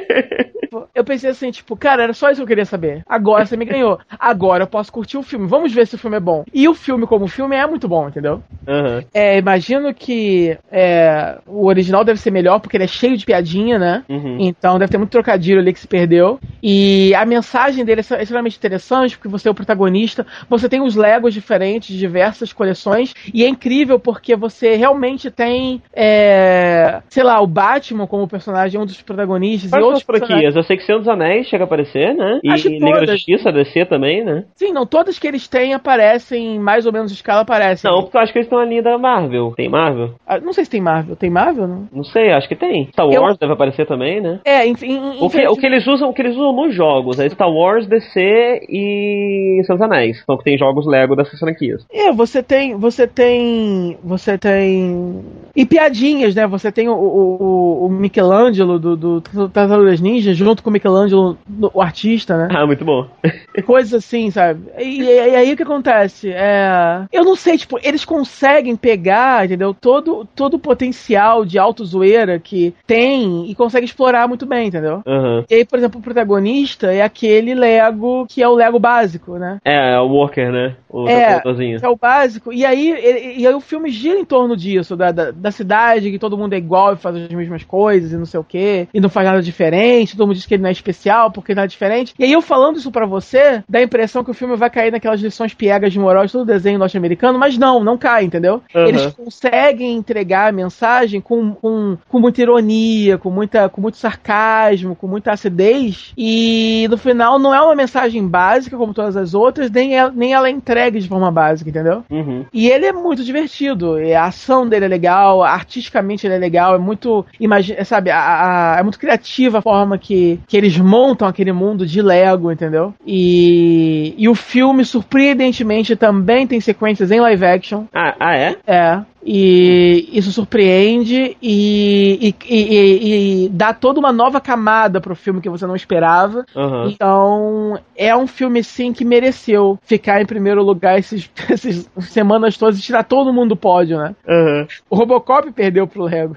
[0.95, 3.03] Eu pensei assim, tipo, cara, era só isso que eu queria saber.
[3.07, 3.99] Agora você me ganhou.
[4.17, 5.45] Agora eu posso curtir o filme.
[5.45, 6.45] Vamos ver se o filme é bom.
[6.53, 8.41] E o filme, como filme, é muito bom, entendeu?
[8.65, 9.03] Aham.
[9.13, 13.77] É, imagino que é, o original deve ser melhor, porque ele é cheio de piadinha,
[13.77, 14.03] né?
[14.07, 14.37] Uhum.
[14.39, 16.39] Então deve ter muito trocadilho ali que se perdeu.
[16.63, 20.95] E a mensagem dele é extremamente interessante, porque você é o protagonista, você tem os
[20.95, 27.39] Legos diferentes, de diversas coleções, e é incrível porque você realmente tem, é, sei lá,
[27.41, 30.55] o Batman como personagem, um dos protagonistas, Quais e outros as franquias?
[30.55, 32.39] Eu sei que Senhor dos Anéis chega a aparecer, né?
[32.43, 33.11] E Acho Liga da.
[33.13, 34.45] Justiça, DC também, né?
[34.55, 37.89] Sim, não, todas que eles têm aparecem, mais ou menos escala aparecem.
[37.89, 39.53] Não, porque eu acho que eles estão ali da Marvel.
[39.55, 40.15] Tem Marvel?
[40.25, 41.15] Ah, Não sei se tem Marvel.
[41.15, 41.87] Tem Marvel, não?
[41.91, 42.87] Não sei, acho que tem.
[42.91, 44.39] Star Eu- Wars deve aparecer também, né?
[44.45, 44.99] É, enfim.
[45.19, 47.60] O que, o que eles usam, o que eles usam nos jogos é Star Wars,
[47.87, 50.23] DC e Seus Anéis.
[50.25, 51.85] São que tem jogos Lego dessas franquias.
[51.91, 52.75] É, você tem.
[52.75, 53.97] Você tem.
[54.03, 55.23] Você tem.
[55.55, 56.47] E piadinhas, né?
[56.47, 61.37] Você tem o, o, o Michelangelo do, do Tartarugas Ninja junto com o Michelangelo,
[61.73, 62.47] o artista, né?
[62.51, 63.07] Ah, muito bom.
[63.65, 64.61] Coisas assim, sabe?
[64.79, 66.31] E, e, aí o que acontece?
[66.31, 67.05] É...
[67.11, 69.73] Eu não sei, tipo, eles conseguem pegar, entendeu?
[69.73, 75.01] Todo, todo o potencial de auto-zoeira que tem e conseguem explorar muito bem, entendeu?
[75.05, 75.43] Uhum.
[75.49, 79.59] E aí, por exemplo, o protagonista é aquele Lego que é o Lego básico, né?
[79.63, 80.75] É, é o Walker, né?
[80.89, 81.41] O é,
[81.81, 82.51] é o básico.
[82.51, 86.11] E aí, e, e aí o filme gira em torno disso, da, da, da, cidade,
[86.11, 88.87] que todo mundo é igual e faz as mesmas coisas e não sei o quê,
[88.93, 91.65] e não faz nada diferente, todo mundo diz que ele não é especial porque nada
[91.65, 92.13] é diferente.
[92.19, 94.91] E aí eu falando isso para você, dá a impressão que o filme vai cair
[94.91, 98.61] naquelas lições piegas de moral de todo desenho norte-americano, mas não, não cai, entendeu?
[98.75, 98.85] Uhum.
[98.85, 104.95] Eles conseguem entregar a mensagem com, com, com muita ironia, com, muita, com muito sarcasmo,
[104.95, 109.69] com muita acidez, e no final não é uma mensagem básica como todas as outras,
[109.69, 112.03] nem, é, nem ela é entregue de forma básica, entendeu?
[112.09, 112.45] Uhum.
[112.53, 116.79] E ele é muito divertido, a ação dele é legal, artisticamente ele é legal, é
[116.79, 121.51] muito, imagina, sabe, a, a, é muito criativa a forma que, que eles montam aquele
[121.51, 122.93] mundo de Lego, entendeu?
[123.05, 127.85] E, e o filme, surpreendentemente, também tem sequências em live action.
[127.93, 128.55] Ah, ah é?
[128.65, 129.01] É.
[129.23, 135.49] E isso surpreende e, e, e, e, dá toda uma nova camada pro filme que
[135.49, 136.45] você não esperava.
[136.55, 136.89] Uhum.
[136.89, 142.79] Então, é um filme, sim, que mereceu ficar em primeiro lugar esses, essas semanas todas
[142.79, 144.15] e tirar todo mundo do pódio, né?
[144.27, 144.67] Uhum.
[144.89, 146.35] O Robocop perdeu pro Lego.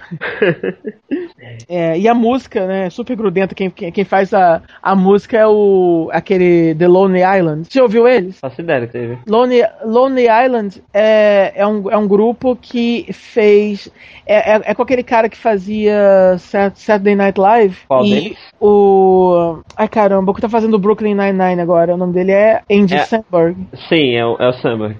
[1.68, 2.90] é, e a música, né?
[2.90, 3.54] Super grudenta.
[3.54, 7.66] Quem, quem, quem, faz a, a música é o aquele The Lonely Island.
[7.70, 8.38] Você ouviu eles?
[8.40, 9.18] Faço ideia que teve.
[9.26, 13.88] Lonely, Lonely Island é, é, um, é um grupo que que fez.
[14.26, 16.36] É, é, é, com aquele cara que fazia
[16.74, 17.76] Saturday Night Live.
[17.86, 19.60] Qual e o.
[19.76, 21.94] Ai caramba, o que tá fazendo o Brooklyn Nine-Nine agora?
[21.94, 23.56] O nome dele é Andy é, Samberg.
[23.88, 24.96] Sim, é o, é o Samberg.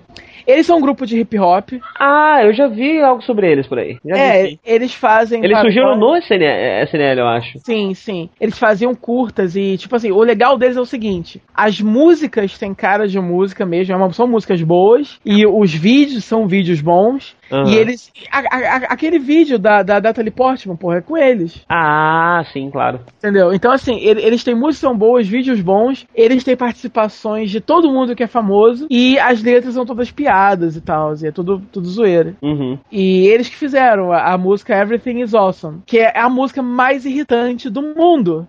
[0.46, 1.70] Eles são um grupo de hip hop.
[1.98, 3.96] Ah, eu já vi algo sobre eles por aí.
[4.04, 5.42] Já é, vi, eles fazem.
[5.42, 7.58] Eles surgiram no SNL, SNL, eu acho.
[7.60, 8.28] Sim, sim.
[8.40, 12.74] Eles faziam curtas e, tipo assim, o legal deles é o seguinte: as músicas têm
[12.74, 17.34] cara de música mesmo, é são músicas boas, e os vídeos são vídeos bons.
[17.50, 17.68] Uhum.
[17.68, 18.12] E eles.
[18.30, 21.64] A, a, aquele vídeo da, da Natalie Portman, porra, é com eles.
[21.68, 23.00] Ah, sim, claro.
[23.18, 23.52] Entendeu?
[23.52, 28.14] Então, assim, eles têm músicas são boas, vídeos bons, eles têm participações de todo mundo
[28.14, 31.86] que é famoso, e as letras são todas piadas e tal, e é tudo, tudo
[31.88, 32.34] zoeira.
[32.42, 32.78] Uhum.
[32.90, 37.04] E eles que fizeram a, a, música Everything is Awesome, que é a música mais
[37.04, 38.46] irritante do mundo.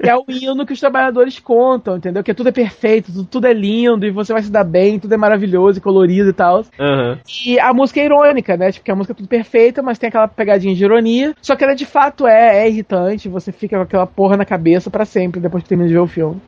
[0.00, 2.22] que é o hino que os trabalhadores contam, entendeu?
[2.22, 5.12] Que tudo é perfeito, tudo, tudo é lindo, e você vai se dar bem, tudo
[5.12, 6.64] é maravilhoso e colorido e tal.
[6.78, 7.18] Uhum.
[7.46, 8.72] E a música é irônica irônica, né?
[8.72, 11.34] Tipo, que a música é tudo perfeita, mas tem aquela pegadinha de ironia.
[11.40, 14.90] Só que ela de fato é, é irritante, você fica com aquela porra na cabeça
[14.90, 16.40] para sempre depois que termina de ver o filme.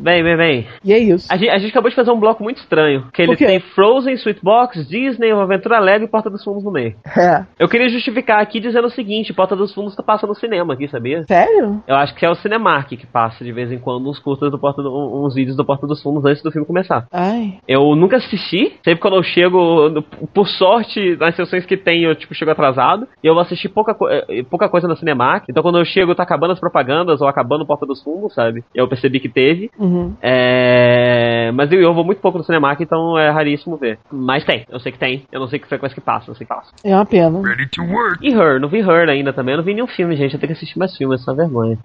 [0.00, 0.66] Bem, bem, bem.
[0.82, 1.28] E é isso.
[1.30, 3.06] A gente, a gente, acabou de fazer um bloco muito estranho.
[3.12, 6.94] Que ele tem Frozen, Sweetbox, Disney, uma Aventura Leve e Porta dos Fundos no meio.
[7.16, 7.44] É.
[7.58, 10.88] Eu queria justificar aqui dizendo o seguinte: Porta dos Fundos tá passando no cinema aqui,
[10.88, 11.24] sabia?
[11.24, 11.82] Sério?
[11.86, 14.58] Eu acho que é o Cinemark que passa de vez em quando uns curtas do
[14.58, 17.06] Porta do, uns vídeos do Porta dos Fundos antes do filme começar.
[17.12, 17.58] Ai.
[17.68, 18.78] Eu nunca assisti.
[18.82, 20.02] Sempre quando eu chego,
[20.32, 23.06] por sorte, nas sessões que tem, eu tipo, chego atrasado.
[23.22, 25.44] E eu vou assistir pouca, eh, pouca coisa no Cinemark.
[25.48, 28.64] Então quando eu chego, tá acabando as propagandas ou acabando Porta dos Fundos, sabe?
[28.74, 29.70] Eu percebi que teve.
[29.78, 29.89] Uhum.
[30.22, 31.40] É.
[31.50, 31.52] É...
[31.52, 33.98] Mas eu, eu vou muito pouco no Cinemark, então é raríssimo ver.
[34.10, 35.24] Mas tem, eu sei que tem.
[35.32, 36.70] Eu não sei que frequência que passa, eu sei que passa.
[36.84, 37.40] É uma pena.
[37.42, 38.18] Ready to work.
[38.20, 39.54] E Her, não vi Her ainda também.
[39.54, 40.34] Eu não vi nenhum filme, gente.
[40.34, 41.78] Eu tenho que assistir mais filmes, essa vergonha.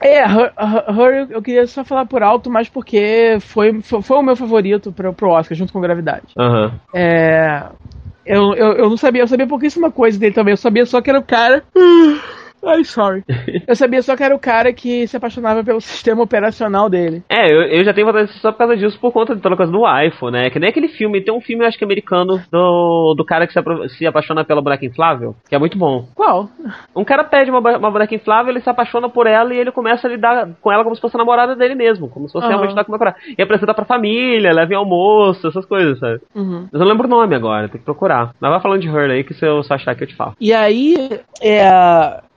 [0.00, 4.22] É, Her, Her, eu queria só falar por alto, mas porque foi, foi, foi o
[4.22, 6.26] meu favorito pro, pro Oscar, junto com Gravidade.
[6.38, 6.70] Uhum.
[6.94, 7.64] É.
[8.24, 10.52] Eu, eu, eu não sabia, eu sabia pouquíssima coisa dele também.
[10.52, 11.62] Eu sabia só que era o cara.
[12.64, 13.24] Ai, sorry.
[13.66, 17.22] eu sabia só que era o cara que se apaixonava pelo sistema operacional dele.
[17.28, 19.56] É, eu, eu já tenho vontade de só por causa disso, por conta de toda
[19.56, 20.50] coisa do iPhone, né?
[20.50, 23.60] Que nem aquele filme, tem um filme, acho que americano, do, do cara que se,
[23.96, 26.06] se apaixona pela boneca inflável, que é muito bom.
[26.14, 26.48] Qual?
[26.94, 30.06] Um cara pede uma, uma boneca inflável, ele se apaixona por ela e ele começa
[30.06, 32.50] a lidar com ela como se fosse a namorada dele mesmo, como se fosse uhum.
[32.50, 36.20] realmente estar com uma E apresenta pra família, leva em almoço, essas coisas, sabe?
[36.34, 36.68] Uhum.
[36.70, 38.32] Mas eu não lembro o nome agora, tem que procurar.
[38.40, 40.34] Mas vai falando de Her aí, que se eu só achar que eu te falo.
[40.40, 41.68] E aí, é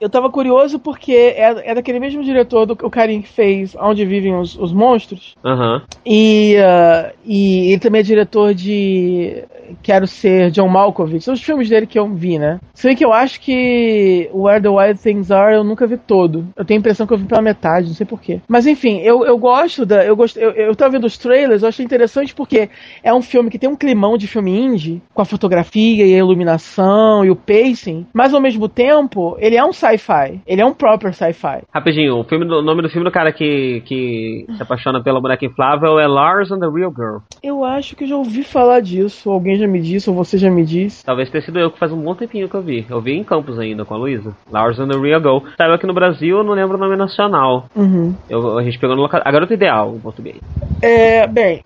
[0.02, 4.04] eu tava curioso porque é, é daquele mesmo diretor do o carinha que fez Onde
[4.04, 5.34] Vivem os, os Monstros.
[5.44, 5.80] Uhum.
[6.04, 9.44] E, uh, e ele também é diretor de
[9.82, 11.24] Quero Ser John Malkovich.
[11.24, 12.60] São os filmes dele que eu vi, né?
[12.74, 16.46] Se bem que eu acho que Where the Wild Things Are eu nunca vi todo.
[16.56, 18.40] Eu tenho a impressão que eu vi pela metade, não sei porquê.
[18.48, 20.04] Mas enfim, eu, eu gosto da.
[20.04, 22.68] Eu, gosto, eu, eu tava vendo os trailers, eu achei interessante porque
[23.02, 26.18] é um filme que tem um climão de filme indie, com a fotografia e a
[26.18, 30.40] iluminação e o pacing, mas ao mesmo tempo, ele é um sci sci-fi.
[30.46, 31.62] Ele é um proper sci-fi.
[31.72, 35.44] Rapidinho, o, filme, o nome do filme do cara que, que se apaixona pela boneca
[35.46, 37.18] inflável é Lars and the Real Girl.
[37.42, 39.30] Eu acho que eu já ouvi falar disso.
[39.30, 41.04] Alguém já me disse, ou você já me disse.
[41.04, 42.84] Talvez tenha sido eu que faz um bom tempinho que eu vi.
[42.88, 44.34] Eu vi em Campos ainda com a Luísa.
[44.50, 45.38] Lars and the Real Girl.
[45.56, 47.66] Saiu aqui no Brasil, eu não lembro o nome nacional.
[47.76, 48.14] Uhum.
[48.28, 49.20] Eu, a gente pegou no local.
[49.24, 50.40] A Garota Ideal, em português.
[50.82, 51.62] É, bem,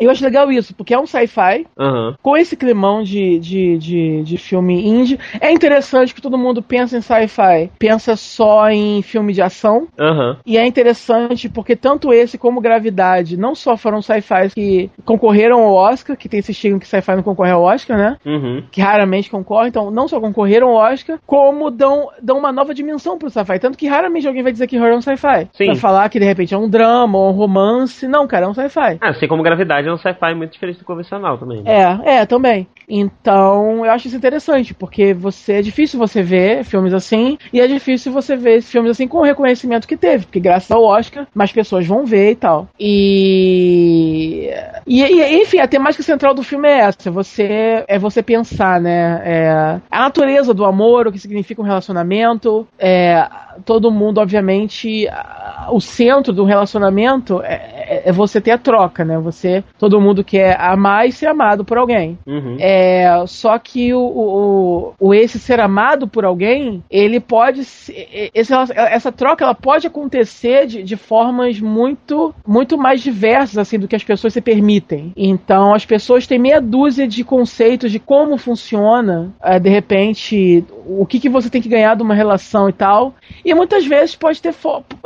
[0.00, 2.14] eu acho legal isso, porque é um sci-fi Aham.
[2.22, 5.18] com esse climão de, de, de, de filme indie.
[5.40, 9.88] É interessante que todo mundo pensa em sci-fi, pensa só em filme de ação.
[9.98, 10.38] Aham.
[10.46, 15.74] E é interessante porque tanto esse como Gravidade não só foram sci-fis que concorreram ao
[15.74, 18.16] Oscar, que tem esse estigma que sci-fi não concorre ao Oscar, né?
[18.24, 18.62] Uhum.
[18.70, 23.18] Que raramente concorre, então não só concorreram ao Oscar, como dão, dão uma nova dimensão
[23.18, 23.58] pro sci-fi.
[23.58, 25.48] Tanto que raramente alguém vai dizer que horror é um sci-fi.
[25.56, 28.06] Pra falar que de repente é um drama ou um romance.
[28.08, 28.98] Não, cara, é um sci-fi.
[29.00, 31.62] Ah, assim como Gravidade é um sci-fi muito diferente do convencional também.
[31.62, 32.00] né?
[32.06, 32.66] É, é, também.
[32.90, 37.66] Então, eu acho isso interessante, porque você é difícil você ver filmes assim, e é
[37.68, 41.52] difícil você ver filmes assim com o reconhecimento que teve, porque graças ao Oscar, mais
[41.52, 42.68] pessoas vão ver e tal.
[42.78, 44.50] E,
[44.86, 49.22] e, e, enfim, a temática central do filme é essa, você é você pensar, né,
[49.24, 53.26] é, a natureza do amor, o que significa um relacionamento, é,
[53.64, 55.06] todo mundo, obviamente,
[55.70, 59.18] o centro do relacionamento é, é- é você ter a troca, né?
[59.18, 62.18] Você, todo mundo quer amar e ser amado por alguém.
[62.26, 62.56] Uhum.
[62.58, 62.79] É,
[63.26, 69.12] só que o, o, o- esse ser amado por alguém, ele pode se- esse, essa
[69.12, 74.04] troca ela pode acontecer de, de formas muito muito mais diversas assim do que as
[74.04, 75.12] pessoas se permitem.
[75.16, 81.04] Então as pessoas têm meia dúzia de conceitos de como funciona, é, de repente, o
[81.06, 83.14] que, que você tem que ganhar de uma relação e tal.
[83.44, 84.54] E muitas vezes pode ter.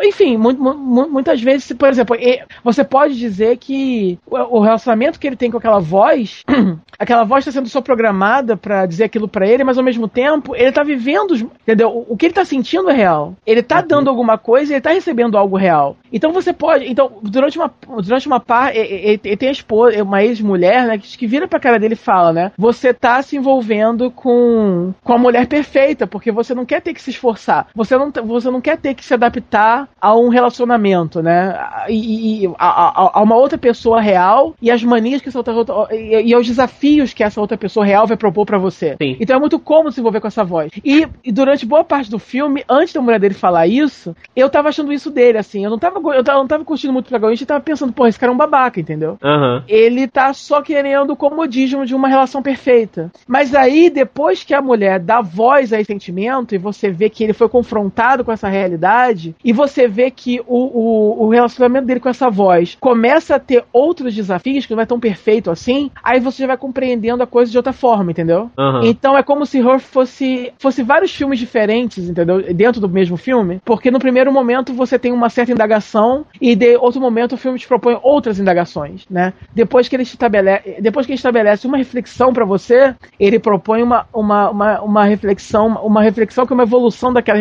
[0.02, 2.16] Enfim, mu- mu- muitas vezes, por exemplo,
[2.62, 6.42] você pode dizer que o relacionamento que ele tem com aquela voz,
[6.98, 10.54] aquela voz está sendo só programada pra dizer aquilo pra ele, mas ao mesmo tempo
[10.56, 12.04] ele tá vivendo, os- entendeu?
[12.08, 13.34] O, que ele tá sentindo é real.
[13.46, 15.96] Ele tá dando alguma coisa e ele tá recebendo algo real.
[16.12, 16.90] Então você pode.
[16.90, 17.70] Então, durante uma,
[18.02, 21.58] durante uma par, ele, ele tem a esposa, uma ex-mulher, né, que, que vira pra
[21.60, 22.52] cara dele e fala, né?
[22.56, 27.02] Você tá se envolvendo com, com a mulher perfeita, porque você não quer ter que
[27.02, 27.66] se esforçar.
[27.74, 31.58] Você não, você não quer ter que se adaptar a um relacionamento, né?
[31.88, 35.52] E, e- a, a- a uma outra pessoa real e as manias que essa outra,
[35.54, 38.96] outra- e, e aos desafios que essa outra pessoa real vai propor pra você.
[39.00, 39.16] Sim.
[39.20, 40.70] Então é muito cômodo se envolver com essa voz.
[40.84, 44.68] E, e durante boa parte do filme, antes da mulher dele falar isso, eu tava
[44.68, 45.64] achando isso dele, assim.
[45.64, 48.06] Eu não tava, eu tava- não tava curtindo muito o protagonista e tava pensando, pô,
[48.06, 49.16] esse cara é um babaca, entendeu?
[49.22, 49.62] Aham.
[49.68, 53.10] ele tá só querendo o comodismo de uma relação perfeita.
[53.26, 57.22] Mas aí, depois que a mulher dá voz a esse sentimento, e você vê que
[57.24, 62.00] ele foi confrontado com essa realidade, e você vê que o, o, o relacionamento dele
[62.00, 66.20] com essa voz começa a ter outros desafios, que não é tão perfeito assim, aí
[66.20, 68.48] você já vai compreendendo a coisa de outra forma, entendeu?
[68.56, 68.82] Aham.
[68.84, 72.54] Então é como se Her fosse, fosse vários filmes diferentes, entendeu?
[72.54, 73.60] Dentro do mesmo filme.
[73.64, 77.58] Porque no primeiro momento você tem uma certa indagação e de outro momento o filme
[77.58, 79.32] te propõe outras indagações, né?
[79.52, 84.06] Depois que ele estabelece, depois que ele estabelece uma reflexão pra você, ele propõe uma,
[84.14, 87.40] uma, uma, uma reflexão, uma reflexão que é uma evolução daquela,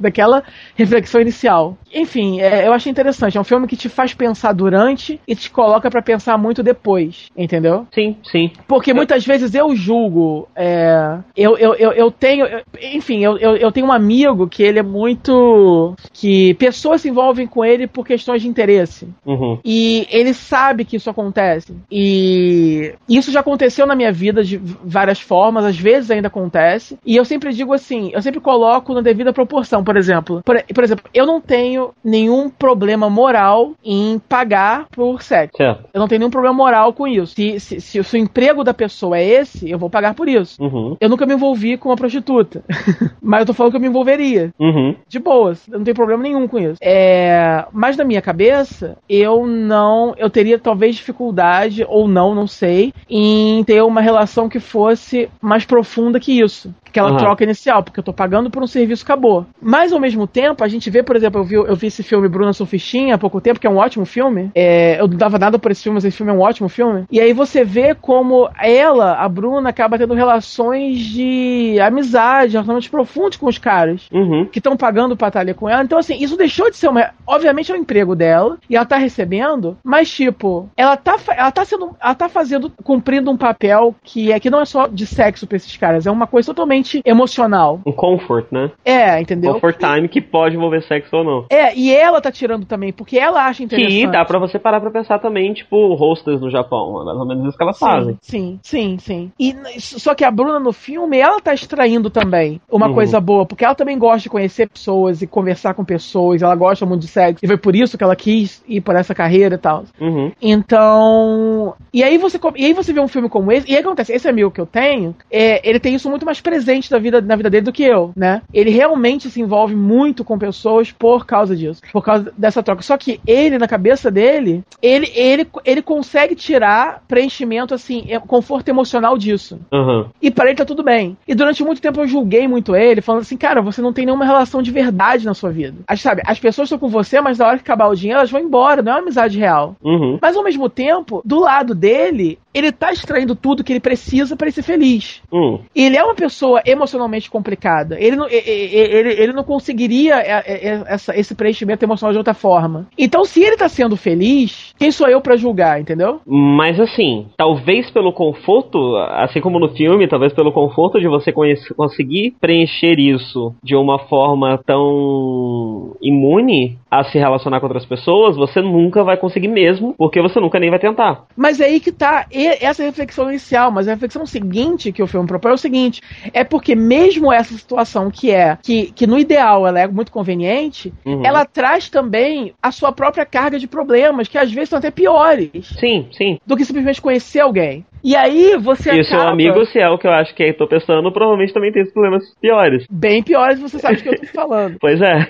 [0.00, 0.42] daquela
[0.74, 1.76] reflexão inicial.
[1.96, 3.38] Enfim, é, eu achei interessante.
[3.38, 7.30] É um filme que te faz pensar durante e te coloca pra pensar muito depois,
[7.36, 7.86] entendeu?
[7.94, 8.50] Sim, sim.
[8.68, 10.46] Porque muitas vezes eu julgo.
[10.54, 12.44] é, eu, eu, eu, eu tenho.
[12.44, 15.94] eu- enfim, eu, eu, eu tenho um amigo que ele é muito.
[16.12, 19.08] que pessoas se envolvem com ele por questões de interesse.
[19.24, 19.58] Uhum.
[19.64, 21.74] E ele sabe que isso acontece.
[21.90, 26.98] E isso já aconteceu na minha vida de várias formas, às vezes ainda acontece.
[27.06, 30.42] E eu sempre digo assim, eu sempre coloco na devida proporção, por exemplo.
[30.44, 35.56] Por, por exemplo, eu não tenho nenhum problema moral em pagar por sexo.
[35.56, 35.84] Certo.
[35.92, 37.34] Eu não tenho nenhum problema moral com isso.
[37.34, 40.62] Se, se, se, se o emprego da pessoa é esse, eu vou pagar por isso.
[40.62, 40.96] Uhum.
[41.00, 42.62] Eu nunca me envolvi com uma prostituta.
[43.20, 44.52] Mas eu tô falando que eu me envolveria.
[44.58, 44.94] Uhum.
[45.08, 45.66] De boas.
[45.68, 46.78] Eu não tenho problema nenhum com isso.
[46.80, 50.14] É, mas na minha cabeça, eu não.
[50.16, 55.64] Eu teria talvez dificuldade, ou não, não sei, em ter uma relação que fosse mais
[55.64, 56.74] profunda que isso.
[56.96, 57.18] Aquela Aham.
[57.18, 59.44] troca inicial, porque eu tô pagando por um serviço acabou.
[59.60, 62.26] Mas ao mesmo tempo, a gente vê, por exemplo, eu vi, eu vi esse filme
[62.26, 64.50] Bruna Surfistinha há pouco tempo, que é um ótimo filme.
[64.54, 67.04] É, eu não dava nada por esse filme, mas esse filme é um ótimo filme.
[67.10, 73.36] E aí você vê como ela, a Bruna, acaba tendo relações de amizade, relacionamentos profundos
[73.36, 74.46] com os caras Uhum.
[74.46, 75.82] que estão pagando pra estar ali com ela.
[75.84, 77.10] Então, assim, isso deixou de ser uma.
[77.26, 81.64] Obviamente é o emprego dela, e ela tá recebendo, mas, tipo, ela tá, ela tá
[81.64, 81.94] sendo.
[82.02, 82.70] Ela tá fazendo.
[82.82, 86.10] cumprindo um papel que é que não é só de sexo pra esses caras, é
[86.10, 87.80] uma coisa totalmente emocional.
[87.86, 88.70] Um comfort, né?
[88.84, 89.54] É, entendeu?
[89.54, 91.44] Comfort time que pode envolver sexo ou não.
[91.50, 94.00] É, e ela tá tirando também, porque ela acha interessante.
[94.00, 97.02] Que dá pra você parar pra pensar também, tipo, hostess no Japão.
[97.02, 98.16] É mais ou menos isso que elas fazem.
[98.20, 99.32] Sim, sim, sim.
[99.38, 102.94] E, só que a Bruna no filme, ela tá extraindo também uma Uhum.
[102.94, 106.84] coisa boa, porque ela também gosta de conhecer pessoas e conversar com pessoas, ela gosta
[106.86, 109.58] muito de sexo, e foi por isso que ela quis ir por essa carreira e
[109.58, 109.84] tal.
[110.00, 110.30] Uhum.
[110.40, 111.74] Então.
[111.92, 114.28] E aí você e aí você vê um filme como esse, e aí acontece, esse
[114.28, 117.50] amigo que eu tenho, é, ele tem isso muito mais presente na vida, na vida
[117.50, 118.42] dele do que eu, né?
[118.52, 122.82] Ele realmente se envolve muito com pessoas por causa disso, por causa dessa troca.
[122.82, 128.68] Só que ele, na cabeça dele, ele, ele, ele consegue tirar preenchimento, assim, é- conforto
[128.68, 129.58] emocional disso.
[129.72, 130.06] Uhum.
[130.20, 131.16] E pra ele tá tudo bem.
[131.26, 134.24] E durante muito tempo eu julguei muito ele, falando assim, cara, você não tem nenhuma
[134.24, 135.78] relação de verdade na sua vida.
[135.86, 138.30] As, sabe, as pessoas estão com você, mas na hora que acabar o dinheiro, elas
[138.30, 139.76] vão embora, não é uma amizade real.
[139.82, 140.18] Uhum.
[140.20, 144.46] Mas ao mesmo tempo, do lado dele, ele tá extraindo tudo que ele precisa pra
[144.46, 145.20] ele ser feliz.
[145.32, 145.60] Hum.
[145.74, 147.96] E ele é uma pessoa emocionalmente complicada.
[148.00, 152.34] Ele não, ele, ele não conseguiria é, é, é, essa- esse preenchimento emocional de outra
[152.34, 152.86] forma.
[152.98, 156.20] Então, se ele tá sendo feliz, quem sou eu pra julgar, entendeu?
[156.26, 161.74] Mas assim, talvez pelo conforto, assim como no filme, talvez pelo conforto de você conhece-
[161.74, 168.60] conseguir preencher isso de uma forma tão imune a se relacionar com outras pessoas, você
[168.60, 171.24] nunca vai conseguir mesmo, porque você nunca nem vai tentar.
[171.36, 175.06] Mas é aí que tá e- essa reflexão inicial, mas a reflexão seguinte que o
[175.06, 176.00] filme propõe é o seguinte:
[176.32, 180.92] é porque mesmo essa situação que é, que, que no ideal ela é muito conveniente,
[181.04, 181.24] Uhum.
[181.24, 185.50] ela traz também a sua própria carga de problemas, que às vezes são até piores
[185.78, 186.38] Sim, sim.
[186.46, 187.84] do que simplesmente conhecer alguém.
[188.06, 190.44] E aí você E o seu acaba amigo, se é o que eu acho que
[190.44, 192.86] eu tô pensando, provavelmente também tem esses problemas piores.
[192.88, 194.76] bem piores, você sabe do que eu tô falando.
[194.80, 195.28] Pois é.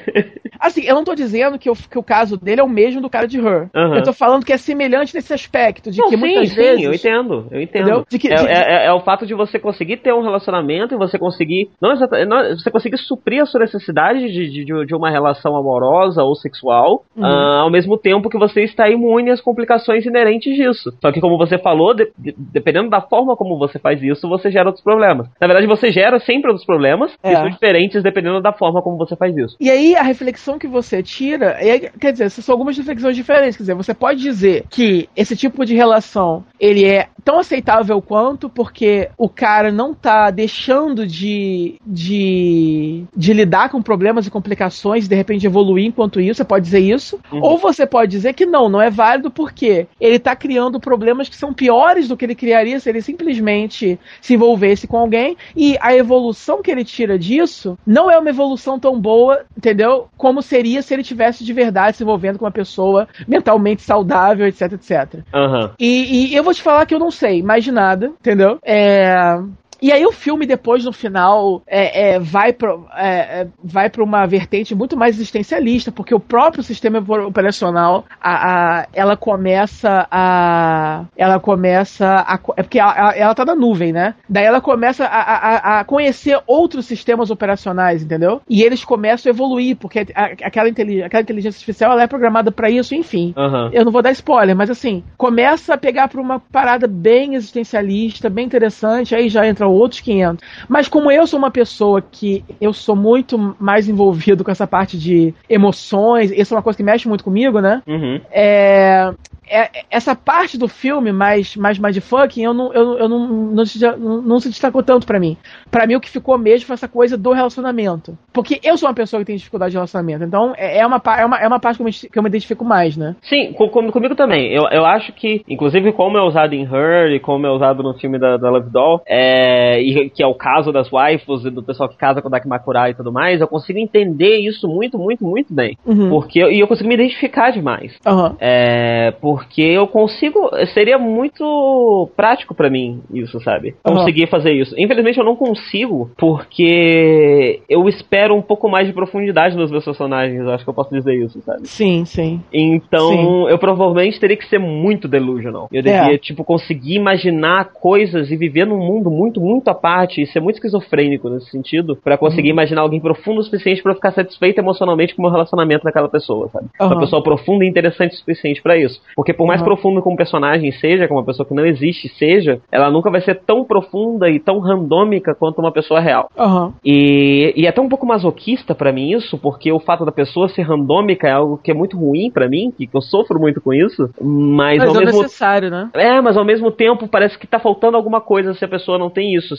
[0.60, 3.08] Assim, eu não tô dizendo que, o- que o caso dele é o mesmo do
[3.08, 3.70] cara de Her.
[3.74, 3.96] Aham.
[3.96, 6.84] Eu tô falando que é semelhante nesse aspecto, de Não, que sim, muitas sim, vezes.
[6.84, 8.04] eu entendo, eu entendo.
[8.10, 10.94] De que- é, de- é- é- é o fato de você conseguir ter um relacionamento
[10.94, 11.70] e você conseguir.
[11.80, 16.34] Não, não, você conseguir suprir a sua necessidade de, de, de- uma relação amorosa ou
[16.34, 17.24] sexual, Uhum.
[17.24, 20.92] ah, ao mesmo tempo que você está imune às complicações inerentes disso.
[21.00, 22.34] Só que, como você falou, de- de-
[22.66, 25.28] dependendo da forma como você faz isso, você gera outros problemas.
[25.40, 27.30] Na verdade, você gera sempre outros problemas É.
[27.30, 29.56] que são diferentes dependendo da forma como você faz isso.
[29.60, 31.56] E aí a reflexão que você tira,
[32.00, 33.56] quer dizer, são algumas reflexões diferentes.
[33.56, 38.48] Quer dizer, você pode dizer que esse tipo de relação ele é tão aceitável quanto
[38.48, 45.16] porque o cara não tá deixando de, de, de lidar com problemas e complicações de
[45.16, 46.36] repente evoluir enquanto isso.
[46.36, 47.18] Você pode dizer isso.
[47.32, 47.40] Uhum.
[47.42, 51.34] Ou você pode dizer que não, não é válido porque ele tá criando problemas que
[51.34, 55.96] são piores do que ele criaria se ele simplesmente se envolvesse com alguém e a
[55.96, 60.06] evolução que ele tira disso não é uma evolução tão boa, entendeu?
[60.16, 64.74] Como seria se ele tivesse de verdade se envolvendo com uma pessoa mentalmente saudável, etc,
[64.74, 65.24] etc.
[65.34, 65.72] Aham.
[65.76, 68.58] E, e eu vou te falar que eu não sei mais de nada, entendeu?
[68.62, 69.36] É.
[69.80, 73.08] E aí o filme depois no final é, é, vai para é,
[73.42, 78.86] é, vai para uma vertente muito mais existencialista, porque o próprio sistema operacional a, a-
[78.92, 84.14] ela começa a ela começa a é porque ela, ela, tá na nuvem, né?
[84.28, 88.40] Daí ela começa a, a, a conhecer outros sistemas operacionais, entendeu?
[88.48, 92.70] E eles começam a evoluir, porque aquela, inteli- aquela inteligência artificial ela é programada para
[92.70, 93.34] isso, enfim.
[93.36, 93.70] Aham.
[93.72, 98.30] Eu não vou dar spoiler, mas assim, começa a pegar pra uma parada bem existencialista,
[98.30, 100.44] bem interessante, aí já entra outros 500.
[100.68, 104.98] Mas como eu sou uma pessoa que eu sou muito mais envolvido com essa parte
[104.98, 107.82] de emoções, isso é uma coisa que mexe muito comigo, né?
[107.86, 108.20] Uhum.
[108.30, 109.12] É,
[109.48, 113.80] é- essa parte do filme mais, mais mindfucking, eu não, eu, eu não, não, se,
[113.80, 115.36] não, não se destacou tanto pra mim.
[115.70, 118.16] Pra mim, o que ficou mesmo foi essa coisa do relacionamento.
[118.32, 120.24] Porque eu sou uma pessoa que tem dificuldade de relacionamento.
[120.24, 122.28] Então, é, é, uma, é, uma, é uma parte que eu, me, que eu me
[122.28, 123.14] identifico mais, né?
[123.22, 124.52] Sim, com- comigo também.
[124.52, 127.94] Eu, eu acho que, inclusive, como é usado em Her e como é usado no
[127.94, 131.62] filme da, da Love Doll, é, e que é o caso das waifus e do
[131.62, 135.24] pessoal que casa com o Dakimakura e tudo mais, eu consigo entender isso muito, muito,
[135.24, 135.76] muito bem.
[135.86, 136.08] Uhum.
[136.10, 137.96] Porque, e eu consigo me identificar demais.
[138.06, 138.36] Aham.
[138.40, 140.50] É, porque eu consigo.
[140.74, 143.74] Seria muito prático pra mim isso, sabe?
[143.82, 144.74] Conseguir fazer isso.
[144.78, 150.46] Infelizmente eu não consigo, porque eu espero um pouco mais de profundidade nos meus personagens.
[150.46, 151.66] Acho que eu posso dizer isso, sabe?
[151.66, 152.40] Sim, sim.
[152.52, 153.48] Então, Sim.
[153.48, 155.68] eu provavelmente teria que ser muito delusional.
[155.72, 156.18] Eu devia, É.
[156.18, 160.56] tipo, conseguir imaginar coisas e viver num mundo muito, muito à parte e ser muito
[160.56, 162.54] esquizofrênico nesse sentido, pra conseguir Uhum.
[162.54, 166.08] imaginar alguém profundo o suficiente pra eu ficar satisfeito emocionalmente com o meu relacionamento daquela
[166.08, 166.66] pessoa, sabe?
[166.80, 167.00] Uma Aham.
[167.00, 169.00] pessoa profunda e interessante o suficiente pra isso.
[169.14, 169.66] Porque por mais Uhum.
[169.66, 173.36] profundo como personagem seja, como uma pessoa que não existe seja, ela nunca vai ser
[173.46, 176.28] tão profunda e tão randômica quanto uma pessoa real.
[176.38, 176.72] Aham.
[176.84, 180.48] E, e é até um pouco masoquista pra mim isso, porque o fato da pessoa
[180.48, 183.72] ser randômica é algo que é muito ruim pra mim, que eu sofro muito com
[183.72, 185.90] isso, mas, Mas ao é mesmo necessário, né?
[185.94, 189.10] é, mas ao mesmo tempo parece que tá faltando alguma coisa se a pessoa não
[189.10, 189.54] tem isso.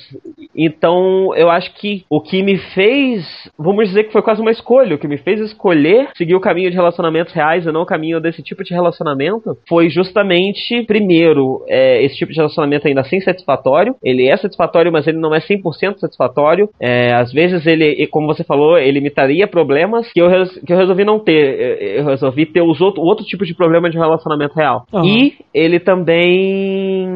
[0.56, 3.26] Então, eu acho que o que me fez,
[3.58, 6.70] vamos dizer que foi quase uma escolha, o que me fez escolher seguir o caminho
[6.70, 12.04] de relacionamentos reais e não o caminho desse tipo de relacionamento, foi justamente, primeiro, é,
[12.04, 13.96] esse tipo de relacionamento ainda assim satisfatório.
[14.04, 16.70] Ele é satisfatório, mas ele não é 100% satisfatório.
[16.80, 20.28] É, às vezes ele, como você falou, ele me traria problemas que eu,
[20.66, 21.98] que eu resolvi não ter.
[21.98, 24.86] Eu resolvi ter os outro, outro tipo de problema de relacionamento real.
[24.92, 25.06] Uhum.
[25.06, 27.08] E ele também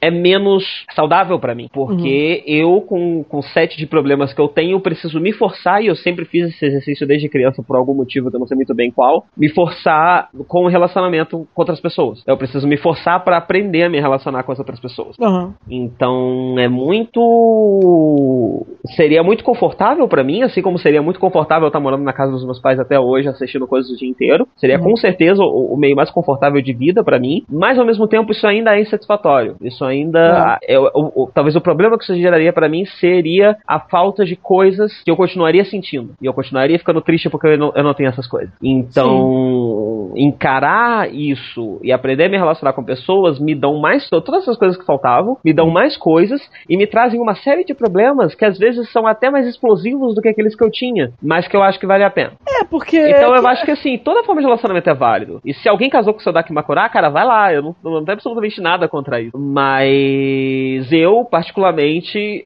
[0.00, 0.64] é menos
[0.94, 2.54] saudável para mim, porque uhum.
[2.54, 6.24] eu, com, com sete de problemas que eu tenho, preciso me forçar, e eu sempre
[6.24, 9.24] fiz esse exercício desde criança por algum motivo que eu não sei muito bem qual,
[9.36, 12.22] me forçar com o relacionamento com outras pessoas.
[12.26, 15.16] Eu preciso me forçar para aprender a me relacionar com as outras pessoas.
[15.18, 15.52] Uhum.
[15.68, 18.64] Então é muito.
[18.96, 22.44] Seria muito confortável para mim, assim como seria muito confortável estar morando na casa dos
[22.44, 24.46] meus pais até hoje, assistindo coisas o dia inteiro.
[24.56, 24.84] Seria uhum.
[24.84, 28.30] com certeza o, o, meio mais confortável de vida para mim, mas ao mesmo tempo
[28.30, 29.56] isso ainda é insatisfatório.
[29.60, 30.58] Isso ainda ainda.
[30.62, 35.02] É, o, o, talvez problema que isso geraria para mim seria a falta de coisas
[35.02, 36.14] que eu continuaria sentindo.
[36.22, 38.52] E eu continuaria ficando triste porque eu não, eu não tenho essas coisas.
[38.62, 40.26] Então, Sim.
[40.26, 44.08] encarar isso e aprender a me relacionar com pessoas me dão mais.
[44.08, 47.74] Todas essas coisas que faltavam, me dão mais coisas e me trazem uma série de
[47.74, 51.48] problemas que às vezes são até mais explosivos do que aqueles que eu tinha, mas
[51.48, 52.32] que eu acho que vale a pena.
[52.46, 52.98] É, porque.
[52.98, 55.40] Então eu acho que assim, toda forma de relacionamento é válido.
[55.44, 57.52] E se alguém casou com o seu Daki Makura, cara, vai lá.
[57.52, 59.36] Eu não, não tenho absolutamente nada contra isso.
[59.36, 61.53] Mas mas eu, particularmente,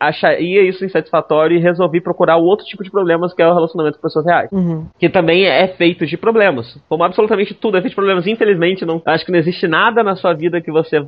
[0.01, 3.97] acharia isso insatisfatório e resolvi procurar o outro tipo de problemas que é o relacionamento
[3.97, 4.51] com pessoas reais.
[4.53, 4.87] Uhum.
[4.99, 6.79] Que também é feito de problemas.
[6.89, 10.17] Como absolutamente tudo é feito de problemas, infelizmente, não acho que não existe nada na
[10.17, 11.05] sua vida que você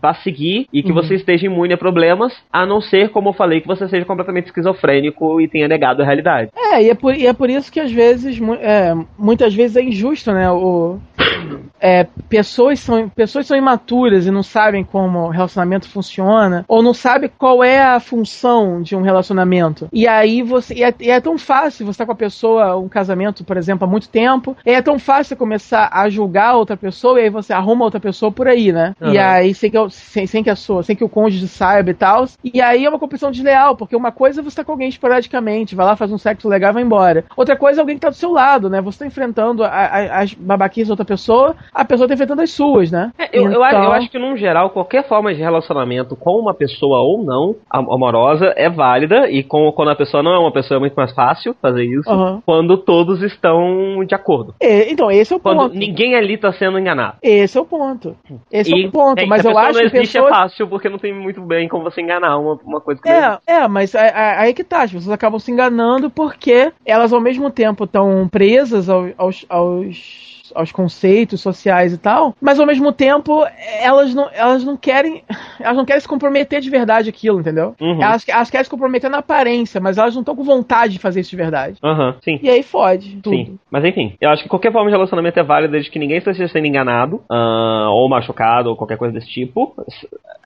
[0.00, 0.94] vá seguir e que uhum.
[0.94, 4.46] você esteja imune a problemas, a não ser, como eu falei, que você seja completamente
[4.46, 6.50] esquizofrênico e tenha negado a realidade.
[6.56, 9.82] É, e é por, e é por isso que às vezes, é, muitas vezes é
[9.82, 10.50] injusto, né?
[10.50, 10.98] O,
[11.84, 17.28] é, pessoas, são, pessoas são imaturas e não sabem como relacionamento funciona, ou não sabe
[17.28, 19.86] qual é a função de um relacionamento.
[19.92, 20.72] E aí você.
[20.72, 23.58] E é, e é tão fácil você estar tá com a pessoa, um casamento, por
[23.58, 27.24] exemplo, há muito tempo, e é tão fácil você começar a julgar outra pessoa, e
[27.24, 28.94] aí você arruma outra pessoa por aí, né?
[28.98, 29.12] Uhum.
[29.12, 31.94] E aí, sem que, sem, sem que a sua, sem que o cônjuge saiba e
[31.94, 32.26] tal.
[32.42, 35.74] E aí é uma competição desleal, porque uma coisa é você tá com alguém esporadicamente,
[35.74, 37.26] vai lá, faz um sexo legal e vai embora.
[37.36, 38.80] Outra coisa é alguém que tá do seu lado, né?
[38.80, 42.52] Você tá enfrentando a, a, as babaquias da outra pessoa, a pessoa tá enfrentando as
[42.52, 43.12] suas, né?
[43.18, 43.62] É, eu, então...
[43.62, 47.56] eu, eu, acho que, num geral, qualquer forma de relacionamento com uma pessoa ou não
[47.68, 51.12] amorosa é válida, e com, quando a pessoa não é uma pessoa, é muito mais
[51.12, 52.40] fácil fazer isso, uhum.
[52.46, 54.54] quando todos estão de acordo.
[54.60, 55.70] É, então, esse é o quando ponto.
[55.70, 57.16] Quando ninguém ali tá sendo enganado.
[57.22, 58.16] Esse é o ponto.
[58.52, 59.20] Esse e, é o ponto.
[59.20, 59.96] É, mas eu acho não que.
[59.96, 60.32] existe pessoas...
[60.32, 63.38] é fácil, porque não tem muito bem como você enganar uma, uma coisa que É,
[63.46, 67.84] é, mas aí que tá, as pessoas acabam se enganando porque elas ao mesmo tempo
[67.84, 70.23] estão presas aos, aos
[70.54, 73.44] aos conceitos sociais e tal, mas ao mesmo tempo
[73.80, 75.22] elas não, elas não querem
[75.60, 77.74] elas não querem se comprometer de verdade aquilo, entendeu?
[77.80, 78.02] Uhum.
[78.02, 81.20] Elas, elas querem se comprometer na aparência, mas elas não estão com vontade de fazer
[81.20, 81.78] isso de verdade.
[81.82, 82.38] Uhum, sim.
[82.42, 83.36] E aí fode tudo.
[83.36, 83.58] Sim.
[83.70, 86.48] Mas enfim, eu acho que qualquer forma de relacionamento é válida desde que ninguém esteja
[86.48, 89.74] sendo enganado, uh, ou machucado, ou qualquer coisa desse tipo.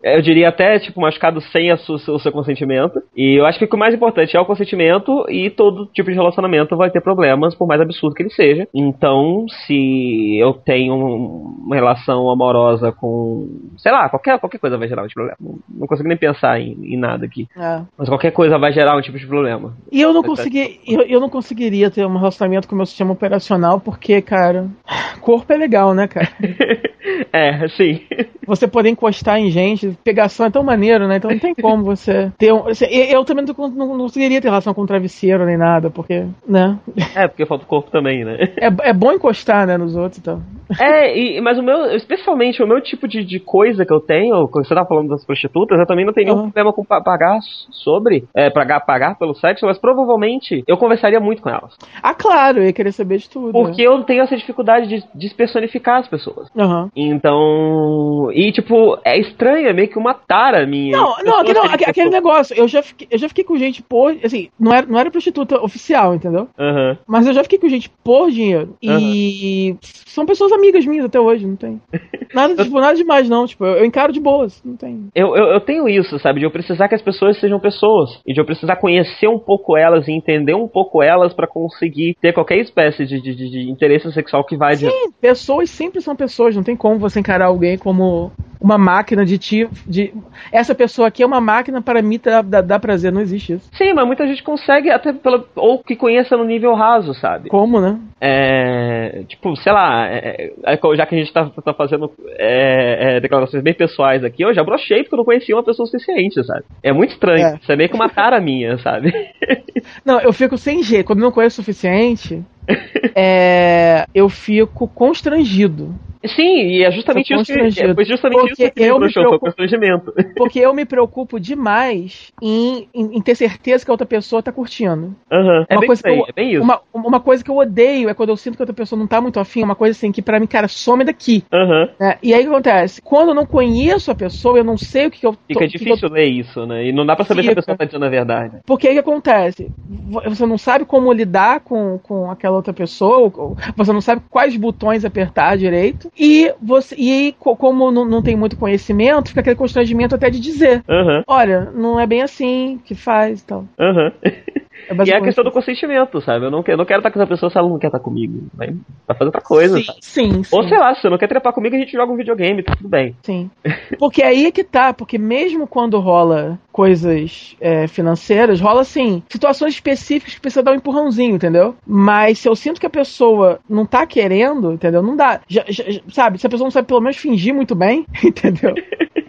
[0.03, 1.79] Eu diria até, tipo, machucado sem o
[2.19, 3.01] seu consentimento.
[3.17, 6.77] E eu acho que o mais importante é o consentimento e todo tipo de relacionamento
[6.77, 8.67] vai ter problemas, por mais absurdo que ele seja.
[8.75, 13.49] Então, se eu tenho uma relação amorosa com.
[13.77, 15.59] Sei lá, qualquer, qualquer coisa vai gerar um tipo de problema.
[15.69, 17.49] Não, consigo nem pensar em, em nada aqui.
[17.57, 17.83] É.
[17.97, 19.75] Mas qualquer coisa vai gerar um tipo de problema.
[19.91, 20.81] E eu não consegui.
[20.87, 24.69] Eu, eu não conseguiria ter um relacionamento com o meu sistema operacional, porque, cara,
[25.21, 26.29] corpo é legal, né, cara?
[27.33, 28.01] é, sim.
[28.47, 31.17] Você poder encostar em gente, pegação é tão maneiro, né?
[31.17, 32.65] Então não tem como você ter um.
[32.91, 36.79] Eu também não, não, conseguiria ter relação com travesseiro nem nada, porque, né?
[37.15, 38.37] É, porque falta o corpo também, né?
[38.57, 40.43] É, é bom encostar, né, nos outros então.
[40.79, 44.47] É, e, mas o meu, especialmente o meu tipo de, de coisa que eu tenho,
[44.49, 46.51] você tá falando das prostitutas, eu também não tenho nenhum uhum.
[46.51, 47.39] problema com pagar
[47.71, 51.77] sobre, é, pagar, pagar pelo sexo, mas provavelmente eu conversaria muito com elas.
[52.03, 53.53] Ah, claro, eu ia querer saber de tudo.
[53.53, 56.49] Porque eu tenho essa dificuldade de despersonificar as pessoas.
[56.55, 56.91] Uhum.
[56.95, 60.97] Então, e tipo, é estranho, é meio que uma tara minha.
[60.97, 64.17] Não, não, aquele, não, aquele negócio, eu já, fiquei, eu já fiquei com gente por,
[64.23, 66.49] assim, não era, não era prostituta oficial, entendeu?
[66.59, 66.97] Uhum.
[67.07, 68.77] Mas eu já fiquei com gente por dinheiro.
[68.83, 71.81] E são pessoas amigas minhas até hoje, não tem.
[72.35, 73.47] Nada, tipo, nada demais, não.
[73.47, 75.09] Tipo, eu, encaro de boas, não tem.
[75.15, 76.41] Eu, eu, eu, tenho isso, sabe?
[76.41, 78.21] De eu precisar que as pessoas sejam pessoas.
[78.27, 82.17] E de eu precisar conhecer um pouco elas e entender um pouco elas para conseguir
[82.21, 85.15] ter qualquer espécie de, de, de, interesse sexual que vai Sim, de...
[85.21, 88.31] pessoas sempre são pessoas, não tem como você encarar alguém como
[88.61, 89.69] uma máquina de ti.
[89.87, 90.13] De,
[90.53, 92.21] essa pessoa aqui é uma máquina para mim
[92.65, 93.13] dar, prazer.
[93.13, 93.69] Não existe isso.
[93.73, 97.49] Sim, mas muita gente consegue, até pelo, ou que conheça no nível raso, sabe?
[97.49, 97.99] Como, né?
[98.21, 103.21] É, tipo, sei lá, é, é, já que a gente tá, tá fazendo é, é,
[103.21, 106.65] declarações bem pessoais aqui, eu já brochei porque eu não conhecia uma pessoa suficiente, sabe?
[106.83, 107.47] É muito estranho.
[107.47, 107.59] É.
[107.61, 109.13] Isso é meio que uma cara minha, sabe?
[110.05, 111.03] Não, eu fico sem G.
[111.03, 112.43] Quando eu não conheço o suficiente,
[113.15, 115.95] é, eu fico constrangido.
[116.27, 119.27] Sim, e é justamente isso que, foi justamente Porque isso que eu me foi o
[119.27, 120.13] preocupo- constrangimento.
[120.37, 124.51] Porque eu me preocupo demais em, em, em ter certeza que a outra pessoa tá
[124.53, 125.15] curtindo.
[125.31, 125.67] Aham.
[125.69, 126.63] É, Uma bem coisa que eu- é bem isso.
[126.63, 129.07] Uma, uma coisa que eu odeio é quando eu sinto que a outra pessoa não
[129.07, 131.45] tá muito afim, uma coisa assim que pra mim, cara, some daqui.
[131.53, 131.89] Aham.
[131.99, 132.19] né?
[132.23, 133.01] E aí o que acontece?
[133.03, 135.39] Quando eu não conheço a pessoa, eu não sei o que, que eu tô.
[135.47, 136.87] Fica difícil ler isso, né?
[136.87, 137.63] E não dá pra saber se a Fica.
[137.63, 138.59] pessoa tá dizendo a verdade.
[138.67, 139.71] Porque aí o que acontece?
[139.89, 143.31] Vo- Você não sabe como lidar com, com aquela outra pessoa,
[143.77, 148.57] você não sabe quais botões apertar direito, e você e como não, não tem muito
[148.57, 150.83] conhecimento, fica aquele constrangimento até de dizer.
[150.89, 151.23] Aham.
[151.27, 153.65] Olha, não é bem assim que faz e tal.
[153.79, 154.13] Aham.
[154.23, 154.59] É
[155.05, 156.47] E é a questão do consentimento, sabe?
[156.47, 158.01] Eu não, quero, eu não quero estar com essa pessoa se ela não quer estar
[158.01, 158.47] comigo.
[158.55, 158.69] Vai,
[159.07, 159.99] vai fazer outra coisa, Sim, sabe?
[160.01, 160.57] sim, sim.
[160.57, 162.75] Ou sei lá, se você não quer trepar comigo, a gente joga um videogame, tá
[162.75, 163.15] tudo bem.
[163.23, 163.51] Sim.
[163.99, 169.75] Porque aí é que tá, porque mesmo quando rola coisas é, financeiras, rola assim, situações
[169.75, 171.75] específicas que precisa dar um empurrãozinho, entendeu?
[171.85, 175.03] Mas se eu sinto que a pessoa não tá querendo, entendeu?
[175.03, 175.41] Não dá.
[175.49, 178.75] Já- já- sabe, se a pessoa não sabe pelo menos fingir muito bem, entendeu?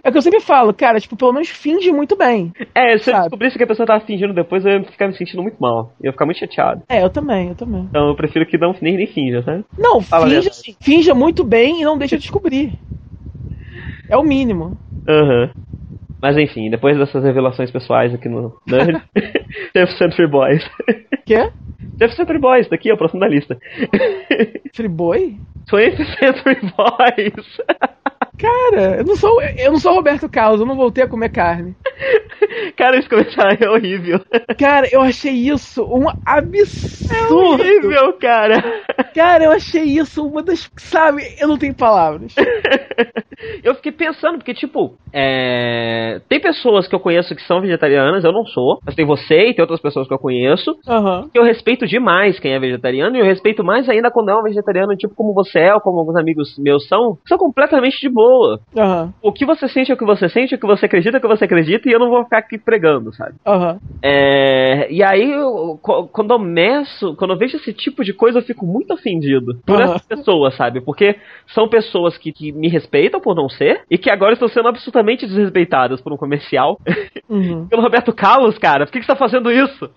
[0.04, 2.54] É o que eu sempre falo, cara, tipo, pelo menos finge muito bem.
[2.76, 3.22] É, se eu Sabe?
[3.22, 5.92] descobrisse que a pessoa tava fingindo depois, eu ia ficar me sentindo muito mal.
[6.00, 6.84] Eu ia ficar muito chateado.
[6.88, 7.88] É, eu também, eu também.
[7.90, 9.66] Então eu prefiro que não, nem, nem finja, sabe?
[9.76, 12.76] Não, Fala finja assim, finja muito bem e não deixa descobrir.
[14.08, 14.76] É o mínimo.
[15.08, 15.50] Aham.
[16.22, 19.02] Mas enfim, depois dessas revelações pessoais aqui no Nerd,
[19.74, 20.70] Death Century Boys.
[21.26, 21.50] Quê?
[21.80, 23.58] Death Century Boys, daqui, ó, próximo da lista.
[24.74, 25.38] Friboi?
[25.70, 27.62] 20th Century Boys.
[28.40, 31.76] Cara, eu não sou, eu não sou Roberto Carlos, eu não voltei a comer carne.
[32.78, 34.22] Cara, esse comentário é horrível.
[34.58, 37.36] Cara, eu achei isso um absurdo.
[37.36, 38.62] horrível, cara.
[39.14, 40.70] Cara, eu achei isso uma das.
[40.78, 42.34] Sabe, eu não tenho palavras.
[43.64, 46.20] Eu fiquei pensando, porque, tipo, é...
[46.28, 48.80] tem pessoas que eu conheço que são vegetarianas, eu não sou.
[48.86, 50.76] Mas tem você e tem outras pessoas que eu conheço.
[50.86, 51.30] Aham.
[51.32, 54.44] que Eu respeito demais quem é vegetariano e eu respeito mais ainda quando é um
[54.44, 58.29] vegetariano, tipo como você é ou como alguns amigos meus são, são completamente de boa.
[58.76, 59.14] Aham.
[59.22, 61.22] O que você sente é o que você sente, o que você acredita é o
[61.22, 63.34] que você acredita e eu não vou ficar aqui pregando, sabe?
[63.46, 63.78] Aham.
[64.02, 65.80] É, e aí, eu-
[66.12, 69.76] quando eu meço, quando eu vejo esse tipo de coisa, eu fico muito ofendido por
[69.82, 69.84] Aham.
[69.96, 70.82] essas pessoas, sabe?
[70.82, 71.16] Porque
[71.54, 75.26] são pessoas que, que me respeitam por não ser e que agora estão sendo absolutamente
[75.28, 76.80] desrespeitadas por um comercial.
[77.30, 77.68] Uhum.
[77.70, 79.90] Pelo Roberto Carlos, cara, por que, que você tá fazendo isso?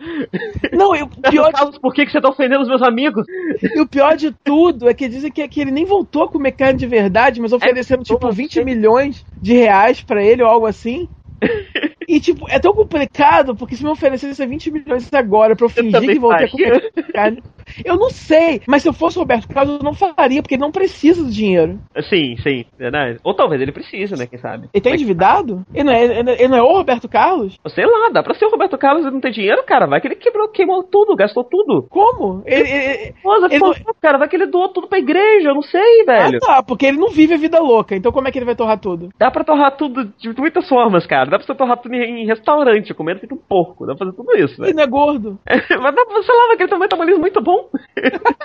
[0.72, 3.24] Não, e o Roberto pior, Carlos, por que, que você tá ofendendo os meus amigos?
[3.62, 6.52] e o pior de tudo é que dizem que, que ele nem voltou a comer
[6.52, 8.64] carne de verdade, mas oferecendo tipo como 20 assim?
[8.64, 11.08] milhões de reais pra ele ou algo assim.
[12.08, 15.92] E, tipo, é tão complicado, porque se me oferecesse 20 milhões agora pra eu fingir
[15.92, 16.48] também que faria.
[16.48, 17.42] comer carne.
[17.84, 20.62] Eu não sei, mas se eu fosse o Roberto Carlos, eu não faria, porque ele
[20.62, 21.78] não precisa do dinheiro.
[22.08, 23.18] Sim, sim, verdade.
[23.24, 24.26] Ou talvez ele precise, né?
[24.26, 24.68] Quem sabe?
[24.74, 25.64] Ele tá endividado?
[25.72, 27.58] Ele não é, ele não é- ele não é o Roberto Carlos?
[27.68, 29.86] Sei lá, dá pra ser o Roberto Carlos e não ter dinheiro, cara.
[29.86, 31.86] Vai que ele quebrou, queimou tudo, gastou tudo.
[31.88, 32.42] Como?
[32.46, 35.62] Ele, ele- Nossa, Ele não- cara, vai que ele doou tudo pra igreja, eu não
[35.62, 36.38] sei, velho.
[36.42, 38.56] Ah, tá, porque ele não vive a vida louca, então como é que ele vai
[38.56, 39.08] torrar tudo?
[39.18, 41.30] Dá pra torrar tudo de muitas formas, cara.
[41.30, 43.86] Dá pra você torrar tudo em, em restaurante, comendo feito um porco.
[43.86, 44.76] Dá pra fazer tudo isso, Ele velho.
[44.76, 45.38] não é gordo.
[45.46, 47.68] Mas dá pra, sei lá, vai que ele tem um metabolismo muito bom.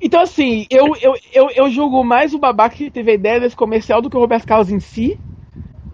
[0.00, 3.56] Então, assim, eu, eu, eu, eu julgo mais o babaca que teve a ideia desse
[3.56, 5.18] comercial do que o Roberto Carlos em si.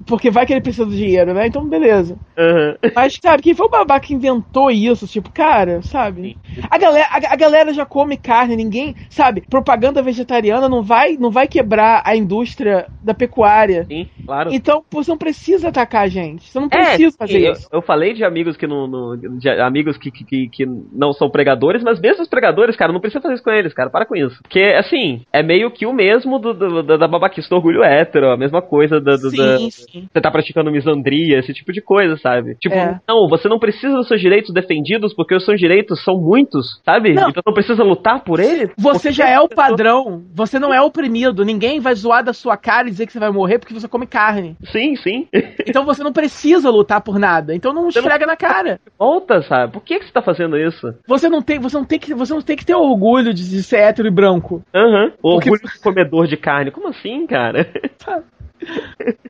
[0.06, 1.46] Porque vai que ele precisa do dinheiro, né?
[1.46, 2.16] Então, beleza.
[2.36, 2.76] Aham.
[2.94, 5.06] Mas, sabe, quem foi o babaca que inventou isso?
[5.06, 6.36] Tipo, cara, sabe?
[6.70, 9.42] A galera, a, a galera já come carne, ninguém, sabe?
[9.48, 13.86] Propaganda vegetariana não vai, não vai quebrar a indústria da pecuária.
[13.90, 14.52] Sim, claro.
[14.52, 16.48] Então, você não precisa atacar a gente.
[16.50, 17.68] Você não É, precisa fazer eu, isso.
[17.72, 21.82] eu falei de amigos que não, não- de amigos que, que, que- não são pregadores,
[21.82, 24.38] mas mesmo os pregadores, cara, não precisa fazer isso com eles, cara, para com isso.
[24.42, 28.30] Porque, assim, é meio que o mesmo do, do- da, da babaquice do orgulho hétero,
[28.30, 29.70] a mesma coisa da, do- da- Sim,
[30.12, 32.54] você tá praticando misandria, esse tipo de coisa, sabe?
[32.56, 33.00] Tipo, É.
[33.08, 37.12] não, você não precisa dos seus direitos defendidos porque os seus direitos são muitos, sabe?
[37.14, 37.28] Não.
[37.28, 38.70] Então não precisa lutar por eles.
[38.76, 40.22] Você já é o padrão.
[40.34, 41.44] Você não é oprimido.
[41.44, 44.06] Ninguém vai zoar da sua cara e dizer que você vai morrer porque você come
[44.06, 44.56] carne.
[44.72, 45.28] Sim, sim.
[45.66, 47.54] Então você não precisa lutar por nada.
[47.54, 48.78] Então não Você não- esfrega na cara.
[48.98, 49.72] Volta, sabe?
[49.72, 50.94] Por que, que você tá fazendo isso?
[51.06, 53.62] Você não tem, você não tem que, você não tem que ter orgulho de, de
[53.62, 54.62] ser hétero e branco.
[54.74, 55.10] Aham.
[55.20, 56.70] Porque- Orgulho de comedor de carne.
[56.70, 57.66] Como assim, cara?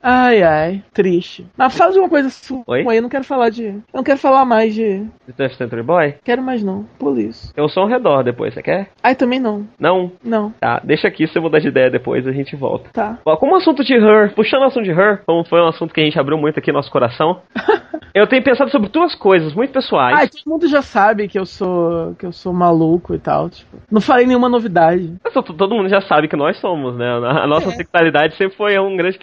[0.02, 1.46] Ai, ai, triste.
[1.56, 2.86] Mas fala de uma coisa sua Oi?
[2.88, 3.64] aí, eu não quero falar de.
[3.66, 5.00] Eu não quero falar mais de.
[5.26, 6.14] De Toy Story Boy?
[6.22, 7.52] Quero mais não, por isso.
[7.54, 8.90] Tem um som ao redor depois, você quer?
[9.02, 9.66] Ai, também não.
[9.78, 10.12] Não?
[10.22, 12.90] Não, Tá, deixa aqui, se eu mudar de ideia depois, a gente volta.
[12.92, 13.18] tá.
[13.24, 15.92] Bom, Como o assunto de Her, puxando o assunto de Her, como foi um assunto
[15.94, 17.40] que a gente abriu muito aqui no nosso coração,
[18.14, 20.16] eu tenho pensado sobre duas coisas muito pessoais.
[20.18, 22.14] Ai, todo mundo já sabe que eu sou.
[22.18, 23.48] que eu sou maluco e tal.
[23.48, 25.14] Tipo, não falei nenhuma novidade.
[25.24, 27.06] Mas to- Todo mundo já sabe que nós somos, né?
[27.08, 27.72] A nossa É.
[27.72, 29.18] sexualidade sempre foi um grande.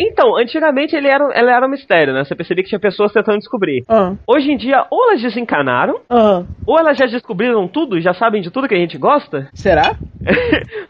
[0.00, 2.24] Então, antigamente ele era, ela era um mistério, né?
[2.24, 3.84] Você percebia que tinha pessoas tentando descobrir.
[3.88, 6.42] Ah, Hoje em dia, ou elas desencanaram, ah.
[6.66, 9.48] ou elas já descobriram tudo, já sabem de tudo que a gente gosta.
[9.54, 9.96] Será?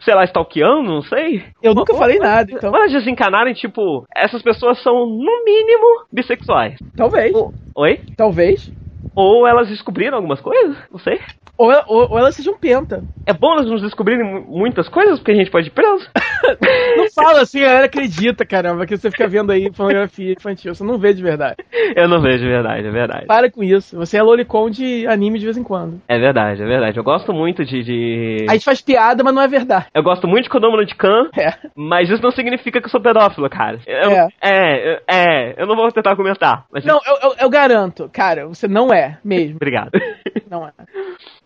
[0.01, 1.43] Sei lá, stalkeando, não sei.
[1.61, 2.71] Eu nunca falei nada, então.
[2.71, 6.75] Ou elas desencanaram tipo, essas pessoas são, no mínimo, bissexuais.
[6.95, 7.33] Talvez.
[7.75, 7.99] Oi?
[8.15, 8.71] Talvez.
[9.15, 10.77] Ou elas descobriram algumas coisas?
[10.91, 11.19] Não sei.
[11.57, 13.03] Ou, ou, ou elas sejam penta.
[13.25, 16.07] É bom elas nos descobrirem mu- muitas coisas, porque a gente pode ir preso.
[16.97, 20.73] Não fala assim, a galera acredita, caramba, que você fica vendo aí pornografia infantil.
[20.73, 21.55] Você não vê de verdade.
[21.95, 23.25] Eu não vejo de verdade, é verdade.
[23.25, 23.97] Para com isso.
[23.97, 26.01] Você é lolicon de anime de vez em quando.
[26.07, 26.97] É verdade, é verdade.
[26.97, 27.83] Eu gosto muito de.
[27.83, 28.45] de...
[28.49, 29.87] A gente faz piada, mas não é verdade.
[29.93, 31.53] Eu gosto muito de Kodomo no Khan, É.
[31.75, 33.79] mas isso não significa que eu sou pedófilo, cara.
[33.85, 34.27] Eu- É.
[34.41, 36.65] é, eu- é, eu não vou tentar comentar.
[36.71, 39.55] Mas Não, eu, eu, eu garanto, cara, você não é mesmo.
[39.57, 39.91] Obrigado.
[40.49, 40.71] Não é.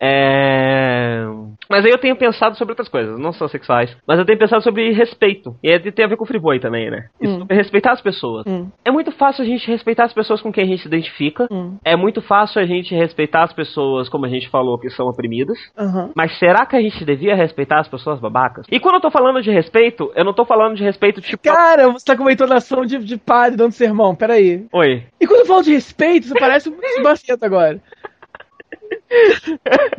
[0.00, 1.24] É...
[1.68, 3.96] Mas aí eu tenho pensado sobre outras coisas, não só sexuais.
[4.06, 5.56] Mas eu tenho pensado sobre respeito.
[5.62, 7.06] E é- tem a ver com o Freeboy também, né?
[7.22, 7.46] Hum.
[7.50, 8.44] respeitar as pessoas.
[8.46, 8.68] Hum.
[8.84, 11.46] É muito fácil a gente respeitar as pessoas com quem a gente se identifica.
[11.50, 11.76] Hum.
[11.84, 15.58] É muito fácil a gente respeitar as pessoas, como a gente falou, que são oprimidas.
[15.78, 16.10] Aham.
[16.14, 18.66] Mas será que a gente devia respeitar as pessoas babacas?
[18.70, 21.42] E quando eu tô falando de respeito, eu não tô falando de respeito tipo.
[21.42, 24.66] Cara, você tá com uma entonação de, de padre dando sermão, peraí.
[24.72, 25.04] Oi.
[25.20, 27.80] E quando eu falo de respeito, você parece um Sebaceta agora.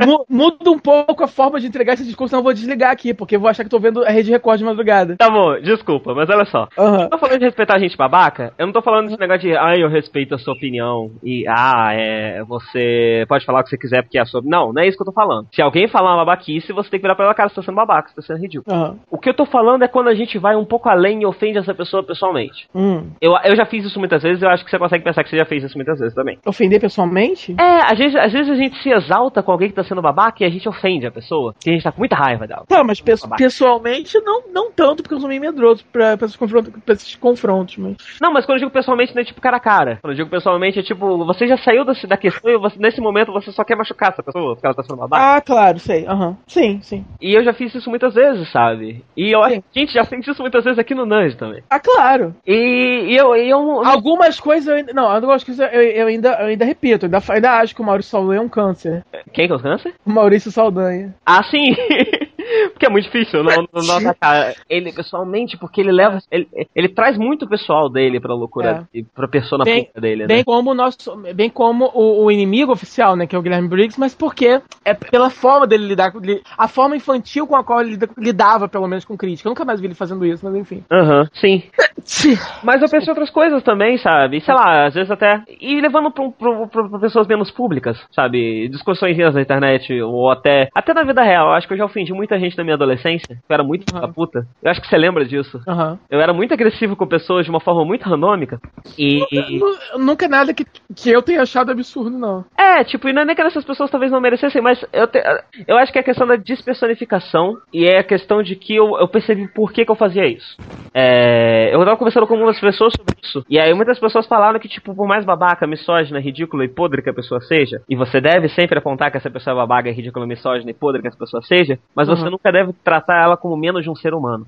[0.06, 3.14] Mu- Muda um pouco a forma de entregar esse discurso, senão eu vou desligar aqui,
[3.14, 5.16] porque eu vou achar que tô vendo a Rede Record de madrugada.
[5.18, 6.68] Tá bom, desculpa, mas olha só.
[6.78, 7.04] Aham.
[7.04, 9.56] Eu tô falando de respeitar a gente babaca, eu não tô falando desse negócio de,
[9.56, 13.78] ai, eu respeito a sua opinião, e, ah, é, você pode falar o que você
[13.78, 14.42] quiser porque é a sua...
[14.44, 15.48] Não, não é isso que eu tô falando.
[15.54, 17.76] Se alguém falar uma babaquice, você tem que virar pra ela, cara, você tá sendo
[17.76, 18.76] babaca, você tá sendo ridículo.
[18.76, 18.98] Aham.
[19.10, 21.58] O que eu tô falando é quando a gente vai um pouco além e ofende
[21.58, 22.68] essa pessoa pessoalmente.
[22.74, 23.12] Hum.
[23.22, 25.38] Eu, eu já fiz isso muitas vezes, eu acho que você consegue pensar que você
[25.38, 26.38] já fez isso muitas vezes também.
[26.46, 27.56] Ofender pessoalmente?
[27.60, 30.44] É, às vezes, às vezes a gente se exalta com alguém que tá sendo babaca
[30.44, 31.54] e a gente ofende a pessoa.
[31.66, 32.64] E a gente tá com muita raiva dela.
[32.68, 33.36] Tá, mas pe- Babaca.
[33.44, 37.16] pessoalmente não, não tanto, porque eu sou meio medroso pra, pra, esses confrontos, pra esses
[37.16, 37.96] confrontos, mas.
[38.22, 40.00] Não, mas quando eu digo pessoalmente não é tipo cara a cara.
[40.02, 43.00] Quando eu digo pessoalmente é tipo, você já saiu desse- da questão e você- nesse
[43.02, 45.38] momento você só quer machucar essa pessoa, porque ela tá sendo babaca.
[45.38, 46.06] Ah, claro, sei.
[46.08, 46.38] Aham.
[46.48, 47.06] Sim, sim.
[47.22, 49.04] E eu já fiz isso muitas vezes, sabe?
[49.16, 51.64] E eu acho que a gente já fez isso muitas vezes aqui no Nudge também.
[51.70, 52.36] Ah, claro.
[52.46, 54.94] E, e eu, e eu, Algumas coisas eu ainda.
[54.94, 57.06] Não, algumas coisas eu, eu ainda, eu ainda repito.
[57.06, 58.93] Eu ainda, ainda acho que o Maurício Saldanha é um câncer.
[59.34, 59.94] Quem que é o câncer?
[60.06, 61.14] Maurício Saldanha.
[61.26, 61.76] Ah, sim!
[62.74, 66.20] porque é muito difícil não, não, não atacar ele pessoalmente, porque ele leva.
[66.32, 70.28] Ele, ele traz muito o pessoal dele pra loucura e pra persona Bem- dele, né?
[70.28, 71.16] Bem como o nosso.
[71.36, 73.28] Bem como o, o inimigo oficial, né?
[73.28, 76.20] Que é o Guilherme Briggs, mas porque é pela forma dele lidar com.
[76.58, 79.48] A forma infantil com a qual ele lida- lidava, pelo menos, com crítica.
[79.48, 80.84] Eu nunca mais vi ele fazendo isso, mas enfim.
[80.92, 81.64] Aham, sim.
[82.64, 84.42] Mas eu penso em outras coisas também, sabe?
[84.42, 85.42] Sei lá, às vezes até.
[85.62, 88.68] E levando pra, pra- pra- pra pessoas menos públicas, sabe?
[88.70, 90.70] Discussões na internet, ou até.
[90.74, 91.52] Até na vida real.
[91.54, 93.36] Acho que eu já ofendi muita gente na minha adolescência.
[93.48, 94.46] Eu era muito da puta.
[94.62, 95.60] Eu acho que você lembra disso.
[95.68, 96.00] Aham.
[96.10, 98.60] Eu era muito agressivo com pessoas de uma forma muito randômica.
[98.98, 99.20] E.
[99.60, 99.74] Nu-
[100.06, 102.44] Nunca nada que, que eu tenha achado absurdo, não.
[102.58, 105.22] É, tipo, e não é nem que essas pessoas talvez não merecessem, mas eu, te-
[105.68, 108.98] eu acho que é a questão da despersonificação e é a questão de que eu,
[108.98, 110.58] eu percebi por que, que eu fazia isso.
[110.94, 114.68] É, eu tava conversando com algumas pessoas sobre isso, e aí muitas pessoas falaram que,
[114.68, 118.48] tipo, por mais babaca, misógina, ridícula e podre que a pessoa seja, e você deve
[118.50, 121.78] sempre apontar que essa pessoa é babaca, ridícula, misógina e podre que essa pessoa seja,
[121.96, 122.32] mas você Uhum.
[122.32, 124.46] nunca deve tratar ela como menos de um ser humano.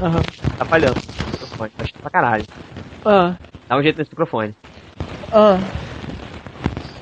[0.00, 0.20] Aham.
[0.58, 0.96] Tá falhando.
[0.96, 2.46] o microfone, Tá chato pra caralho.
[3.04, 3.34] Ah.
[3.68, 4.54] Dá um jeito nesse microfone.
[5.32, 5.58] Ah.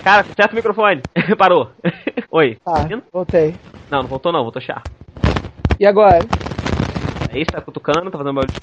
[0.03, 1.03] Cara, certo o microfone.
[1.37, 1.71] Parou.
[2.31, 2.57] Oi.
[2.65, 3.03] Tá, ouvindo?
[3.13, 3.55] voltei.
[3.91, 4.91] Não, não voltou não, voltou chato.
[5.79, 6.25] E agora?
[7.31, 8.55] Aí você tá cutucando, tá fazendo barulho.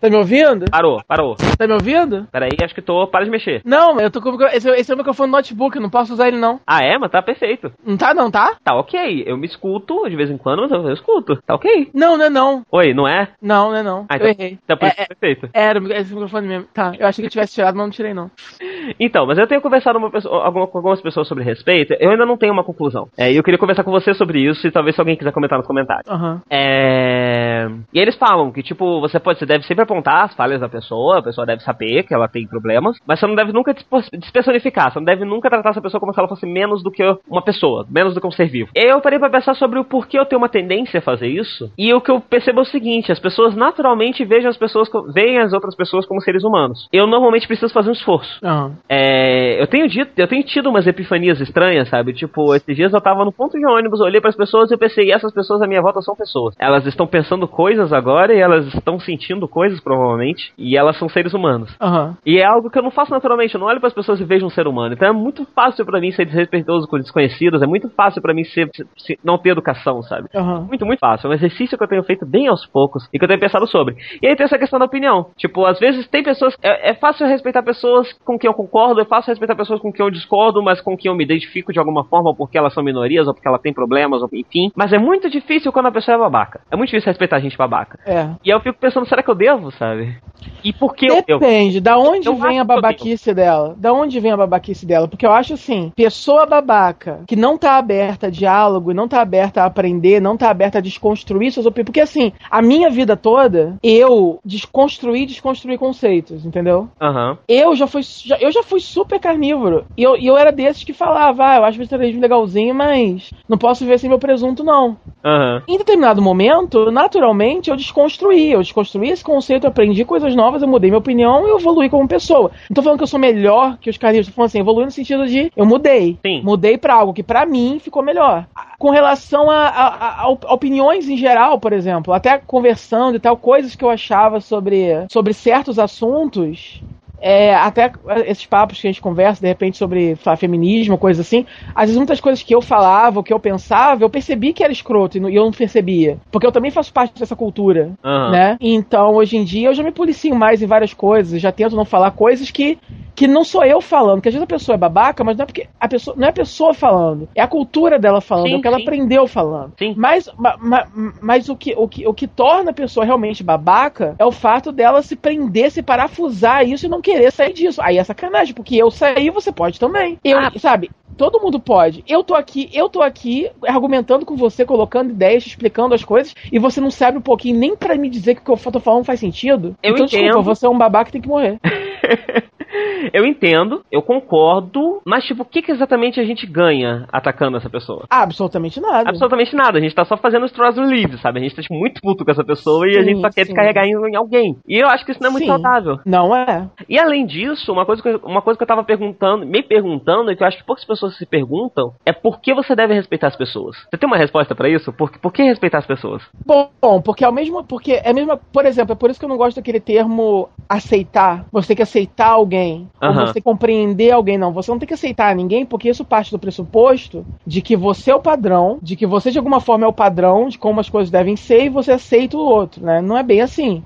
[0.00, 0.64] Tá me ouvindo?
[0.70, 1.36] Parou, parou.
[1.58, 2.26] Tá me ouvindo?
[2.32, 3.06] Peraí, acho que tô.
[3.06, 3.60] Para de mexer.
[3.64, 5.90] Não, eu tô com o micro- esse, esse é o microfone do notebook, eu não
[5.90, 6.58] posso usar ele não.
[6.66, 6.96] Ah, é?
[6.98, 7.72] Mas tá perfeito.
[7.84, 8.56] Não tá não, tá?
[8.64, 9.24] Tá ok.
[9.26, 11.36] Eu me escuto de vez em quando, mas eu, eu escuto.
[11.46, 11.90] Tá ok.
[11.94, 12.62] Não, não é não.
[12.70, 13.28] Oi, não é?
[13.42, 14.06] Não, não é não.
[14.08, 14.58] Ah, eu então, errei.
[14.66, 15.48] Tá por É, isso é, perfeito.
[15.52, 16.66] era esse microfone mesmo.
[16.72, 18.30] Tá, eu achei que eu tivesse tirado, mas não tirei não.
[18.98, 22.36] Então, mas eu tenho conversado pessoa- alguma- com algumas pessoas sobre respeito, eu ainda não
[22.36, 23.08] tenho uma conclusão.
[23.16, 25.58] É, e eu queria conversar com você sobre isso e talvez se alguém quiser comentar
[25.58, 26.08] nos comentários.
[26.10, 26.40] Aham.
[26.50, 27.68] É...
[27.92, 31.18] E eles falam que, tipo, você pode, você deve sempre apontar as falhas da pessoa,
[31.18, 33.74] a pessoa deve saber que ela tem problemas, mas você não deve nunca
[34.12, 37.02] despersonificar, você não deve nunca tratar essa pessoa como se ela fosse menos do que
[37.28, 38.70] uma pessoa, menos do que um ser vivo.
[38.74, 41.28] E aí eu parei pra pensar sobre o porquê eu tenho uma tendência a fazer
[41.28, 44.88] isso, e o que eu percebo é o seguinte, as pessoas naturalmente veem as pessoas,
[45.12, 46.88] veem as outras pessoas como seres humanos.
[46.92, 48.38] Eu normalmente preciso fazer um esforço.
[48.44, 48.76] Aham.
[48.88, 52.12] É, eu tenho dito, eu tenho tido umas epifanias estranhas, sabe?
[52.12, 54.78] Tipo, esses dias eu tava no ponto de ônibus, olhei para as pessoas e eu
[54.78, 56.54] pensei, essas pessoas à minha volta são pessoas.
[56.58, 61.32] Elas estão pensando coisas agora e elas estão sentindo coisas provavelmente, e elas são seres
[61.34, 61.74] humanos.
[61.80, 62.16] Aham.
[62.24, 64.24] E é algo que eu não faço naturalmente, eu não olho para as pessoas e
[64.24, 64.94] vejo um ser humano.
[64.94, 68.44] Então é muito fácil pra mim ser desrespeitoso com desconhecidos, é muito fácil pra mim
[68.44, 68.68] ser,
[68.98, 70.28] se- não ter educação, sabe?
[70.34, 70.66] Aham.
[70.68, 71.26] Muito, muito fácil.
[71.26, 73.66] É um exercício que eu tenho feito bem aos poucos e que eu tenho pensado
[73.66, 73.96] sobre.
[74.22, 75.26] E aí tem essa questão da opinião.
[75.36, 76.54] Tipo, às vezes tem pessoas.
[76.62, 80.04] É, é fácil respeitar pessoas com quem eu concordo, é fácil respeitar pessoas com quem
[80.04, 82.82] eu discordo, mas com quem eu me identifico de alguma forma, ou porque elas são
[82.82, 84.70] minorias, ou porque ela tem problemas, ou enfim.
[84.76, 86.60] Mas é muito difícil quando a pessoa é babaca.
[86.70, 87.98] É muito difícil respeitar gente babaca.
[88.06, 88.30] É.
[88.44, 90.22] E aí eu fico pensando, será que eu devo, sabe?
[90.64, 91.16] E por que eu?
[91.26, 93.74] Depende, da onde Eu vem a babaquice dela?
[93.78, 95.08] Da onde vem a babaquice dela?
[95.08, 99.62] Porque eu acho assim, pessoa babaca que não tá aberta a diálogo, não tá aberta
[99.62, 101.86] a aprender, não tá aberta a desconstruir suas opiniões.
[101.86, 106.88] Porque assim, a minha vida toda, eu desconstruí, desconstruí conceitos, entendeu?
[107.00, 107.38] Aham.
[107.48, 109.84] Eu já fui, já- eu já fui super carnívoro.
[109.96, 113.56] E eu, e eu era desses que falava, ah, eu acho vegetarianismo legalzinho, mas não
[113.58, 114.96] posso viver sem meu presunto, não.
[115.24, 115.62] Aham.
[115.68, 118.52] Em determinado momento, naturalmente, eu desconstruí.
[118.52, 122.06] Eu desconstruí esse conceito, aprendi coisas novas, eu mudei minha opinião e eu evoluí como
[122.08, 122.50] pessoa.
[122.68, 124.90] Não tô falando que eu sou melhor que os carnívoros, tô falando assim, evoluí no
[124.90, 126.18] sentido de eu mudei.
[126.24, 126.40] Sim.
[126.42, 128.46] Mudei pra algo que pra mim ficou melhor.
[128.78, 133.20] Com relação a, a- a- a op- opiniões em geral, por exemplo, até conversando e
[133.20, 136.82] tal, coisas que eu achava sobre, sobre certos assuntos.
[137.20, 137.92] É, até
[138.26, 141.44] esses papos que a gente conversa, de repente, sobre feminismo, coisa assim.
[141.74, 145.18] Às vezes, muitas coisas que eu falava, que eu pensava, eu percebi que era escroto
[145.18, 146.18] e eu não percebia.
[146.30, 148.30] Porque eu também faço parte dessa cultura, Aham.
[148.30, 148.56] né?
[148.60, 151.40] Então, hoje em dia, eu já me policio mais em várias coisas.
[151.40, 152.78] Já tento não falar coisas que,
[153.14, 154.22] que não sou eu falando.
[154.22, 156.30] Que às vezes a pessoa é babaca, mas não é porque a pessoa não é
[156.30, 157.28] a pessoa falando.
[157.34, 158.82] É a cultura dela falando, Sim, é o que ela sim.
[158.82, 159.72] aprendeu falando.
[159.78, 159.94] Sim.
[159.96, 160.86] Mas, ma- ma-
[161.20, 164.72] mas o, que, o, que, o que torna a pessoa realmente babaca é o fato
[164.72, 167.80] dela se prender, se parafusar isso e não querer sair disso.
[167.82, 170.18] Aí é sacanagem, porque eu saí, você pode também.
[170.24, 170.52] Eu, Ah.
[170.58, 170.90] sabe?
[171.16, 172.02] Todo mundo pode.
[172.08, 176.58] Eu tô aqui, eu tô aqui argumentando com você, colocando ideias, explicando as coisas, e
[176.58, 179.04] você não sabe um pouquinho nem pra me dizer que o que eu tô falando
[179.04, 179.76] faz sentido.
[179.82, 180.22] Eu então, entendo.
[180.24, 181.58] desculpa, você é um babaca que tem que morrer.
[183.12, 187.70] eu entendo, eu concordo, mas tipo, o que, que exatamente a gente ganha atacando essa
[187.70, 188.04] pessoa?
[188.08, 189.08] Absolutamente nada.
[189.08, 191.40] Absolutamente nada, a gente tá só fazendo os trolls livres, sabe?
[191.40, 193.44] A gente tá tipo, muito puto com essa pessoa e a Sim, gente só quer
[193.44, 193.52] sim.
[193.52, 194.56] descarregar em, alguém.
[194.66, 195.50] E eu acho que isso não é muito Sim.
[195.50, 195.98] saudável.
[196.04, 196.68] Não é.
[196.88, 200.30] E além disso, uma coisa, que, eu- uma coisa que eu tava perguntando, me perguntando,
[200.30, 203.28] e que eu acho que poucas pessoas se perguntam, é por que você deve respeitar
[203.28, 203.76] as pessoas?
[203.90, 204.92] Você tem uma resposta pra isso?
[204.92, 206.22] Por, por que respeitar as pessoas?
[206.44, 207.64] Bom, bom, porque é o mesmo.
[207.64, 208.36] Porque é a mesma.
[208.52, 211.46] Por exemplo, é por isso que eu não gosto daquele termo aceitar.
[211.52, 212.59] Você tem que aceitar alguém.
[213.02, 213.20] Aham.
[213.20, 214.38] Ou você compreender alguém.
[214.38, 218.10] Não, você não tem que aceitar ninguém, porque isso parte do pressuposto de que você
[218.10, 220.88] é o padrão, de que você de alguma forma é o padrão de como as
[220.88, 223.00] coisas devem ser e você aceita o outro, né?
[223.00, 223.82] Não é bem assim.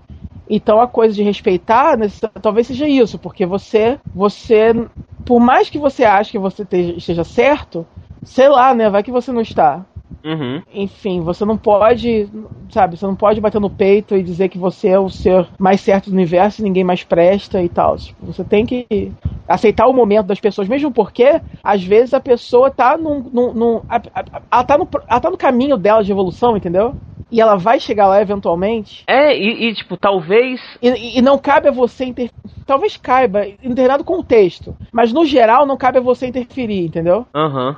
[0.49, 2.07] Então a coisa de respeitar, né,
[2.43, 4.75] talvez seja isso, porque você, você,
[5.25, 7.87] por mais que você ache que você esteja certo,
[8.23, 8.91] sei lá, né?
[8.91, 9.85] Vai que você não está
[10.25, 10.63] Uhum.
[10.73, 12.27] enfim, você não pode,
[12.71, 15.81] sabe, você não pode bater no peito e dizer que você é o ser mais
[15.81, 17.97] certo do universo e ninguém mais presta e tal.
[17.97, 18.87] Tipo, Você tem que
[19.47, 23.21] aceitar o momento das pessoas, mesmo porque, às vezes, a pessoa tá num.
[23.21, 23.81] num, num-
[24.51, 26.95] ela, tá no, ela tá no caminho dela de evolução, entendeu?
[27.31, 29.03] E ela vai chegar lá eventualmente.
[29.09, 30.61] É, e, e, tipo, talvez.
[30.81, 32.31] E, e- não cabe a você inter...
[32.67, 34.75] Talvez caiba em determinado contexto.
[34.93, 37.27] Mas no geral não cabe a você interferir, entendeu?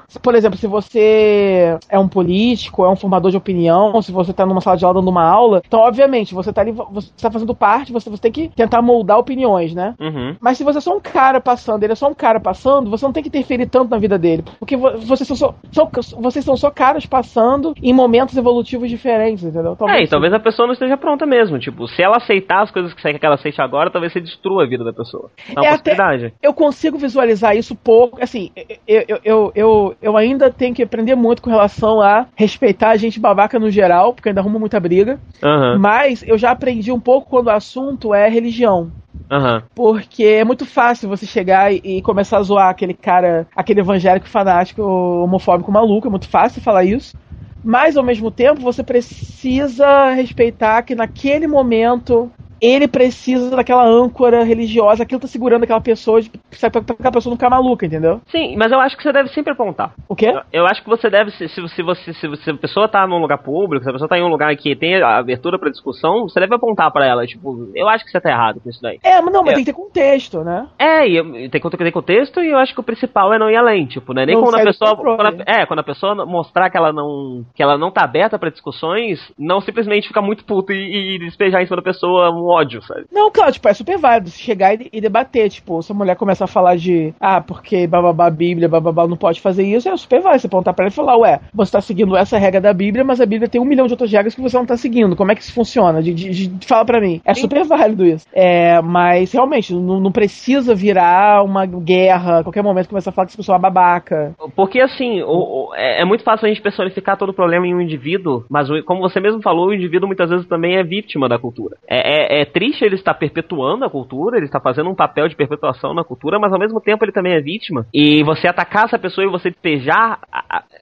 [0.09, 4.33] Se, Por exemplo, se você é um político, é um formador de opinião, se você
[4.33, 7.31] tá numa sala de aula dando uma aula, então obviamente você tá ali, você tá
[7.31, 9.95] fazendo parte, você, você tem que tentar moldar opiniões, né?
[10.01, 10.37] Uhum.
[10.41, 13.05] Mas se você é só um cara passando, ele é só um cara passando, você
[13.05, 14.45] não tem que interferir tanto na vida dele.
[14.59, 15.89] Porque vo- vocês são só, só-
[16.21, 19.77] vocês são só caras passando em momentos evolutivos diferentes, entendeu?
[19.89, 21.59] É, e talvez a pessoa não esteja pronta mesmo.
[21.59, 24.21] Tipo, se ela aceitar as coisas que você quer que ela aceite agora, talvez você
[24.21, 25.31] destrua a vida da pessoa.
[25.49, 26.35] É uma É possibilidade.
[26.43, 28.23] eu consigo visualizar isso pouco.
[28.23, 28.51] Assim,
[28.87, 32.97] eu, eu, eu, eu, eu ainda tenho que aprender muito com relação a respeitar a
[32.97, 35.19] gente babaca no geral, porque ainda arrumo muita briga.
[35.43, 38.91] Aham, Mas eu já aprendi um pouco quando o assunto é religião.
[39.31, 39.63] aham.
[39.75, 44.29] Porque é muito fácil você chegar e, e começar a zoar aquele cara, aquele evangélico
[44.29, 46.07] fanático, homofóbico maluco.
[46.07, 47.15] É muito fácil falar isso.
[47.63, 55.03] Mas ao mesmo tempo você precisa respeitar que naquele momento ele precisa daquela âncora religiosa,
[55.03, 58.21] aquilo tá segurando aquela pessoa, de, pra aquela pessoa não ficar maluca, entendeu?
[58.29, 59.93] Sim, mas eu acho que você deve sempre apontar.
[60.09, 60.27] O quê?
[60.29, 63.07] Eu, eu acho que você deve, se, se, se você, se, se a pessoa tá
[63.07, 66.23] num lugar público, se a pessoa tá em um lugar que tem abertura pra discussão,
[66.29, 68.99] você deve apontar pra ela, tipo, eu acho que você tá errado com isso daí.
[69.03, 69.55] É, mas não, mas É.
[69.57, 70.67] tem que ter contexto, né?
[70.79, 73.51] É, e eu- tem que ter contexto e eu acho que o principal é não
[73.51, 74.25] ir além, tipo, né?
[74.27, 74.97] Nem Não quando a pessoa.
[74.97, 77.45] quando a- é, quando a pessoa mostrar que ela não.
[77.55, 81.63] que ela não tá aberta pra discussões, não simplesmente ficar muito puto e, e despejar
[81.63, 83.05] em cima da pessoa um ódio, sabe?
[83.13, 86.17] Não, claro, tipo, é super válido você chegar e, e debater, tipo, se a mulher
[86.17, 90.21] começa a falar de, ah, porque bababá Bíblia, bababá não pode fazer isso, é super
[90.21, 93.05] válido você apontar pra ela e falar, ué, você tá seguindo essa regra da Bíblia,
[93.05, 95.33] mas a Bíblia tem um milhão de outras regras que você não tá seguindo, como
[95.33, 96.03] é que isso funciona?
[96.03, 97.21] De, de- de- fala pra mim.
[97.25, 98.27] É super válido isso.
[98.33, 103.27] É, mas, realmente, não, não precisa virar uma guerra, a qualquer momento começar a falar
[103.27, 104.35] que essa pessoa é uma babaca.
[104.55, 107.75] Porque assim, o- o- é, é muito fácil a gente personificar todo o problema em
[107.75, 111.29] um indivíduo, mas o- como você mesmo falou, o indivíduo muitas vezes também é vítima
[111.29, 111.77] da cultura.
[111.89, 115.37] É, é- é triste ele estar perpetuando a cultura, ele está fazendo um papel de
[115.37, 117.87] perpetuação na cultura, mas ao mesmo tempo ele também é vítima.
[117.93, 120.21] E você atacar essa pessoa e você despejar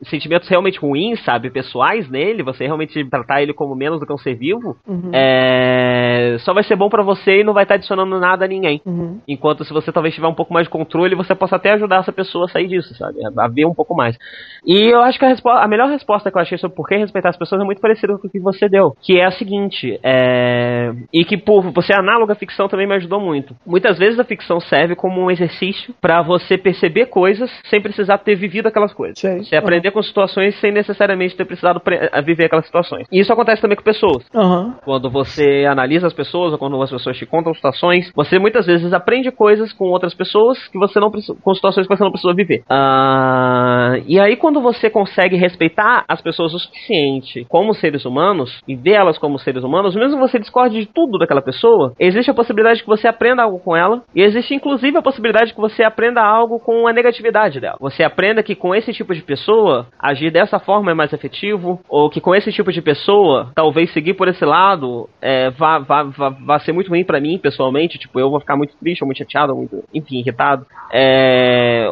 [0.08, 4.18] sentimentos realmente ruins, sabe, pessoais nele, você realmente tratar ele como menos do que um
[4.18, 5.10] ser vivo, Uhum.
[5.12, 8.80] é, só vai ser bom pra você e não vai estar adicionando nada a ninguém.
[8.84, 9.20] Uhum.
[9.28, 12.12] Enquanto se você talvez tiver um pouco mais de controle, você possa até ajudar essa
[12.12, 13.18] pessoa a sair disso, sabe?
[13.38, 14.16] A ver um pouco mais.
[14.66, 17.30] E eu acho que a, a melhor resposta que eu achei sobre por que respeitar
[17.30, 18.92] as pessoas é muito parecida com o que você deu.
[19.02, 20.92] Que é a seguinte, é...
[21.12, 23.54] e que por você é análoga à ficção também me ajudou muito.
[23.66, 28.34] Muitas vezes a ficção serve como um exercício pra você perceber coisas sem precisar ter
[28.34, 29.18] vivido aquelas coisas.
[29.18, 29.42] Sei.
[29.42, 33.06] Você aprender com situações sem necessariamente ter precisado pre- a viver aquelas situações.
[33.10, 34.26] E isso acontece também com pessoas.
[34.34, 34.74] Aham.
[34.84, 38.92] Quando você analisa as pessoas ou quando as pessoas te contam situações, você muitas vezes
[38.92, 42.34] aprende coisas com outras pessoas que você não precisa, com situações que você não precisa
[42.34, 42.62] viver.
[42.68, 48.74] Ah, e aí quando você consegue respeitar as pessoas o suficiente como seres humanos e
[48.74, 52.82] vê-las como seres humanos, mesmo que você discorde de tudo daquela pessoa, existe a possibilidade
[52.82, 56.58] que você aprenda algo com ela e existe inclusive a possibilidade que você aprenda algo
[56.58, 57.76] com a negatividade dela.
[57.80, 62.10] Você aprenda que com esse tipo de pessoa agir dessa forma é mais efetivo ou
[62.10, 66.28] que com esse tipo de pessoa talvez seguir por esse lado é, vá, vá, vá,
[66.30, 69.18] vá ser muito ruim pra mim pessoalmente, tipo eu vou ficar muito triste ou muito
[69.18, 70.66] chateado, ou muito, enfim, irritado.
[70.92, 71.88] É,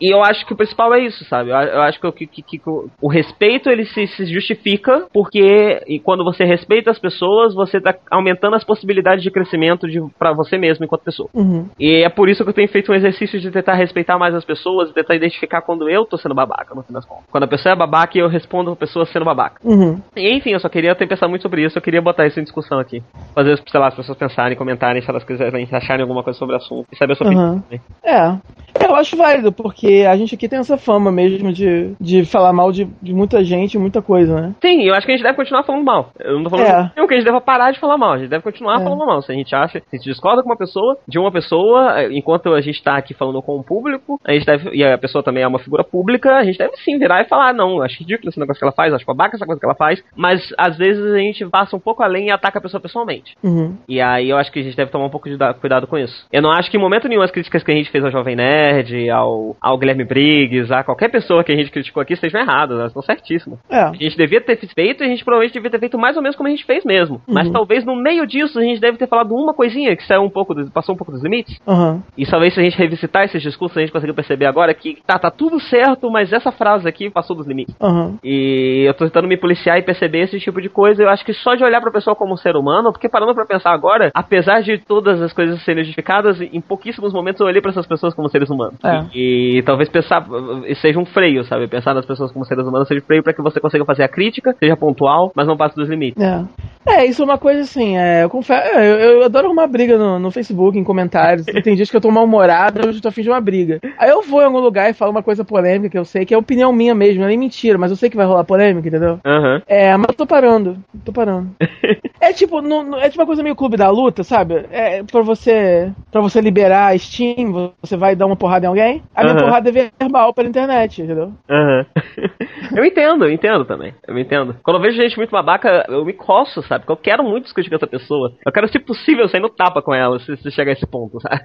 [0.00, 1.50] e eu acho que o principal é isso, sabe?
[1.50, 5.82] Eu, eu acho que, o- que, que- o, o respeito ele se, se justifica porque
[5.86, 10.32] e quando você respeita as pessoas, você tá aumentando as possibilidades de crescimento de, para
[10.32, 11.28] você mesmo enquanto pessoa.
[11.34, 11.68] Uhum.
[11.78, 14.44] E é por isso que eu tenho feito um exercício de tentar respeitar mais as
[14.44, 17.24] pessoas, tentar identificar quando eu tô sendo babaca, no fim das contas.
[17.30, 19.60] Quando a pessoa é babaca, eu respondo a pessoa sendo babaca.
[19.64, 20.00] Uhum.
[20.16, 22.42] E, enfim, eu só queria ter pensado muito sobre isso, eu queria botar isso em
[22.44, 23.02] discussão aqui.
[23.34, 26.58] Fazer, sei lá, as pessoas pensarem, comentarem, se elas quiserem acharem alguma coisa sobre o
[26.58, 26.86] assunto.
[26.92, 27.34] E saber a sua Aham.
[27.36, 27.80] opinião também.
[28.04, 28.84] É.
[28.84, 32.70] Eu acho válido, porque a gente aqui tem essa fama mesmo de, de falar mal
[32.72, 34.54] de, de muita gente, muita coisa, né?
[34.60, 36.10] Sim, eu acho que a gente deve continuar falando mal.
[36.18, 37.06] Eu não tô falando É.
[37.06, 38.12] que a gente deva parar de falar mal.
[38.12, 38.84] A gente deve continuar É.
[38.84, 39.22] falando mal.
[39.22, 42.08] Se a gente acha, se a gente discorda com uma pessoa, de uma pessoa, eh,
[42.12, 45.22] enquanto a gente tá aqui falando com o público, a gente deve, e a pessoa
[45.24, 47.98] também é uma figura pública, a gente deve sim virar e falar, "Ah, não, acho
[48.00, 50.76] ridículo esse negócio que ela faz, acho babaca essa coisa que ela faz, mas às
[50.76, 53.34] vezes a gente passa um pouco além e ataca a pessoa pessoalmente.
[53.42, 53.74] Uhum.
[53.88, 55.96] E aí eu acho que a gente deve tomar um pouco de da- cuidado com
[55.96, 56.26] isso.
[56.32, 58.36] Eu não acho que em momento nenhum as críticas que a gente fez ao Jovem
[58.36, 62.76] Nerd, ao, ao Guilherme Briggs, a qualquer pessoa que a gente criticou aqui estejam erradas,
[62.78, 63.58] elas estão certíssimas.
[63.70, 63.80] É.
[63.80, 66.36] A gente devia ter feito e a gente provavelmente devia ter feito mais ou menos
[66.36, 67.20] como a gente fez mesmo.
[67.26, 67.52] Mas Uhum.
[67.52, 70.54] talvez no meio disso a gente deve ter falado uma coisinha que saiu um pouco,
[70.54, 71.58] dos- passou um pouco dos limites.
[71.66, 72.02] Aham.
[72.16, 75.18] E talvez se a gente revisitar esses discursos, a gente conseguiu perceber agora que tá,
[75.18, 77.74] tá tudo certo, mas essa frase aqui passou dos limites.
[77.80, 78.18] Aham.
[78.24, 81.02] E eu tô tentando me policiar e perceber esse tipo de coisa.
[81.02, 83.46] Eu acho que só de olhar pra pessoa como um ser humano, porque parando pra
[83.46, 87.70] pensar agora, apesar de todas as coisas serem justificadas, em pouquíssimos momentos eu olhei pra
[87.70, 88.74] essas pessoas como seres humanos.
[88.84, 89.04] É.
[89.14, 90.26] E, e talvez pensar
[90.66, 91.68] eh, seja um freio, sabe?
[91.68, 94.08] Pensar nas pessoas como seres humanos seja um freio pra que você consiga fazer a
[94.08, 96.22] crítica, seja pontual, mas não passe dos limites.
[96.22, 96.42] É.
[96.86, 99.98] É, isso é uma coisa assim, é, eu confesso, é, eu, eu adoro arrumar briga
[99.98, 101.44] no, no Facebook, em comentários.
[101.62, 103.78] Tem dias que eu tô mal-humorado, eu tô afim de uma briga.
[103.98, 106.32] Aí eu vou em algum lugar e falo uma coisa polêmica que eu sei, que
[106.32, 108.88] é opinião minha mesmo, não é nem mentira, mas eu sei que vai rolar polêmica,
[108.88, 109.18] entendeu?
[109.22, 109.60] Aham.
[109.66, 111.50] É, mas eu tô parando, tô parando.
[112.22, 114.64] é tipo, não- não- é tipo uma coisa meio clube da luta, sabe?
[114.70, 119.02] É pra você, pra você liberar Steam, você vai dar uma porrada em alguém.
[119.14, 121.32] A minha porrada é verbal pela internet, entendeu?
[121.48, 121.86] Aham.
[122.76, 123.94] eu entendo, eu entendo também.
[124.06, 124.56] Eu entendo.
[124.62, 126.84] Quando eu vejo gente muito babaca, eu me coço, sabe?
[126.84, 128.32] Porque eu quero muito discutir com essa pessoa.
[128.44, 131.20] Eu quero, se possível, sair no tapa com ela, se, se chegar a esse ponto,
[131.22, 131.42] sabe?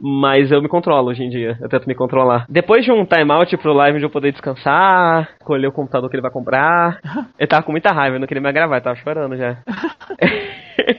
[0.00, 1.56] Mas eu me controlo hoje em dia.
[1.60, 2.46] Eu tento me controlar.
[2.48, 6.22] Depois de um timeout pro live de eu poder descansar, escolher o computador que ele
[6.22, 6.98] vai comprar.
[7.38, 9.58] Eu tava com muita raiva, eu não queria mais gravar, eu tava chorando já.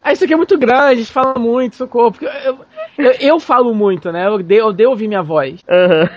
[0.01, 2.11] Ah, isso aqui é muito grande, fala muito, socorro.
[2.11, 2.57] Porque eu,
[2.97, 4.25] eu, eu falo muito, né?
[4.27, 4.33] Eu
[4.67, 5.59] odeio, ouvir minha voz.
[5.69, 6.09] Aham.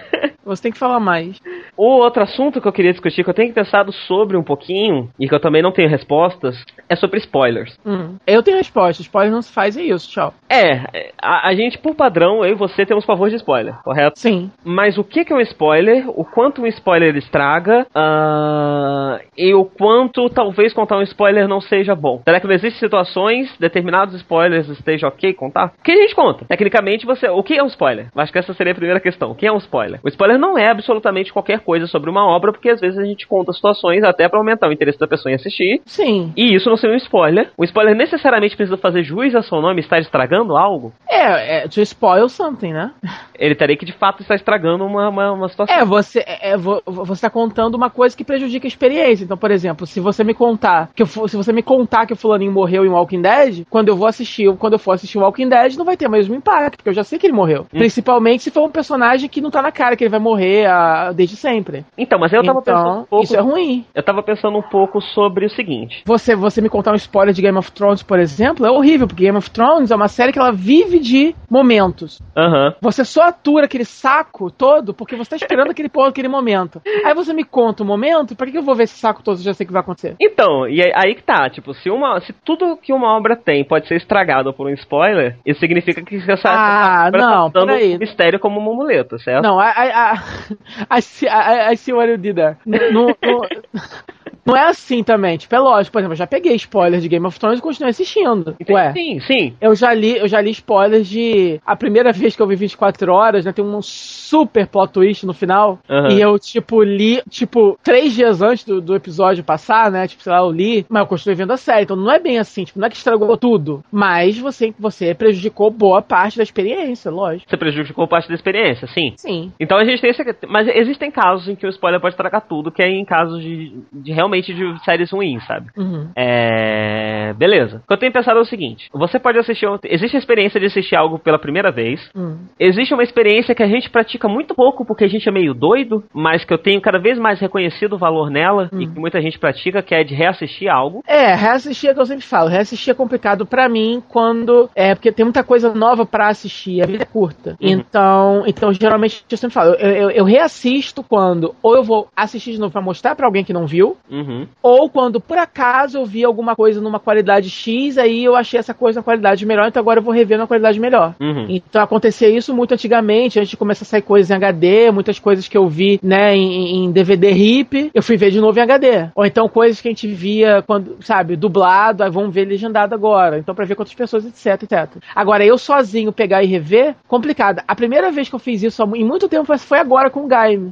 [0.46, 1.40] Você tem que falar mais.
[1.76, 5.28] O outro assunto que eu queria discutir, que eu tenho pensado sobre um pouquinho, e
[5.28, 6.56] que eu também não tenho respostas,
[6.88, 7.78] é sobre spoilers.
[7.84, 8.16] Hum.
[8.26, 9.02] Eu tenho resposta.
[9.02, 10.08] Spoiler não se faz, é isso.
[10.10, 10.32] Tchau.
[10.48, 14.18] É, a, a gente, por padrão, eu e você temos favor de spoiler, correto?
[14.18, 14.50] Sim.
[14.64, 16.08] Mas o que, que é um spoiler?
[16.08, 17.86] O quanto um spoiler estraga?
[17.94, 22.22] ah, e o quanto talvez contar um spoiler não seja bom?
[22.24, 25.72] Será que não existem situações, determinados spoilers esteja ok contar?
[25.78, 26.44] O que a gente conta?
[26.46, 27.28] Tecnicamente, você.
[27.28, 28.08] O que é um spoiler?
[28.14, 29.30] Acho que essa seria a primeira questão.
[29.30, 30.00] O que é um spoiler?
[30.02, 33.26] O spoiler não é absolutamente qualquer coisa sobre uma obra, porque às vezes a gente
[33.26, 35.80] conta situações até pra aumentar o interesse da pessoa em assistir.
[35.86, 36.32] Sim.
[36.36, 37.50] E isso não seria um spoiler.
[37.56, 40.92] O spoiler necessariamente precisa fazer juiz a seu nome estar estragando algo.
[41.08, 42.92] É, é to spoil something, né?
[43.38, 45.74] Ele teria que de fato estar estragando uma, uma, uma situação.
[45.76, 49.24] É, você é, é, vo- você tá contando uma coisa que prejudica a experiência.
[49.24, 52.16] Então, por exemplo, se você me contar que eu, se você me contar que o
[52.16, 55.76] fulaninho morreu em Walking Dead, quando eu vou assistir, quando eu for assistir Walking Dead,
[55.76, 57.66] não vai ter o mesmo impacto, porque eu já sei que ele morreu.
[57.70, 61.12] Principalmente se for um personagem que não tá na cara que ele vai morrer ah,
[61.14, 61.84] desde sempre.
[61.96, 63.24] Então, mas eu tava pensando um Então, pouco.
[63.24, 63.84] isso é ruim.
[63.94, 66.02] Eu tava pensando um pouco sobre o seguinte.
[66.04, 69.24] Você, você me contar um spoiler de Game of Thrones, por exemplo, é horrível, porque
[69.24, 72.20] Game of Thrones é uma série que ela vive de momentos.
[72.36, 72.74] Aham.
[72.80, 76.80] Você só atura aquele saco todo porque você tá esperando aquele, pô- aquele momento.
[77.04, 79.42] Aí você me conta o momento, pra que eu vou ver esse saco todo se
[79.42, 80.16] eu já sei o que vai acontecer?
[80.20, 82.20] Então, e aí- aí que tá, tipo, se uma.
[82.20, 86.16] Se tudo que uma obra tem pode ser estragado por um spoiler, isso significa que
[86.30, 87.96] essa, Ah, essa obra não, tá usando peraí.
[87.96, 89.42] o mistério como uma muleta, certo?
[89.44, 90.15] Não, I, I, I,
[90.90, 92.58] I, see, I, I see what you did there.
[92.64, 93.48] Não, não,
[94.44, 95.36] não é assim também.
[95.36, 95.92] Tipo, é lógico.
[95.92, 98.56] Por exemplo, eu já peguei spoilers de Game of Thrones e continuei assistindo.
[98.68, 98.92] Ué.
[98.92, 99.54] Sim, sim.
[99.60, 103.12] Eu já li, eu já li spoilers de a primeira vez que eu vi 24
[103.12, 103.52] horas, né?
[103.52, 105.78] Tem um super plot twist no final.
[106.10, 110.06] E eu, tipo, li, tipo, três dias antes do, do episódio passar, né?
[110.06, 111.82] Tipo, sei lá, eu li, mas eu continuei vendo a série.
[111.82, 113.82] Então não é bem assim, tipo, não é que estragou tudo.
[113.90, 117.48] Mas você, você prejudicou boa parte da experiência, lógico.
[117.48, 119.14] Você prejudicou parte da experiência, sim.
[119.16, 119.52] Sim.
[119.58, 120.24] Então a gente tem esse.
[120.48, 123.76] Mas existem casos em que o spoiler pode estragar tudo, que é em casos de,
[123.92, 125.66] de realmente de séries ruins, sabe?
[125.76, 126.10] Uhum.
[126.16, 127.34] É.
[127.34, 127.82] Beleza.
[127.84, 129.66] O que eu tenho pensado é o seguinte: você pode assistir.
[129.84, 132.00] Existe a experiência de assistir algo pela primeira vez.
[132.14, 132.38] Hum.
[132.58, 136.02] Existe uma experiência que a gente pratica muito pouco porque a gente é meio doido,
[136.12, 139.38] mas que eu tenho cada vez mais reconhecido o valor nela e que muita gente
[139.38, 141.02] pratica, que é de reassistir algo.
[141.06, 142.48] É, reassistir é o que eu sempre falo.
[142.48, 144.70] Reassistir é complicado pra mim quando.
[144.74, 146.82] É, porque tem muita coisa nova pra assistir.
[146.82, 147.56] A vida é curta.
[147.60, 149.74] Então, então, geralmente, eu sempre falo.
[149.74, 153.44] Eu, eu, eu reassisto quando ou eu vou assistir de novo pra mostrar pra alguém
[153.44, 154.46] que não viu, Uhum.
[154.62, 158.72] ou quando por acaso eu vi alguma coisa numa qualidade X, aí eu achei essa
[158.74, 161.14] coisa na qualidade melhor, então agora eu vou rever na qualidade melhor.
[161.20, 161.46] Uhum.
[161.48, 165.48] Então acontecia isso muito antigamente, antes de começar a sair coisas em HD, muitas coisas
[165.48, 169.08] que eu vi, né, em, em DVD RIP, eu fui ver de novo em HD.
[169.14, 173.38] Ou então coisas que a gente via quando, sabe, dublado, aí vamos ver legendado agora.
[173.38, 175.02] Então pra ver quantas pessoas, etc, etc.
[175.14, 177.62] Agora eu sozinho pegar e rever, complicado.
[177.66, 180.26] A primeira vez que eu fiz isso em muito tempo foi- foi agora com o
[180.28, 180.70] Gaime.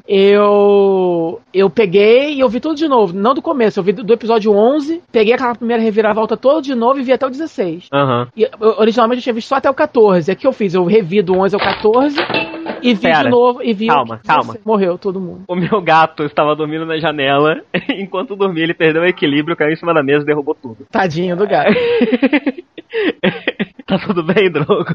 [0.48, 4.04] Eu eu peguei e eu vi tudo de novo, não do começo, eu vi do,
[4.04, 7.88] do episódio 11, peguei aquela primeira reviravolta toda de novo e vi até o 16.
[7.92, 8.28] Aham.
[8.36, 10.30] E, eu- originalmente eu tinha visto só até o 14.
[10.30, 12.16] É que eu fiz, eu revi do 11 ao 14
[12.82, 13.24] e vi Pera.
[13.24, 14.22] de novo e vi Calma, o 16.
[14.26, 14.56] calma.
[14.64, 15.44] Morreu todo mundo.
[15.48, 17.62] O meu gato estava dormindo na janela.
[17.98, 20.84] Enquanto dormia, ele perdeu o equilíbrio, caiu em cima da mesa e derrubou tudo.
[20.90, 21.72] Tadinho do gato.
[23.86, 24.94] tá tudo bem, Drogo?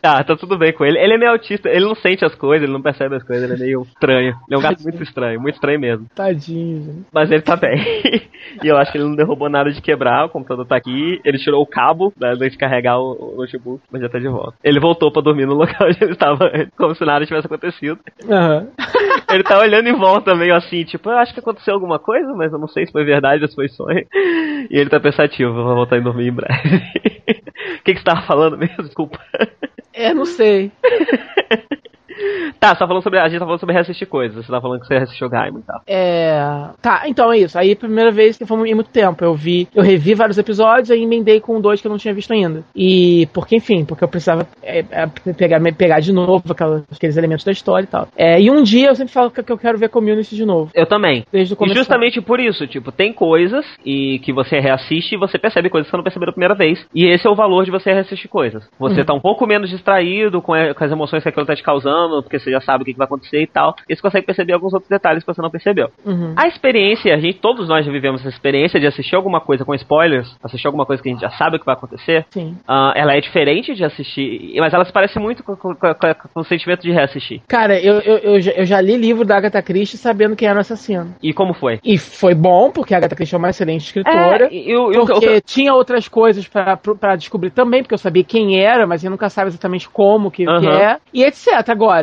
[0.00, 0.98] Tá, tá tudo bem com ele.
[0.98, 3.62] Ele é meio autista, ele não sente as coisas, ele não percebe as coisas, ele
[3.62, 4.34] é meio estranho.
[4.48, 6.06] Ele é um gato muito estranho, muito estranho mesmo.
[6.14, 7.06] Tadinho, gente.
[7.12, 7.78] Mas ele tá bem.
[8.62, 11.38] e eu acho que ele não derrubou nada de quebrar, o computador tá aqui, ele
[11.38, 14.54] tirou o cabo né, de carregar o, o notebook, mas já tá de volta.
[14.62, 17.98] Ele voltou pra dormir no local onde ele estava, como se nada tivesse acontecido.
[18.28, 18.68] Aham.
[19.30, 22.52] Ele tá olhando em volta meio assim, tipo, eu acho que aconteceu alguma coisa, mas
[22.52, 24.06] eu não sei se foi verdade ou se foi sonho.
[24.14, 27.42] E ele tá pensativo, vou voltar a dormir em breve.
[27.84, 28.82] O que, que você tava falando mesmo?
[28.82, 29.20] Desculpa.
[29.92, 30.72] É, não sei.
[32.60, 33.18] Tá, você tá falando sobre.
[33.18, 34.44] A gente tá falando sobre reassistir coisas.
[34.44, 35.80] Você tá falando que você reassistiu Gaimon e tal.
[35.86, 36.38] É.
[36.80, 37.58] Tá, então é isso.
[37.58, 40.94] Aí, primeira vez que foi em muito tempo, eu vi, eu revi vários episódios e
[41.02, 42.62] emendei com dois que eu não tinha visto ainda.
[42.74, 47.44] E, porque, enfim, porque eu precisava é, é, pegar, pegar de novo aquelas- aqueles elementos
[47.44, 48.08] da história e tal.
[48.16, 50.70] É, e um dia eu sempre falo que que eu quero ver Community de novo.
[50.74, 51.24] Eu também.
[51.32, 51.76] Desde o E começo.
[51.76, 55.90] justamente por isso, tipo, tem coisas e que você reassiste e você percebe coisas que
[55.90, 56.84] você não percebeu da primeira vez.
[56.94, 58.64] E esse é o valor de você reassistir coisas.
[58.78, 59.06] Você Uhum.
[59.06, 62.13] tá um pouco menos distraído com, a- com as emoções que aquilo tá te causando,
[62.22, 63.74] porque você já sabe o que, que vai acontecer e tal.
[63.88, 65.88] E você consegue perceber alguns outros detalhes que você não percebeu.
[66.04, 66.34] Uhum.
[66.36, 69.74] A experiência, a gente, todos nós já vivemos essa experiência de assistir alguma coisa com
[69.74, 72.26] spoilers, assistir alguma coisa que a gente já sabe o que vai acontecer.
[72.30, 72.56] Sim.
[72.66, 75.94] Ah, ela é diferente de assistir, mas ela se parece muito com, com- com-
[76.34, 77.40] com o sentimento de reassistir.
[77.48, 80.56] Cara, eu, eu, eu, já, eu já li livro da Agatha Christie sabendo quem era
[80.58, 81.14] o assassino.
[81.22, 81.78] E como foi?
[81.84, 84.46] E foi bom, porque a Agatha Christie é uma excelente escritora.
[84.46, 88.58] É, eu, eu, porque eu- tinha outras coisas pra descobrir também, porque eu sabia quem
[88.60, 90.78] era, mas eu nunca sabe exatamente como que, que Aham.
[90.78, 90.98] é.
[91.12, 91.68] E etc.
[91.68, 91.93] Agora,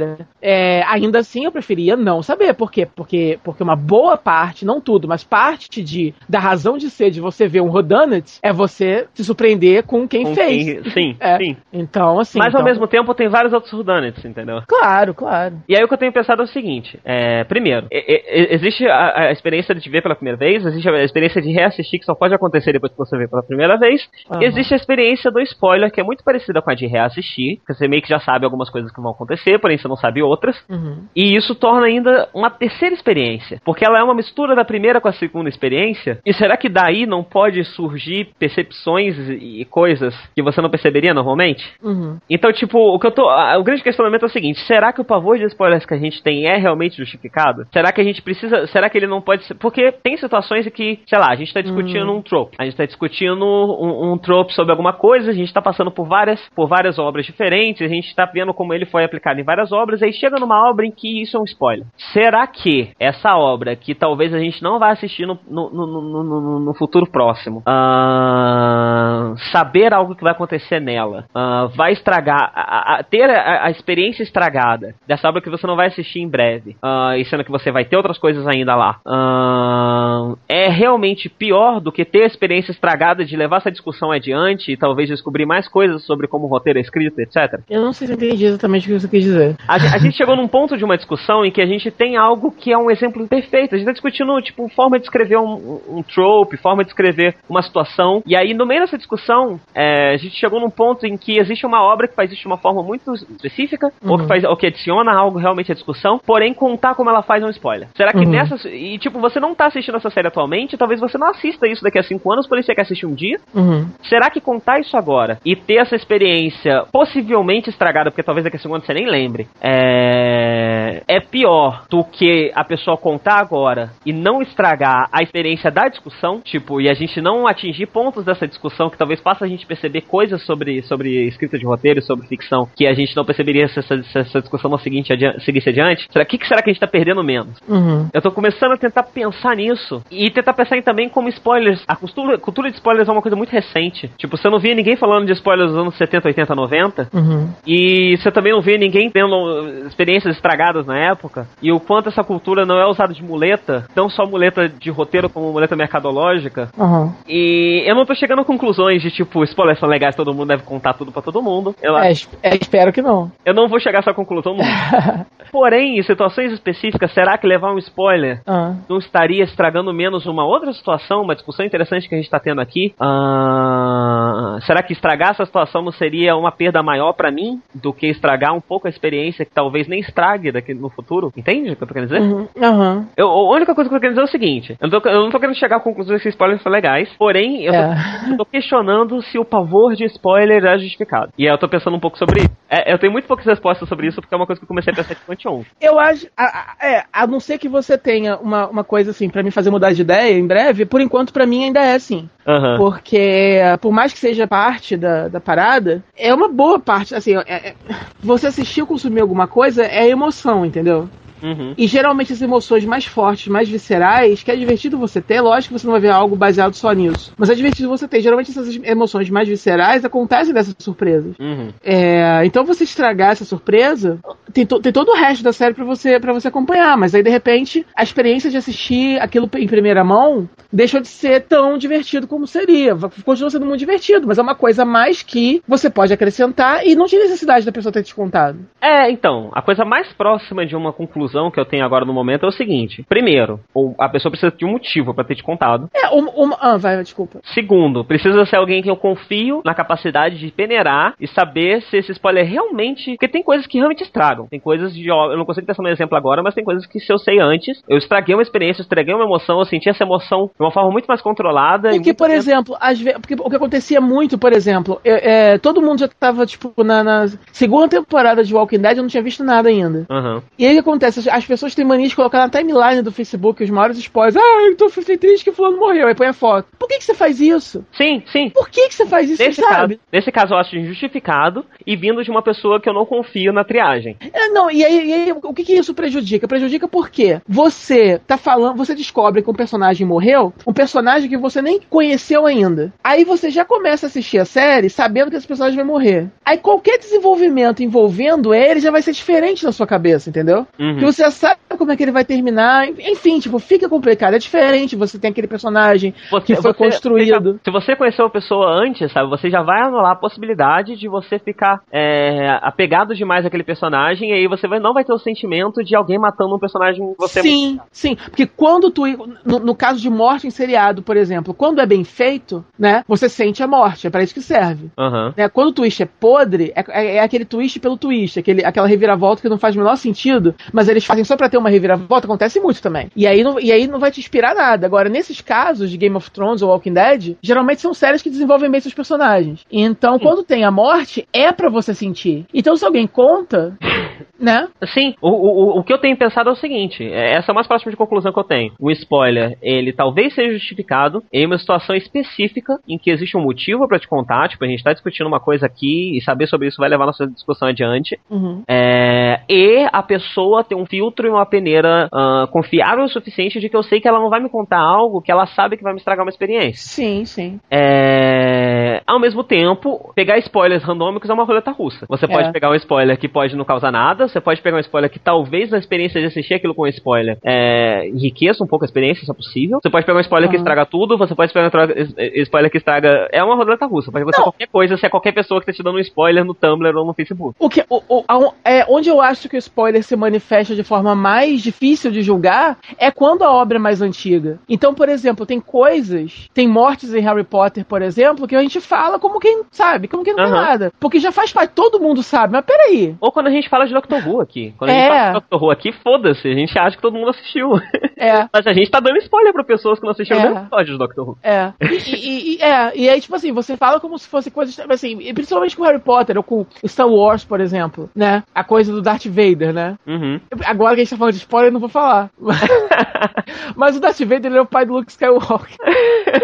[0.41, 2.53] é, ainda assim eu preferia não saber.
[2.53, 2.85] Por quê?
[2.95, 7.19] Porque, porque uma boa parte, não tudo, mas parte de, da razão de ser de
[7.21, 10.81] você ver um Rodanet é você se surpreender com quem Com fez.
[10.83, 11.37] quem- sim, É.
[11.37, 11.57] sim.
[11.71, 12.37] Então, assim.
[12.39, 14.61] Mas ao então- mesmo tempo tem vários outros Whodunits, entendeu?
[14.67, 15.55] Claro, claro.
[15.67, 19.31] E aí o que eu tenho pensado é o seguinte: é, primeiro, existe a, a
[19.31, 22.73] experiência de ver pela primeira vez, existe a experiência de reassistir, que só pode acontecer
[22.73, 24.01] depois que você vê pela primeira vez.
[24.39, 27.73] E existe a experiência do spoiler, que é muito parecida com a de reassistir, que
[27.73, 30.55] você meio que já sabe algumas coisas que vão acontecer, porém você não sabe outras.
[30.69, 31.03] Uhum.
[31.15, 33.59] E isso torna ainda uma terceira experiência.
[33.65, 36.19] Porque ela é uma mistura da primeira com a segunda experiência.
[36.25, 41.63] E será que daí não pode surgir percepções e coisas que você não perceberia normalmente?
[41.83, 42.17] Uhum.
[42.29, 43.27] Então, tipo, o que eu tô.
[43.29, 45.97] a- O grande questionamento é o seguinte: será que o pavor de spoilers que a
[45.97, 47.65] gente tem é realmente justificado?
[47.71, 48.67] Será que a gente precisa.
[48.67, 49.55] Será que ele não pode ser.
[49.55, 52.55] Porque tem situações em que, sei lá, a gente tá discutindo um trope.
[52.59, 56.07] A gente tá discutindo um, um trope sobre alguma coisa, a gente tá passando por
[56.07, 59.70] várias, por várias obras diferentes, a gente tá vendo como ele foi aplicado em várias
[59.71, 61.85] obras, aí chega numa obra em que isso é um spoiler.
[62.13, 66.59] Será que essa obra, que talvez a gente não vai assistir no, no, no, no-
[66.59, 73.03] no- futuro próximo, ah, saber algo que vai acontecer nela, ah, vai estragar, a- a-
[73.03, 77.17] ter a, a experiência estragada dessa obra que você não vai assistir em breve, ah,
[77.17, 81.91] e sendo que você vai ter outras coisas ainda lá, ah, é realmente pior do
[81.91, 86.03] que ter a experiência estragada de levar essa discussão adiante e talvez descobrir mais coisas
[86.05, 87.59] sobre como o roteiro é escrito, etc.
[87.69, 89.55] Eu não sei se eu entendi exatamente o que você quis dizer.
[89.67, 92.51] A, a gente chegou num ponto de uma discussão em que a gente tem algo
[92.51, 93.75] que é um exemplo perfeito.
[93.75, 97.61] A gente tá discutindo, tipo, forma de escrever um, um- trope, forma de escrever uma
[97.61, 98.21] situação.
[98.25, 101.65] E aí, no meio dessa discussão, é, a gente chegou num ponto em que existe
[101.65, 104.67] uma obra que faz isso de uma forma muito específica, ou, que faz, ou que
[104.67, 107.87] adiciona algo realmente à discussão, porém contar como ela faz é um spoiler.
[107.95, 108.29] Será que Uhum.
[108.31, 108.69] nessa.
[108.69, 111.99] E, tipo, você não tá assistindo essa série atualmente, talvez você não assista isso daqui
[111.99, 113.39] a cinco anos, porém você quer assistir um dia.
[113.53, 113.87] Uhum.
[114.03, 118.59] Será que contar isso agora e ter essa experiência possivelmente estragada, porque talvez daqui a
[118.59, 121.03] segundo você nem lembre, é...
[121.07, 126.41] é pior do que a pessoa contar agora e não estragar a experiência da discussão,
[126.41, 130.01] tipo, e a gente não atingir pontos dessa discussão que talvez faça a gente perceber
[130.01, 134.01] coisas sobre, sobre escrita de roteiro sobre ficção que a gente não perceberia se essa,
[134.03, 136.07] se essa discussão não seguinte adia- seguisse adiante?
[136.11, 137.57] Será que, que será que a gente tá perdendo menos?
[137.67, 138.07] Uhum.
[138.13, 140.01] Eu tô começando a tentar pensar nisso.
[140.11, 141.83] E tentar pensar em também como spoilers.
[141.87, 144.09] A cultura, cultura de spoilers é uma coisa muito recente.
[144.17, 147.09] Tipo, você não via ninguém falando de spoilers dos anos 70, 80, 90.
[147.13, 147.53] Uhum.
[147.65, 151.47] E você também não vê ninguém tendo uh, experiências estragadas na época.
[151.61, 153.85] E o quanto essa cultura não é usada de muleta.
[153.95, 156.69] Não só muleta de roteiro, como muleta mercadológica.
[156.77, 157.11] Uhum.
[157.27, 160.63] E eu não tô chegando a conclusões de tipo, spoilers são legais, todo mundo deve
[160.63, 161.75] contar tudo pra todo mundo.
[161.81, 162.11] Eu, É,
[162.43, 163.31] é, espero que não.
[163.45, 165.25] eu não vou chegar a essa conclusão nunca.
[165.51, 168.75] Porém, em situações específicas, será que levar um spoiler Ah.
[168.89, 172.61] não estaria estragando menos uma outra situação, uma discussão interessante que a gente está tendo
[172.61, 172.93] aqui?
[172.99, 178.07] Ah, será que estragar essa situação não seria uma perda maior para mim do que
[178.07, 181.31] estragar um pouco a experiência que talvez nem estrague daqui no futuro?
[181.35, 182.21] Entende o que eu tô querendo dizer?
[182.21, 182.47] Uhum.
[182.61, 183.07] Aham.
[183.17, 185.09] Eu, a única coisa que eu tô querendo dizer é o seguinte: eu não tô,
[185.09, 187.95] eu não tô querendo chegar à conclusão que spoilers são legais, porém, eu tô, É.
[188.31, 191.31] eu tô questionando se o pavor de spoiler é justificado.
[191.37, 192.51] E aí eu tô pensando um pouco sobre isso.
[192.69, 194.93] É, eu tenho muito poucas respostas sobre isso, porque é uma coisa que eu comecei
[194.93, 195.67] a pensar tipo anteontem.
[195.81, 196.27] Eu acho.
[196.37, 199.51] A, a- é, a não ser que você tenha uma, uma coisa assim pra me
[199.51, 202.29] fazer mudar de ideia em breve, por enquanto pra mim ainda é assim.
[202.47, 202.77] Aham.
[202.77, 207.13] Porque, por mais que seja parte da, da parada, é uma boa parte.
[207.15, 207.75] Assim, é- é-
[208.23, 211.09] você assistir ou consumir alguma coisa é emoção, entendeu?
[211.41, 211.73] Uhum.
[211.77, 215.79] E geralmente as emoções mais fortes, mais viscerais, que é divertido você ter, lógico que
[215.79, 217.33] você não vai ver algo baseado só nisso.
[217.37, 218.21] Mas é divertido você ter.
[218.21, 221.35] Geralmente essas emoções mais viscerais acontecem dessas surpresas.
[221.39, 221.69] Uhum.
[221.83, 224.19] É, então você estragar essa surpresa,
[224.53, 227.23] tem, to- tem todo o resto da série pra você, pra você acompanhar, mas aí
[227.23, 232.27] de repente a experiência de assistir aquilo em primeira mão deixou de ser tão divertido
[232.27, 232.95] como seria.
[233.25, 236.95] Continua sendo muito divertido, mas é uma coisa a mais que você pode acrescentar e
[236.95, 238.59] não tinha necessidade da pessoa ter te contado.
[238.81, 242.45] É, então, a coisa mais próxima de uma conclusão que eu tenho agora no momento
[242.45, 243.59] é o seguinte: primeiro,
[243.97, 245.89] a pessoa precisa de um motivo pra ter te contado.
[245.93, 246.57] É, uma.
[246.59, 247.39] ah, vai, desculpa.
[247.53, 252.11] Segundo, precisa ser alguém que eu confio na capacidade de peneirar e saber se esse
[252.11, 253.11] spoiler realmente.
[253.11, 254.47] Porque tem coisas que realmente estragam.
[254.47, 255.07] Tem coisas de.
[255.07, 257.81] Eu não consigo pensar no exemplo agora, mas tem coisas que se eu sei antes,
[257.87, 260.91] eu estraguei uma experiência, eu estraguei uma emoção, eu senti essa emoção de uma forma
[260.91, 261.89] muito mais controlada.
[261.89, 264.99] e Porque, muito por menos- exemplo, às vezes, porque o que acontecia muito, por exemplo,
[265.03, 269.03] é, é, todo mundo já tava, tipo, na, na segunda temporada de Walking Dead, eu
[269.03, 270.05] não tinha visto nada ainda.
[270.09, 270.41] Aham.
[270.57, 271.20] E aí o que acontece?
[271.27, 274.35] As pessoas têm mania de colocar na timeline do Facebook os maiores spoilers.
[274.35, 276.07] Ah, eu tô triste que fulano morreu.
[276.07, 276.67] Aí põe a foto.
[276.77, 277.85] Por que, que você faz isso?
[277.95, 278.49] Sim, sim.
[278.49, 279.95] Por que, que você faz isso, Nesse sabe?
[279.95, 283.53] caso, nesse caso eu acho injustificado e vindo de uma pessoa que eu não confio
[283.53, 284.17] na triagem.
[284.33, 286.47] É, não, e aí, e aí, o que, que isso prejudica?
[286.47, 291.61] Prejudica porque você tá falando, você descobre que um personagem morreu, um personagem que você
[291.61, 292.93] nem conheceu ainda.
[293.03, 296.29] Aí você já começa a assistir a série sabendo que esse personagem vai morrer.
[296.45, 300.67] Aí qualquer desenvolvimento envolvendo ele já vai ser diferente na sua cabeça, entendeu?
[300.79, 300.99] Uhum.
[301.11, 302.87] Você já sabe como é que ele vai terminar.
[302.87, 304.33] Enfim, tipo, fica complicado.
[304.33, 306.13] É diferente você tem aquele personagem
[306.45, 307.59] que foi construído.
[307.63, 311.39] se você conheceu a pessoa antes, sabe, você já vai anular a possibilidade de você
[311.39, 315.83] ficar é, apegado demais àquele personagem e aí você vai, não vai ter o sentimento
[315.83, 318.15] de alguém matando um personagem que você Sim, sim.
[318.15, 319.01] Porque quando tu.
[319.45, 323.03] No, no caso de morte em seriado, por exemplo, quando é bem feito, né?
[323.07, 324.07] Você sente a morte.
[324.07, 324.89] É pra isso que serve.
[324.97, 325.33] Uhum.
[325.35, 328.87] Né, quando o twist é podre, é, é, é aquele twist pelo twist, aquele, aquela
[328.87, 332.25] reviravolta que não faz o menor sentido, mas eles fazem só pra ter uma reviravolta,
[332.27, 333.09] acontece muito também.
[333.15, 334.85] E aí, não, e aí não vai te inspirar nada.
[334.85, 338.69] Agora, nesses casos de Game of Thrones ou Walking Dead, geralmente são séries que desenvolvem
[338.69, 339.65] bem seus personagens.
[339.71, 340.23] Então, Sim.
[340.23, 342.45] quando tem a morte, é pra você sentir.
[342.53, 343.77] Então, se alguém conta,
[344.39, 344.67] né?
[344.93, 347.55] Sim, o, o, o que eu tenho pensado é o seguinte: é- essa é a
[347.55, 348.73] mais próxima de conclusão que eu tenho.
[348.79, 353.87] O spoiler, ele talvez seja justificado em uma situação específica em que existe um motivo
[353.87, 354.49] pra te contar.
[354.49, 357.27] Tipo, a gente tá discutindo uma coisa aqui e saber sobre isso vai levar nossa
[357.27, 358.19] discussão adiante.
[358.29, 358.63] Uhum.
[358.67, 363.69] É, e a pessoa tem um filtro e uma peneira ah, confiável o suficiente de
[363.69, 365.93] que eu sei que ela não vai me contar algo que ela sabe que vai
[365.93, 366.75] me estragar uma experiência.
[366.75, 367.59] Sim, sim.
[367.71, 372.05] É, Ao mesmo tempo, pegar spoilers randômicos é uma roleta russa.
[372.07, 372.51] Você pode É.
[372.51, 375.69] pegar um spoiler que pode não causar nada, você pode pegar um spoiler que talvez
[375.71, 379.33] na experiência de assistir aquilo com spoiler é, enriqueça um pouco a experiência, se é
[379.33, 379.79] possível.
[379.81, 380.61] Você pode pegar um spoiler que Aham.
[380.61, 383.27] estraga tudo, você pode pegar um spoiler que estraga.
[383.31, 384.11] É uma roleta russa.
[384.11, 386.53] Pode acontecer qualquer coisa se é qualquer pessoa que tá te dando um spoiler no
[386.53, 387.55] Tumblr ou no Facebook.
[387.59, 390.83] O que, o, o- aon- é, onde eu acho que o spoiler se manifesta de
[390.83, 394.59] forma mais difícil de julgar é quando a obra é mais antiga.
[394.69, 398.79] Então, por exemplo, tem coisas, tem mortes em Harry Potter, por exemplo, que a gente
[398.81, 400.61] fala como quem sabe, como quem não tem Aham.
[400.61, 400.91] nada.
[400.99, 403.15] Porque já faz parte, todo mundo sabe, mas peraí.
[403.19, 404.73] Ou quando a gente fala de Doctor Who aqui.
[404.77, 405.07] Quando a gente É.
[405.09, 406.47] fala de Doctor Who aqui, foda-se.
[406.47, 407.69] A gente acha que todo mundo assistiu.
[408.17, 408.47] É.
[408.53, 410.43] Mas a gente tá dando spoiler pra pessoas que não assistiram É.
[410.49, 411.37] nenhum episódio de Doctor Who.
[411.43, 411.73] É.
[411.81, 412.91] E, e- e- é.
[412.97, 414.71] e aí, tipo assim, você fala como se fosse coisa.
[414.89, 418.43] Assim, principalmente com Harry Potter ou com Star Wars, por exemplo, né?
[418.53, 419.95] A coisa do Darth Vader, né?
[420.07, 420.39] Uhum.
[420.65, 422.29] Agora que a gente tá falando de spoiler, eu não vou falar.
[423.75, 425.75] Mas o Darth Vader ele é o pai do Luke Skywalker.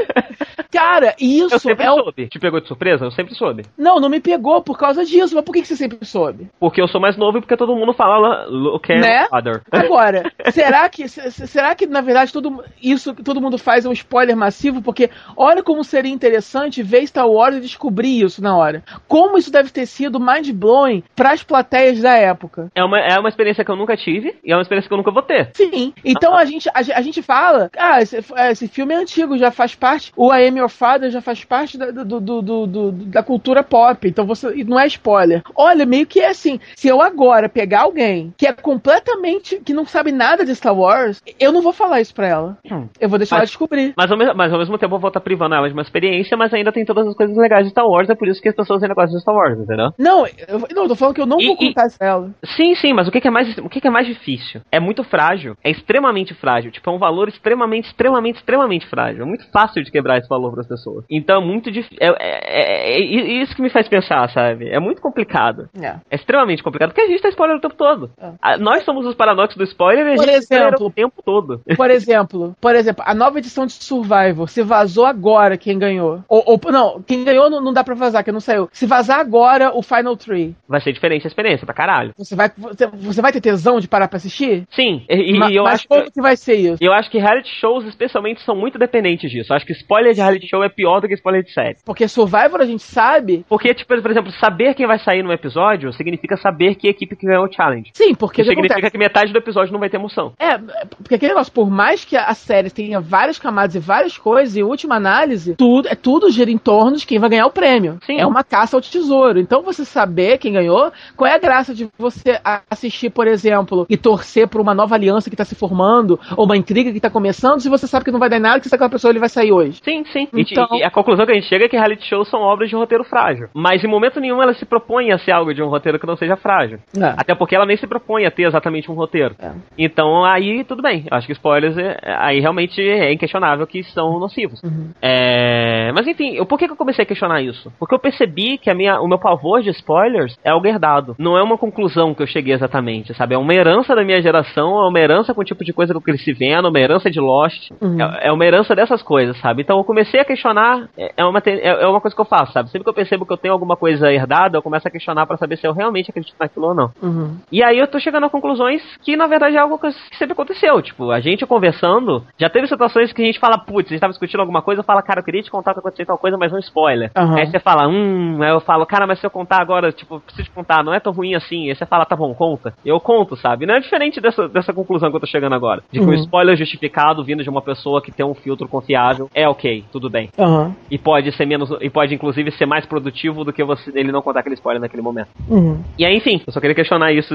[0.71, 1.95] Cara, Eu isso sempre é o.
[2.03, 2.27] soube.
[2.27, 3.05] Te pegou de surpresa?
[3.05, 3.63] Eu sempre soube.
[3.77, 5.33] Não, não me pegou por causa disso.
[5.35, 6.47] Mas por que que você sempre soube?
[6.59, 9.27] Porque eu sou mais novo e porque todo mundo fala Luke and Né?
[9.29, 9.61] Father.
[9.71, 13.85] Agora, será que se- se- será que na verdade todo isso que todo mundo faz
[13.85, 14.81] é um spoiler massivo?
[14.81, 18.83] Porque olha como seria interessante ver Star Wars e descobrir isso na hora.
[19.07, 22.69] Como isso deve ter sido mind blowing para as plateias da época.
[22.75, 24.97] É uma, é uma experiência que eu nunca tive e é uma experiência que eu
[24.97, 25.49] nunca vou ter.
[25.53, 25.93] Sim.
[26.03, 28.17] Então a gente, a, a gente fala, ah, esse,
[28.51, 30.11] esse filme é antigo, já faz parte.
[30.15, 34.07] O I Am Your Father já faz parte da, do, do, do- da cultura pop.
[34.07, 34.53] Então você.
[34.55, 35.41] e Não é spoiler.
[35.55, 36.59] Olha, meio que é assim.
[36.75, 39.59] Se eu agora pegar alguém que é completamente.
[39.63, 42.57] que não sabe nada de Star Wars, eu não vou falar isso pra ela.
[42.71, 42.87] Hum.
[42.99, 43.93] Eu vou deixar Mas- ela descobrir.
[43.97, 46.37] Mas ao, mesmo, mas ao mesmo tempo eu vou estar privando ela de uma experiência,
[46.37, 48.55] mas ainda tem todas as coisas legais de Star Wars, é por isso que as
[48.55, 49.89] pessoas ainda gostam de Star Wars, entendeu?
[49.97, 52.07] Não, eu, não, eu tô falando que eu não E- vou e- contar isso pra
[52.07, 52.29] ela.
[52.55, 54.61] Sim, sim, mas o que, que é mais o que, que é mais difícil?
[54.71, 59.23] É muito frágil, é extremamente frágil, tipo, é um valor extremamente, extremamente, extremamente frágil.
[59.23, 61.05] É muito fácil de quebrar esse valor para as pessoas.
[61.09, 61.97] Então é muito difícil.
[61.99, 64.69] É, é- é- é isso que me faz pensar, sabe?
[64.69, 65.69] É muito complicado.
[65.81, 65.95] É.
[66.11, 68.11] É extremamente complicado, porque a gente tá spoiler o tempo todo.
[68.19, 68.57] É.
[68.57, 71.61] Nós somos os paradoxos do spoiler e a Por gente spoilera exemplo- o tempo todo.
[71.75, 76.21] Por exemplo, por exemplo, a nova edição de Survivor, se vazou agora quem ganhou.
[76.27, 78.67] Ou, ou- não, quem ganhou não, não dá pra vazar, que não saiu.
[78.71, 82.11] Se vazar agora o Final Three, Vai ser diferente a experiência, pra caralho.
[82.17, 84.63] você vai, você, você vai ter tesão de parar pra assistir?
[84.71, 86.11] Sim, e, e Ma- eu mas acho como que.
[86.11, 86.77] que vai ser isso?
[86.81, 89.51] Eu acho que reality shows, especialmente, são muito dependentes disso.
[89.51, 91.77] Eu acho que spoiler de reality show é pior do que spoiler de série.
[91.85, 93.45] Porque Survivor a gente sabe.
[93.49, 97.25] Porque, tipo, por exemplo, saber quem vai sair no episódio significa saber que equipe que
[97.25, 97.91] ganhou o challenge.
[97.93, 98.91] Sim, porque Isso significa acontece?
[98.91, 100.33] que metade do episódio não vai ter emoção.
[100.39, 100.57] É,
[100.97, 104.63] porque aquele negócio, por mais que a série tenha várias camadas e várias coisas, em
[104.63, 107.97] última análise, tudo, é tudo gira em torno de quem vai ganhar o prêmio.
[108.05, 108.19] Sim.
[108.19, 109.39] É uma caça ao tesouro.
[109.39, 113.97] Então você saber quem ganhou, qual é a graça de você assistir, por exemplo, e
[113.97, 117.59] torcer por uma nova aliança que tá se formando, ou uma intriga que tá começando,
[117.59, 119.51] se você sabe que não vai dar nada, que se aquela pessoa ele vai sair
[119.51, 119.79] hoje.
[119.83, 120.27] Sim, sim.
[120.33, 122.69] E- Então- E, a conclusão que a gente chega dizer que reality shows são obras
[122.69, 123.47] de roteiro frágil.
[123.53, 126.15] Mas em momento nenhum ela se propõe a ser algo de um roteiro que não
[126.15, 126.79] seja frágil.
[126.97, 127.13] É.
[127.17, 129.35] Até porque ela nem se propõe a ter exatamente um roteiro.
[129.39, 129.51] É.
[129.77, 131.05] Então aí tudo bem.
[131.09, 134.61] Eu acho que spoilers é- aí realmente é inquestionável que são nocivos.
[135.01, 137.71] É, Mas enfim, eu, por que, que eu comecei a questionar isso?
[137.79, 141.15] Porque eu percebi que a minha, o meu pavor de spoilers é algo herdado.
[141.17, 143.35] Não é uma conclusão que eu cheguei exatamente, sabe?
[143.35, 145.97] É uma herança da minha geração, é uma herança com o tipo de coisa que
[145.97, 147.71] eu cresci vendo, uma herança de Lost.
[147.81, 149.61] É, é uma herança dessas coisas, sabe?
[149.61, 152.53] Então eu comecei a questionar, é, é uma, é, é uma coisa que eu faço,
[152.53, 152.69] sabe?
[152.69, 155.37] Sempre que eu percebo que eu tenho alguma coisa herdada, eu começo a questionar pra
[155.37, 156.91] saber se eu realmente acredito naquilo ou não.
[157.01, 157.37] Uhum.
[157.51, 160.81] E aí eu tô chegando a conclusões que, na verdade, é algo que sempre aconteceu.
[160.81, 164.11] Tipo, a gente conversando, já teve situações que a gente fala, putz, a gente tava
[164.11, 166.51] discutindo alguma coisa, eu falo, cara, eu queria te contar que aconteceu tal coisa, mas
[166.51, 167.11] não spoiler.
[167.15, 167.37] Aham.
[167.37, 170.49] Aí você fala, hum, aí eu falo, cara, mas se eu contar agora, tipo, preciso
[170.49, 171.69] te contar, não é tão ruim assim.
[171.69, 172.73] Aí você fala, tá bom, conta.
[172.85, 173.46] Eu conto, sabe?
[173.55, 175.81] Não é diferente dessa, dessa conclusão que eu tô chegando agora.
[175.91, 176.13] De que um Uhum.
[176.15, 180.29] spoiler justificado vindo de uma pessoa que tem um filtro confiável é ok, tudo bem.
[180.37, 180.75] Aham.
[180.91, 184.21] E pode ser menos, e pode inclusive ser mais produtivo do que você ele não
[184.21, 185.29] contar aquele spoiler naquele momento.
[185.49, 185.81] Uhum.
[185.97, 187.33] E aí, enfim, eu só queria questionar isso,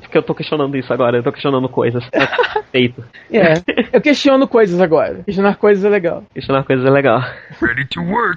[0.00, 2.04] porque eu tô questionando isso agora, eu tô questionando coisas.
[2.72, 3.02] Feito.
[3.32, 3.54] É.
[3.92, 5.22] Eu questiono coisas agora.
[5.24, 6.22] Questionar coisas é legal.
[6.32, 7.20] Questionar coisas é legal.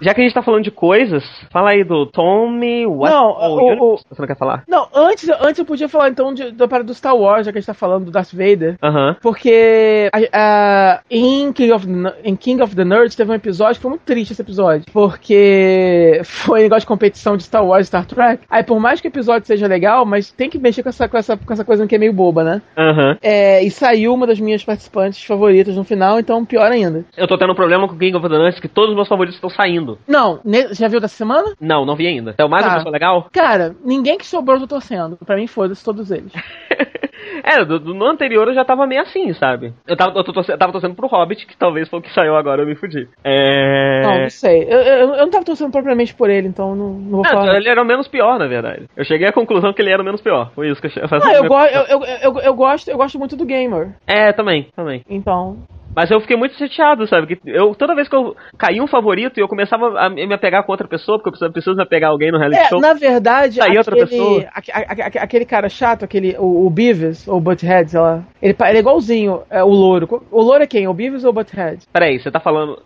[0.01, 3.93] Já que a gente tá falando de coisas, fala aí do Tommy What Não, o-
[3.93, 4.63] o- Você não quer falar?
[4.67, 7.57] Não, antes, antes eu podia falar então de, da parada do Star Wars, já que
[7.57, 8.77] a gente tá falando do Darth Vader.
[9.21, 11.87] Porque a- a- em, King of,
[12.23, 14.85] em King of the Nerds teve um episódio que foi muito triste esse episódio.
[14.91, 18.43] Porque foi um negócio de competição de Star Wars e Star Trek.
[18.49, 21.17] Aí por mais que o episódio seja legal, mas tem que mexer com essa, com
[21.17, 22.61] essa, com essa coisa que é meio boba, né?
[22.77, 23.17] Aham.
[23.21, 27.03] É, e saiu uma das minhas participantes favoritas no final, então pior ainda.
[27.17, 29.35] Eu tô tendo um problema com King of the Nuts que todos os meus favoritos
[29.35, 29.97] estão saindo.
[30.07, 30.39] Não,
[30.71, 31.53] já viu dessa semana?
[31.59, 32.31] Não, não vi ainda.
[32.31, 32.77] Então, mais uma Tá.
[32.77, 33.27] pessoa legal?
[33.31, 35.17] Cara, ninguém que sobrou eu tô torcendo.
[35.25, 36.31] Pra mim, foda-se todos eles.
[37.43, 39.73] É, do, do- no anterior eu já tava meio assim, sabe?
[39.87, 42.35] Eu tava, eu tô torcendo, tava torcendo pro Hobbit, que talvez foi o que saiu
[42.35, 43.07] agora, eu me fudi.
[43.23, 44.01] É.
[44.03, 44.63] Não, não sei.
[44.63, 47.45] Eu, eu, eu não tava torcendo propriamente por ele, então não, não vou falar.
[47.47, 48.85] Não, ele era o menos pior, na verdade.
[48.95, 50.51] Eu cheguei à conclusão que ele era o menos pior.
[50.53, 52.97] Foi isso que eu cheguei a Ah, eu, go eu, eu, eu, eu gosto, eu
[52.97, 53.95] gosto muito do Gamer.
[54.05, 55.01] É, também, também.
[55.09, 55.57] Então.
[55.95, 57.35] Mas eu fiquei muito chateado, sabe?
[57.35, 60.63] Que eu, toda vez que eu caía um favorito e eu começava a me apegar
[60.65, 62.79] com outra pessoa, porque eu preciso, preciso me apegar a alguém no reality É, show.
[62.79, 64.45] na verdade, Aí outra aquele, pessoa.
[64.53, 68.23] aque- aque- aque- aquele cara chato, aquele, o, o Beavis, ou Butthead, sei lá.
[68.41, 70.23] Ele, ele é igualzinho, é, o louro.
[70.31, 70.87] O louro é quem?
[70.87, 71.83] O Beavis ou o Butthead?
[71.91, 72.81] Peraí, você tá falando.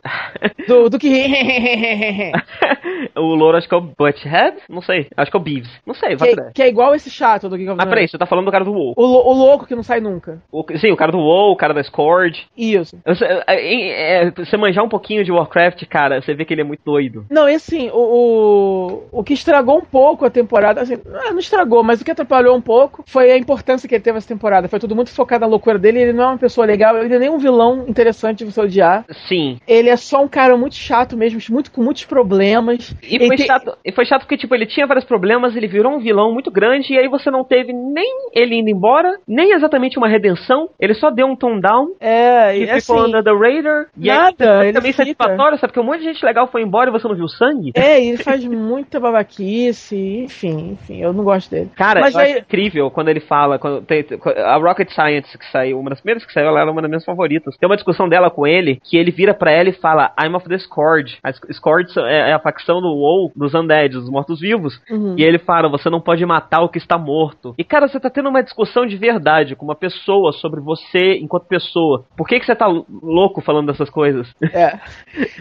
[0.67, 1.07] Do, do que.
[3.15, 4.57] o louro acho que é o Butthead?
[4.69, 5.07] Não sei.
[5.15, 5.69] Acho que é o Beavis.
[5.85, 8.17] Não sei, vai que, que é igual esse chato do King of Ah, peraí, você
[8.17, 8.93] tá falando do cara do WoW.
[8.97, 10.39] o, o louco que não sai nunca.
[10.51, 12.45] O- sim, o cara do WoW, o cara da Scourge.
[12.57, 12.96] Isso.
[13.05, 16.65] É, é, é, você manjar um pouquinho de Warcraft, cara, você vê que ele é
[16.65, 17.25] muito doido.
[17.29, 21.83] Não, e assim, o, o, o que estragou um pouco a temporada, assim, não estragou,
[21.83, 24.67] mas o que atrapalhou um pouco foi a importância que ele teve essa temporada.
[24.67, 27.19] Foi tudo muito focado na loucura dele, ele não é uma pessoa legal, ele é
[27.19, 29.05] nem um vilão interessante de você odiar.
[29.27, 29.59] Sim.
[29.67, 32.95] Ele é só um cara muito chato mesmo, muito, com muitos problemas.
[33.03, 35.99] E foi, chato, e foi chato porque, tipo, ele tinha vários problemas, ele virou um
[35.99, 40.07] vilão muito grande, e aí você não teve nem ele indo embora, nem exatamente uma
[40.07, 43.31] redenção, ele só deu um tone down, É, e ficou assim, under the
[43.97, 45.05] e aí nada, ele também fica.
[45.05, 45.73] satisfatório, sabe?
[45.73, 47.71] Porque um monte de gente legal foi embora e você não viu sangue.
[47.75, 51.69] É, e ele faz muita babaquice, enfim, enfim, eu não gosto dele.
[51.75, 53.59] Cara, Mas aí- acho incrível quando ele fala.
[53.59, 54.05] Quando tem,
[54.45, 57.05] a Rocket Science que saiu, uma das primeiras que saiu, ela era uma das minhas
[57.05, 57.55] favoritas.
[57.57, 60.47] Tem uma discussão dela com ele que ele vira pra ela e fala: I'm of
[60.47, 61.17] the Scourge.
[61.23, 64.79] A Scourge é, é a facção do WoW dos Undead, dos mortos-vivos.
[64.89, 65.15] Uhum.
[65.17, 67.53] E ele fala: Você não pode matar o que está morto.
[67.57, 71.47] E cara, você tá tendo uma discussão de verdade com uma pessoa sobre você enquanto
[71.47, 72.05] pessoa.
[72.15, 72.67] Por que, que você tá
[73.01, 74.27] louco falando dessas coisas?
[74.53, 74.77] É.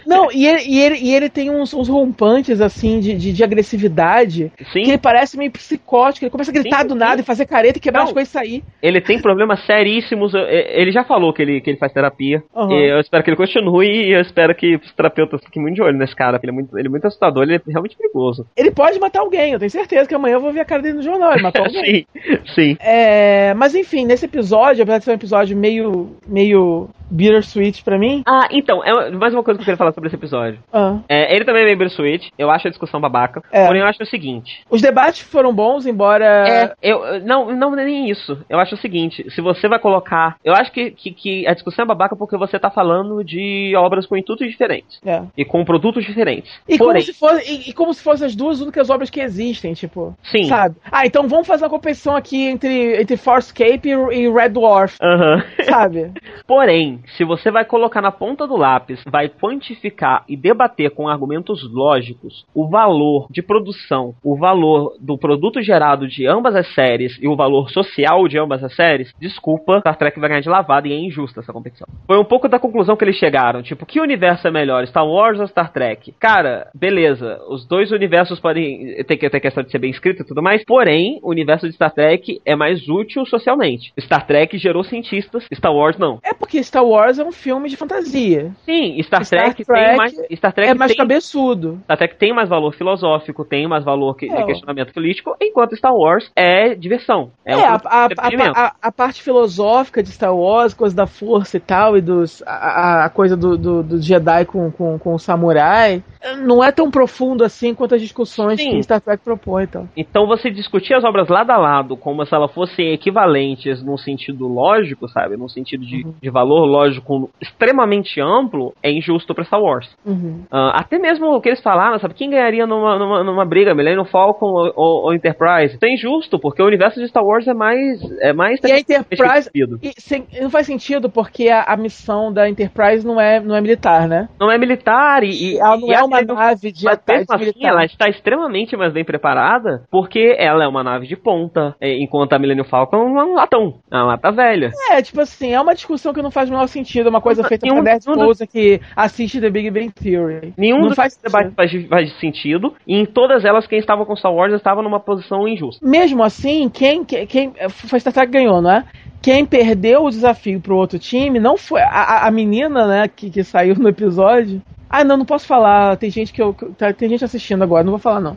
[0.06, 3.44] Não, e ele, e ele, e ele tem uns, uns rompantes, assim, de, de, de
[3.44, 4.82] agressividade, Sim.
[4.82, 7.00] que ele parece meio psicótico, ele começa a gritar Sim, do sim.
[7.00, 8.08] nada e fazer careta e quebrar Não.
[8.08, 8.65] as coisas e sair.
[8.82, 10.32] Ele tem problemas seríssimos.
[10.34, 12.42] Ele já falou que ele, que ele faz terapia.
[12.55, 12.73] Uhum.
[12.73, 15.82] E eu espero que ele continue e eu espero que os terapeutas fiquem muito de
[15.82, 18.47] olho nesse cara, porque ele é muito, ele é muito assustador, ele é realmente perigoso.
[18.56, 20.97] Ele pode matar alguém, eu tenho certeza que amanhã eu vou ver a cara dele
[20.97, 21.84] no jornal, ele matou alguém.
[21.84, 22.06] sim,
[22.55, 22.76] sim.
[22.81, 28.23] É, mas enfim, nesse episódio, apesar de ser um episódio meio, meio bittersweet pra mim,
[28.26, 30.59] Ah, então, é mais uma coisa que eu queria falar sobre esse episódio.
[30.73, 33.67] ah, É, ele também é meio bittersweet, eu acho a discussão babaca, É.
[33.67, 34.65] porém eu acho o seguinte.
[34.70, 36.26] os debates foram bons, embora...
[36.49, 38.39] É, eu, não, não é nem isso.
[38.49, 40.36] Eu acho o seguinte, se você vai colocar.
[40.44, 44.07] Eu acho que, que, que a discussão é babaca porque você tá falando de obras
[44.07, 45.01] com intuitos diferentes.
[45.05, 45.23] É.
[45.36, 46.52] E com produtos diferentes.
[46.68, 49.20] E, Porém, como se fosse, e, e como se fossem as duas únicas obras que
[49.20, 50.15] existem, tipo.
[50.25, 50.44] Sim.
[50.44, 50.76] Sabe?
[50.91, 55.43] Ah, então vamos fazer uma competição aqui entre, entre Farscape e, e Red Dwarf, Aham.
[55.65, 56.10] sabe?
[56.47, 61.68] Porém, Se você vai colocar na ponta do lápis, vai quantificar e debater com argumentos
[61.73, 67.28] lógicos o valor de produção, o valor do produto gerado de ambas as séries e
[67.28, 70.92] o valor social de ambas as séries, desculpa, Star Trek vai ganhar de lavada e
[70.92, 71.86] é injusta essa competição.
[72.07, 75.41] Foi um pouco da conclusão que eles chegaram, tipo, que universo é melhor, Star Wars
[75.41, 76.12] ou Star Trek?
[76.18, 80.26] Cara, beleza, os dois universos podem ter que ter questão de ser bem escrito e
[80.26, 83.92] tudo mais, porém, o universo de Star Trek é mais útil socialmente.
[84.00, 86.18] Star Trek gerou cientistas, Star Wars não.
[86.23, 88.52] É porque Star Wars é um filme de fantasia.
[88.65, 91.78] Sim, Star, Star Trek, Trek tem mais Star Trek é mais tem, cabeçudo.
[91.84, 95.76] Star Trek tem mais valor filosófico, tem mais valor que, É, de questionamento político, enquanto
[95.76, 97.31] Star Wars é diversão.
[97.44, 98.08] É, É, um a, a-
[98.55, 103.10] a- a- parte filosófica de Star Wars, coisa da força e tal, e dos, a
[103.12, 106.02] coisa do, do, do Jedi com, com, com o samurai,
[106.44, 108.70] não é tão profundo assim quanto as discussões Sim.
[108.70, 109.65] que Star Trek propõe.
[109.65, 109.89] Então.
[109.97, 114.47] Então você discutir as obras lado a lado como se elas fossem equivalentes num sentido
[114.47, 115.36] lógico, sabe?
[115.36, 116.15] Num sentido de, Uhum.
[116.20, 119.89] de valor lógico extremamente amplo, é injusto pra Star Wars.
[120.05, 120.45] Uhum.
[120.51, 122.15] Ah, até mesmo o que eles falaram, sabe?
[122.15, 125.75] Quem ganharia numa, numa, numa briga, Millennium Falcon ou, ou, ou Enterprise?
[125.77, 128.01] Isso é injusto, porque o universo de Star Wars é mais.
[128.21, 129.51] É mais E a Enterprise.
[129.55, 133.61] e sem- não faz sentido porque a, a missão da Enterprise não é, não é
[133.61, 134.29] militar, né?
[134.39, 135.31] Não é militar e.
[135.55, 137.69] e ela não e é uma nave de Mas mesmo assim, militar.
[137.71, 142.39] ela está extremamente mais bem preparada, porque ela é uma nave de ponta, enquanto a
[142.39, 144.71] Millennium Falcon é um latão, é uma lata velha.
[144.91, 147.07] É, tipo assim, é uma discussão que não faz o menor sentido.
[147.07, 150.55] É uma coisa Não, feita nenhum- pra Nerd Pousa que assiste The Big Bang Theory.
[150.57, 151.31] Nenhum não faz sentido.
[151.55, 155.47] faz, faz sentido, e em todas elas, quem estava com Star Wars estava numa posição
[155.49, 155.86] injusta.
[155.86, 158.85] Mesmo assim, quem, quem, quem foi Star Trek que ganhou, não é?
[159.23, 163.43] Quem perdeu o desafio pro outro time não foi a, a- menina, né, que, que
[163.43, 164.62] saiu no episódio.
[164.89, 165.97] Ah, não, não posso falar.
[165.97, 168.36] Tem gente que eu, tá- tem gente assistindo agora, não vou falar não.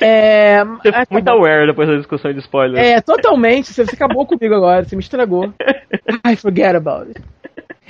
[0.00, 2.78] É, Você tá muito aware depois da discussão de spoilers.
[2.86, 3.72] É, totalmente.
[3.72, 5.52] Você, você acabou comigo agora, você me estragou.
[6.26, 7.20] I forget about it.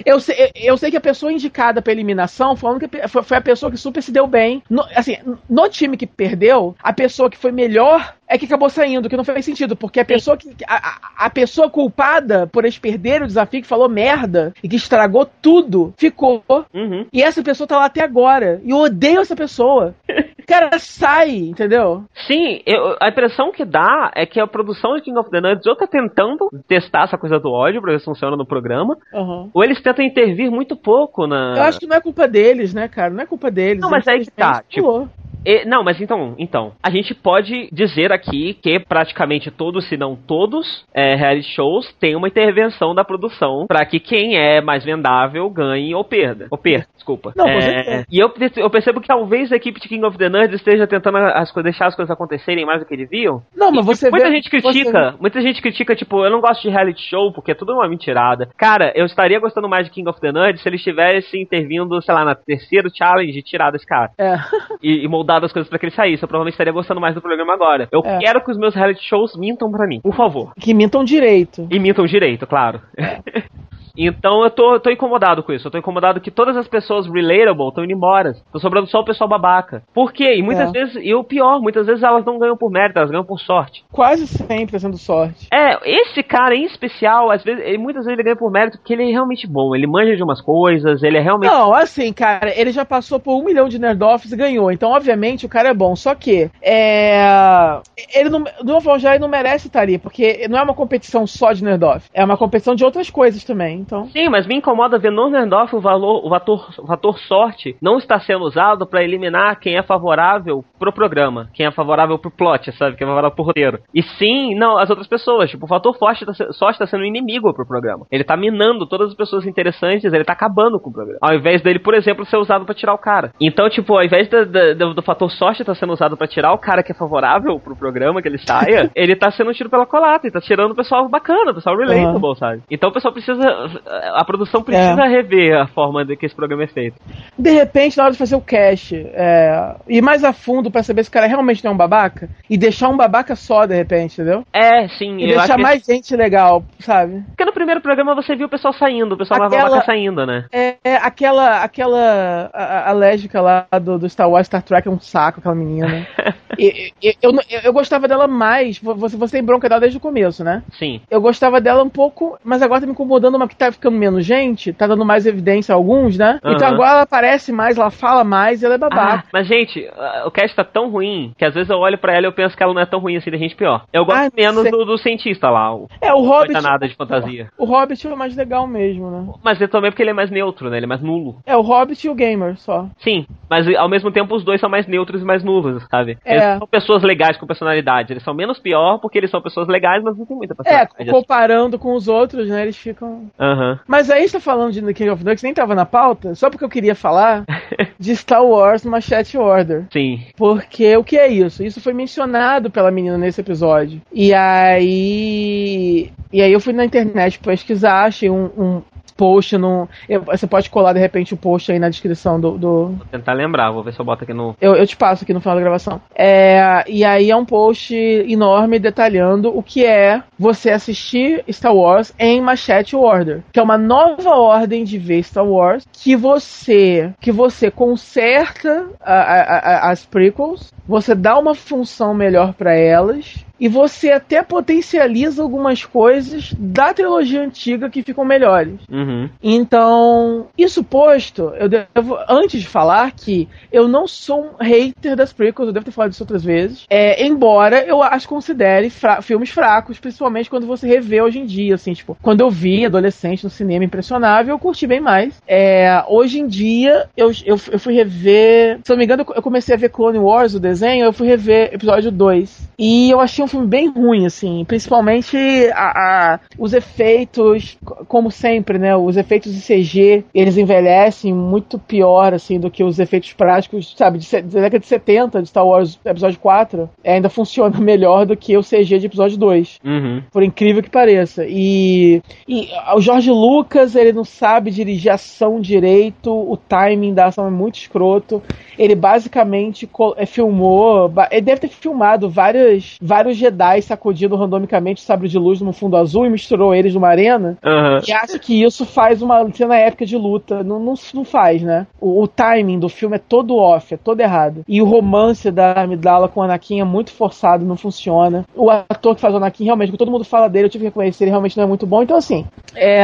[0.04, 3.40] Eu sei, eu sei que a pessoa indicada pra eliminação foi a, única, foi, a
[3.40, 4.60] pessoa que super se deu bem.
[4.68, 5.16] No, assim,
[5.48, 9.22] no time que perdeu, a pessoa que foi melhor é que acabou saindo, que não
[9.24, 10.50] fez sentido, porque a pessoa que.
[10.66, 14.76] A, a- a pessoa culpada por eles perderem o desafio, que falou merda e que
[14.76, 16.42] estragou tudo, ficou.
[16.74, 17.06] Uhum.
[17.12, 18.60] E essa pessoa tá lá até agora.
[18.64, 19.94] E eu odeio essa pessoa.
[20.46, 22.04] Cara, sai, entendeu?
[22.26, 25.64] Sim, eu- a impressão que dá é que a produção de King of the Nuts
[25.66, 29.43] ou tá tentando testar essa coisa do ódio pra ver se funciona no programa, Uhum.
[29.52, 31.54] Ou eles tentam intervir muito pouco na.
[31.56, 33.12] Eu acho que não é culpa deles, né, cara?
[33.12, 33.80] Não é culpa deles.
[33.80, 35.08] Não, mas aí que tá, pulou.
[35.44, 40.16] E- não, mas então, então, a gente pode dizer aqui que praticamente todos, se não
[40.16, 45.48] todos, é, reality shows têm uma intervenção da produção pra que quem é mais vendável
[45.50, 46.46] ganhe ou perda.
[46.50, 47.32] Ou perda, desculpa.
[47.36, 50.56] Não, É, e eu, eu percebo que talvez a equipe de King of the Nerds
[50.56, 53.42] esteja tentando as deixar as coisas acontecerem mais do que deviam.
[53.56, 56.40] Não, mas E você muita vê- gente critica, você- muita gente critica, tipo, eu não
[56.40, 58.48] gosto de reality show porque é tudo uma mentirada.
[58.56, 62.14] Cara, eu estaria gostando mais de King of the Nerds se eles estivessem intervindo, sei
[62.14, 64.36] lá, na terceiro challenge e tirar desse cara É.
[64.82, 66.22] e, e moldado as coisas pra que ele saísse.
[66.22, 67.88] Eu provavelmente estaria gostando mais do programa agora.
[67.90, 68.18] Eu É.
[68.18, 70.52] quero que os meus reality shows mintam pra mim, por favor.
[70.58, 71.66] Que mintam direito.
[71.70, 72.80] E mintam direito, claro.
[73.96, 75.66] Então eu tô, tô incomodado com isso.
[75.66, 78.34] Eu tô incomodado que todas as pessoas relatable estão indo embora.
[78.52, 79.82] Tô sobrando só o pessoal babaca.
[79.94, 80.36] Por quê?
[80.36, 80.72] E muitas É.
[80.72, 83.84] vezes, e o pior, muitas vezes elas não ganham por mérito, elas ganham por sorte.
[83.92, 85.48] Quase sempre sendo sorte.
[85.52, 88.92] É, esse cara em especial, às vezes, ele, muitas vezes ele ganha por mérito porque
[88.92, 89.74] ele é realmente bom.
[89.74, 91.50] Ele manja de umas coisas, ele é realmente.
[91.50, 94.70] Não, assim, cara, ele já passou por um milhão de nerdoffs e ganhou.
[94.72, 95.94] Então, obviamente, o cara é bom.
[95.94, 97.80] Só que, é.
[98.14, 101.52] Ele não, forma geral, ele não merece estar ali, porque não é uma competição só
[101.52, 102.08] de nerdoff.
[102.12, 103.83] É uma competição de outras coisas também.
[103.84, 104.06] Então.
[104.06, 107.98] Sim, mas me incomoda ver no Nerdoff o valor, o fator, o fator sorte não
[107.98, 112.72] está sendo usado pra eliminar quem é favorável pro programa, quem é favorável pro plot,
[112.72, 113.78] sabe, quem é favorável pro roteiro.
[113.94, 117.52] E sim, não, as outras pessoas, tipo, o fator sorte tá, sorte tá sendo inimigo
[117.54, 118.06] pro programa.
[118.10, 121.18] Ele tá minando todas as pessoas interessantes, ele tá acabando com o programa.
[121.20, 123.32] Ao invés dele, por exemplo, ser usado pra tirar o cara.
[123.40, 126.58] Então, tipo, ao invés da- do, do fator sorte tá sendo usado pra tirar o
[126.58, 130.26] cara que é favorável pro programa, que ele saia, ele tá sendo tiro pela colata,
[130.26, 132.62] ele tá tirando o pessoal bacana, o pessoal relatable, sabe?
[132.70, 133.73] Então o pessoal precisa.
[134.14, 136.96] A produção precisa rever a forma de que esse programa é feito.
[137.38, 141.02] De repente, na hora de fazer o cast, é, ir mais a fundo pra saber
[141.04, 144.20] se o cara realmente não é um babaca, e deixar um babaca só, de repente,
[144.20, 144.44] entendeu?
[144.52, 145.16] É, sim.
[145.18, 147.22] E deixar que- mais gente legal, sabe?
[147.28, 150.26] Porque no primeiro programa você viu o pessoal saindo, o pessoal mais Aquela- babaca saindo,
[150.26, 150.44] né?
[150.52, 154.90] É, é aquela aquela a- a- alérgica lá do, do Star Wars Star Trek é
[154.90, 156.06] um saco, aquela menina.
[156.56, 158.78] E- e- eu, eu, eu gostava dela mais.
[158.78, 160.62] Você, você tem bronca dela desde o começo, né?
[160.78, 161.00] Sim.
[161.10, 164.24] Eu gostava dela um pouco, mas agora tá me incomodando uma que tá ficando menos
[164.24, 166.38] gente, tá dando mais evidência a alguns, né?
[166.42, 166.54] Aham.
[166.54, 169.24] Então agora ela aparece mais, ela fala mais e ela é babaca.
[169.26, 172.12] Ah, mas, gente, ah, o cast tá tão ruim que às vezes eu olho pra
[172.14, 173.84] ela e eu penso que ela não é tão ruim assim, da gente pior.
[173.92, 174.70] Eu gosto Ah, menos sei.
[174.70, 176.52] do, do cientista lá, o É, o não Hobbit.
[176.52, 177.48] tá nada de fantasia.
[177.58, 179.32] O Hobbit é o mais legal mesmo, né?
[179.42, 180.76] Mas é também porque ele é mais neutro, né?
[180.76, 181.36] Ele é mais nulo.
[181.46, 182.86] É, o Hobbit e o Gamer só.
[182.98, 186.18] Sim, mas ao mesmo tempo os dois são mais neutros e mais nulos, sabe?
[186.24, 186.32] É.
[186.34, 188.12] Eles são pessoas legais com personalidade.
[188.12, 191.10] Eles são menos pior porque eles são pessoas legais, mas não tem muita É, personalidade.
[191.10, 192.62] comparando com os outros, né?
[192.62, 193.26] Eles ficam.
[193.54, 193.80] Aham.
[193.86, 196.50] Mas aí você tá falando de The King of Nuggets, nem tava na pauta, só
[196.50, 197.44] porque eu queria falar
[197.98, 199.86] de Star Wars Machete Order.
[199.92, 200.20] Sim.
[200.36, 201.64] Porque o que é isso?
[201.64, 204.00] Isso foi mencionado pela menina nesse episódio.
[204.12, 206.10] E aí.
[206.32, 208.82] E aí eu fui na internet pesquisar, achei um, um
[209.16, 209.88] post no.
[210.08, 213.32] eu- você pode colar de repente o post aí na descrição do- do, Vou tentar
[213.32, 214.56] lembrar, vou ver se eu boto aqui no.
[214.60, 216.00] Eu, eu te passo aqui no final da gravação.
[216.14, 222.12] É, e aí é um post enorme detalhando o que é você assistir Star Wars
[222.18, 227.30] em Machete Order, que é uma nova ordem de ver Star Wars que você que
[227.32, 233.44] você conserta a- a- a- as prequels, você dá uma função melhor pra elas.
[233.64, 238.78] E você até potencializa algumas coisas da trilogia antiga que ficam melhores.
[238.90, 239.30] Uhum.
[239.42, 245.32] Então, isso posto, eu devo, antes de falar que eu não sou um hater das
[245.32, 249.48] prequels, eu devo ter falado isso outras vezes, é, embora eu as considere fra- filmes
[249.48, 253.50] fracos, principalmente quando você revê hoje em dia, assim, tipo, quando eu vi adolescente no
[253.50, 255.40] cinema impressionável, eu curti bem mais.
[255.48, 259.40] É, hoje em dia, eu, eu, eu fui rever, se eu não me engano, eu
[259.40, 262.68] comecei a ver Clone Wars, o desenho, eu fui rever episódio 2.
[262.78, 265.36] E eu achei um filme bem ruim, assim, principalmente
[265.74, 271.78] a, a- os efeitos, co- como sempre, né, os efeitos de CG, eles envelhecem muito
[271.78, 275.66] pior, assim, do que os efeitos práticos, sabe, de, da década de 70, de Star
[275.66, 280.22] Wars episódio 4, é, ainda funciona melhor do que o CG de episódio 2 Uhum.
[280.32, 281.44] por incrível que pareça.
[281.48, 287.46] E, e o Jorge Lucas, ele não sabe dirigir ação direito, o timing da ação
[287.46, 288.42] é muito escroto.
[288.78, 295.28] Ele basicamente é, filmou, ele deve ter filmado várias, vários Jedi sacudindo randomicamente o sabre
[295.28, 297.58] de luz no fundo azul e misturou eles numa arena.
[297.64, 298.00] Aham.
[298.06, 300.62] E acha que isso faz uma cena épica de luta.
[300.64, 301.86] Não, não, não faz, né?
[302.00, 304.62] O, o timing do filme é todo off, é todo errado.
[304.68, 308.44] E o romance da Amidala com o Anakin é muito forçado, não funciona.
[308.54, 310.88] O ator que faz o Anakin, realmente, quando todo mundo fala dele, eu tive que
[310.88, 312.02] reconhecer, ele realmente não é muito bom.
[312.02, 313.02] Então, assim, é,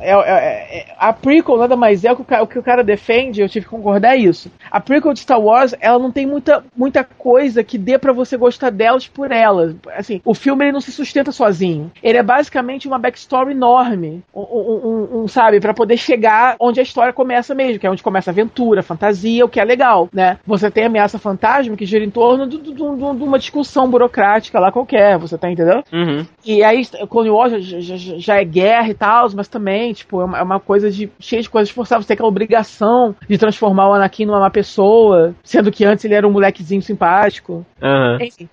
[0.00, 2.62] é, é- é- a prequel nada mais é o que o, ca- o que o
[2.62, 4.50] cara defende, eu tive que concordar é isso.
[4.70, 8.36] A prequel de Star Wars, ela não tem muita, muita coisa que dê pra você
[8.36, 9.74] gostar delas por elas.
[9.96, 11.90] Assim, o filme ele não se sustenta sozinho.
[12.02, 16.82] Ele é basicamente uma backstory enorme, um, um- um- sabe, Pra poder chegar onde a
[16.82, 20.08] história começa mesmo, que é onde começa a aventura, a fantasia, o que é legal,
[20.12, 20.38] né?
[20.46, 25.18] Você tem a ameaça fantasma que gira em torno de uma discussão burocrática lá qualquer,
[25.18, 25.82] você tá entendendo?
[25.92, 26.26] Uhum.
[26.44, 30.24] E aí, Clone Wars já, já- já- é guerra e tal, mas também, tipo, é
[30.24, 32.04] uma, é uma coisa de cheia de coisas forçadas.
[32.04, 36.14] Você tem aquela obrigação de transformar o Anakin numa má pessoa, sendo que antes ele
[36.14, 37.64] era um molequezinho simpático.
[37.82, 38.18] Aham.
[38.20, 38.48] Enfim.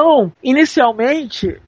[0.00, 1.60] Então, inicialmente,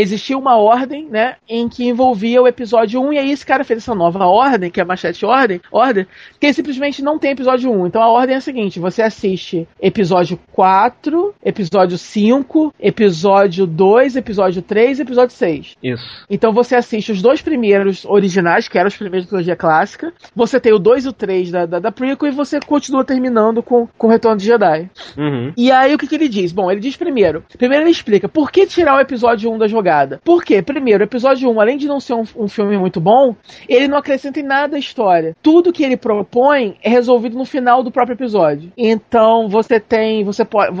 [0.00, 3.78] existia uma ordem, né, em que envolvia o episódio 1, e aí esse cara fez
[3.78, 6.06] essa nova ordem, que é a Machete Ordem, ordem,
[6.38, 7.86] que simplesmente não tem episódio 1.
[7.86, 14.62] Então a ordem é a seguinte: você assiste episódio 4, episódio 5, episódio 2, episódio
[14.62, 15.76] 3 episódio 6.
[15.82, 16.26] Isso.
[16.28, 20.12] Então você assiste os dois primeiros originais, que eram os primeiros da trilogia clássica.
[20.34, 23.62] Você tem o 2 e o 3 da, da, da prequel e você continua terminando
[23.62, 24.90] com, com o Retorno de Jedi.
[25.16, 25.52] Uhum.
[25.56, 26.52] E aí o que, que ele diz?
[26.52, 27.44] Bom, ele diz primeiro.
[27.56, 29.89] Primeiro ele explica por que tirar o episódio 1 da jogada.
[30.24, 30.62] Por quê?
[30.62, 33.34] Primeiro, o episódio 1, além de não ser um, um filme muito bom,
[33.68, 35.34] ele não acrescenta em nada à história.
[35.42, 38.72] Tudo que ele propõe é resolvido no final do próprio episódio.
[38.76, 40.24] Então você tem.
[40.24, 40.72] Você pode.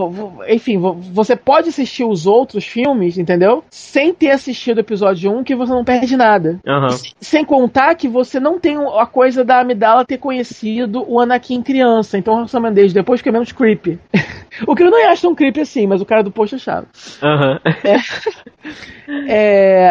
[0.48, 3.64] Enfim, vo- você pode assistir os outros filmes, entendeu?
[3.70, 6.58] Sem ter assistido o episódio 1, que você não perde nada.
[6.66, 6.88] Aham.
[7.20, 12.16] Sem contar que você não tem a coisa da Amidala ter conhecido o Anakin criança.
[12.18, 13.98] Então o Sam Mendes depois fica menos creepy.
[14.66, 16.86] o que eu não acho tão creepy assim, mas o cara do post achava.
[17.22, 17.60] Aham.
[17.84, 17.96] É,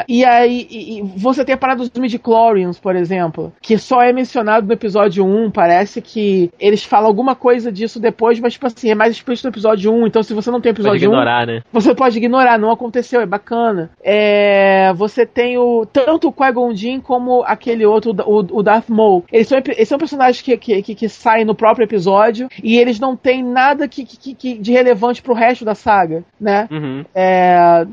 [0.08, 4.12] e aí e- e você tem a parada dos midichlorians, por exemplo, que só é
[4.14, 5.52] mencionado no episódio 1.
[5.52, 9.52] Parece que eles falam alguma coisa disso depois, mas tipo assim, é mais explícito no
[9.52, 10.08] episódio 1.
[10.08, 11.62] Então se você não tem o Pode episódio 1, ignorar, né?
[11.72, 13.90] você pode ignorar, não aconteceu, é bacana.
[14.04, 19.24] É, você tem o tanto o Qui-Gon Jinn como aquele outro, o, o Darth Maul.
[19.32, 23.00] Eles são, eles são personagens que, que, que, que saem no próprio episódio e eles
[23.00, 26.68] não têm nada que, que, que- de relevante pro resto da saga, né?
[26.72, 27.06] Uhum.
[27.16, 27.86] É,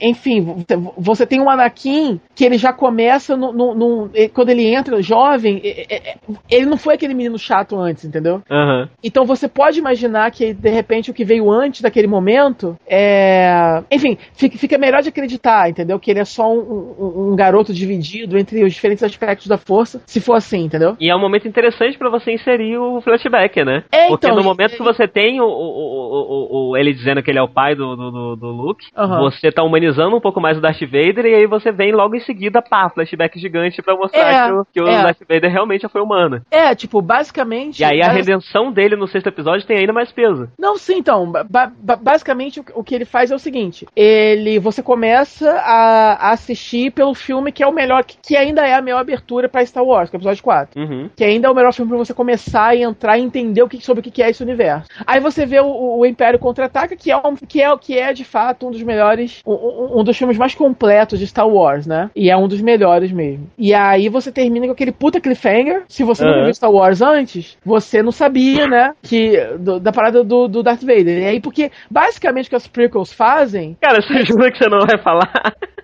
[0.00, 4.66] enfim, você- você tem um Anakin que ele já começa no, no- no- quando ele
[4.74, 6.16] entra jovem, é- é- é-
[6.50, 8.42] ele não foi aquele menino chato antes, entendeu?
[8.50, 8.88] Aham.
[9.02, 13.82] Então você pode imaginar que, de repente, o que veio antes daquele momento é.
[13.90, 15.98] Enfim, fica, melhor de acreditar, entendeu?
[15.98, 20.00] Que ele é só um, um- um garoto dividido entre os diferentes aspectos da força,
[20.06, 20.96] se for assim, entendeu?
[21.00, 23.82] E é um momento interessante pra você inserir o flashback, né?
[23.90, 27.22] É, Porque então, no momento e- que você tem o, o, o, o- ele dizendo
[27.22, 29.20] que ele é o pai do, do, do- Luke, Aham.
[29.30, 32.20] você tá humanizando um pouco mais o Darth Vader e aí você vem logo em
[32.20, 35.02] seguida, pá, flashback gigante pra mostrar É, que, o, que o é.
[35.02, 36.42] Darth Vader realmente foi humano.
[36.50, 37.80] É, tipo, basicamente.
[37.80, 40.48] E aí a redenção dele no sexto episódio tem ainda mais peso.
[40.58, 41.30] Não, sim, então.
[41.32, 41.44] ba-
[41.78, 44.58] ba- basicamente o, que- ele faz é o seguinte: ele.
[44.58, 48.74] Você começa a, a assistir pelo filme que é o melhor, que, que ainda é
[48.74, 50.78] a melhor abertura pra Star Wars, que é o episódio 4.
[50.80, 51.08] Uhum.
[51.16, 53.80] Que ainda é o melhor filme pra você começar e entrar e entender o que,
[53.82, 54.88] sobre o que é esse universo.
[55.06, 58.24] Aí você vê o, o Império Contra-Ataca, que é, um, que, é, que é de
[58.24, 62.10] fato um dos melhores, um- um dos filmes mais completos de Star Wars, né?
[62.14, 63.50] E é um dos melhores mesmo.
[63.58, 65.82] E aí você termina com aquele puta cliffhanger.
[65.88, 66.44] Se você não Aham.
[66.44, 68.92] viu Star Wars antes, você não sabia, né?
[69.02, 71.18] Que, do- da parada do, do Darth Vader.
[71.22, 73.76] E aí, porque basicamente o que as prequels fazem.
[73.80, 75.32] Cara, você jura que você não vai falar?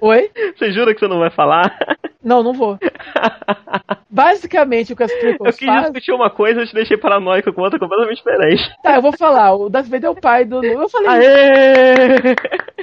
[0.01, 0.31] Oi?
[0.57, 1.77] Você jura que você não vai falar?
[2.27, 2.77] Não, não vou.
[4.11, 5.83] Basicamente o que as Eu prequels quis fazem.
[5.93, 8.63] discutir uma coisa e eu te deixei paranoico com outra completamente diferente.
[8.83, 9.55] Tá, eu vou falar.
[9.55, 10.65] O Darth Vader é o pai do.
[10.65, 12.35] Eu falei Aê!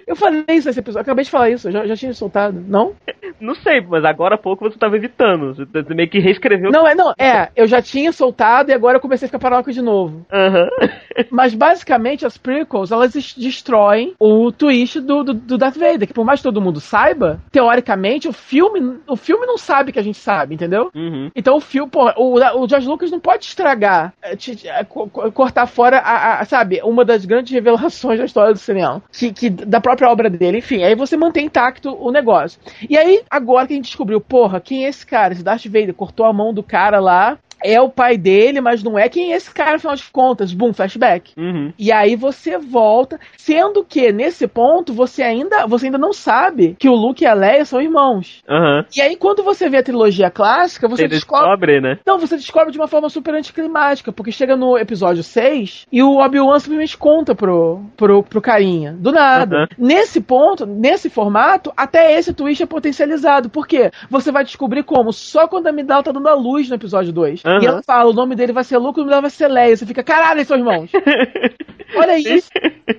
[0.05, 2.61] Eu falei isso nesse episódio, eu acabei de falar isso, eu já, já tinha soltado,
[2.67, 2.93] não?
[3.39, 5.55] Não sei, mas agora há pouco você tava evitando.
[5.55, 6.71] Você t- meio que reescreveu.
[6.71, 9.71] Não, é, não, é, eu já tinha soltado e agora eu comecei a ficar paranoico
[9.71, 10.25] de novo.
[10.31, 10.67] Aham.
[11.31, 16.13] Mas basicamente as prequels, elas des- destroem o twist do, do, do Darth Vader, que
[16.13, 20.03] por mais que todo mundo saiba, teoricamente o filme, o filme não sabe que a
[20.03, 20.89] gente sabe, entendeu?
[20.95, 21.29] Uhum.
[21.35, 24.57] Então o filme, pô, o, o George Lucas não pode estragar, é, te-
[24.89, 29.31] co- cortar fora, a, a- sabe, uma das grandes revelações da história do cinema, que,
[29.33, 32.59] que da própria obra dele, enfim, aí você mantém intacto o negócio.
[32.89, 35.33] E aí, agora que a gente descobriu, porra, quem é esse cara?
[35.33, 38.97] Esse Darth Vader cortou a mão do cara lá, é o pai dele, mas não
[38.97, 41.33] é quem é esse cara, afinal de contas, boom, flashback.
[41.37, 41.73] Uhum.
[41.77, 46.89] E aí você volta, sendo que nesse ponto você ainda, você ainda não sabe que
[46.89, 48.41] o Luke e a Leia são irmãos.
[48.49, 48.85] Aham.
[48.95, 51.99] E aí quando você vê a trilogia clássica, você Você descobre descobre, né?
[52.05, 56.17] não, você descobre de uma forma super anticlimática, porque chega no episódio 6 e o
[56.17, 58.93] Obi-Wan simplesmente conta pro, pro, pro carinha.
[58.93, 59.55] Do nada.
[59.55, 59.65] Uhum.
[59.77, 63.49] Nesse ponto, nesse formato, até esse twist é potencializado.
[63.49, 63.91] Por quê?
[64.09, 67.43] Você vai descobrir como só quando a Midal tá dando a luz no episódio 2.
[67.45, 67.52] Uhum.
[67.61, 69.75] E ela fala, o nome dele vai ser Luke, o nome dela vai ser Leia.
[69.75, 70.89] Você fica, caralho, eles são irmãos.
[71.95, 72.49] Olha isso.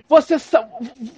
[0.09, 0.37] Você,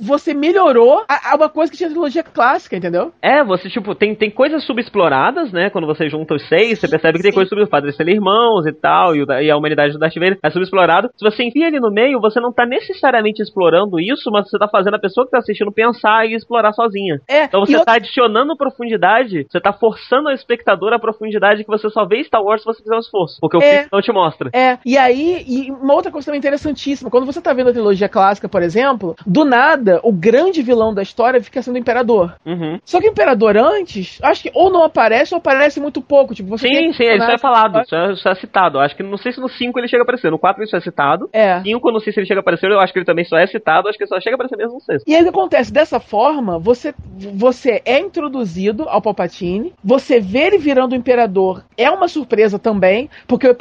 [0.00, 3.12] você melhorou a, a uma coisa que tinha trilogia clássica, entendeu?
[3.20, 5.68] É, você, tipo, tem, tem coisas subexploradas, né?
[5.68, 7.89] Quando você junta os seis, você percebe que tem coisas subexploradas.
[7.89, 11.10] Eles serem irmãos e tal, e, o e a humanidade do Darth Vader é subexplorado.
[11.16, 14.68] Se você enfia ali no meio, você não tá necessariamente explorando isso, mas você tá
[14.68, 17.20] fazendo a pessoa que tá assistindo pensar e explorar sozinha.
[17.28, 21.90] É, Então você tá adicionando profundidade, você tá forçando ao espectador a profundidade que você
[21.90, 23.25] só vê Star Wars se você fizer um esforço.
[23.40, 23.72] Porque o É.
[23.74, 24.50] filme não te mostra.
[24.52, 28.08] É, e aí, e uma outra coisa também interessantíssima, quando você tá vendo a trilogia
[28.08, 32.34] clássica, por exemplo, do nada, o grande vilão da história fica sendo o Imperador.
[32.44, 32.78] Uhum.
[32.84, 36.48] Só que o Imperador antes, acho que ou não aparece ou aparece muito pouco, tipo,
[36.48, 38.78] você Sim, sim, isso é personagens- falado, isso é, é citado.
[38.78, 40.80] Acho que não sei se no 5 ele chega a aparecer, no 4 isso é
[40.80, 41.28] citado.
[41.32, 41.60] É.
[41.62, 43.36] 5 eu não sei se ele chega a aparecer, eu acho que ele também só
[43.38, 45.02] é citado, acho que ele só chega a aparecer mesmo no 6.
[45.06, 45.72] E aí o que acontece?
[45.72, 46.94] Dessa forma, você,
[47.34, 53.08] você é introduzido ao Palpatine, você vê ele virando o Imperador, é uma surpresa também,
[53.26, 53.52] porque o,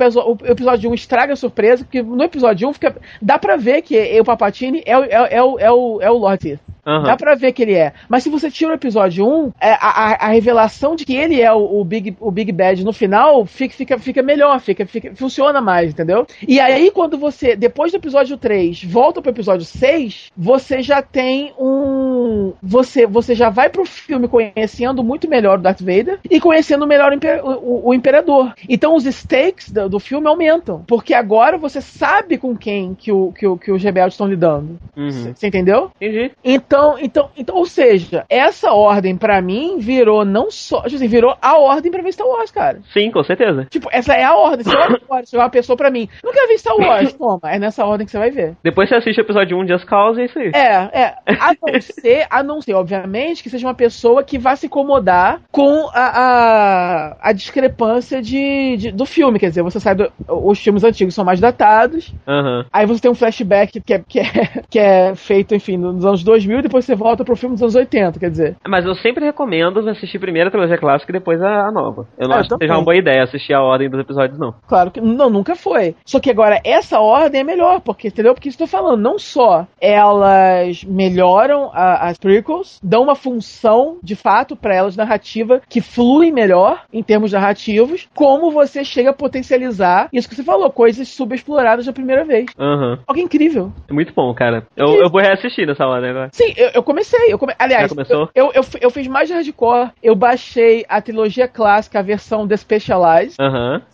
[0.46, 4.26] episódio 1 estraga a surpresa, porque no episódio 1 fica, dá pra ver que o
[4.26, 7.04] Palpatine é, o- é, é, o- é, o, é o Lord Aham.
[7.04, 7.94] Dá pra ver que ele é.
[8.08, 11.42] Mas se você tira o episódio 1, é, a, a, a revelação de que ele
[11.42, 15.14] é o, o Big, o Big Bad no final fica, fica, fica melhor, fica, fica,
[15.16, 16.26] funciona mais, entendeu?
[16.48, 21.54] E aí, quando você, depois do episódio 3, volta pro episódio 6, você já tem
[21.60, 22.54] um.
[22.62, 27.12] Você, você já vai pro filme conhecendo muito melhor o Darth Vader e conhecendo melhor
[27.12, 28.54] o, imper- o- o Imperador.
[28.70, 30.84] Então os stakes do, do filme aumentam.
[30.88, 34.78] Porque agora você sabe com quem que, o, que, o, que os rebeldes estão lidando.
[34.96, 35.34] Uhum.
[35.34, 35.90] Você entendeu?
[36.00, 36.32] Entendi.
[36.44, 41.36] Então, então, então, ou seja, essa ordem pra mim virou não só, tipo assim, virou
[41.42, 42.80] a ordem pra ver Star Wars, cara.
[42.94, 43.66] Sim, com certeza.
[43.70, 44.64] Tipo, essa é a ordem.
[44.64, 47.14] Você olha agora, chega uma pessoa pra mim, não quer ver Star Wars?
[47.18, 48.56] Toma, é nessa ordem que você vai ver.
[48.64, 50.52] Depois você assiste o episódio 1 Just Cause e é isso aí.
[50.54, 51.16] É, é.
[51.40, 55.40] A não ser, a não ser, obviamente, que seja uma pessoa que vá se incomodar
[55.52, 59.40] com a, a, a discrepância de, de- do filme.
[59.40, 62.66] Quer dizer, você sabe, os filmes antigos são mais datados, Aham.
[62.72, 64.26] Aí você tem um flashback que é, que é,
[64.70, 67.76] que é feito, enfim, nos anos 2000 e depois você volta pro filme dos anos
[67.76, 68.56] 80, quer dizer.
[68.68, 72.08] Mas eu sempre recomendo assistir primeiro a trilogia clássica e depois a, nova.
[72.18, 74.38] Eu não Ah, eu acho que seja uma boa ideia assistir a ordem dos episódios,
[74.40, 74.54] não.
[74.68, 75.96] Claro que não, nunca foi.
[76.06, 78.34] Só que agora essa ordem é melhor, porque, entendeu?
[78.34, 84.56] Porque tô falando, não só elas melhoram a- as prequels, dão uma função, de fato,
[84.56, 90.28] pra elas narrativa que flui melhor em termos narrativos, como você chega a potencializar isso
[90.30, 92.46] que você falou, coisas subexploradas da primeira vez.
[92.58, 93.00] Aham.
[93.08, 93.72] Algo incrível.
[93.90, 94.66] É muito bom, cara.
[94.76, 96.30] Eu, eu vou reassistir nessa ordem agora.
[96.32, 97.32] Sim, eu, eu comecei.
[97.34, 97.54] Eu come...
[97.60, 97.92] Aliás?
[98.36, 99.92] Eu, eu, eu, eu fiz mais de hardcore.
[100.02, 103.36] Eu baixei a trilogia clássica, a versão The Specialized,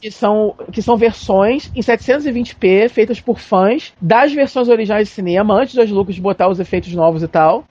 [0.02, 5.54] que são, que são versões em 720p, feitas por fãs das versões originais de cinema,
[5.56, 7.64] antes das Lucas botar os efeitos novos e tal.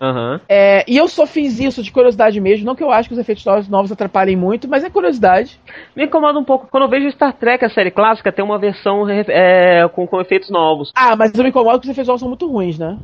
[0.49, 3.19] É, e eu só fiz isso de curiosidade mesmo, não que eu acho que os
[3.21, 5.59] efeitos novos- novos atrapalhem muito, mas é curiosidade.
[5.97, 6.69] Me incomoda um pouco.
[6.71, 10.51] Quando eu vejo Star Trek, a série clássica, tem uma versão é, com, com efeitos
[10.51, 10.91] novos.
[10.95, 12.97] Ah, mas eu me incomodo porque os efeitos novos são muito ruins, né?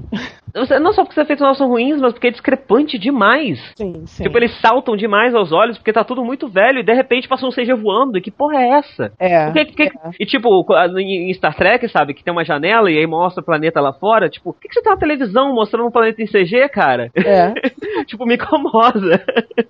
[0.81, 3.59] Não só porque os efeitos novos são ruins, mas porque é discrepante demais.
[3.77, 4.23] Sim, sim.
[4.25, 7.47] Tipo, eles saltam demais aos olhos porque tá tudo muito velho e de repente passa
[7.47, 8.19] um CG voando.
[8.19, 9.13] E que porra é essa?
[9.19, 9.51] É.
[9.53, 9.91] Que- que-
[10.21, 10.65] E tipo,
[10.99, 14.29] em Star Trek, sabe, que tem uma janela e aí mostra o planeta lá fora.
[14.29, 17.11] Tipo, por que, que você tá na televisão mostrando um planeta em CG, cara?
[17.15, 17.53] É.
[18.07, 19.25] tipo, me incomoda.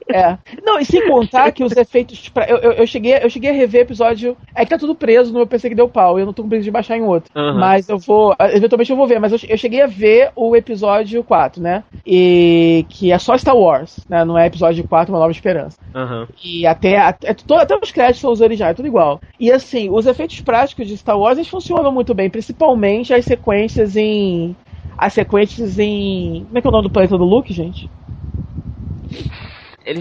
[0.08, 0.36] É.
[0.64, 2.28] Não, e sem contar que os efeitos.
[2.28, 4.36] Pra, eu, eu, eu cheguei, eu cheguei a rever episódio.
[4.54, 6.18] É que tá tudo preso no meu PC que deu pau.
[6.18, 7.30] Eu não tô com preguiça de baixar em outro.
[7.34, 7.58] Aham.
[7.58, 8.34] Mas eu vou.
[8.40, 9.18] Eventualmente eu vou ver.
[9.20, 11.82] Mas eu, eu cheguei a ver o episódio 4, né?
[12.04, 12.84] E.
[12.88, 14.24] Que é só Star Wars, né?
[14.24, 15.78] Não é episódio 4, Uma Nova Esperança.
[15.94, 16.26] Aham.
[16.42, 19.20] E até, até, to- até os créditos são os originais, tudo igual.
[19.38, 23.96] E assim, os efeitos práticos de Star Wars eles funcionam muito bem, principalmente as sequências
[23.96, 24.56] em.
[24.98, 26.44] As sequências em.
[26.46, 27.90] Como é que é o nome do planeta do Luke, gente?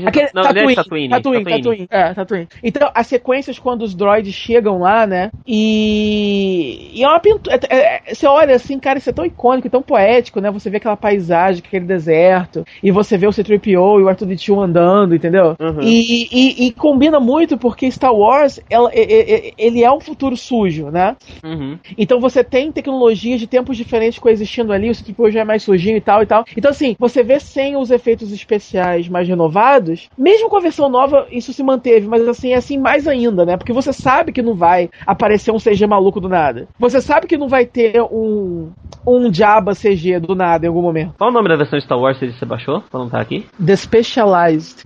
[0.05, 1.09] Aquele, não, ele é de Tatooine, Tatooine.
[1.09, 1.88] Tatooine, Tatooine.
[1.89, 2.47] É, Tatooine.
[2.64, 5.31] Então, as sequências quando os droids chegam lá, né?
[5.45, 6.91] E.
[6.93, 7.59] E é uma pintura.
[7.69, 7.75] é-
[8.09, 10.49] é- você olha assim, cara, isso é tão icônico, tão poético, né?
[10.51, 15.15] Você vê aquela paisagem, aquele deserto, e você vê o C-3PO e o R2D2 andando,
[15.15, 15.55] entendeu?
[15.59, 15.81] Uhum.
[15.81, 21.15] E, e- e combina muito porque Star Wars, ela- ele é um futuro sujo, né?
[21.43, 21.77] Uhum.
[21.97, 25.97] Então você tem tecnologias de tempos diferentes coexistindo ali, o C-3PO já é mais sujinho
[25.97, 26.45] e tal e tal.
[26.55, 29.74] Então assim, você vê sem os efeitos especiais mais renovados,
[30.17, 33.57] mesmo com a versão nova isso se manteve, mas assim, é assim mais ainda, né?
[33.57, 36.67] Porque você sabe que não vai aparecer um CG maluco do nada.
[36.79, 38.71] Você sabe que não vai ter um
[39.07, 41.13] um Jabba CG do nada em algum momento.
[41.17, 42.81] Qual o nome da versão de Star Wars que você baixou?
[42.81, 43.45] Pra não estar aqui?
[43.63, 44.83] The Specialized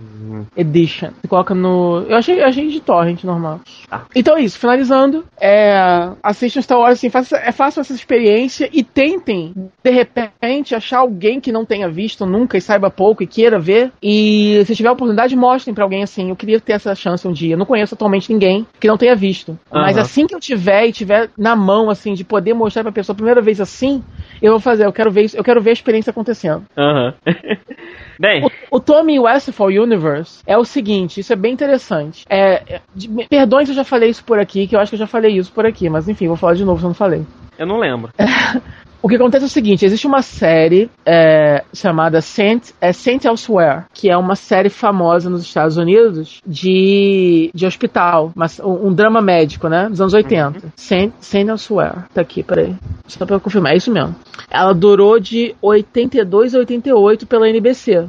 [0.56, 1.10] Edition.
[1.20, 2.04] Você coloca no.
[2.08, 3.60] Eu achei, eu achei de torrent normal.
[3.88, 4.04] Tá.
[4.14, 5.24] Então é isso, finalizando.
[5.40, 10.98] É, assistam Star Wars, assim, faça, é, façam essa experiência e tentem, de repente, achar
[10.98, 13.92] alguém que não tenha visto nunca e saiba pouco e queira ver.
[14.02, 16.30] E se tiver a oportunidade, mostrem pra alguém assim.
[16.30, 17.54] Eu queria ter essa chance um dia.
[17.54, 19.58] Eu não conheço atualmente ninguém que não tenha visto.
[19.70, 20.02] Mas Aham.
[20.02, 23.16] assim que eu tiver e tiver na mão, assim, de poder mostrar pra pessoa a
[23.16, 24.02] primeira vez assim,
[24.40, 24.86] eu vou fazer.
[24.86, 26.64] Eu quero ver isso, eu quero ver a experiência acontecendo.
[26.76, 27.14] Aham.
[28.18, 32.24] Bem, O, o Tommy Westfall Universe é o seguinte, isso é bem interessante.
[32.28, 34.94] É, é, de- me- se eu já falei isso por aqui, que eu acho que
[34.96, 36.94] eu já falei isso por aqui, mas enfim, vou falar de novo se eu não
[36.94, 37.22] falei.
[37.58, 38.10] eu não lembro.
[39.02, 43.84] O que acontece é o seguinte, existe uma série é, chamada Saint, é, Saint Elsewhere,
[43.94, 49.22] que é uma série famosa nos Estados Unidos de, de hospital, mas um, um drama
[49.22, 50.72] médico, né, dos anos 80.
[50.76, 52.74] Saint, Saint Elsewhere, tá aqui, peraí,
[53.06, 54.14] só pra eu confirmar, é isso mesmo.
[54.50, 58.06] Ela durou de 82 a 88 pela NBC.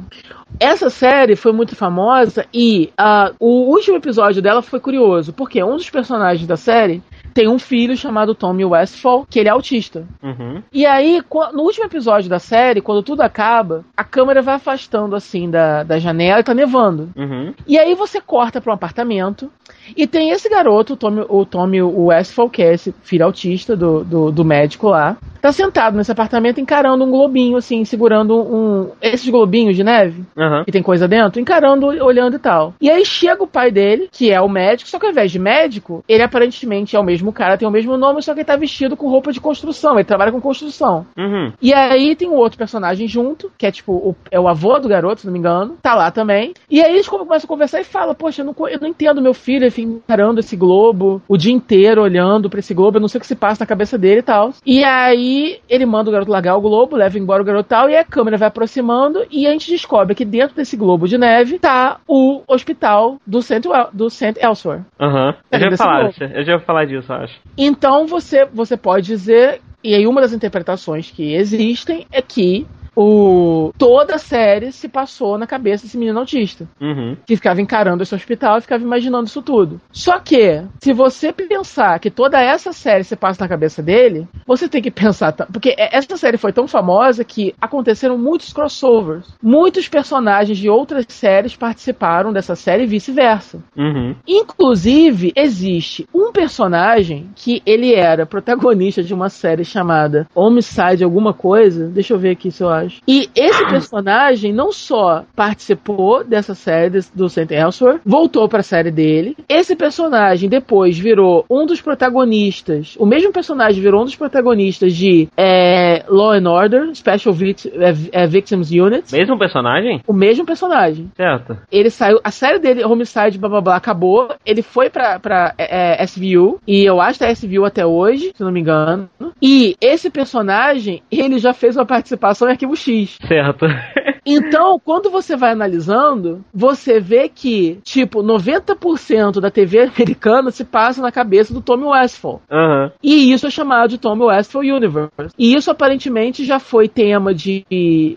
[0.60, 5.76] Essa série foi muito famosa e ah, o último episódio dela foi curioso, porque um
[5.76, 10.06] dos personagens da série tem um filho chamado Tommy Westfall, que ele é autista.
[10.22, 10.62] Uhum.
[10.72, 11.20] E aí,
[11.52, 15.98] no último episódio da série, quando tudo acaba, a câmera vai afastando assim da, da
[15.98, 17.10] janela e tá nevando.
[17.16, 17.54] Uhum.
[17.66, 19.50] E aí você corta para um apartamento
[19.96, 24.04] e tem esse garoto, o Tommy, o Tommy Westfall, que é esse filho autista do,
[24.04, 28.90] do, do médico lá, tá sentado nesse apartamento encarando um globinho, assim, segurando um.
[29.00, 30.64] Esses globinhos de neve, Aham.
[30.64, 32.74] que tem coisa dentro, encarando, olhando e tal.
[32.80, 35.38] E aí chega o pai dele, que é o médico, só que ao invés de
[35.38, 38.56] médico, ele aparentemente é o mesmo cara, tem o mesmo nome, só que ele tá
[38.56, 41.04] vestido com roupa de construção, ele trabalha com construção.
[41.18, 41.52] Uhum.
[41.60, 44.88] E aí tem um outro personagem junto, que é tipo, o, é o avô do
[44.88, 46.54] garoto, se não me engano, tá lá também.
[46.70, 49.20] E aí eles come- começam a conversar e falam, poxa, eu não, eu não entendo
[49.20, 53.00] meu filho, ele fica encarando esse globo o dia inteiro, olhando pra esse globo, eu
[53.00, 54.50] não sei o que se passa na cabeça dele e tal.
[54.64, 57.90] E aí ele manda o garoto largar o globo, leva embora o garoto e tal,
[57.90, 61.58] e a câmera vai aproximando e a gente descobre que dentro desse globo de neve
[61.58, 63.60] tá o hospital do St.
[63.92, 64.34] Do St.
[64.40, 64.82] Elsewhere.
[65.00, 65.34] Aham.
[65.50, 67.11] Eu já falar, eu já ia falar disso,
[67.56, 73.72] Então você, você pode dizer, e aí uma das interpretações que existem é que o,
[73.78, 76.68] toda a série se passou na cabeça desse menino autista.
[76.80, 77.16] Uhum.
[77.26, 79.80] Que ficava encarando esse hospital e ficava imaginando isso tudo.
[79.90, 84.68] Só que, se você pensar que toda essa série se passa na cabeça dele, você
[84.68, 85.32] tem que pensar.
[85.32, 89.26] Porque essa série foi tão famosa que aconteceram muitos crossovers.
[89.42, 93.62] Muitos personagens de outras séries participaram dessa série e vice-versa.
[93.76, 94.14] Uhum.
[94.26, 101.88] Inclusive, existe um personagem que ele era protagonista de uma série chamada Homicide alguma coisa.
[101.88, 102.81] Deixa eu ver aqui se eu acho.
[102.82, 103.00] Acho.
[103.06, 109.36] E esse personagem não só participou dessa série do Saint Elsewhere, voltou pra série dele.
[109.48, 112.96] Esse personagem depois virou um dos protagonistas.
[112.98, 118.22] O mesmo personagem virou um dos protagonistas de é, Law and Order, Special Vict é,
[118.22, 119.12] é, Victims Unit.
[119.12, 120.00] Mesmo personagem?
[120.06, 121.10] O mesmo personagem.
[121.16, 121.56] Certo.
[121.70, 122.20] Ele saiu.
[122.24, 124.28] A série dele, Homicide, blá blá blá, acabou.
[124.44, 126.58] Ele foi pra, pra é, SVU.
[126.66, 129.08] E eu acho que é SVU até hoje, se não me engano.
[129.40, 133.18] E esse personagem, ele já fez uma participação em Arquivo X.
[133.26, 133.66] Certo.
[134.24, 141.02] Então, quando você vai analisando, você vê que, tipo, 90% da TV americana se passa
[141.02, 142.40] na cabeça do Tommy Westphal.
[142.50, 142.90] Uhum.
[143.02, 145.34] E isso é chamado de Tommy Westphal Universe.
[145.36, 147.64] E isso aparentemente já foi tema de.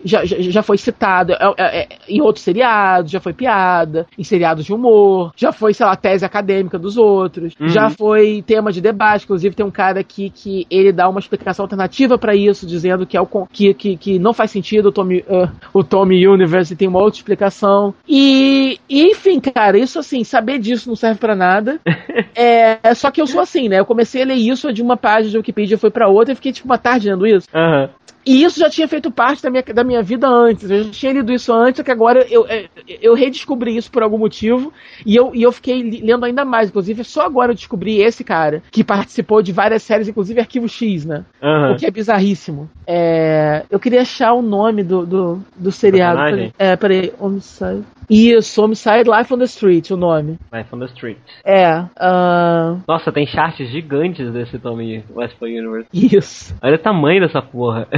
[0.04, 4.22] Já, já, já foi citado é, é, é, em outros seriados, já foi piada, em
[4.22, 7.68] seriados de humor, já foi, sei lá, tese acadêmica dos outros, uhum.
[7.68, 9.24] já foi tema de debate.
[9.24, 13.16] Inclusive, tem um cara aqui que ele dá uma explicação alternativa para isso, dizendo que,
[13.16, 16.88] é o, que, que, que não faz sentido o Tommy, uh, o Tommy Universe tem
[16.88, 17.94] uma outra explicação.
[18.08, 21.80] E, e, enfim, cara, isso assim, saber disso não serve para nada.
[22.34, 23.78] é, só que eu sou assim, né?
[23.78, 26.52] Eu comecei a ler isso de uma página de Wikipedia, foi para outra e fiquei
[26.52, 27.48] tipo uma tarde lendo isso.
[27.54, 27.88] Uhum.
[28.26, 30.68] E isso já tinha feito parte da minha, da minha vida antes.
[30.68, 32.68] Eu já tinha lido isso antes, só que agora eu, eu,
[33.00, 34.72] eu redescobri isso por algum motivo.
[35.06, 36.68] E eu, e eu fiquei lendo ainda mais.
[36.68, 41.04] Inclusive, só agora eu descobri esse cara, que participou de várias séries, inclusive Arquivo X,
[41.04, 41.24] né?
[41.40, 41.72] Uhum.
[41.72, 42.68] O que é bizarríssimo.
[42.86, 46.18] É, eu queria achar o nome do, do, do seriado.
[46.18, 47.12] Peraí, é, peraí.
[47.18, 47.84] Homicide.
[48.08, 50.38] Isso, Homicide Life on the Street, o nome.
[50.52, 51.18] Life on the Street.
[51.44, 51.80] É.
[51.80, 52.80] Uh...
[52.86, 55.88] Nossa, tem charts gigantes desse Tommy Westphal Universe.
[55.92, 56.54] Isso.
[56.62, 57.88] Olha o tamanho dessa porra.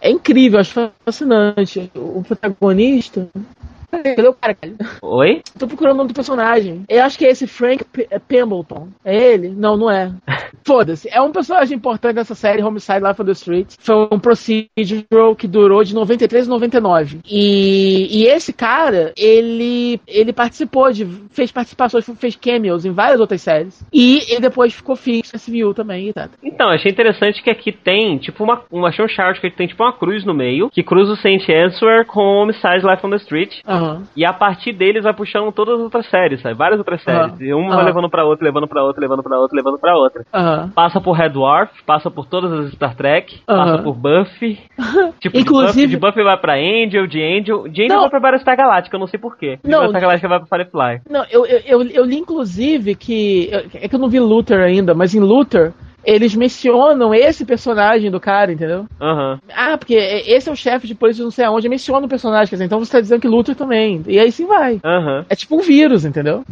[0.00, 1.90] É incrível, acho fascinante.
[1.94, 3.28] O protagonista
[3.90, 4.72] Cadê o cara, cara?
[5.02, 5.42] Oi?
[5.58, 6.84] Tô procurando o nome do personagem.
[6.88, 8.88] Eu acho que é esse Frank P é Pembleton.
[9.04, 9.48] É ele?
[9.48, 10.12] Não, não é.
[10.64, 11.08] Foda-se.
[11.10, 13.74] É um personagem importante dessa série, Homicide Life on the Street.
[13.78, 17.20] Foi um procedural que durou de 93 a 99.
[17.24, 21.06] E, e esse cara, ele, ele participou de.
[21.30, 23.84] fez participações, fez cameos em várias outras séries.
[23.92, 26.28] E ele depois ficou fixo, SVU também e tal.
[26.42, 28.62] Então, achei interessante que aqui tem, tipo, uma.
[28.70, 32.06] uma um chart que tem tipo uma cruz no meio, que cruza o Saint Answer
[32.06, 33.60] com Homicide Life on the Street.
[33.80, 34.02] Uhum.
[34.16, 36.54] E a partir deles vai puxando todas as outras séries, sabe?
[36.54, 37.32] Várias outras séries.
[37.32, 37.46] Uhum.
[37.46, 37.76] E uma uhum.
[37.76, 40.24] vai levando pra outra, levando pra outra, levando pra outra, levando pra outra.
[40.74, 44.58] Passa por Red Dwarf, passa por todas as Star Trek, passa por Buffy.
[45.20, 45.86] tipo, Inclusive...
[45.86, 47.68] de, Buffy, de Buffy vai pra Angel, de Angel.
[47.68, 48.00] De Angel não.
[48.02, 49.58] vai pra Battlestar Galáctica, eu não sei porquê.
[49.62, 49.78] De não.
[49.78, 51.00] Battlestar Galáctica vai pra Firefly.
[51.10, 53.50] Não, eu, eu, eu, eu li inclusive que.
[53.74, 55.72] É que eu não vi Luther ainda, mas em Luther
[56.06, 58.86] eles mencionam esse personagem do cara, entendeu?
[59.00, 59.38] Uhum.
[59.52, 62.54] Ah, porque esse é o chefe de polícia não sei aonde, menciona o personagem, quer
[62.54, 64.02] dizer, então você tá dizendo que Luthor também.
[64.06, 64.74] E aí sim vai.
[64.74, 65.24] Uhum.
[65.28, 66.44] É tipo um vírus, entendeu?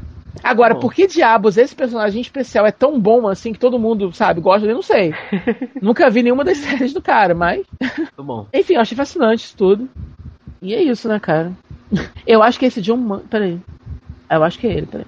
[0.43, 0.81] Agora, bom.
[0.81, 4.63] por que diabos esse personagem especial é tão bom assim que todo mundo, sabe, gosta
[4.63, 4.75] dele?
[4.75, 5.15] Não sei.
[5.81, 7.65] Nunca vi nenhuma das séries do cara, mas.
[7.81, 8.47] Muito bom.
[8.53, 9.89] Enfim, eu achei fascinante isso tudo.
[10.61, 11.53] E é isso, né, cara?
[12.27, 12.97] Eu acho que esse John.
[12.97, 13.21] Man...
[13.31, 13.61] Peraí.
[14.29, 15.07] Eu acho que é ele, peraí.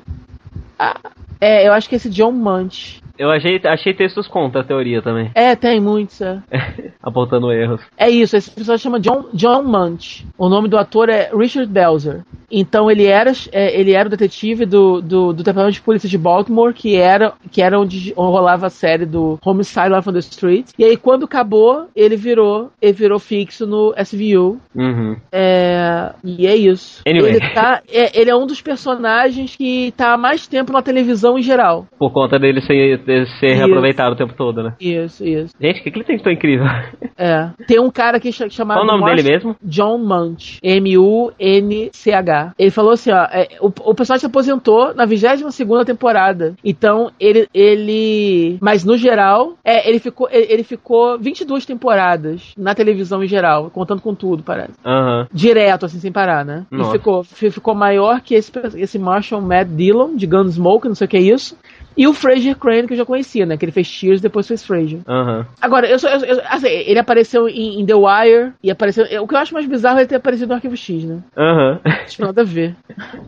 [0.78, 1.00] Ah,
[1.40, 5.30] é, eu acho que esse John Munch eu achei, achei textos contra a teoria também.
[5.34, 6.40] É, tem muitos, é.
[7.02, 7.80] Apontando erros.
[7.96, 10.26] É isso, esse episódio chama John, John Munch.
[10.38, 12.22] O nome do ator é Richard Belzer.
[12.50, 16.18] Então ele era, é, ele era o detetive do, do, do, Departamento de Polícia de
[16.18, 20.66] Baltimore, que era, que era onde rolava a série do Homicide Life on the Street.
[20.78, 24.58] E aí quando acabou, ele virou, ele virou fixo no SVU.
[24.74, 25.16] Uhum.
[25.32, 27.02] É, e é isso.
[27.06, 27.30] Anyway.
[27.30, 31.38] Ele, tá, é, ele é um dos personagens que tá há mais tempo na televisão
[31.38, 31.86] em geral.
[31.98, 32.98] Por conta dele ser,
[33.38, 34.74] ser reaproveitado o tempo todo, né?
[34.80, 35.54] Isso, isso.
[35.60, 36.66] Gente, o que, que ele tem de tão incrível?
[37.18, 37.50] É.
[37.66, 38.76] Tem um cara que chamado.
[38.76, 39.56] Qual o nome Marsh, dele mesmo?
[39.62, 40.58] John Munch.
[40.62, 42.52] M-U-N-C-H.
[42.58, 46.54] Ele falou assim: ó, é, o, o personagem se aposentou na 22 temporada.
[46.62, 47.48] Então, ele.
[47.54, 53.28] ele mas no geral, é, ele, ficou, ele, ele, ficou 22 temporadas na televisão em
[53.28, 54.72] geral, contando com tudo, parece.
[54.84, 55.26] Uhum.
[55.32, 56.66] Direto, assim, sem parar, né?
[56.70, 56.90] Nossa.
[56.90, 61.08] E ficou, ficou maior que esse, esse Marshall Matt Dillon, de Gunsmoke, não sei o
[61.08, 61.56] que é isso.
[61.96, 63.56] E o Fraser Crane, que eu já conhecia, né?
[63.56, 65.00] Que ele fez Cheers e depois fez Fraser.
[65.06, 65.44] Uhum.
[65.60, 69.04] Agora, eu, sou, eu, eu assim, ele apareceu em, em, The Wire e apareceu.
[69.22, 71.22] O que eu acho mais bizarro é ele ter aparecido no Arquivo X, né?
[71.36, 71.80] Aham.
[71.84, 72.26] Uhum.
[72.26, 72.76] Nada a ver.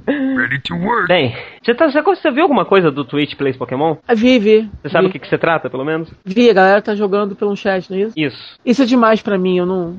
[0.06, 1.08] Ready to work.
[1.08, 3.96] Bem, você, tá, você, você viu alguma coisa do Twitch Plays Pokémon?
[4.06, 4.68] Ah, vi, vi.
[4.82, 5.10] Você sabe vi.
[5.10, 6.10] o que, que você trata, pelo menos?
[6.24, 8.12] Vi, a galera tá jogando pelo chat, não é isso?
[8.16, 8.58] Isso.
[8.64, 9.96] Isso é demais pra mim, eu não.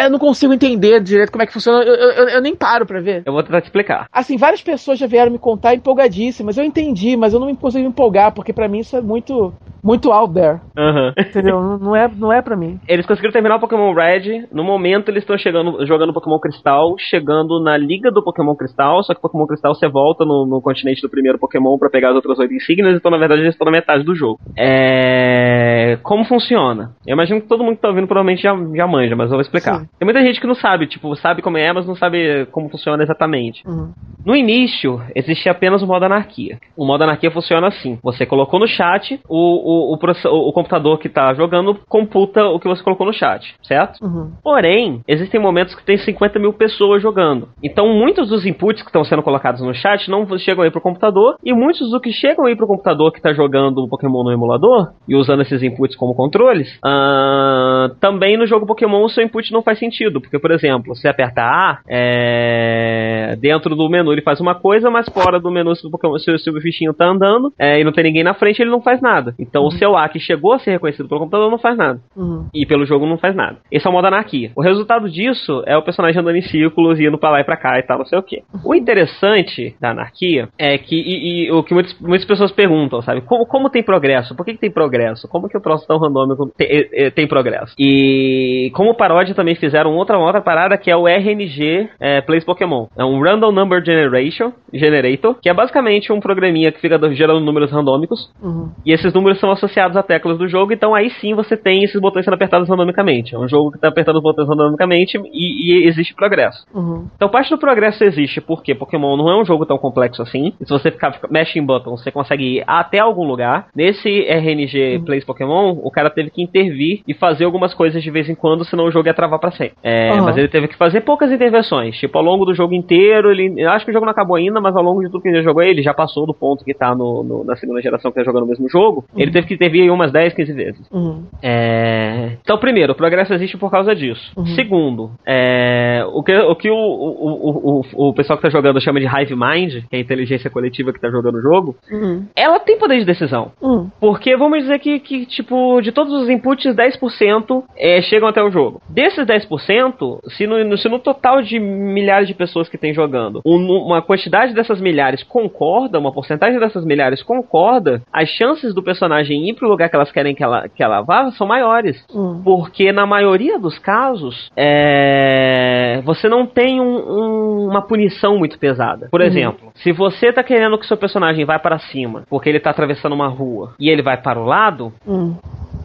[0.00, 1.82] Eu não consigo entender direito como é que funciona.
[1.82, 3.22] Eu, eu, eu, nem paro pra ver.
[3.24, 4.06] Eu vou tentar te explicar.
[4.12, 6.56] Assim, várias pessoas já vieram me contar empolgadíssimas.
[6.56, 10.12] Eu entendi, mas eu não consigo me empolgar, porque pra mim isso é muito, muito
[10.12, 10.60] out there.
[10.76, 11.12] Uhum.
[11.18, 11.60] Entendeu?
[11.60, 12.78] Não, não, é, não é pra mim.
[12.88, 14.46] Eles conseguiram terminar o Pokémon Red.
[14.52, 19.02] No momento, eles estão chegando, jogando Pokémon Cristal, chegando na Liga do Pokémon Cristal.
[19.02, 22.16] Só que Pokémon Cristal você volta no, no continente do primeiro Pokémon para pegar as
[22.16, 22.96] outras oito insígnias.
[22.96, 24.38] Então, na verdade, eles estão na metade do jogo.
[24.56, 25.98] É...
[26.02, 26.92] Como funciona?
[27.06, 29.40] Eu imagino que todo mundo que tá ouvindo provavelmente já, já manja, mas eu vou
[29.40, 29.80] explicar.
[29.80, 29.88] Sim.
[29.98, 33.02] Tem muita gente que não sabe, tipo, sabe como é, mas não sabe como funciona
[33.02, 33.62] exatamente.
[33.66, 33.92] Uhum.
[34.24, 36.58] No início, existia apenas o modo anarquia.
[36.76, 41.08] O modo anarquia funciona assim: você colocou no chat, o, o, o, o- computador que
[41.08, 44.04] tá jogando computa o que você colocou no chat, certo?
[44.04, 44.32] Uhum.
[44.42, 47.48] Porém, existem momentos que tem 50 mil pessoas jogando.
[47.62, 51.36] Então, muitos dos inputs que estão sendo colocados no chat não chegam aí pro computador,
[51.44, 54.92] e muitos do que chegam aí pro computador que tá jogando o Pokémon no emulador,
[55.08, 59.62] e usando esses inputs como controles, ah, também no jogo Pokémon o seu input não
[59.62, 60.20] faz sentido.
[60.20, 65.08] Porque, por exemplo, você aperta A, é, dentro do menu ele faz uma coisa, mas
[65.08, 67.92] fora do menu, se o, Pokémon, se o seu bichinho tá andando é, e não
[67.92, 69.34] tem ninguém na frente, ele não faz nada.
[69.38, 72.46] Então, o seu A que chegou a ser reconhecido pelo computador não faz nada Uhum.
[72.54, 73.58] e pelo jogo não faz nada.
[73.70, 74.50] Esse é o modo anarquia.
[74.56, 77.56] O resultado disso é o personagem andando em círculos e indo pra lá e pra
[77.56, 78.42] cá e tal, não sei o que.
[78.64, 83.20] O interessante da anarquia é que, e, e o que muitas, muitas pessoas perguntam, sabe?
[83.22, 84.34] Como, como tem progresso?
[84.34, 85.28] Por que, que tem progresso?
[85.28, 87.74] Como que o troço tão randômico tem, tem progresso?
[87.78, 92.86] E como paródia também fizeram outra, outra parada que é o RNG é, Plays Pokémon.
[92.96, 97.70] É um Random Number Generation, Generator, que é basicamente um programinha que fica gerando números
[97.70, 98.70] randômicos Uhum.
[98.86, 102.00] e esses números são associados a teclas do jogo, então aí sim você tem esses
[102.00, 103.34] botões sendo apertados randomicamente.
[103.34, 106.64] É um jogo que está apertando os botões randomicamente e, e existe progresso.
[106.74, 107.06] Uhum.
[107.14, 110.54] Então parte do progresso existe porque Pokémon não é um jogo tão complexo assim.
[110.58, 113.66] E se você ficar, fica- mexe em button, você consegue ir até algum lugar.
[113.76, 118.28] Nesse RNG Plays Pokémon, o cara teve que intervir e fazer algumas coisas de vez
[118.28, 119.74] em quando, senão o jogo ia travar pra sempre.
[119.82, 120.24] É, Aham.
[120.24, 121.96] Mas ele teve que fazer poucas intervenções.
[121.98, 123.54] Tipo, ao longo do jogo inteiro, ele.
[123.60, 125.42] Eu acho que o jogo não acabou ainda, mas ao longo de tudo que ele
[125.42, 128.24] jogou, ele já passou do ponto que tá no, no- na segunda geração que tá
[128.24, 129.04] jogando o mesmo jogo.
[129.16, 130.88] Ele teve que intervir aí umas 10, 15 vezes.
[130.90, 131.24] Uhum.
[131.42, 134.32] É, Então, primeiro, o progresso existe por causa disso.
[134.54, 138.80] Segundo, é, o que, o, que o, o, o, o, o pessoal que tá jogando
[138.80, 142.24] chama de Hive Mind, que é a inteligência coletiva que tá jogando o jogo, Uhum.
[142.36, 143.52] ela tem poder de decisão.
[143.60, 143.90] Uhum.
[144.00, 148.50] Porque vamos dizer que, que, tipo, de todos os inputs, 10% é, chegam até o
[148.50, 148.59] jogo.
[148.88, 153.84] Desses 10%, se no, se no total de milhares de pessoas que tem jogando, um-
[153.86, 159.54] uma quantidade dessas milhares concorda, uma porcentagem dessas milhares concorda, as chances do personagem ir
[159.54, 162.04] pro lugar que elas querem que ela, que ela vá são maiores.
[162.12, 162.42] Uhum.
[162.42, 169.08] Porque na maioria dos casos, é, você não tem um- um- uma punição muito pesada.
[169.10, 172.70] Por exemplo, se você tá querendo que seu personagem vá para cima, porque ele tá
[172.70, 175.36] atravessando uma rua, e ele vai para o lado, Uhum.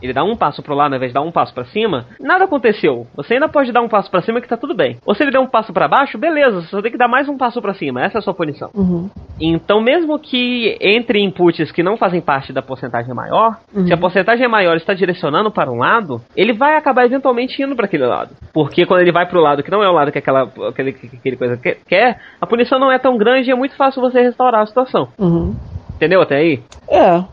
[0.06, 2.46] Ele dá um passo pro lado ao invés de dar um passo pra cima, nada
[2.46, 3.06] aconteceu.
[3.16, 4.98] Você ainda pode dar um passo pra cima que tá tudo bem.
[5.06, 7.28] Ou se ele der um passo pra baixo, beleza, você só tem que dar mais
[7.28, 8.04] um passo pra cima.
[8.04, 8.70] Essa é a sua punição.
[8.74, 9.10] Uhum.
[9.40, 14.48] Então, mesmo que entre inputs que não fazem parte da porcentagem maior, se a porcentagem
[14.48, 18.32] maior está direcionando para um lado, ele vai acabar eventualmente indo para aquele lado.
[18.54, 20.94] Porque quando ele vai para o lado que não é o lado que aquela, aquele,
[20.94, 24.02] que aquele coisa que- quer, a punição não é tão grande e é muito fácil
[24.02, 25.10] você restaurar a situação.
[25.20, 25.56] Uhum.
[25.96, 26.62] Entendeu até aí?
[26.90, 27.24] É.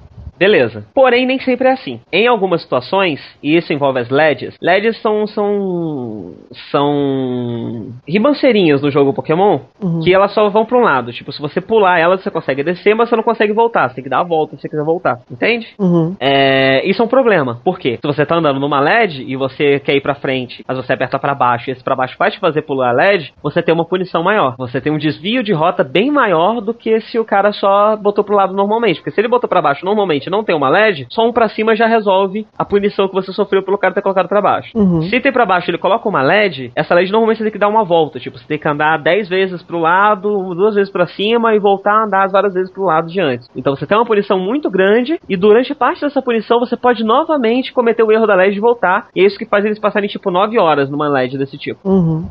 [0.43, 0.85] Beleza.
[0.93, 2.01] Porém, nem sempre é assim.
[2.13, 5.25] Em algumas situações, e isso envolve as LEDs, LEDs são.
[5.29, 6.35] são.
[6.73, 7.93] são.
[8.09, 9.61] ribanceirinhas no jogo Pokémon,
[10.03, 11.13] que elas só vão pra um lado.
[11.13, 13.89] Tipo, se você pular elas, você consegue descer, mas você não consegue voltar.
[13.89, 15.21] Você tem que dar a volta se você quiser voltar.
[15.31, 15.69] Entende?
[15.79, 16.17] Uhum.
[16.19, 17.61] É, isso é um problema.
[17.63, 18.01] Por quê?
[18.01, 21.21] Se você tá andando numa LED e você quer ir pra frente, mas você aperta
[21.21, 23.85] pra baixo e esse pra baixo vai te fazer pular a LED, você tem uma
[23.85, 24.57] punição maior.
[24.59, 28.25] Você tem um desvio de rota bem maior do que se o cara só botou
[28.25, 28.97] pro lado normalmente.
[28.97, 31.77] Porque se ele botou pra baixo normalmente não tem uma LED, só um pra cima
[31.77, 34.71] já resolve a punição que você sofreu pelo cara ter colocado pra baixo.
[34.75, 35.03] Uhum.
[35.03, 37.69] Se tem pra baixo ele coloca uma LED, essa LED normalmente você tem que dar
[37.69, 38.19] uma volta.
[38.19, 41.93] Tipo, você tem que andar 10 vezes pro lado, duas vezes pra cima e voltar
[41.93, 43.49] a andar várias vezes pro lado de antes.
[43.55, 47.73] Então você tem uma punição muito grande e durante parte dessa punição você pode novamente
[47.73, 49.09] cometer o erro da LED de voltar.
[49.15, 51.81] E é isso que faz eles passarem tipo 9 horas numa LED desse tipo.
[51.87, 52.27] Uhum.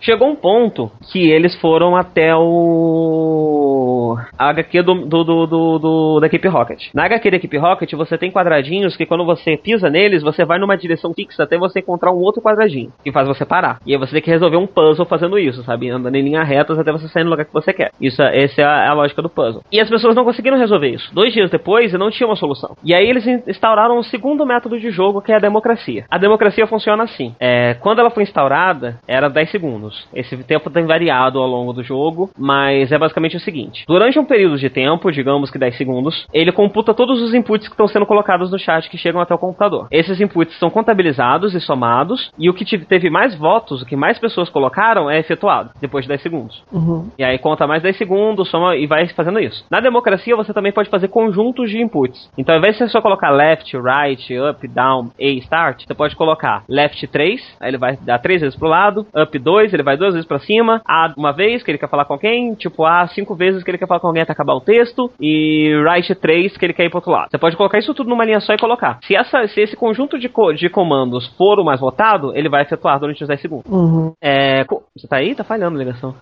[0.00, 4.16] Chegou um ponto que eles foram até o.
[4.38, 6.88] a HQ do, do, do, do- do- da equipe Rocket.
[6.94, 10.58] Na HQ da equipe Rocket, você tem quadradinhos que quando você pisa neles, você vai
[10.58, 13.78] numa direção fixa até você encontrar um outro quadradinho que faz você parar.
[13.86, 15.90] E aí você tem que resolver um puzzle fazendo isso, sabe?
[15.90, 17.90] Andando em linha retas até você sair no lugar que você quer.
[18.00, 19.62] Isso, é- essa é a, é a lógica do puzzle.
[19.70, 21.14] E as pessoas não conseguiram resolver isso.
[21.14, 22.74] Dois dias depois, não tinha uma solução.
[22.84, 26.04] E aí eles in- instauraram um segundo método de jogo que é a democracia.
[26.10, 29.89] A democracia funciona assim: é, quando ela foi instaurada, era 10 segundos.
[30.14, 34.24] Esse tempo tem variado ao longo do jogo, mas é basicamente o seguinte: durante um
[34.24, 38.06] período de tempo, digamos que 10 segundos, ele computa todos os inputs que estão sendo
[38.06, 39.88] colocados no chat que chegam até o computador.
[39.90, 44.18] Esses inputs são contabilizados e somados, e o que teve mais votos, o que mais
[44.18, 46.62] pessoas colocaram, é efetuado depois de 10 segundos.
[46.72, 47.10] Uhum.
[47.18, 49.64] E aí conta mais 10 segundos, soma e vai fazendo isso.
[49.70, 52.30] Na democracia você também pode fazer conjuntos de inputs.
[52.36, 56.16] Então ao invés de você só colocar left, right, up, down, A, start, você pode
[56.16, 59.96] colocar left 3, aí ele vai dar 3 vezes pro lado, up 2, ele vai
[59.96, 63.06] duas vezes pra cima, A uma vez que ele quer falar com alguém, tipo A
[63.08, 66.56] cinco vezes que ele quer fala com alguém até acabar o texto, e write 3
[66.56, 67.30] que ele quer ir pro outro lado.
[67.30, 68.98] Você pode colocar isso tudo numa linha só e colocar.
[69.02, 72.62] Se, essa, se esse conjunto de, co de comandos for o mais votado, ele vai
[72.62, 73.70] efetuar durante os 10 segundos.
[73.70, 74.12] Uhum.
[74.22, 75.34] É, você tá aí?
[75.34, 76.14] Tá falhando a ligação.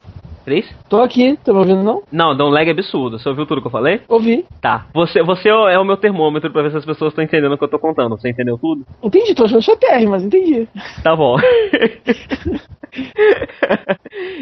[0.49, 0.65] Três?
[0.89, 2.03] Tô aqui, tá me ouvindo não?
[2.11, 3.19] Não, dá um lag absurdo.
[3.19, 4.01] Você ouviu tudo que eu falei?
[4.09, 4.47] Ouvi.
[4.63, 4.87] Tá.
[4.95, 7.65] Você, você é o meu termômetro pra ver se as pessoas estão entendendo o que
[7.65, 8.17] eu tô contando.
[8.17, 8.87] Você entendeu tudo?
[9.03, 10.67] Entendi, tô achando chatérrimo, mas entendi.
[11.05, 11.37] Tá bom.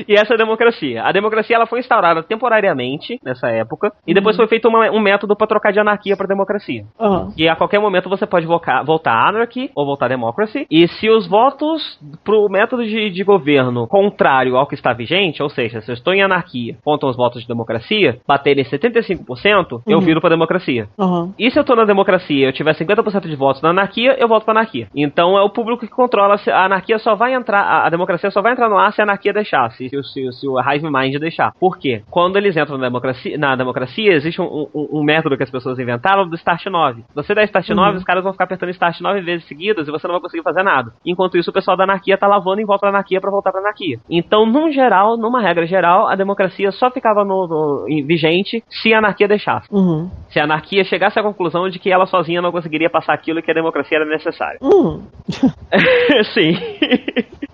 [0.07, 1.03] e essa é a democracia.
[1.03, 5.35] A democracia ela foi instaurada temporariamente nessa época e depois foi feito uma, um método
[5.35, 6.85] para trocar de anarquia para democracia.
[7.01, 7.33] Uhum.
[7.37, 10.67] E a qualquer momento você pode votar, votar anarchy ou votar democracy.
[10.71, 15.49] E se os votos pro método de, de governo contrário ao que está vigente, ou
[15.49, 19.81] seja, se estou em anarquia contra os votos de democracia, baterem 75%, uhum.
[19.87, 20.89] eu viro para democracia.
[20.99, 21.33] Uhum.
[21.39, 24.29] E se eu estou na democracia e eu tiver 50% de votos na anarquia, eu
[24.29, 24.89] voto para anarquia.
[24.95, 26.37] Então é o público que controla.
[26.49, 29.33] A anarquia só vai entrar, a democracia só vai entrar no ar se a anarquia
[29.33, 31.53] deixar, se, se, se, se o Hive Mind deixar.
[31.59, 32.03] Por quê?
[32.11, 35.79] Quando eles entram na democracia, na democracia existe um, um, um método que as pessoas
[35.79, 37.05] inventaram do Start 9.
[37.15, 37.97] Você dá Start 9, uhum.
[37.97, 40.63] os caras vão ficar apertando Start 9 vezes seguidas e você não vai conseguir fazer
[40.63, 40.93] nada.
[41.05, 43.61] Enquanto isso, o pessoal da anarquia tá lavando em volta da anarquia para voltar pra
[43.61, 43.99] anarquia.
[44.11, 48.99] Então, num geral, numa regra geral, a democracia só ficava no, no vigente se a
[48.99, 49.69] anarquia deixasse.
[49.73, 50.11] Uhum.
[50.29, 53.43] Se a anarquia chegasse à conclusão de que ela sozinha não conseguiria passar aquilo e
[53.43, 54.59] que a democracia era necessária.
[54.63, 55.03] Uhum.
[56.35, 56.57] Sim.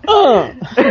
[0.07, 0.49] Ah.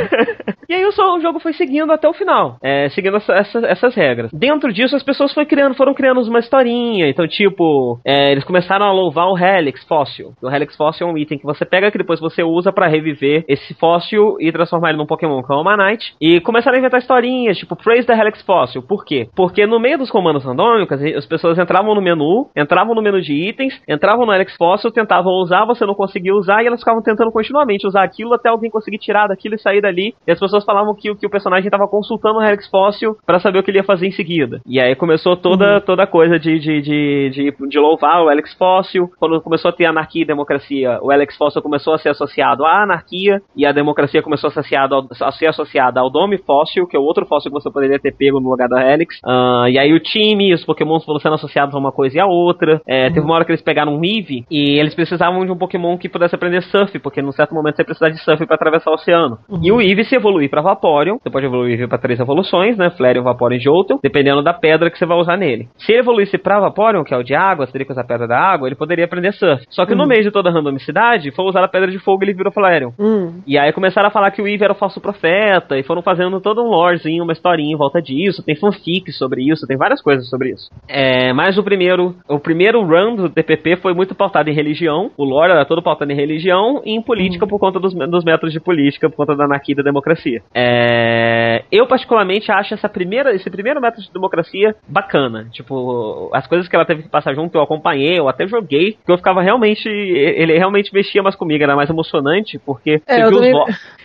[0.68, 3.94] e aí o, o, jogo foi seguindo até o final, é, seguindo essa, essa, essas
[3.94, 4.30] regras.
[4.32, 7.08] Dentro disso, as pessoas criando, foram criando uma historinha.
[7.08, 10.32] Então, tipo, é, eles começaram a louvar o Helix Fóssil.
[10.42, 13.44] O Helix Fóssil é um item que você pega que depois você usa para reviver
[13.48, 16.14] esse fóssil e transformar ele num Pokémon que é o Manite.
[16.20, 18.82] E começaram a inventar historinhas, tipo, Praise the Helix Fóssil.
[18.82, 19.28] Por quê?
[19.34, 23.32] Porque no meio dos comandos randômicos, as pessoas entravam no menu, entravam no menu de
[23.32, 27.30] itens, entravam no Helix Fóssil, tentavam usar, você não conseguia usar e elas ficavam tentando
[27.30, 30.14] continuamente usar aquilo até alguém conseguir tirar daquilo e sair dali.
[30.26, 33.58] E as pessoas falavam que, que o personagem estava consultando o Helix Fóssil para saber
[33.58, 34.60] o que ele ia fazer em seguida.
[34.66, 35.80] E aí começou toda, uhum.
[35.80, 39.10] toda a coisa de, de, de, de, de louvar o Helix Fóssil.
[39.18, 42.82] Quando começou a ter anarquia e democracia, o Helix Fóssil começou a ser associado à
[42.82, 46.96] anarquia e a democracia começou a, associado ao, a ser associada ao Dome Fóssil, que
[46.96, 49.18] é o outro fóssil que você poderia ter pego no lugar da Helix.
[49.24, 52.26] Uh, e aí o time, os Pokémons foram sendo associados a uma coisa e a
[52.26, 52.80] outra.
[52.86, 53.14] É, uhum.
[53.14, 56.08] Teve uma hora que eles pegaram um Eevee e eles precisavam de um Pokémon que
[56.08, 59.38] pudesse aprender surf, porque num certo momento você precisa de surf para atravessar o oceano.
[59.48, 59.60] Uhum.
[59.62, 62.90] E o Eevee se evoluir para Vaporeon, você pode evoluir para três evoluções, né?
[62.90, 65.68] Flareon, Vaporeon e Jolteon, dependendo da pedra que você vai usar nele.
[65.76, 68.38] Se ele evoluísse pra Vaporeon, que é o de água, que usar a pedra da
[68.38, 69.64] água, ele poderia aprender surf.
[69.68, 69.98] Só que uhum.
[69.98, 72.52] no meio de toda a randomicidade, foi usar a pedra de fogo e ele virou
[72.52, 72.92] Flareon.
[72.98, 73.42] Uhum.
[73.46, 76.40] E aí começaram a falar que o Eevee era o falso profeta, e foram fazendo
[76.40, 80.28] todo um lorezinho, uma historinha em volta disso, tem fanfic sobre isso, tem várias coisas
[80.28, 80.70] sobre isso.
[80.88, 85.24] É, mas o primeiro, o primeiro run do DPP foi muito pautado em religião, o
[85.24, 87.50] lore era todo pautado em religião e em política uhum.
[87.50, 90.42] por conta dos, dos métodos de política, por conta da anarquia e da democracia.
[90.54, 95.48] É, eu particularmente acho essa primeira, esse primeiro método de democracia bacana.
[95.52, 99.12] Tipo, as coisas que ela teve que passar junto eu acompanhei, eu até joguei, que
[99.12, 103.52] eu ficava realmente, ele realmente mexia mais comigo, era mais emocionante, porque é, eu também,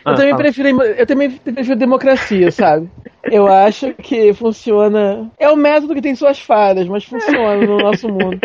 [0.12, 2.90] eu, também prefiro, eu também prefiro democracia, sabe?
[3.24, 5.30] Eu acho que funciona.
[5.38, 8.40] É o método que tem suas falhas, mas funciona no nosso mundo.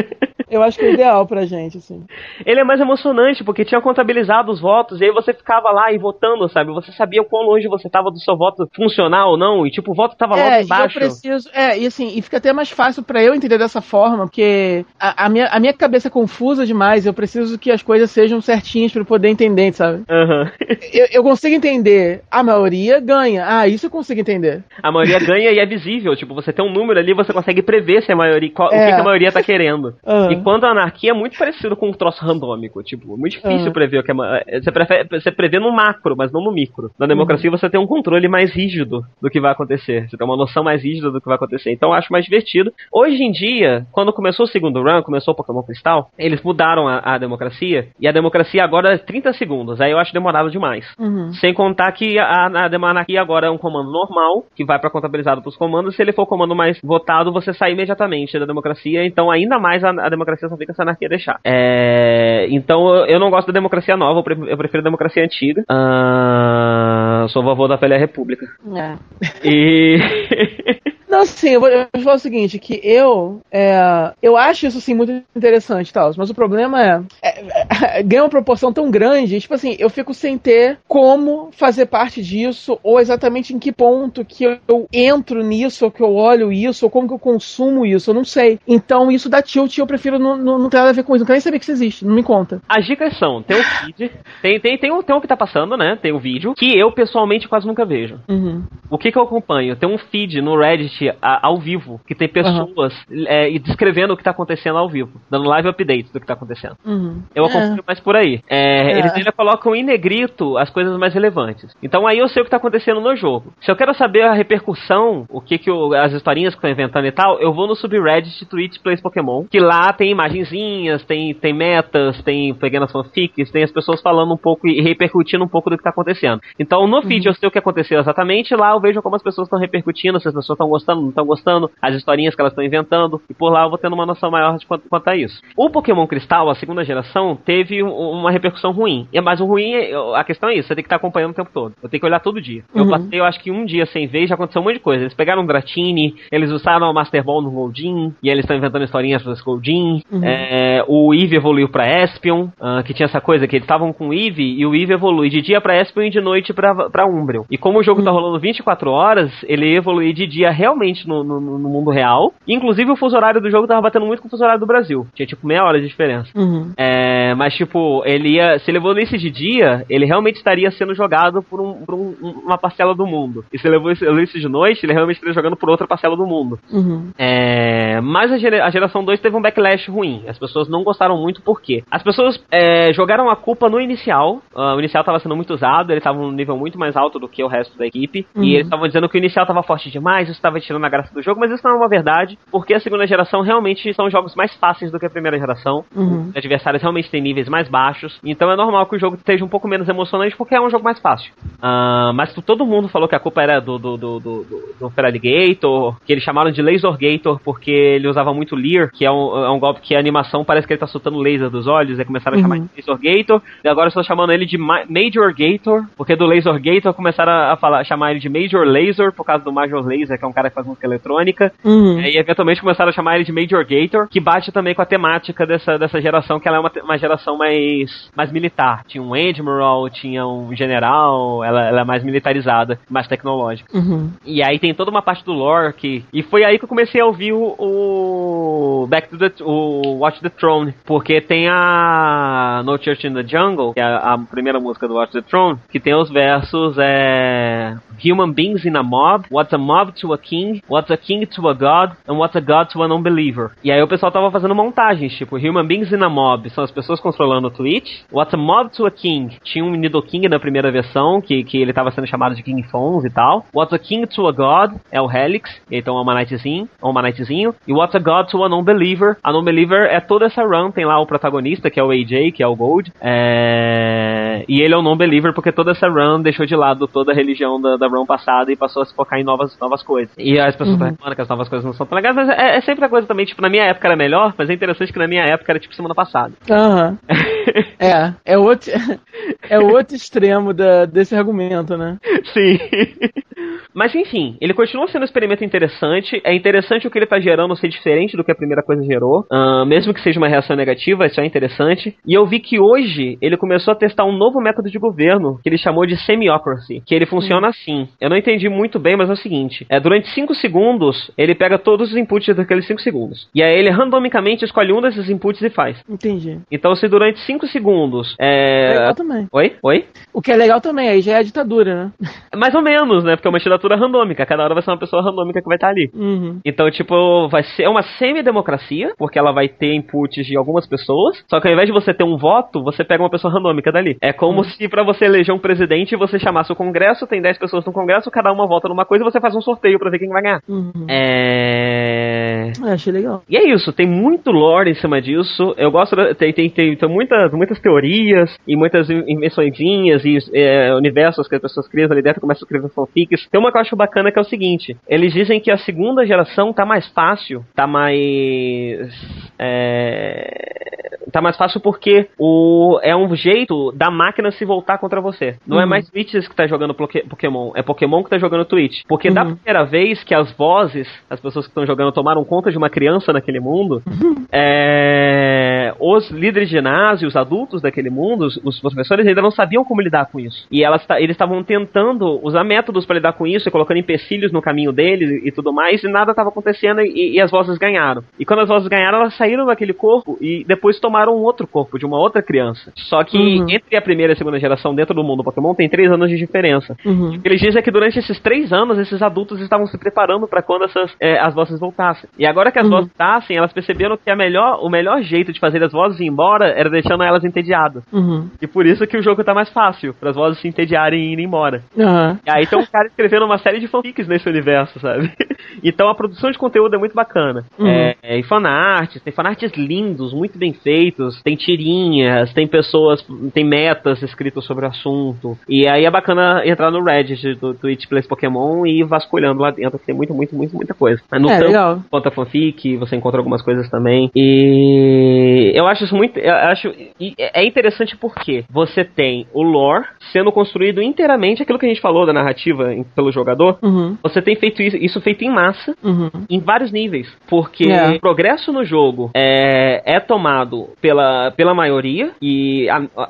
[0.53, 2.05] Eu acho que é ideal pra gente, assim.
[2.45, 5.97] Ele é mais emocionante, porque tinha contabilizado os votos, e aí você ficava lá e
[5.97, 6.71] votando, sabe?
[6.75, 9.93] Você sabia o quão longe você tava do seu voto funcionar ou não, e tipo,
[9.93, 10.99] o voto tava é, logo embaixo.
[10.99, 14.25] Eu preciso, é, e assim, e fica até mais fácil para eu entender dessa forma,
[14.25, 18.11] porque a, a, minha, a minha cabeça é confusa demais, eu preciso que as coisas
[18.11, 20.03] sejam certinhas para poder entender, sabe?
[20.11, 20.51] Uhum.
[20.93, 23.45] eu, eu consigo entender, a maioria ganha.
[23.47, 24.63] Ah, isso eu consigo entender.
[24.83, 28.03] A maioria ganha e é visível, tipo, você tem um número ali, você consegue prever
[28.03, 28.77] se a maioria, qual, é.
[28.77, 29.95] o que, que, a maioria tá querendo.
[30.13, 30.33] Uhum.
[30.33, 32.83] E quando a anarquia é muito parecido com um troço randômico.
[32.83, 33.73] Tipo, muito difícil uhum.
[33.73, 34.61] prever o que é.
[34.61, 36.91] Você, prefere, você prevê no macro, mas não no micro.
[36.99, 37.57] Na democracia uhum.
[37.57, 40.09] você tem um controle mais rígido do que vai acontecer.
[40.09, 41.73] Você tem uma noção mais rígida do que vai acontecer.
[41.73, 42.73] Então eu acho mais divertido.
[42.93, 47.15] Hoje em dia, quando começou o segundo run, começou o Pokémon Cristal, eles mudaram a,
[47.15, 47.89] a democracia.
[47.99, 49.81] E a democracia agora é 30 segundos.
[49.81, 50.87] Aí eu acho demorado demais.
[50.99, 51.33] Uhum.
[51.43, 55.57] Sem contar que a, a, agora é um comando normal, que vai para contabilizado pros
[55.57, 55.97] comandos.
[55.97, 59.05] Se ele for o comando mais votado, você sai imediatamente da democracia.
[59.05, 61.41] Então ainda mais a, a democracia só fica se a anarquia deixar.
[61.45, 65.65] É, então eu não gosto da democracia nova, eu prefiro, eu prefiro a democracia antiga.
[65.69, 68.47] Uh, sou vovô da velha república.
[68.77, 68.97] É.
[69.45, 69.99] E.
[71.13, 74.81] Não, sim, eu vou, eu vou falar o seguinte, que eu é, eu acho isso
[74.81, 79.39] sim muito interessante, tal, mas o problema é, é, é, ganha uma proporção tão grande,
[79.39, 84.25] tipo assim, eu fico sem ter como fazer parte disso, ou exatamente em que ponto
[84.25, 87.85] que eu, eu entro nisso, ou que eu olho isso, ou como que eu consumo
[87.85, 88.59] isso, eu não sei.
[88.67, 91.15] Então isso dá tilt e eu prefiro não, não, não ter nada a ver com
[91.15, 92.63] isso, não quero nem saber que isso existe, não me conta.
[92.67, 95.77] As dicas são, tem o feed, tem, tem, tem, um, tem um que tá passando,
[95.77, 98.19] né, tem o vídeo, que eu pessoalmente quase nunca vejo.
[98.31, 98.65] Uhum.
[98.89, 99.77] O que que eu acompanho?
[99.77, 102.95] Tem um feed no Reddit a- ao vivo, que tem pessoas
[103.27, 106.35] é, e descrevendo o que tá acontecendo ao vivo, dando live updates do que tá
[106.35, 106.77] acontecendo.
[106.85, 107.23] Uhum.
[107.35, 107.49] Eu É.
[107.49, 108.41] acompanho mais por aí.
[108.49, 108.99] É, É.
[108.99, 111.75] Eles ainda colocam em negrito as coisas mais relevantes.
[111.83, 113.53] Então aí eu sei o que tá acontecendo no jogo.
[113.61, 117.07] Se eu quero saber a repercussão, o que que o- as historinhas que estão inventando
[117.07, 121.53] e tal, eu vou no subreddit Twitch Plays Pokémon, que lá tem imagenzinhas, tem, tem
[121.53, 125.77] metas, tem pequenas fanfics, tem as pessoas falando um pouco e repercutindo um pouco do
[125.77, 126.41] que tá acontecendo.
[126.59, 129.47] Então no feed eu sei o que aconteceu exatamente, lá eu vejo como as pessoas
[129.47, 132.65] estão repercutindo, se as pessoas estão gostando, não estão gostando, as historinhas que elas estão
[132.65, 135.41] inventando, e por lá eu vou tendo uma noção maior de quanto, quanto a isso.
[135.57, 139.07] O Pokémon Cristal, a segunda geração, teve um- uma repercussão ruim.
[139.23, 141.51] Mas o ruim, é, a questão é isso, você tem que estar acompanhando o tempo
[141.53, 141.75] todo.
[141.83, 142.63] Eu tenho que olhar todo dia.
[142.75, 142.91] Eu Uhum.
[142.91, 145.03] passei, eu acho que um dia sem ver, já aconteceu um monte de coisa.
[145.05, 148.85] Eles pegaram um Dratini, eles usaram o Master Ball no Goldin, e eles estão inventando
[148.85, 150.03] historinhas para esse Goldin.
[150.11, 150.21] Uhum.
[150.25, 154.09] É, o Eve evoluiu pra Espion, ah, que tinha essa coisa que eles estavam com
[154.09, 157.07] o Eve, e o Eve evolui de dia pra Espion e de noite pra, pra
[157.07, 157.45] Umbreon.
[157.51, 161.41] E como o jogo tá rolando 24 horas, ele evoluiu de dia realmente no, no,
[161.41, 162.33] no mundo real.
[162.47, 165.07] Inclusive o fuso horário do jogo tava batendo muito com o fuso horário do Brasil.
[165.15, 166.31] Tinha tipo meia hora de diferença.
[166.37, 166.73] Uhum.
[166.77, 168.59] É, mas, tipo, ele ia.
[168.59, 172.59] Se ele evoluísse de dia, ele realmente estaria sendo jogado por, um- por um- uma
[172.59, 173.45] parcela do mundo.
[173.53, 176.27] E se ele evoluísse evoluísse de noite, ele realmente estaria jogando por outra parcela do
[176.27, 176.59] mundo.
[176.73, 177.11] Uhum.
[177.19, 180.23] É, mas a, gera- a geração 2 teve um backlash ruim.
[180.27, 181.83] As pessoas não gostaram muito por quê?
[181.91, 184.41] As pessoas é, jogaram a culpa no inicial.
[184.55, 187.29] Ah, o inicial estava sendo muito usado, eles estavam num nível muito mais alto do
[187.29, 188.27] que o resto da equipe.
[188.35, 188.43] Uhum.
[188.45, 191.13] E eles estavam dizendo que o inicial estava forte demais, isso estava tirando a graça
[191.15, 194.35] do jogo, mas isso não é uma verdade, porque a segunda geração realmente são jogos
[194.35, 195.85] mais fáceis do que a primeira geração.
[195.95, 196.29] Uhum.
[196.31, 198.19] Os adversários realmente têm níveis mais baixos.
[198.25, 200.85] Então é normal que o jogo esteja um pouco menos emocionante porque é um jogo
[200.85, 201.33] mais fácil.
[201.61, 204.47] Ah, mas todo mundo falou que a culpa era do, do, do, do,
[204.81, 209.45] do, Feraligator, que eles chamaram de Lasergator porque ele usava muito Leer, que é um,
[209.45, 212.05] é um golpe que a animação parece que ele tá soltando laser dos olhos, e
[212.05, 212.69] começaram a chamar Uhum.
[212.77, 217.33] de Lasergator, e agora estão chamando ele de Ma- Major Gator, porque do Lasergator começaram
[217.33, 220.33] a falar, chamar ele de Major Laser, por causa do Major Laser, que é um
[220.33, 221.53] cara que faz música eletrônica.
[221.65, 222.01] Uhum.
[222.01, 224.87] E aí, eventualmente começaram a chamar ele de Major Gator, que bate também com a
[224.87, 228.85] temática dessa, dessa geração, que ela é uma, uma geração mais, mais militar.
[228.87, 233.77] Tinha um Admiral, tinha um general, ela, ela é mais militarizada, mais tecnológica.
[233.77, 234.11] Uhum.
[234.25, 236.05] E aí tem toda uma parte do lore que.
[236.13, 239.33] E foi aí que eu comecei a ouvir o, o Back to the.
[239.43, 240.75] o Watch the Throne.
[240.85, 244.95] Porque tem a No Church in the Jungle, que é a, a primeira música do
[244.95, 247.77] Watch the Throne, que tem os versos é.
[248.05, 251.49] Human beings in a mob, what's a mob to a king, what's a king to
[251.49, 253.53] a god, and what's a god to a non-believer.
[253.63, 256.71] E aí o pessoal tava fazendo montagens, tipo, human beings in a mob são as
[256.71, 260.71] pessoas controlando o Twitch, what's a mob to a king, tinha um Nidoking na primeira
[260.71, 263.47] versão, que, que ele tava sendo chamado de King Fons e tal.
[263.55, 267.03] What's a king to a god é o Helix, então é uma Knightzinho, é uma
[267.03, 267.55] Knightzinho.
[267.67, 271.01] E what's a god to a non-believer, a non-believer é toda essa run, tem lá
[271.01, 274.45] o protagonista, que é o AJ, que é o Gold, é...
[274.49, 277.61] e ele é o non-believer porque toda essa run deixou de lado toda a religião
[277.61, 280.15] da, da run passada e passou a se focar em novas, novas coisas.
[280.19, 282.57] E as pessoas estão reclamando que as novas coisas não são tão legais, mas é,
[282.57, 284.99] é sempre a coisa também, tipo, na minha época era melhor, mas é interessante que
[284.99, 286.33] na minha época era tipo semana passada.
[286.51, 286.99] Aham.
[287.79, 288.71] É, é outro,
[289.51, 291.99] é outro extremo da, desse argumento, né?
[292.33, 292.59] Sim.
[293.75, 296.21] Mas enfim, ele continua sendo um experimento interessante.
[296.25, 299.25] É interessante o que ele tá gerando ser diferente do que a primeira coisa gerou.
[299.31, 301.97] Ah, mesmo que seja uma reação negativa, isso é interessante.
[302.07, 305.49] E eu vi que hoje ele começou a testar um novo método de governo que
[305.49, 306.83] ele chamou de semiocracy.
[306.87, 307.89] Que ele funciona assim.
[308.01, 311.59] Eu não entendi muito bem, mas é o seguinte: é, durante 5 segundos, ele pega
[311.59, 313.29] todos os inputs daqueles 5 segundos.
[313.35, 315.83] E aí ele randomicamente escolhe um desses inputs e faz.
[315.89, 316.39] Entendi.
[316.51, 318.15] Então, se durante 5 segundos.
[318.19, 318.75] É...
[318.79, 319.29] Legal também.
[319.33, 319.57] Oi?
[319.63, 319.85] Oi?
[320.13, 321.93] O que é legal também, aí já é a ditadura, né?
[322.37, 323.17] Mais ou menos, né?
[323.17, 324.25] Porque é uma candidatura randômica.
[324.25, 325.91] Cada hora vai ser uma pessoa randômica que vai estar ali.
[325.95, 326.41] Uhum.
[326.45, 331.23] Então, tipo, vai ser uma semidemocracia, porque ela vai ter inputs de algumas pessoas.
[331.29, 333.97] Só que ao invés de você ter um voto, você pega uma pessoa randômica dali.
[334.01, 337.65] É como se pra você eleger um presidente, você chamasse o Congresso, tem 10 pessoas
[337.65, 340.09] no Congresso, cada uma vota numa coisa e você faz um sorteio pra ver quem
[340.13, 340.41] vai ganhar.
[340.49, 340.87] Uhum.
[340.89, 342.53] É.
[342.65, 343.23] É, achei legal.
[343.29, 345.55] E é isso, tem muito lore em cima disso.
[345.57, 350.19] Eu gosto, da- tem, tem, tem, tem muitas, muitas teorias e muitas in- invençõezinhas e
[350.35, 353.29] é, universos que as pessoas criam ali dentro, começam a escrever fanfics.
[353.31, 356.05] Tem uma que eu acho bacana que é o seguinte: eles dizem que a segunda
[356.07, 358.91] geração tá mais fácil, tá mais.
[359.39, 365.37] É, tá mais fácil porque o, é um jeito da máquina se voltar contra você.
[365.47, 365.69] Não é Uhum.
[365.69, 368.83] mais Twitch que tá jogando Poké- Pokémon, é Pokémon que tá jogando Twitch.
[368.89, 369.37] Porque da Uhum.
[369.37, 373.13] primeira vez que as vozes, as pessoas que estão jogando tomaram conta de uma criança
[373.13, 373.83] naquele mundo,
[374.33, 379.65] é, os líderes de ginásio, os adultos daquele mundo, os, os professores ainda não sabiam
[379.65, 380.47] como lidar com isso.
[380.51, 384.43] E elas, eles estavam tentando usar métodos para lidar com isso, e colocando empecilhos no
[384.43, 388.03] caminho deles e, e tudo mais, e nada estava acontecendo e, e, as vozes ganharam.
[388.19, 391.79] E quando as vozes ganharam, elas saíram daquele corpo e depois tomaram um outro corpo
[391.79, 392.73] de uma outra criança.
[392.77, 393.47] Só que uhum.
[393.49, 396.17] entre a primeira e a segunda geração dentro do mundo Pokémon tem três anos de
[396.17, 396.77] diferença.
[396.85, 397.15] Uhum.
[397.15, 399.92] O que eles dizem é que durante esses três anos, esses adultos estavam se preparando
[399.93, 402.09] para quando essas, é, as vozes voltassem.
[402.19, 402.71] E agora que as uhum.
[402.71, 406.07] vozes voltassem, elas perceberam que a melhor, o melhor jeito de fazer as vozes ir
[406.07, 407.83] embora era deixando elas entediadas.
[407.93, 408.31] Uhum.
[408.41, 411.13] E por isso que o jogo tá mais fácil, para as vozes se entediarem e
[411.13, 411.63] irem embora.
[411.77, 412.19] Uhum.
[412.27, 415.13] E aí tem um cara escrevendo uma série de fanfics nesse universo, sabe?
[415.63, 417.45] então a produção de conteúdo é muito bacana.
[417.59, 417.67] Uhum.
[417.67, 423.45] É, é, e fanarts, tem fanarts lindos, muito bem feitos, tem tirinhas, tem pessoas, tem
[423.45, 425.39] metas escritas sobre o assunto.
[425.49, 429.51] E aí é bacana entrar no Reddit do Twitch Plays Pokémon e ir vasculhando lá
[429.51, 431.01] dentro, tem muito, muito, muito, muita coisa.
[431.13, 431.81] No é, legal.
[431.91, 434.11] Conta fanfic, você encontra algumas coisas também.
[434.15, 436.19] E eu acho isso muito.
[436.19, 436.73] Eu acho.
[437.19, 442.07] É interessante porque você tem o lore sendo construído inteiramente aquilo que a gente falou
[442.07, 443.59] da narrativa pelo jogador.
[443.63, 443.97] Uhum.
[444.03, 446.11] Você tem feito isso, isso feito em massa, uhum.
[446.29, 447.13] em vários níveis.
[447.29, 447.91] Porque é.
[447.91, 453.09] o progresso no jogo é, é tomado pela, pela maioria e a, a,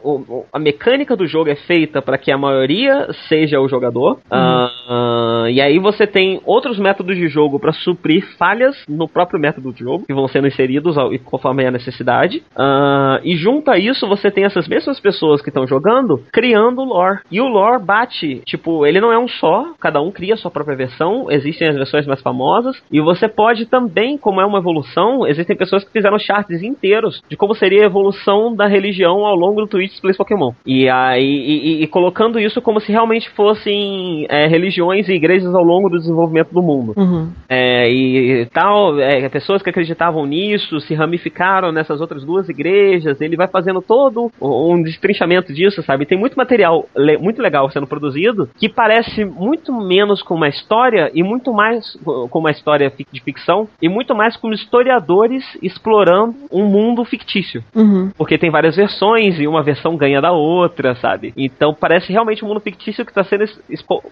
[0.52, 4.18] a mecânica do jogo é feita para que a maioria seja o jogador.
[4.31, 4.68] Uhum.
[4.89, 9.73] Uh, e aí você tem outros métodos de jogo para suprir falhas no próprio método
[9.73, 12.42] de jogo, que vão sendo inseridos ao, conforme a necessidade.
[12.57, 17.20] Uh, e junto a isso, você tem essas mesmas pessoas que estão jogando criando lore.
[17.31, 20.50] E o lore bate, tipo, ele não é um só, cada um cria a sua
[20.50, 25.26] própria versão, existem as versões mais famosas, e você pode também, como é uma evolução,
[25.26, 29.62] existem pessoas que fizeram charts inteiros de como seria a evolução da religião ao longo
[29.62, 30.52] do Twitch Plays Pokémon.
[30.66, 35.55] E aí, e, e, e colocando isso como se realmente fossem é, religiões e igrejas
[35.55, 36.94] ao longo do desenvolvimento do mundo.
[36.97, 37.31] Uhum.
[37.48, 43.36] É, e, tal, é, pessoas que acreditavam nisso se ramificaram nessas outras duas igrejas, ele
[43.36, 46.06] vai fazendo todo um destrinchamento disso, sabe?
[46.06, 51.10] Tem muito material le muito legal sendo produzido que parece muito menos com uma história
[51.14, 56.64] e muito mais com uma história de ficção e muito mais com historiadores explorando um
[56.66, 57.62] mundo fictício.
[57.74, 58.10] Uhum.
[58.16, 61.32] Porque tem várias versões e uma versão ganha da outra, sabe?
[61.36, 63.44] Então parece realmente um mundo fictício que está sendo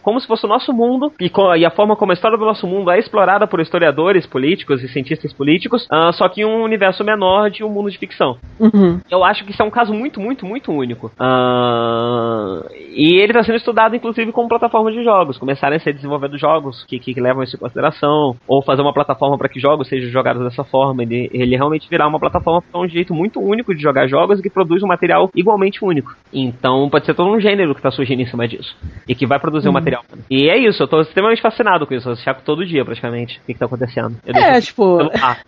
[0.03, 2.67] como se fosse o nosso mundo e, e, a forma como a história do nosso
[2.67, 7.05] mundo é explorada por historiadores políticos e cientistas políticos, uh, só que em um universo
[7.05, 8.39] menor de um mundo de ficção.
[8.59, 9.01] Uhum.
[9.11, 11.07] Eu acho que isso é um caso muito, muito, muito único.
[11.19, 15.39] Uh, e ele está sendo estudado, inclusive, como plataforma de jogos.
[15.39, 18.93] Começarem a ser desenvolvidos jogos que, que, que, levam isso em consideração, ou fazer uma
[18.93, 21.03] plataforma para que jogos sejam jogados dessa forma.
[21.03, 24.39] Ele, ele realmente virar uma plataforma que é um jeito muito único de jogar jogos
[24.39, 26.15] e que produz um material igualmente único.
[26.33, 28.77] Então pode ser todo um gênero que está surgindo em cima disso.
[29.09, 29.73] E que vai produzir uhum.
[29.73, 30.03] um material.
[30.31, 32.10] E é isso, eu estou extremamente fascinado com isso.
[32.11, 34.17] Eu chaco todo dia, praticamente, o que, está acontecendo.
[34.25, 34.99] Eu é, tipo.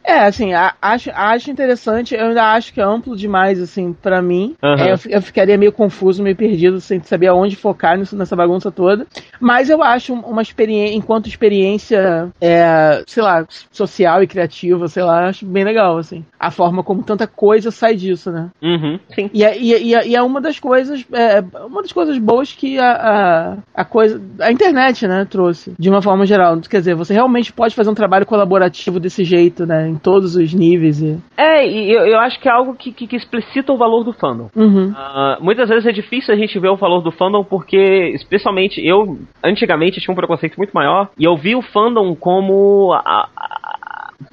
[0.04, 4.54] É, assim, acho, acho interessante, eu ainda acho que é amplo demais, assim, para mim.
[4.62, 4.74] Uhum.
[4.74, 8.70] É, eu, eu, ficaria meio confuso, meio perdido, sem saber aonde focar nisso, nessa bagunça
[8.70, 9.06] toda.
[9.40, 15.28] Mas eu acho uma experiência, enquanto experiência, é, sei lá, social e criativa, sei lá,
[15.28, 16.24] acho bem legal, assim.
[16.38, 18.50] A forma como tanta coisa sai disso, né?
[18.62, 19.30] Uhum, sim.
[19.32, 22.78] E é, e, é, e é uma das coisas, é, uma das coisas boas que
[22.78, 26.51] a, a, a, coisa, a internet, né, trouxe, de uma forma geral.
[26.60, 30.54] Quer dizer, você realmente pode fazer um trabalho colaborativo desse jeito, né, em todos os
[30.54, 31.00] níveis.
[31.00, 31.18] E...
[31.36, 34.12] É, e eu, eu acho que é algo que, que, que explicita o valor do
[34.12, 34.48] fandom.
[34.54, 34.90] Uhum.
[34.90, 39.18] Uh, muitas vezes é difícil a gente ver o valor do fandom porque, especialmente eu,
[39.42, 43.61] antigamente tinha um preconceito muito maior e eu vi o fandom como a, a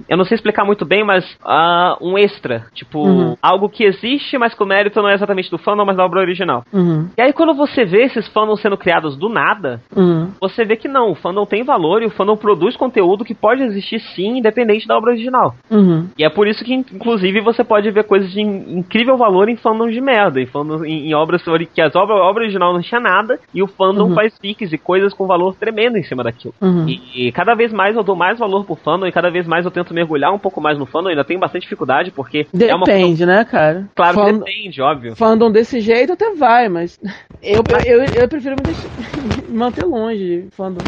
[0.08, 2.66] eu não sei explicar muito bem, mas uh, um extra.
[2.74, 3.36] Tipo, uhum.
[3.42, 6.20] algo que existe, mas que o mérito não é exatamente do fandom, mas da obra
[6.20, 6.64] original.
[6.74, 7.10] Uhum.
[7.18, 10.32] E aí, quando você vê esses fandoms sendo criados do nada, uhum.
[10.40, 13.64] você vê que não, o fandom tem valor e o fandom produz conteúdo que pode
[13.64, 15.56] existir sim, independente da obra original.
[15.70, 16.08] Uhum.
[16.18, 19.94] E é por isso que, inclusive, você pode ver coisas de incrível valor em fandoms
[19.94, 20.48] de merda, em,
[20.86, 21.44] em, em obras
[21.74, 24.16] que as obra, a obra original não tinha nada e o fandom uhum.
[24.16, 26.54] faz fics e coisas com valor tremendo em cima daquilo.
[26.62, 26.88] Uhum.
[26.88, 29.66] E, e, cada vez mais eu dou mais valor pro fandom e cada vez mais
[29.66, 32.48] eu tento mergulhar um pouco mais no fandom, ainda tenho bastante dificuldade, porque.
[32.54, 33.90] Depende, é uma né, cara?
[33.96, 34.40] Claro Fand...
[34.40, 35.16] depende, óbvio.
[35.16, 37.00] Fandom desse jeito até vai, mas.
[37.42, 38.90] Eu, eu, eu, eu prefiro me, deixar...
[39.48, 40.82] manter longe fandom.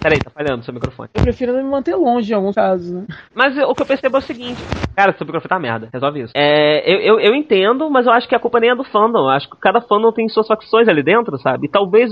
[0.00, 1.08] Peraí, tá falhando seu microfone.
[1.12, 3.04] Eu prefiro me manter longe em alguns casos, né?
[3.34, 4.64] Mas o que eu percebo é o seguinte:
[4.98, 6.32] cara, seu microfone tá merda, resolve isso.
[6.36, 9.20] É, eu, eu, eu, entendo, mas eu acho que a culpa nem é do fandom.
[9.20, 11.66] Eu acho que cada fandom tem suas facções ali dentro, sabe?
[11.66, 12.10] E talvez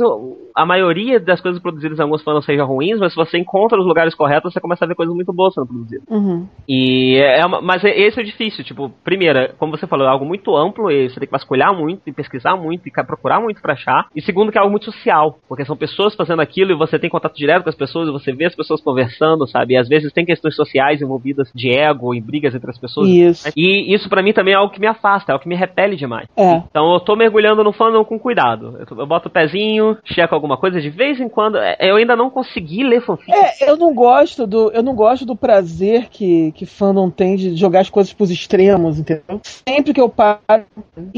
[0.54, 3.84] a maioria das coisas produzidas em alguns fandoms sejam ruins, mas se você encontra os
[3.84, 6.06] lugares corretos, você começa a ver coisas muito boas sendo produzidas.
[6.08, 6.46] Uhum.
[6.68, 10.24] E é uma, mas esse é o difícil, tipo, primeiro, como você falou, é algo
[10.24, 13.72] muito amplo e você tem que vasculhar muito e pesquisar muito e procurar muito pra
[13.72, 14.06] achar.
[14.14, 17.10] E segundo, que é algo muito social, porque são pessoas fazendo aquilo e você tem
[17.10, 19.74] contato direto com as pessoas e você vê as pessoas conversando, sabe?
[19.74, 23.08] E às vezes tem questões sociais envolvidas de ego e brigas entre as outras pessoas.
[23.08, 23.48] Isso.
[23.56, 25.96] E isso pra mim também é algo que me afasta, é algo que me repele
[25.96, 26.28] demais.
[26.36, 26.56] É.
[26.70, 28.78] Então eu tô mergulhando no fandom com cuidado.
[28.90, 31.58] Eu, eu boto o pezinho, checo alguma coisa de vez em quando.
[31.58, 33.32] É, Eu ainda não consegui ler fanfic.
[33.32, 37.56] É, eu não gosto do, eu não gosto do prazer que, que fandom tem de
[37.56, 39.40] jogar as coisas pros extremos, entendeu?
[39.42, 40.38] Sempre que eu paro,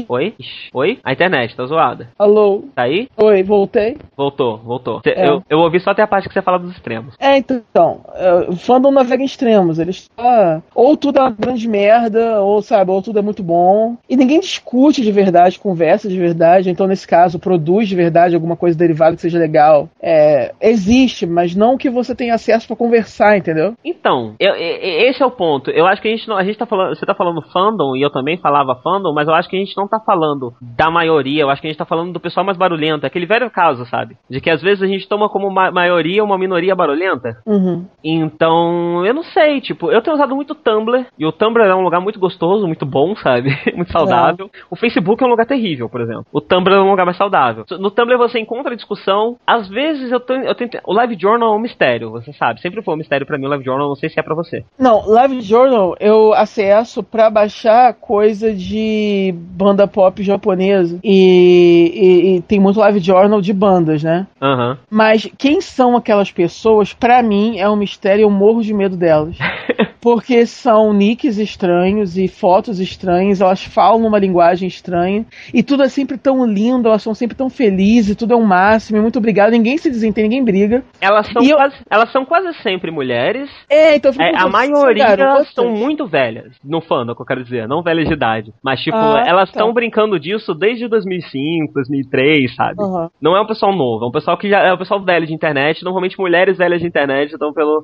[0.07, 0.33] Oi?
[0.73, 0.99] Oi?
[1.03, 2.09] A internet tá zoada.
[2.17, 3.07] alô, Tá aí?
[3.17, 3.97] oi, voltei.
[4.15, 5.01] Voltou, voltou.
[5.03, 5.27] Cê- É.
[5.29, 7.15] Eu, eu ouvi só até a parte que você fala dos extremos.
[7.19, 9.79] É, então, é, o fandom navega em extremos.
[9.79, 13.97] Eles só, ou tudo é uma grande merda, ou sabe, ou tudo é muito bom.
[14.09, 16.69] E ninguém discute de verdade, conversa de verdade.
[16.69, 19.89] Então, nesse caso, produz de verdade alguma coisa derivada que seja legal.
[20.01, 23.73] É, existe, mas não que você tenha acesso pra conversar, entendeu?
[23.83, 25.71] Então, eu- e- e- esse é o ponto.
[25.71, 26.37] Eu acho que a gente não.
[26.37, 26.95] A gente tá falando.
[26.95, 29.75] Você tá falando fandom, e eu também falava fandom, mas eu acho que a gente
[29.77, 31.41] não tá falando da maioria.
[31.41, 33.05] Eu acho que a gente tá falando do pessoal mais barulhento.
[33.05, 34.15] Aquele velho caso, sabe?
[34.29, 37.37] De que às vezes a gente toma como ma maioria uma minoria barulhenta.
[37.45, 37.85] Uhum.
[38.03, 41.81] Então, eu não sei, tipo, eu tenho usado muito Tumblr, e o Tumblr é um
[41.81, 43.49] lugar muito gostoso, muito bom, sabe?
[43.75, 44.49] muito saudável.
[44.69, 46.25] O Facebook é um lugar terrível, por exemplo.
[46.31, 47.63] O Tumblr é um lugar mais saudável.
[47.79, 49.37] No Tumblr você encontra discussão.
[49.47, 50.77] Às vezes eu, tenho, eu tento.
[50.85, 52.61] O Live Journal é um mistério, você sabe.
[52.61, 54.63] Sempre foi um mistério pra mim o Live Journal, não sei se é pra você.
[54.77, 60.99] Não, Live Journal eu acesso pra baixar coisa de banda pop japonesa.
[61.03, 64.27] E, e- e tem muito Live Journal de bandas, né?
[64.41, 64.77] Aham.
[64.89, 68.97] Mas quem são aquelas pessoas, pra mim, é um mistério e eu morro de medo
[68.97, 69.37] delas.
[70.01, 75.89] Porque são nicks estranhos e fotos estranhas, elas falam numa linguagem estranha, e tudo é
[75.89, 79.51] sempre tão lindo, elas são sempre tão felizes, tudo é um máximo, e muito obrigado,
[79.51, 80.83] ninguém se desentende, ninguém briga.
[81.01, 83.49] Elas são, E eu- quase, elas são quase sempre mulheres.
[83.69, 85.53] É, então É, a maioria garotas.
[85.53, 88.53] são muito velhas, no fandom, que eu quero dizer, não velhas de idade.
[88.63, 89.59] Mas, tipo, Ah, elas tá.
[89.59, 92.75] estão brincando disso desde 2005, 2003, sabe?
[92.81, 93.09] Aham.
[93.21, 95.33] Não é um pessoal novo, é um pessoal que já é um pessoal velho de
[95.33, 95.83] internet.
[95.83, 97.83] Normalmente mulheres velhas de internet estão pelo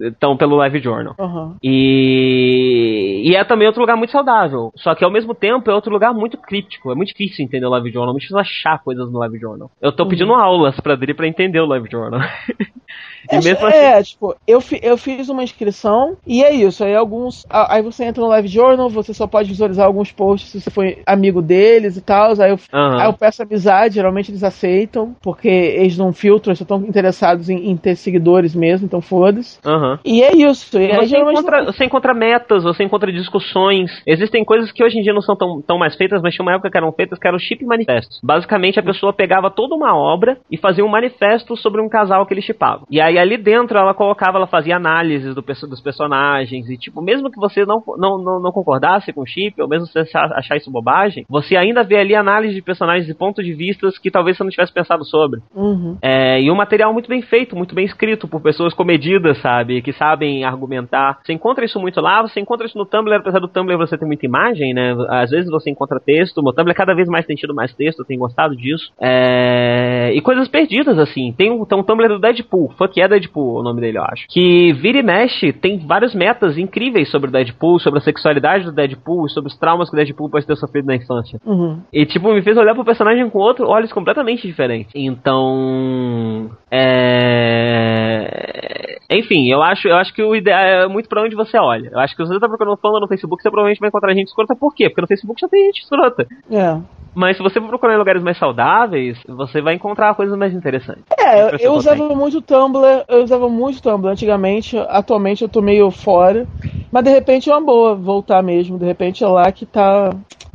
[0.00, 1.14] estão pelo Live Journal.
[1.18, 1.56] Aham.
[1.62, 2.17] E,
[3.24, 4.72] e é também outro lugar muito saudável.
[4.76, 6.90] Só que ao mesmo tempo é outro lugar muito críptico.
[6.90, 8.10] É muito difícil entender o Live Journal.
[8.10, 9.70] É muito difícil achar coisas no Live Journal.
[9.80, 12.20] Eu tô pedindo aulas pra Dri pra entender o Live Journal.
[13.30, 13.76] e É, mesmo assim.
[13.76, 16.84] é, tipo, eu, fi- eu fiz uma inscrição e é isso.
[16.84, 17.44] Aí alguns.
[17.50, 20.84] Aí você entra no Live Journal, você só pode visualizar alguns posts se você for
[21.06, 22.32] amigo deles e tal.
[22.40, 23.00] Aí eu, Aham.
[23.00, 27.48] aí eu peço amizade, geralmente eles aceitam, porque eles não filtram, eles só estão interessados
[27.50, 29.58] em, em ter seguidores mesmo, então foda-se.
[29.64, 29.98] Aham.
[30.04, 30.78] E é isso.
[30.78, 33.90] E aí, Você geralmente encontra, você encontra metas, você encontra discussões.
[34.06, 36.52] Existem coisas que hoje em dia não são tão, tão mais feitas, mas tinha uma
[36.52, 38.20] época que eram feitas, que eram chip manifestos.
[38.22, 42.34] Basicamente, a pessoa pegava toda uma obra e fazia um manifesto sobre um casal que
[42.34, 42.86] eles chipavam.
[42.90, 46.68] E aí, ali dentro, ela colocava, ela fazia análises do, dos personagens.
[46.68, 49.86] E, tipo, mesmo que você não, não, não, não concordasse com o chip, ou mesmo
[49.86, 53.44] se você achar achar isso bobagem, você ainda vê ali análise de personagens e pontos
[53.44, 55.40] de vistas que talvez você não tivesse pensado sobre.
[55.54, 55.98] Uhum.
[56.02, 59.82] É, e um material muito bem feito, muito bem escrito por pessoas comedidas, sabe?
[59.82, 61.18] Que sabem argumentar.
[61.22, 64.06] Você encontra isso muito lá, você encontra isso no Tumblr, apesar do Tumblr você ter
[64.06, 64.94] muita imagem, né?
[65.08, 68.04] Às vezes você encontra texto, no Tumblr cada vez mais tem tido mais texto, eu
[68.04, 68.92] tenho gostado disso.
[69.00, 71.32] É, e coisas perdidas, assim.
[71.36, 74.26] Tem um, tem um Tumblr do Deadpool, Fuck é Deadpool o nome dele, eu acho.
[74.28, 78.72] Que vira e mexe, tem vários metas incríveis sobre o Deadpool, sobre a sexualidade do
[78.72, 81.40] Deadpool, sobre os traumas que o Deadpool pode ter sofrido na infância.
[81.44, 81.80] Uhum.
[81.92, 84.92] E, tipo, me fez olhar pro personagem com outro olhos completamente diferentes.
[84.94, 86.50] Então.
[86.70, 87.98] É.
[89.10, 91.88] Enfim, eu acho, eu acho que o ideal é muito pra onde você olha.
[91.90, 94.28] Eu acho que se você tá procurando fã no Facebook, você provavelmente vai encontrar gente
[94.28, 94.54] escrota.
[94.54, 94.88] Por quê?
[94.88, 96.26] Porque no Facebook já tem gente escrota.
[96.50, 96.78] É.
[97.14, 101.04] Mas se você for procurar em lugares mais saudáveis, você vai encontrar coisas mais interessantes.
[101.18, 106.46] É, eu usava muito Tumblr, eu usava muito Tumblr antigamente, atualmente eu tô meio fora,
[106.92, 110.10] mas de repente é uma boa voltar mesmo, de repente é lá que tá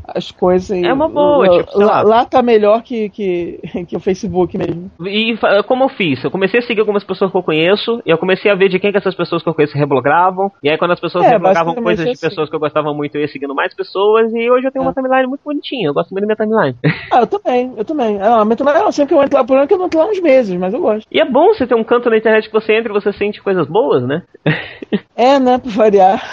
[0.07, 0.69] as coisas.
[0.71, 2.25] e- É uma boa, lá, tipo, lá, lá.
[2.25, 4.91] tá melhor que, que, que o Facebook mesmo.
[5.05, 6.23] E como eu fiz?
[6.23, 8.79] Eu comecei a seguir algumas pessoas que eu conheço, e eu comecei a ver de
[8.79, 12.05] quem que essas pessoas que eu conheço reblogavam, e aí quando as pessoas É, coisas
[12.05, 12.27] de assim.
[12.27, 14.87] pessoas que eu gostava muito, eu ia seguindo mais pessoas, e hoje eu tenho É.
[14.87, 16.77] uma timeline muito bonitinha, eu gosto muito da minha timeline.
[17.13, 18.19] Ah, eu também, eu também.
[18.21, 20.07] Ah, também, não, sempre que eu entro lá por ano que eu não entro lá
[20.07, 21.05] uns meses, mas eu gosto.
[21.11, 23.41] E é bom você ter um canto na internet que você entra e você sente
[23.41, 24.23] coisas boas, né?
[25.15, 26.23] É, né, pra variar.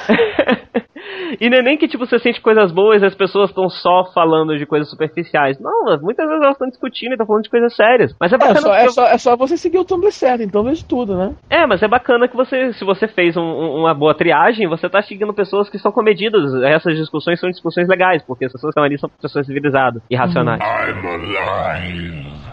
[1.41, 4.05] E não é nem que tipo você sente coisas boas e as pessoas estão só
[4.15, 5.59] falando de coisas superficiais.
[5.61, 8.15] Não, muitas vezes elas estão discutindo e estão falando de coisas sérias.
[8.21, 8.61] Mas é É bacana.
[8.61, 11.35] só, é, só, é só você seguir o Tumblr certo, então vejo tudo, né?
[11.49, 14.89] É, mas é bacana que você, se você fez um- um- uma boa triagem, você
[14.89, 16.53] tá seguindo pessoas que são comedidas.
[16.63, 20.17] Essas discussões são discussões legais, porque as pessoas que estão ali são pessoas civilizadas e
[20.17, 20.61] racionais.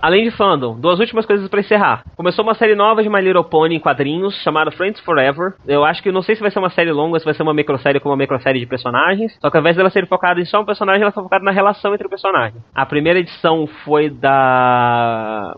[0.01, 2.03] Além de fandom, duas últimas coisas pra encerrar.
[2.15, 5.53] Começou uma série nova de My Little Pony em quadrinhos, chamada Friends Forever.
[5.67, 7.53] Eu acho que não sei se vai ser uma série longa, se vai ser uma
[7.53, 9.37] microsérie com uma microsérie de personagens.
[9.39, 11.51] Só que ao invés dela ser focada em só um personagem, ela foi focada na
[11.51, 12.61] relação entre o personagem.
[12.73, 15.55] A primeira edição foi da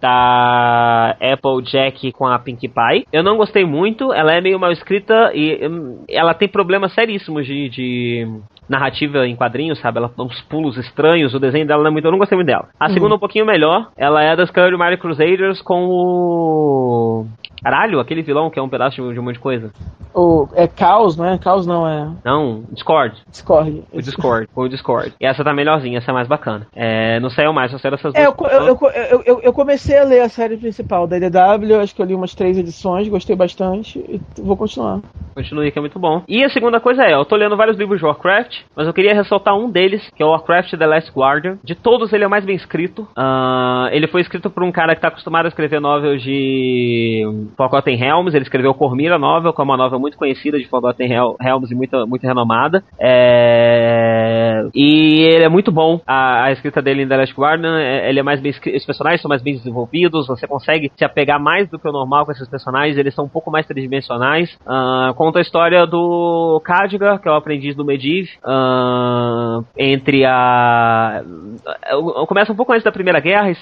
[0.00, 3.06] da Applejack com a Pinkie Pie.
[3.10, 7.46] Eu não gostei muito, ela é meio mal escrita e hum, ela tem problemas seríssimos
[7.46, 8.28] de, de
[8.68, 9.98] narrativa em quadrinhos, sabe?
[9.98, 12.04] Ela dá uns pulos estranhos, o desenho dela não é muito.
[12.04, 12.68] Eu não gostei muito dela.
[12.78, 13.88] A segunda, um pouquinho melhor.
[13.96, 17.26] Ela é das Mario Crusaders com o.
[17.64, 19.72] Caralho, aquele vilão que é um pedaço de, um monte de coisa.
[20.14, 21.38] O, é Caos, não é?
[21.38, 23.16] Caos não, é Não, Discord.
[23.30, 23.82] Discord.
[23.92, 24.48] O Discord.
[24.54, 25.12] o Discord.
[25.20, 26.66] E essa tá melhorzinha, essa é mais bacana.
[26.76, 28.52] É, não saiu mais, só saíram essas É, eu, duas.
[28.52, 28.78] eu,
[29.10, 32.14] eu, eu, eu- comecei a ler a série principal da IDW, acho que eu li
[32.14, 35.00] umas três edições, gostei bastante e vou continuar.
[35.34, 36.22] Continue, que é muito bom.
[36.28, 39.14] E a segunda coisa é, eu tô lendo vários livros de Warcraft, mas eu queria
[39.14, 41.58] ressaltar um deles, que é o Warcraft The Last Guardian.
[41.64, 43.08] De todos, ele é o mais bem escrito.
[43.16, 47.22] Ah, ele foi escrito por um cara que tá acostumado a escrever novels de
[47.56, 48.34] Forgotten Realms.
[48.36, 51.74] Ele escreveu Cormira Novel, que é uma novel muito conhecida de Forgotten Hel- Realms e
[51.76, 52.82] muito, muito renomada.
[52.98, 54.66] É...
[54.74, 56.00] E ele é muito bom.
[56.06, 58.50] A, a escrita dele em The Last Guardian, é- ele é mais bem.
[58.52, 62.24] Os personagens são mais bem desenvolvidos, você consegue se apegar mais do que o normal
[62.24, 64.56] com esses personagens, eles são um pouco mais tridimensionais.
[64.66, 71.22] Ah, conta a história do Khadgar, que é o aprendiz do Medivh, ah, entre a.
[72.26, 73.52] Começa um pouco antes da Primeira Guerra,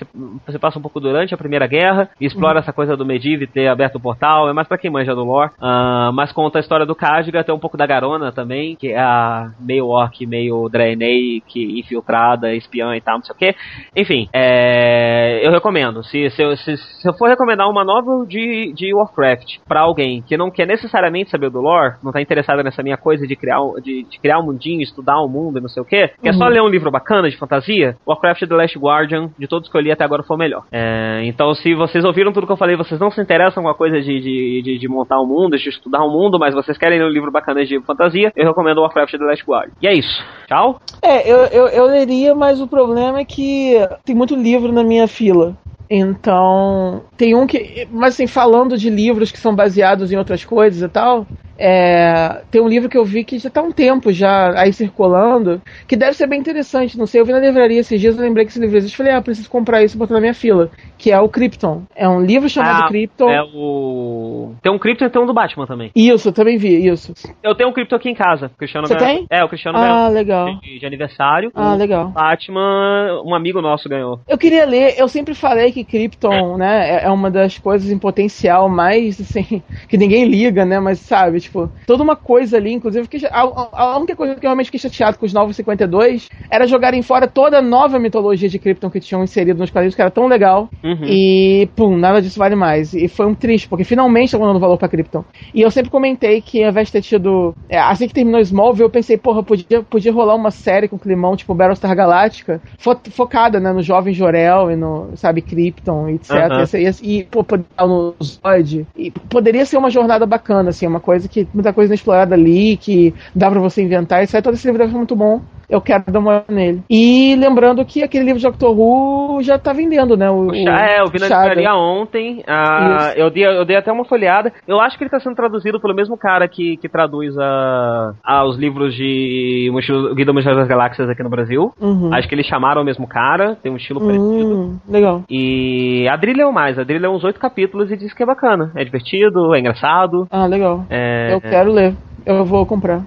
[0.47, 3.69] você- passa um pouco durante a Primeira Guerra, e explora essa coisa do Medivh ter
[3.83, 5.51] aberto o portal, é mais pra quem manja do lore.
[5.61, 8.99] Ah, mas conta a história do Khadgar, tem um pouco da Garona também, que é
[9.01, 13.55] a meio orc, meio Draenei, que infiltrada, espiã e tal, não sei o que.
[13.97, 16.03] Enfim, é, eu recomendo.
[16.05, 20.23] Se, se, eu- se, se eu for recomendar uma novel de, de Warcraft pra alguém
[20.23, 23.59] que não quer necessariamente saber do lore, não tá interessado nessa minha coisa de criar,
[23.83, 26.47] de, de criar um mundinho, estudar um mundo e não sei o que, quer só
[26.47, 29.91] ler um livro bacana de fantasia, Warcraft The Last Guardian, de todos que eu li
[29.91, 30.65] até agora, foi o melhor.
[30.71, 33.75] É, então, se vocês ouviram tudo que eu falei, vocês não se interessam com a
[33.75, 36.99] coisa de, de, de, de montar um mundo, de estudar um mundo, mas vocês querem
[36.99, 39.75] ler um livro bacana de fantasia, eu recomendo Warcraft The Last Guardian.
[39.83, 40.23] E é isso.
[40.47, 40.81] Tchau.
[41.03, 45.09] É, eu, eu, eu leria, mas o problema é que tem muito livro na minha
[45.09, 45.57] fila.
[45.95, 47.87] Então, tem um que.
[47.91, 51.27] Mas assim, falando de livros que são baseados em outras coisas e tal,
[51.63, 54.73] é, tem um livro que eu vi que já tá há um tempo já aí
[54.73, 56.99] circulando, que deve ser bem interessante.
[56.99, 58.97] Não sei, eu vi na livraria esses dias, eu lembrei que esse livro existe.
[58.97, 60.71] Falei, ah, preciso comprar isso e botar na minha fila.
[60.99, 61.83] Que é o Krypton.
[61.95, 63.31] É um livro chamado Ah, Krypton.
[63.31, 64.53] É o.
[64.63, 65.91] Tem um Krypton e tem um do Batman também.
[65.95, 67.13] Isso, eu também vi, isso.
[67.43, 68.51] Eu tenho um Krypton aqui em casa.
[68.59, 69.27] Cristiano Você ganhou- tem?
[69.31, 70.61] É, o Cristiano Ah, ganhou legal.
[70.61, 71.51] de, de aniversário.
[71.55, 72.09] Ah, legal.
[72.09, 74.21] Batman, um amigo nosso ganhou.
[74.29, 77.99] Eu queria ler, eu sempre falei que Krypton, né, é- é uma das coisas em
[77.99, 81.52] potencial mais, assim, que ninguém liga, né, mas sabe, tipo,
[81.87, 85.19] toda uma coisa ali, inclusive, que a, a- única coisa que eu realmente fiquei chateado
[85.19, 89.23] com os novos 52 era jogarem fora toda a nova mitologia de Krypton que tinham
[89.25, 91.05] inserido nos quadrinhos, que era tão legal, Uhum.
[91.05, 92.93] e, pum, nada disso vale mais.
[92.95, 95.25] E foi um triste, porque finalmente estão dando valor pra Krypton.
[95.55, 97.55] E eu sempre comentei que ao invés de ter tido.
[97.69, 101.37] é, assim que terminou Smallville, eu pensei, porra, podia, podia rolar uma série com climão,
[101.37, 106.31] tipo Battlestar Galáctica, fo- focada, né, no jovem Jorel e no, sabe, Krypton, etc.
[106.67, 107.45] Ser- ia- E, pô,
[107.87, 108.87] no Zod.
[108.97, 111.42] E poderia ser uma jornada bacana, assim, uma coisa que.
[111.53, 114.23] Muita coisa inexplorada ali, que dá pra você inventar.
[114.23, 115.41] Isso aí, todo esse livro deve ser muito bom.
[115.73, 116.83] Eu quero dar uma olhada nele.
[116.91, 120.31] E lembrando que aquele livro de Doctor Who já tá vendendo, né?
[120.31, 122.45] O, O Chá- é, eu vi na livraria ontem.
[122.47, 124.53] ah, eu, dei, eu dei até uma folhada.
[124.69, 128.45] Eu acho que ele tá sendo traduzido pelo mesmo cara que, que traduz a, a,
[128.45, 131.73] os livros de Mochilo- Guia do das Galáxias aqui no Brasil.
[131.81, 132.13] Uhum.
[132.13, 134.55] Acho que eles chamaram o mesmo cara, tem um estilo parecido.
[134.55, 135.23] Hum, legal.
[135.31, 138.27] E a Drill leu mais, a Drill leu uns oito capítulos e disse que é
[138.27, 138.71] bacana.
[138.77, 140.27] É divertido, é engraçado.
[140.31, 140.85] Ah, legal.
[140.91, 141.95] É, Eu quero ler.
[142.27, 143.01] Eu vou comprar.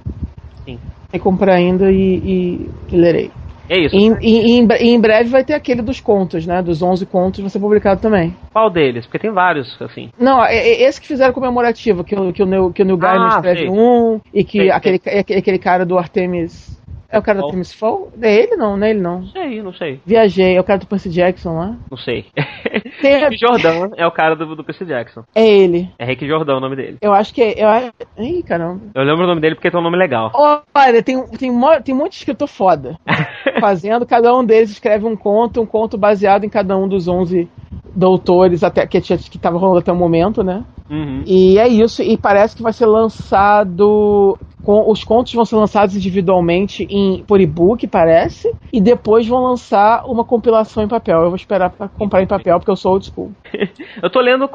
[0.66, 0.80] Sim.
[1.19, 3.32] Comprar ainda e, e, lerei.
[3.69, 3.95] é isso.
[3.95, 6.61] E, em- e e em breve vai ter aquele dos contos, né?
[6.61, 8.35] Dos 11 contos vai ser publicado também.
[8.53, 9.06] Qual deles?
[9.06, 10.10] Porque tem vários, assim.
[10.19, 12.98] Não, é- é esse que fizeram comemorativo, que, o- que, o, Neil, que o Neil
[12.98, 13.69] Gaiman Ah, escreve sei.
[13.69, 16.76] um, e que Sei, aquele, é- aquele cara do Artemis.
[17.09, 17.50] É o cara do Fall.
[17.50, 18.11] Artemis Fall?
[18.22, 19.19] É ele não, não é ele não.
[19.22, 20.00] Não sei, não sei.
[20.06, 21.75] Viajei, é o cara do Percy Jackson lá.
[21.90, 22.25] Não sei.
[23.01, 25.24] Tem, Rick Jordan é o cara do, do Percy Jackson.
[25.34, 25.90] é ele.
[26.00, 26.98] É Rick Jordan o nome dele.
[27.01, 27.53] Eu acho que é.
[27.58, 28.82] Eu, Ih, caramba.
[28.93, 30.32] Eu lembro o nome dele porque tem um nome legal.
[30.34, 31.51] Olha, tem, tem,
[31.84, 32.98] tem um monte de escritor foda
[33.59, 37.48] fazendo, cada um deles escreve um conto, um conto baseado em cada um dos 11
[37.95, 40.64] doutores até que que tava rolando até o momento, né?
[40.90, 41.24] Uhum.
[41.25, 44.38] E é isso, e parece que vai ser lançado.
[44.66, 50.03] Com, os contos vão ser lançados individualmente em, por e-book, parece, e depois vão lançar
[50.06, 51.19] uma compilação em papel.
[51.22, 53.32] Eu vou esperar pra comprar em papel, porque eu sou old school.
[54.02, 54.50] Eu tô lendo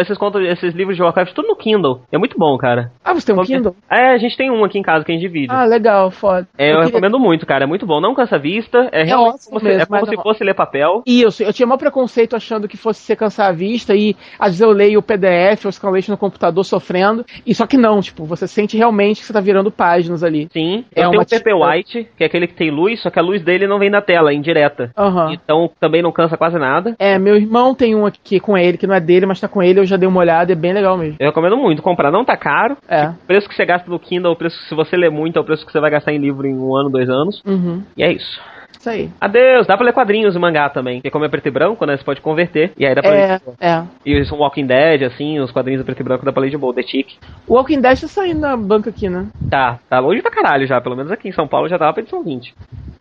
[0.00, 2.00] esses contos, esses livros de Warcraft tudo no Kindle.
[2.10, 2.90] É muito bom, cara.
[3.04, 3.76] Ah, você tem um Kindle?
[3.90, 5.52] É, a gente tem um aqui em casa que a gente divide.
[5.52, 6.48] Ah, legal, foda.
[6.56, 7.64] É, eu, queria- recomendo muito, cara.
[7.64, 8.00] É muito bom.
[8.00, 8.88] Não cansa a vista.
[8.92, 11.02] É, realmente ótimo como, se, mesmo, é como mas se não- fosse ler papel.
[11.06, 14.60] Isso, eu tinha maior preconceito achando que fosse ser cansar a vista e às vezes
[14.62, 18.46] eu leio o PDF ou escalation no computador sofrendo, e só que não, tipo, você
[18.48, 20.48] sente realmente que você tá virando virando páginas ali.
[20.52, 23.10] Sim, É eu tenho uma o tinta- White, que é aquele que tem luz, só
[23.10, 24.90] que a luz dele não vem na tela, é indireta.
[24.96, 25.32] Aham.
[25.32, 26.94] Então também não cansa quase nada.
[26.98, 29.62] É, meu irmão tem um aqui com ele, que não é dele, mas tá com
[29.62, 31.16] ele, eu já dei uma olhada, é bem legal mesmo.
[31.18, 32.76] Eu recomendo muito comprar, não tá caro.
[32.88, 33.08] É.
[33.08, 35.40] O preço que você gasta no Kindle, o preço que se você ler muito, é
[35.40, 37.42] o preço que você vai gastar em livro em um ano, dois anos.
[37.46, 37.82] Uhum.
[37.96, 38.40] E é isso.
[38.86, 39.10] Isso aí.
[39.20, 40.98] Adeus, dá pra ler quadrinhos e mangá também.
[40.98, 41.96] Porque como é preto e branco, né?
[41.96, 42.70] Você pode converter.
[42.78, 43.40] E aí dá pra É, ler.
[43.60, 43.82] é.
[44.04, 46.56] E os Walking Dead, assim, os quadrinhos do preto e branco dá pra ler de
[46.56, 47.16] boa, The Chick.
[47.48, 49.26] O Walking Dead tá saindo na banca aqui, né?
[49.50, 50.80] Tá, tá longe pra caralho já.
[50.80, 52.54] Pelo menos aqui em São Paulo já tava pra edição 20.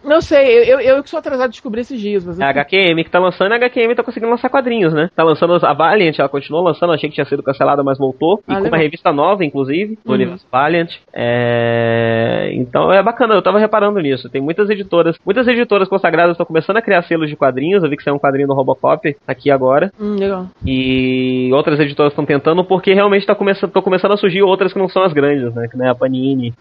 [0.05, 2.39] Não sei, eu, eu, que sou atrasado de descobrir esses dias, mas.
[2.39, 5.09] É a HQM que tá lançando, a HQM tá conseguindo lançar quadrinhos, né?
[5.15, 8.39] Tá lançando a Valiant, ela continuou lançando, achei que tinha sido cancelada, mas voltou.
[8.47, 8.71] Ah, e com legal.
[8.71, 10.15] uma revista nova, inclusive, do Uhum.
[10.15, 10.91] universo Valiant.
[11.13, 12.51] É...
[12.53, 14.29] Então é bacana, eu tava reparando nisso.
[14.29, 17.83] Tem muitas editoras, muitas editoras consagradas estão começando a criar selos de quadrinhos.
[17.83, 19.91] Eu vi que saiu um quadrinho do Robocop aqui agora.
[19.99, 20.47] Hum, legal.
[20.65, 24.79] E outras editoras estão tentando, porque realmente tá começando, tão começando a surgir outras que
[24.79, 25.67] não são as grandes, né?
[25.69, 26.53] Que nem a Panini.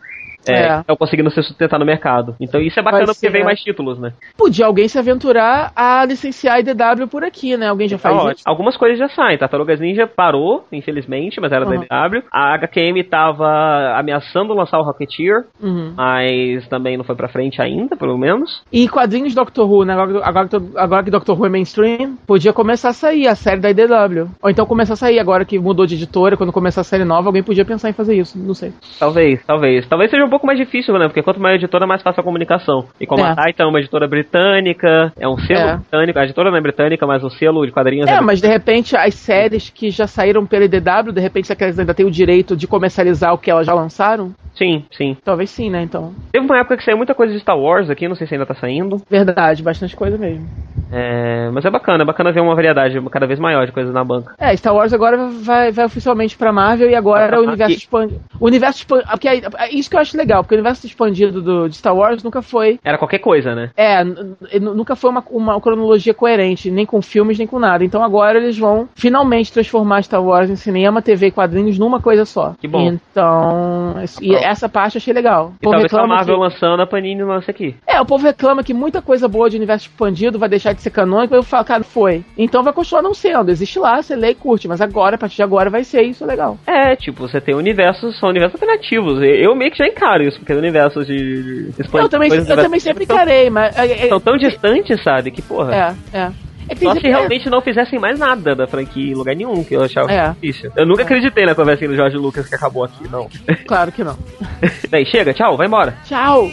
[0.52, 0.81] É.
[0.81, 2.34] Estão conseguindo se sustentar no mercado.
[2.40, 3.44] Então isso é bacana Vai porque ser, vem é.
[3.44, 4.12] mais títulos, né?
[4.36, 7.68] Podia alguém se aventurar a licenciar a IDW por aqui, né?
[7.68, 8.32] Alguém já Tá faz ótimo.
[8.32, 8.42] isso?
[8.47, 9.39] Algumas coisas já saem.
[9.39, 11.84] Tartarugas Ninja parou, infelizmente, mas era Uhum.
[11.89, 12.23] da DW.
[12.32, 15.92] A HQM tava ameaçando lançar o Rocketeer, Uhum.
[15.97, 18.62] mas também não foi pra frente ainda, pelo menos.
[18.73, 19.94] E quadrinhos de Doctor Who, né?
[19.94, 23.70] Agora, agora, agora que Doctor Who é mainstream, podia começar a sair a série da
[23.70, 24.28] IDW.
[24.42, 27.28] Ou então começar a sair agora que mudou de editora, quando começar a série nova,
[27.28, 28.39] alguém podia pensar em fazer isso.
[28.39, 28.73] Não sei.
[28.98, 29.86] Talvez, talvez.
[29.89, 31.06] Talvez seja um pouco mais difícil, né?
[31.06, 32.86] Porque quanto maior a editora, mais fácil a comunicação.
[33.00, 33.30] E como É.
[33.36, 35.76] a Titan é uma editora britânica, é um selo É.
[35.76, 38.48] britânico, a editora não é britânica, mas o selo de quadrinhos É, é mas de
[38.48, 42.56] repente as séries que já saíram pela IDW, de repente elas ainda têm o direito
[42.56, 45.16] de comercializar o que elas já lançaram, Sim, sim.
[45.24, 45.82] talvez sim, né?
[45.82, 48.34] Então, Teve uma época que saiu muita coisa de Star Wars aqui, não sei se
[48.34, 49.00] ainda tá saindo.
[49.08, 50.46] verdade, bastante coisa mesmo.
[50.92, 54.04] É, mas é bacana, é bacana ver uma variedade cada vez maior de coisas na
[54.04, 54.34] banca.
[54.38, 58.20] É, Star Wars agora vai, vai oficialmente pra Marvel e agora pra o universo expandido.
[58.40, 59.10] O universo expandido.
[59.10, 59.40] Porque é
[59.74, 62.78] isso que eu acho legal, porque o universo expandido do, de Star Wars nunca foi.
[62.84, 63.70] Era qualquer coisa, né?
[63.76, 64.02] É,
[64.60, 67.84] nunca foi uma, uma cronologia coerente, nem com filmes, nem com nada.
[67.84, 72.24] Então agora eles vão finalmente transformar Star Wars em cinema, TV e quadrinhos numa coisa
[72.24, 72.54] só.
[72.60, 72.92] Que bom.
[72.92, 75.46] Então, e essa parte eu achei legal.
[75.46, 77.74] O E povo talvez a Marvel que- lançando, a Panini lança aqui.
[77.86, 80.90] É, o povo reclama que muita coisa boa de universo expandido vai deixar de ser
[80.90, 82.24] canônico, eu falo, cara, foi.
[82.36, 85.36] Então vai continuar não sendo, existe lá, você lê e curte, mas agora, a partir
[85.36, 86.58] de agora, vai ser isso legal.
[86.66, 89.20] É, tipo, você tem universos, são universos alternativos.
[89.22, 91.84] Eu meio que já encaro isso, porque universos de, de.
[91.93, 93.76] Eu também, eu também sempre são, encarei, mas.
[93.76, 95.31] É, é, são tão distantes, sabe?
[95.31, 95.94] Que porra.
[96.12, 96.33] é, é.
[96.67, 99.83] É Só se realmente não fizessem mais nada da franquia em lugar nenhum, que eu
[99.83, 100.31] achava É.
[100.31, 100.70] difícil.
[100.75, 103.28] Eu nunca acreditei na conversinha do Jorge Lucas que acabou aqui, não.
[103.47, 104.17] é, Claro que não.
[104.91, 105.94] Daí, chega, tchau, vai embora.
[106.05, 106.49] Tchau!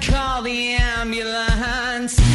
[0.00, 2.27] Call the ambulance.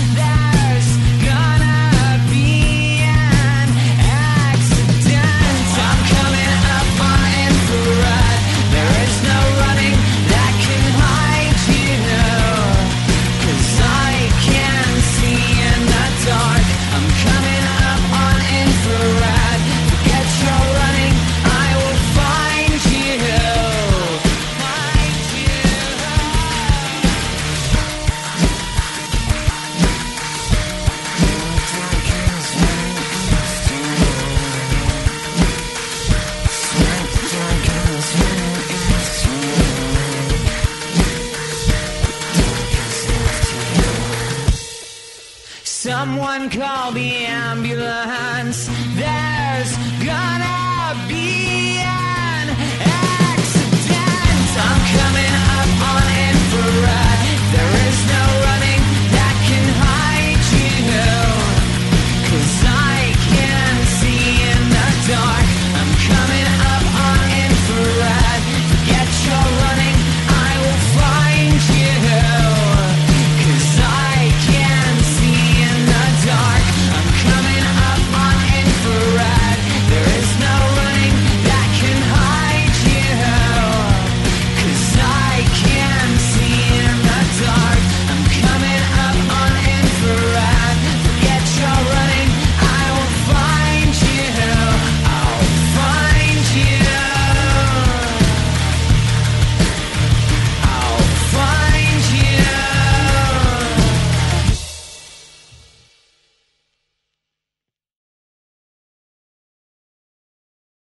[46.03, 48.67] Someone call the ambulance.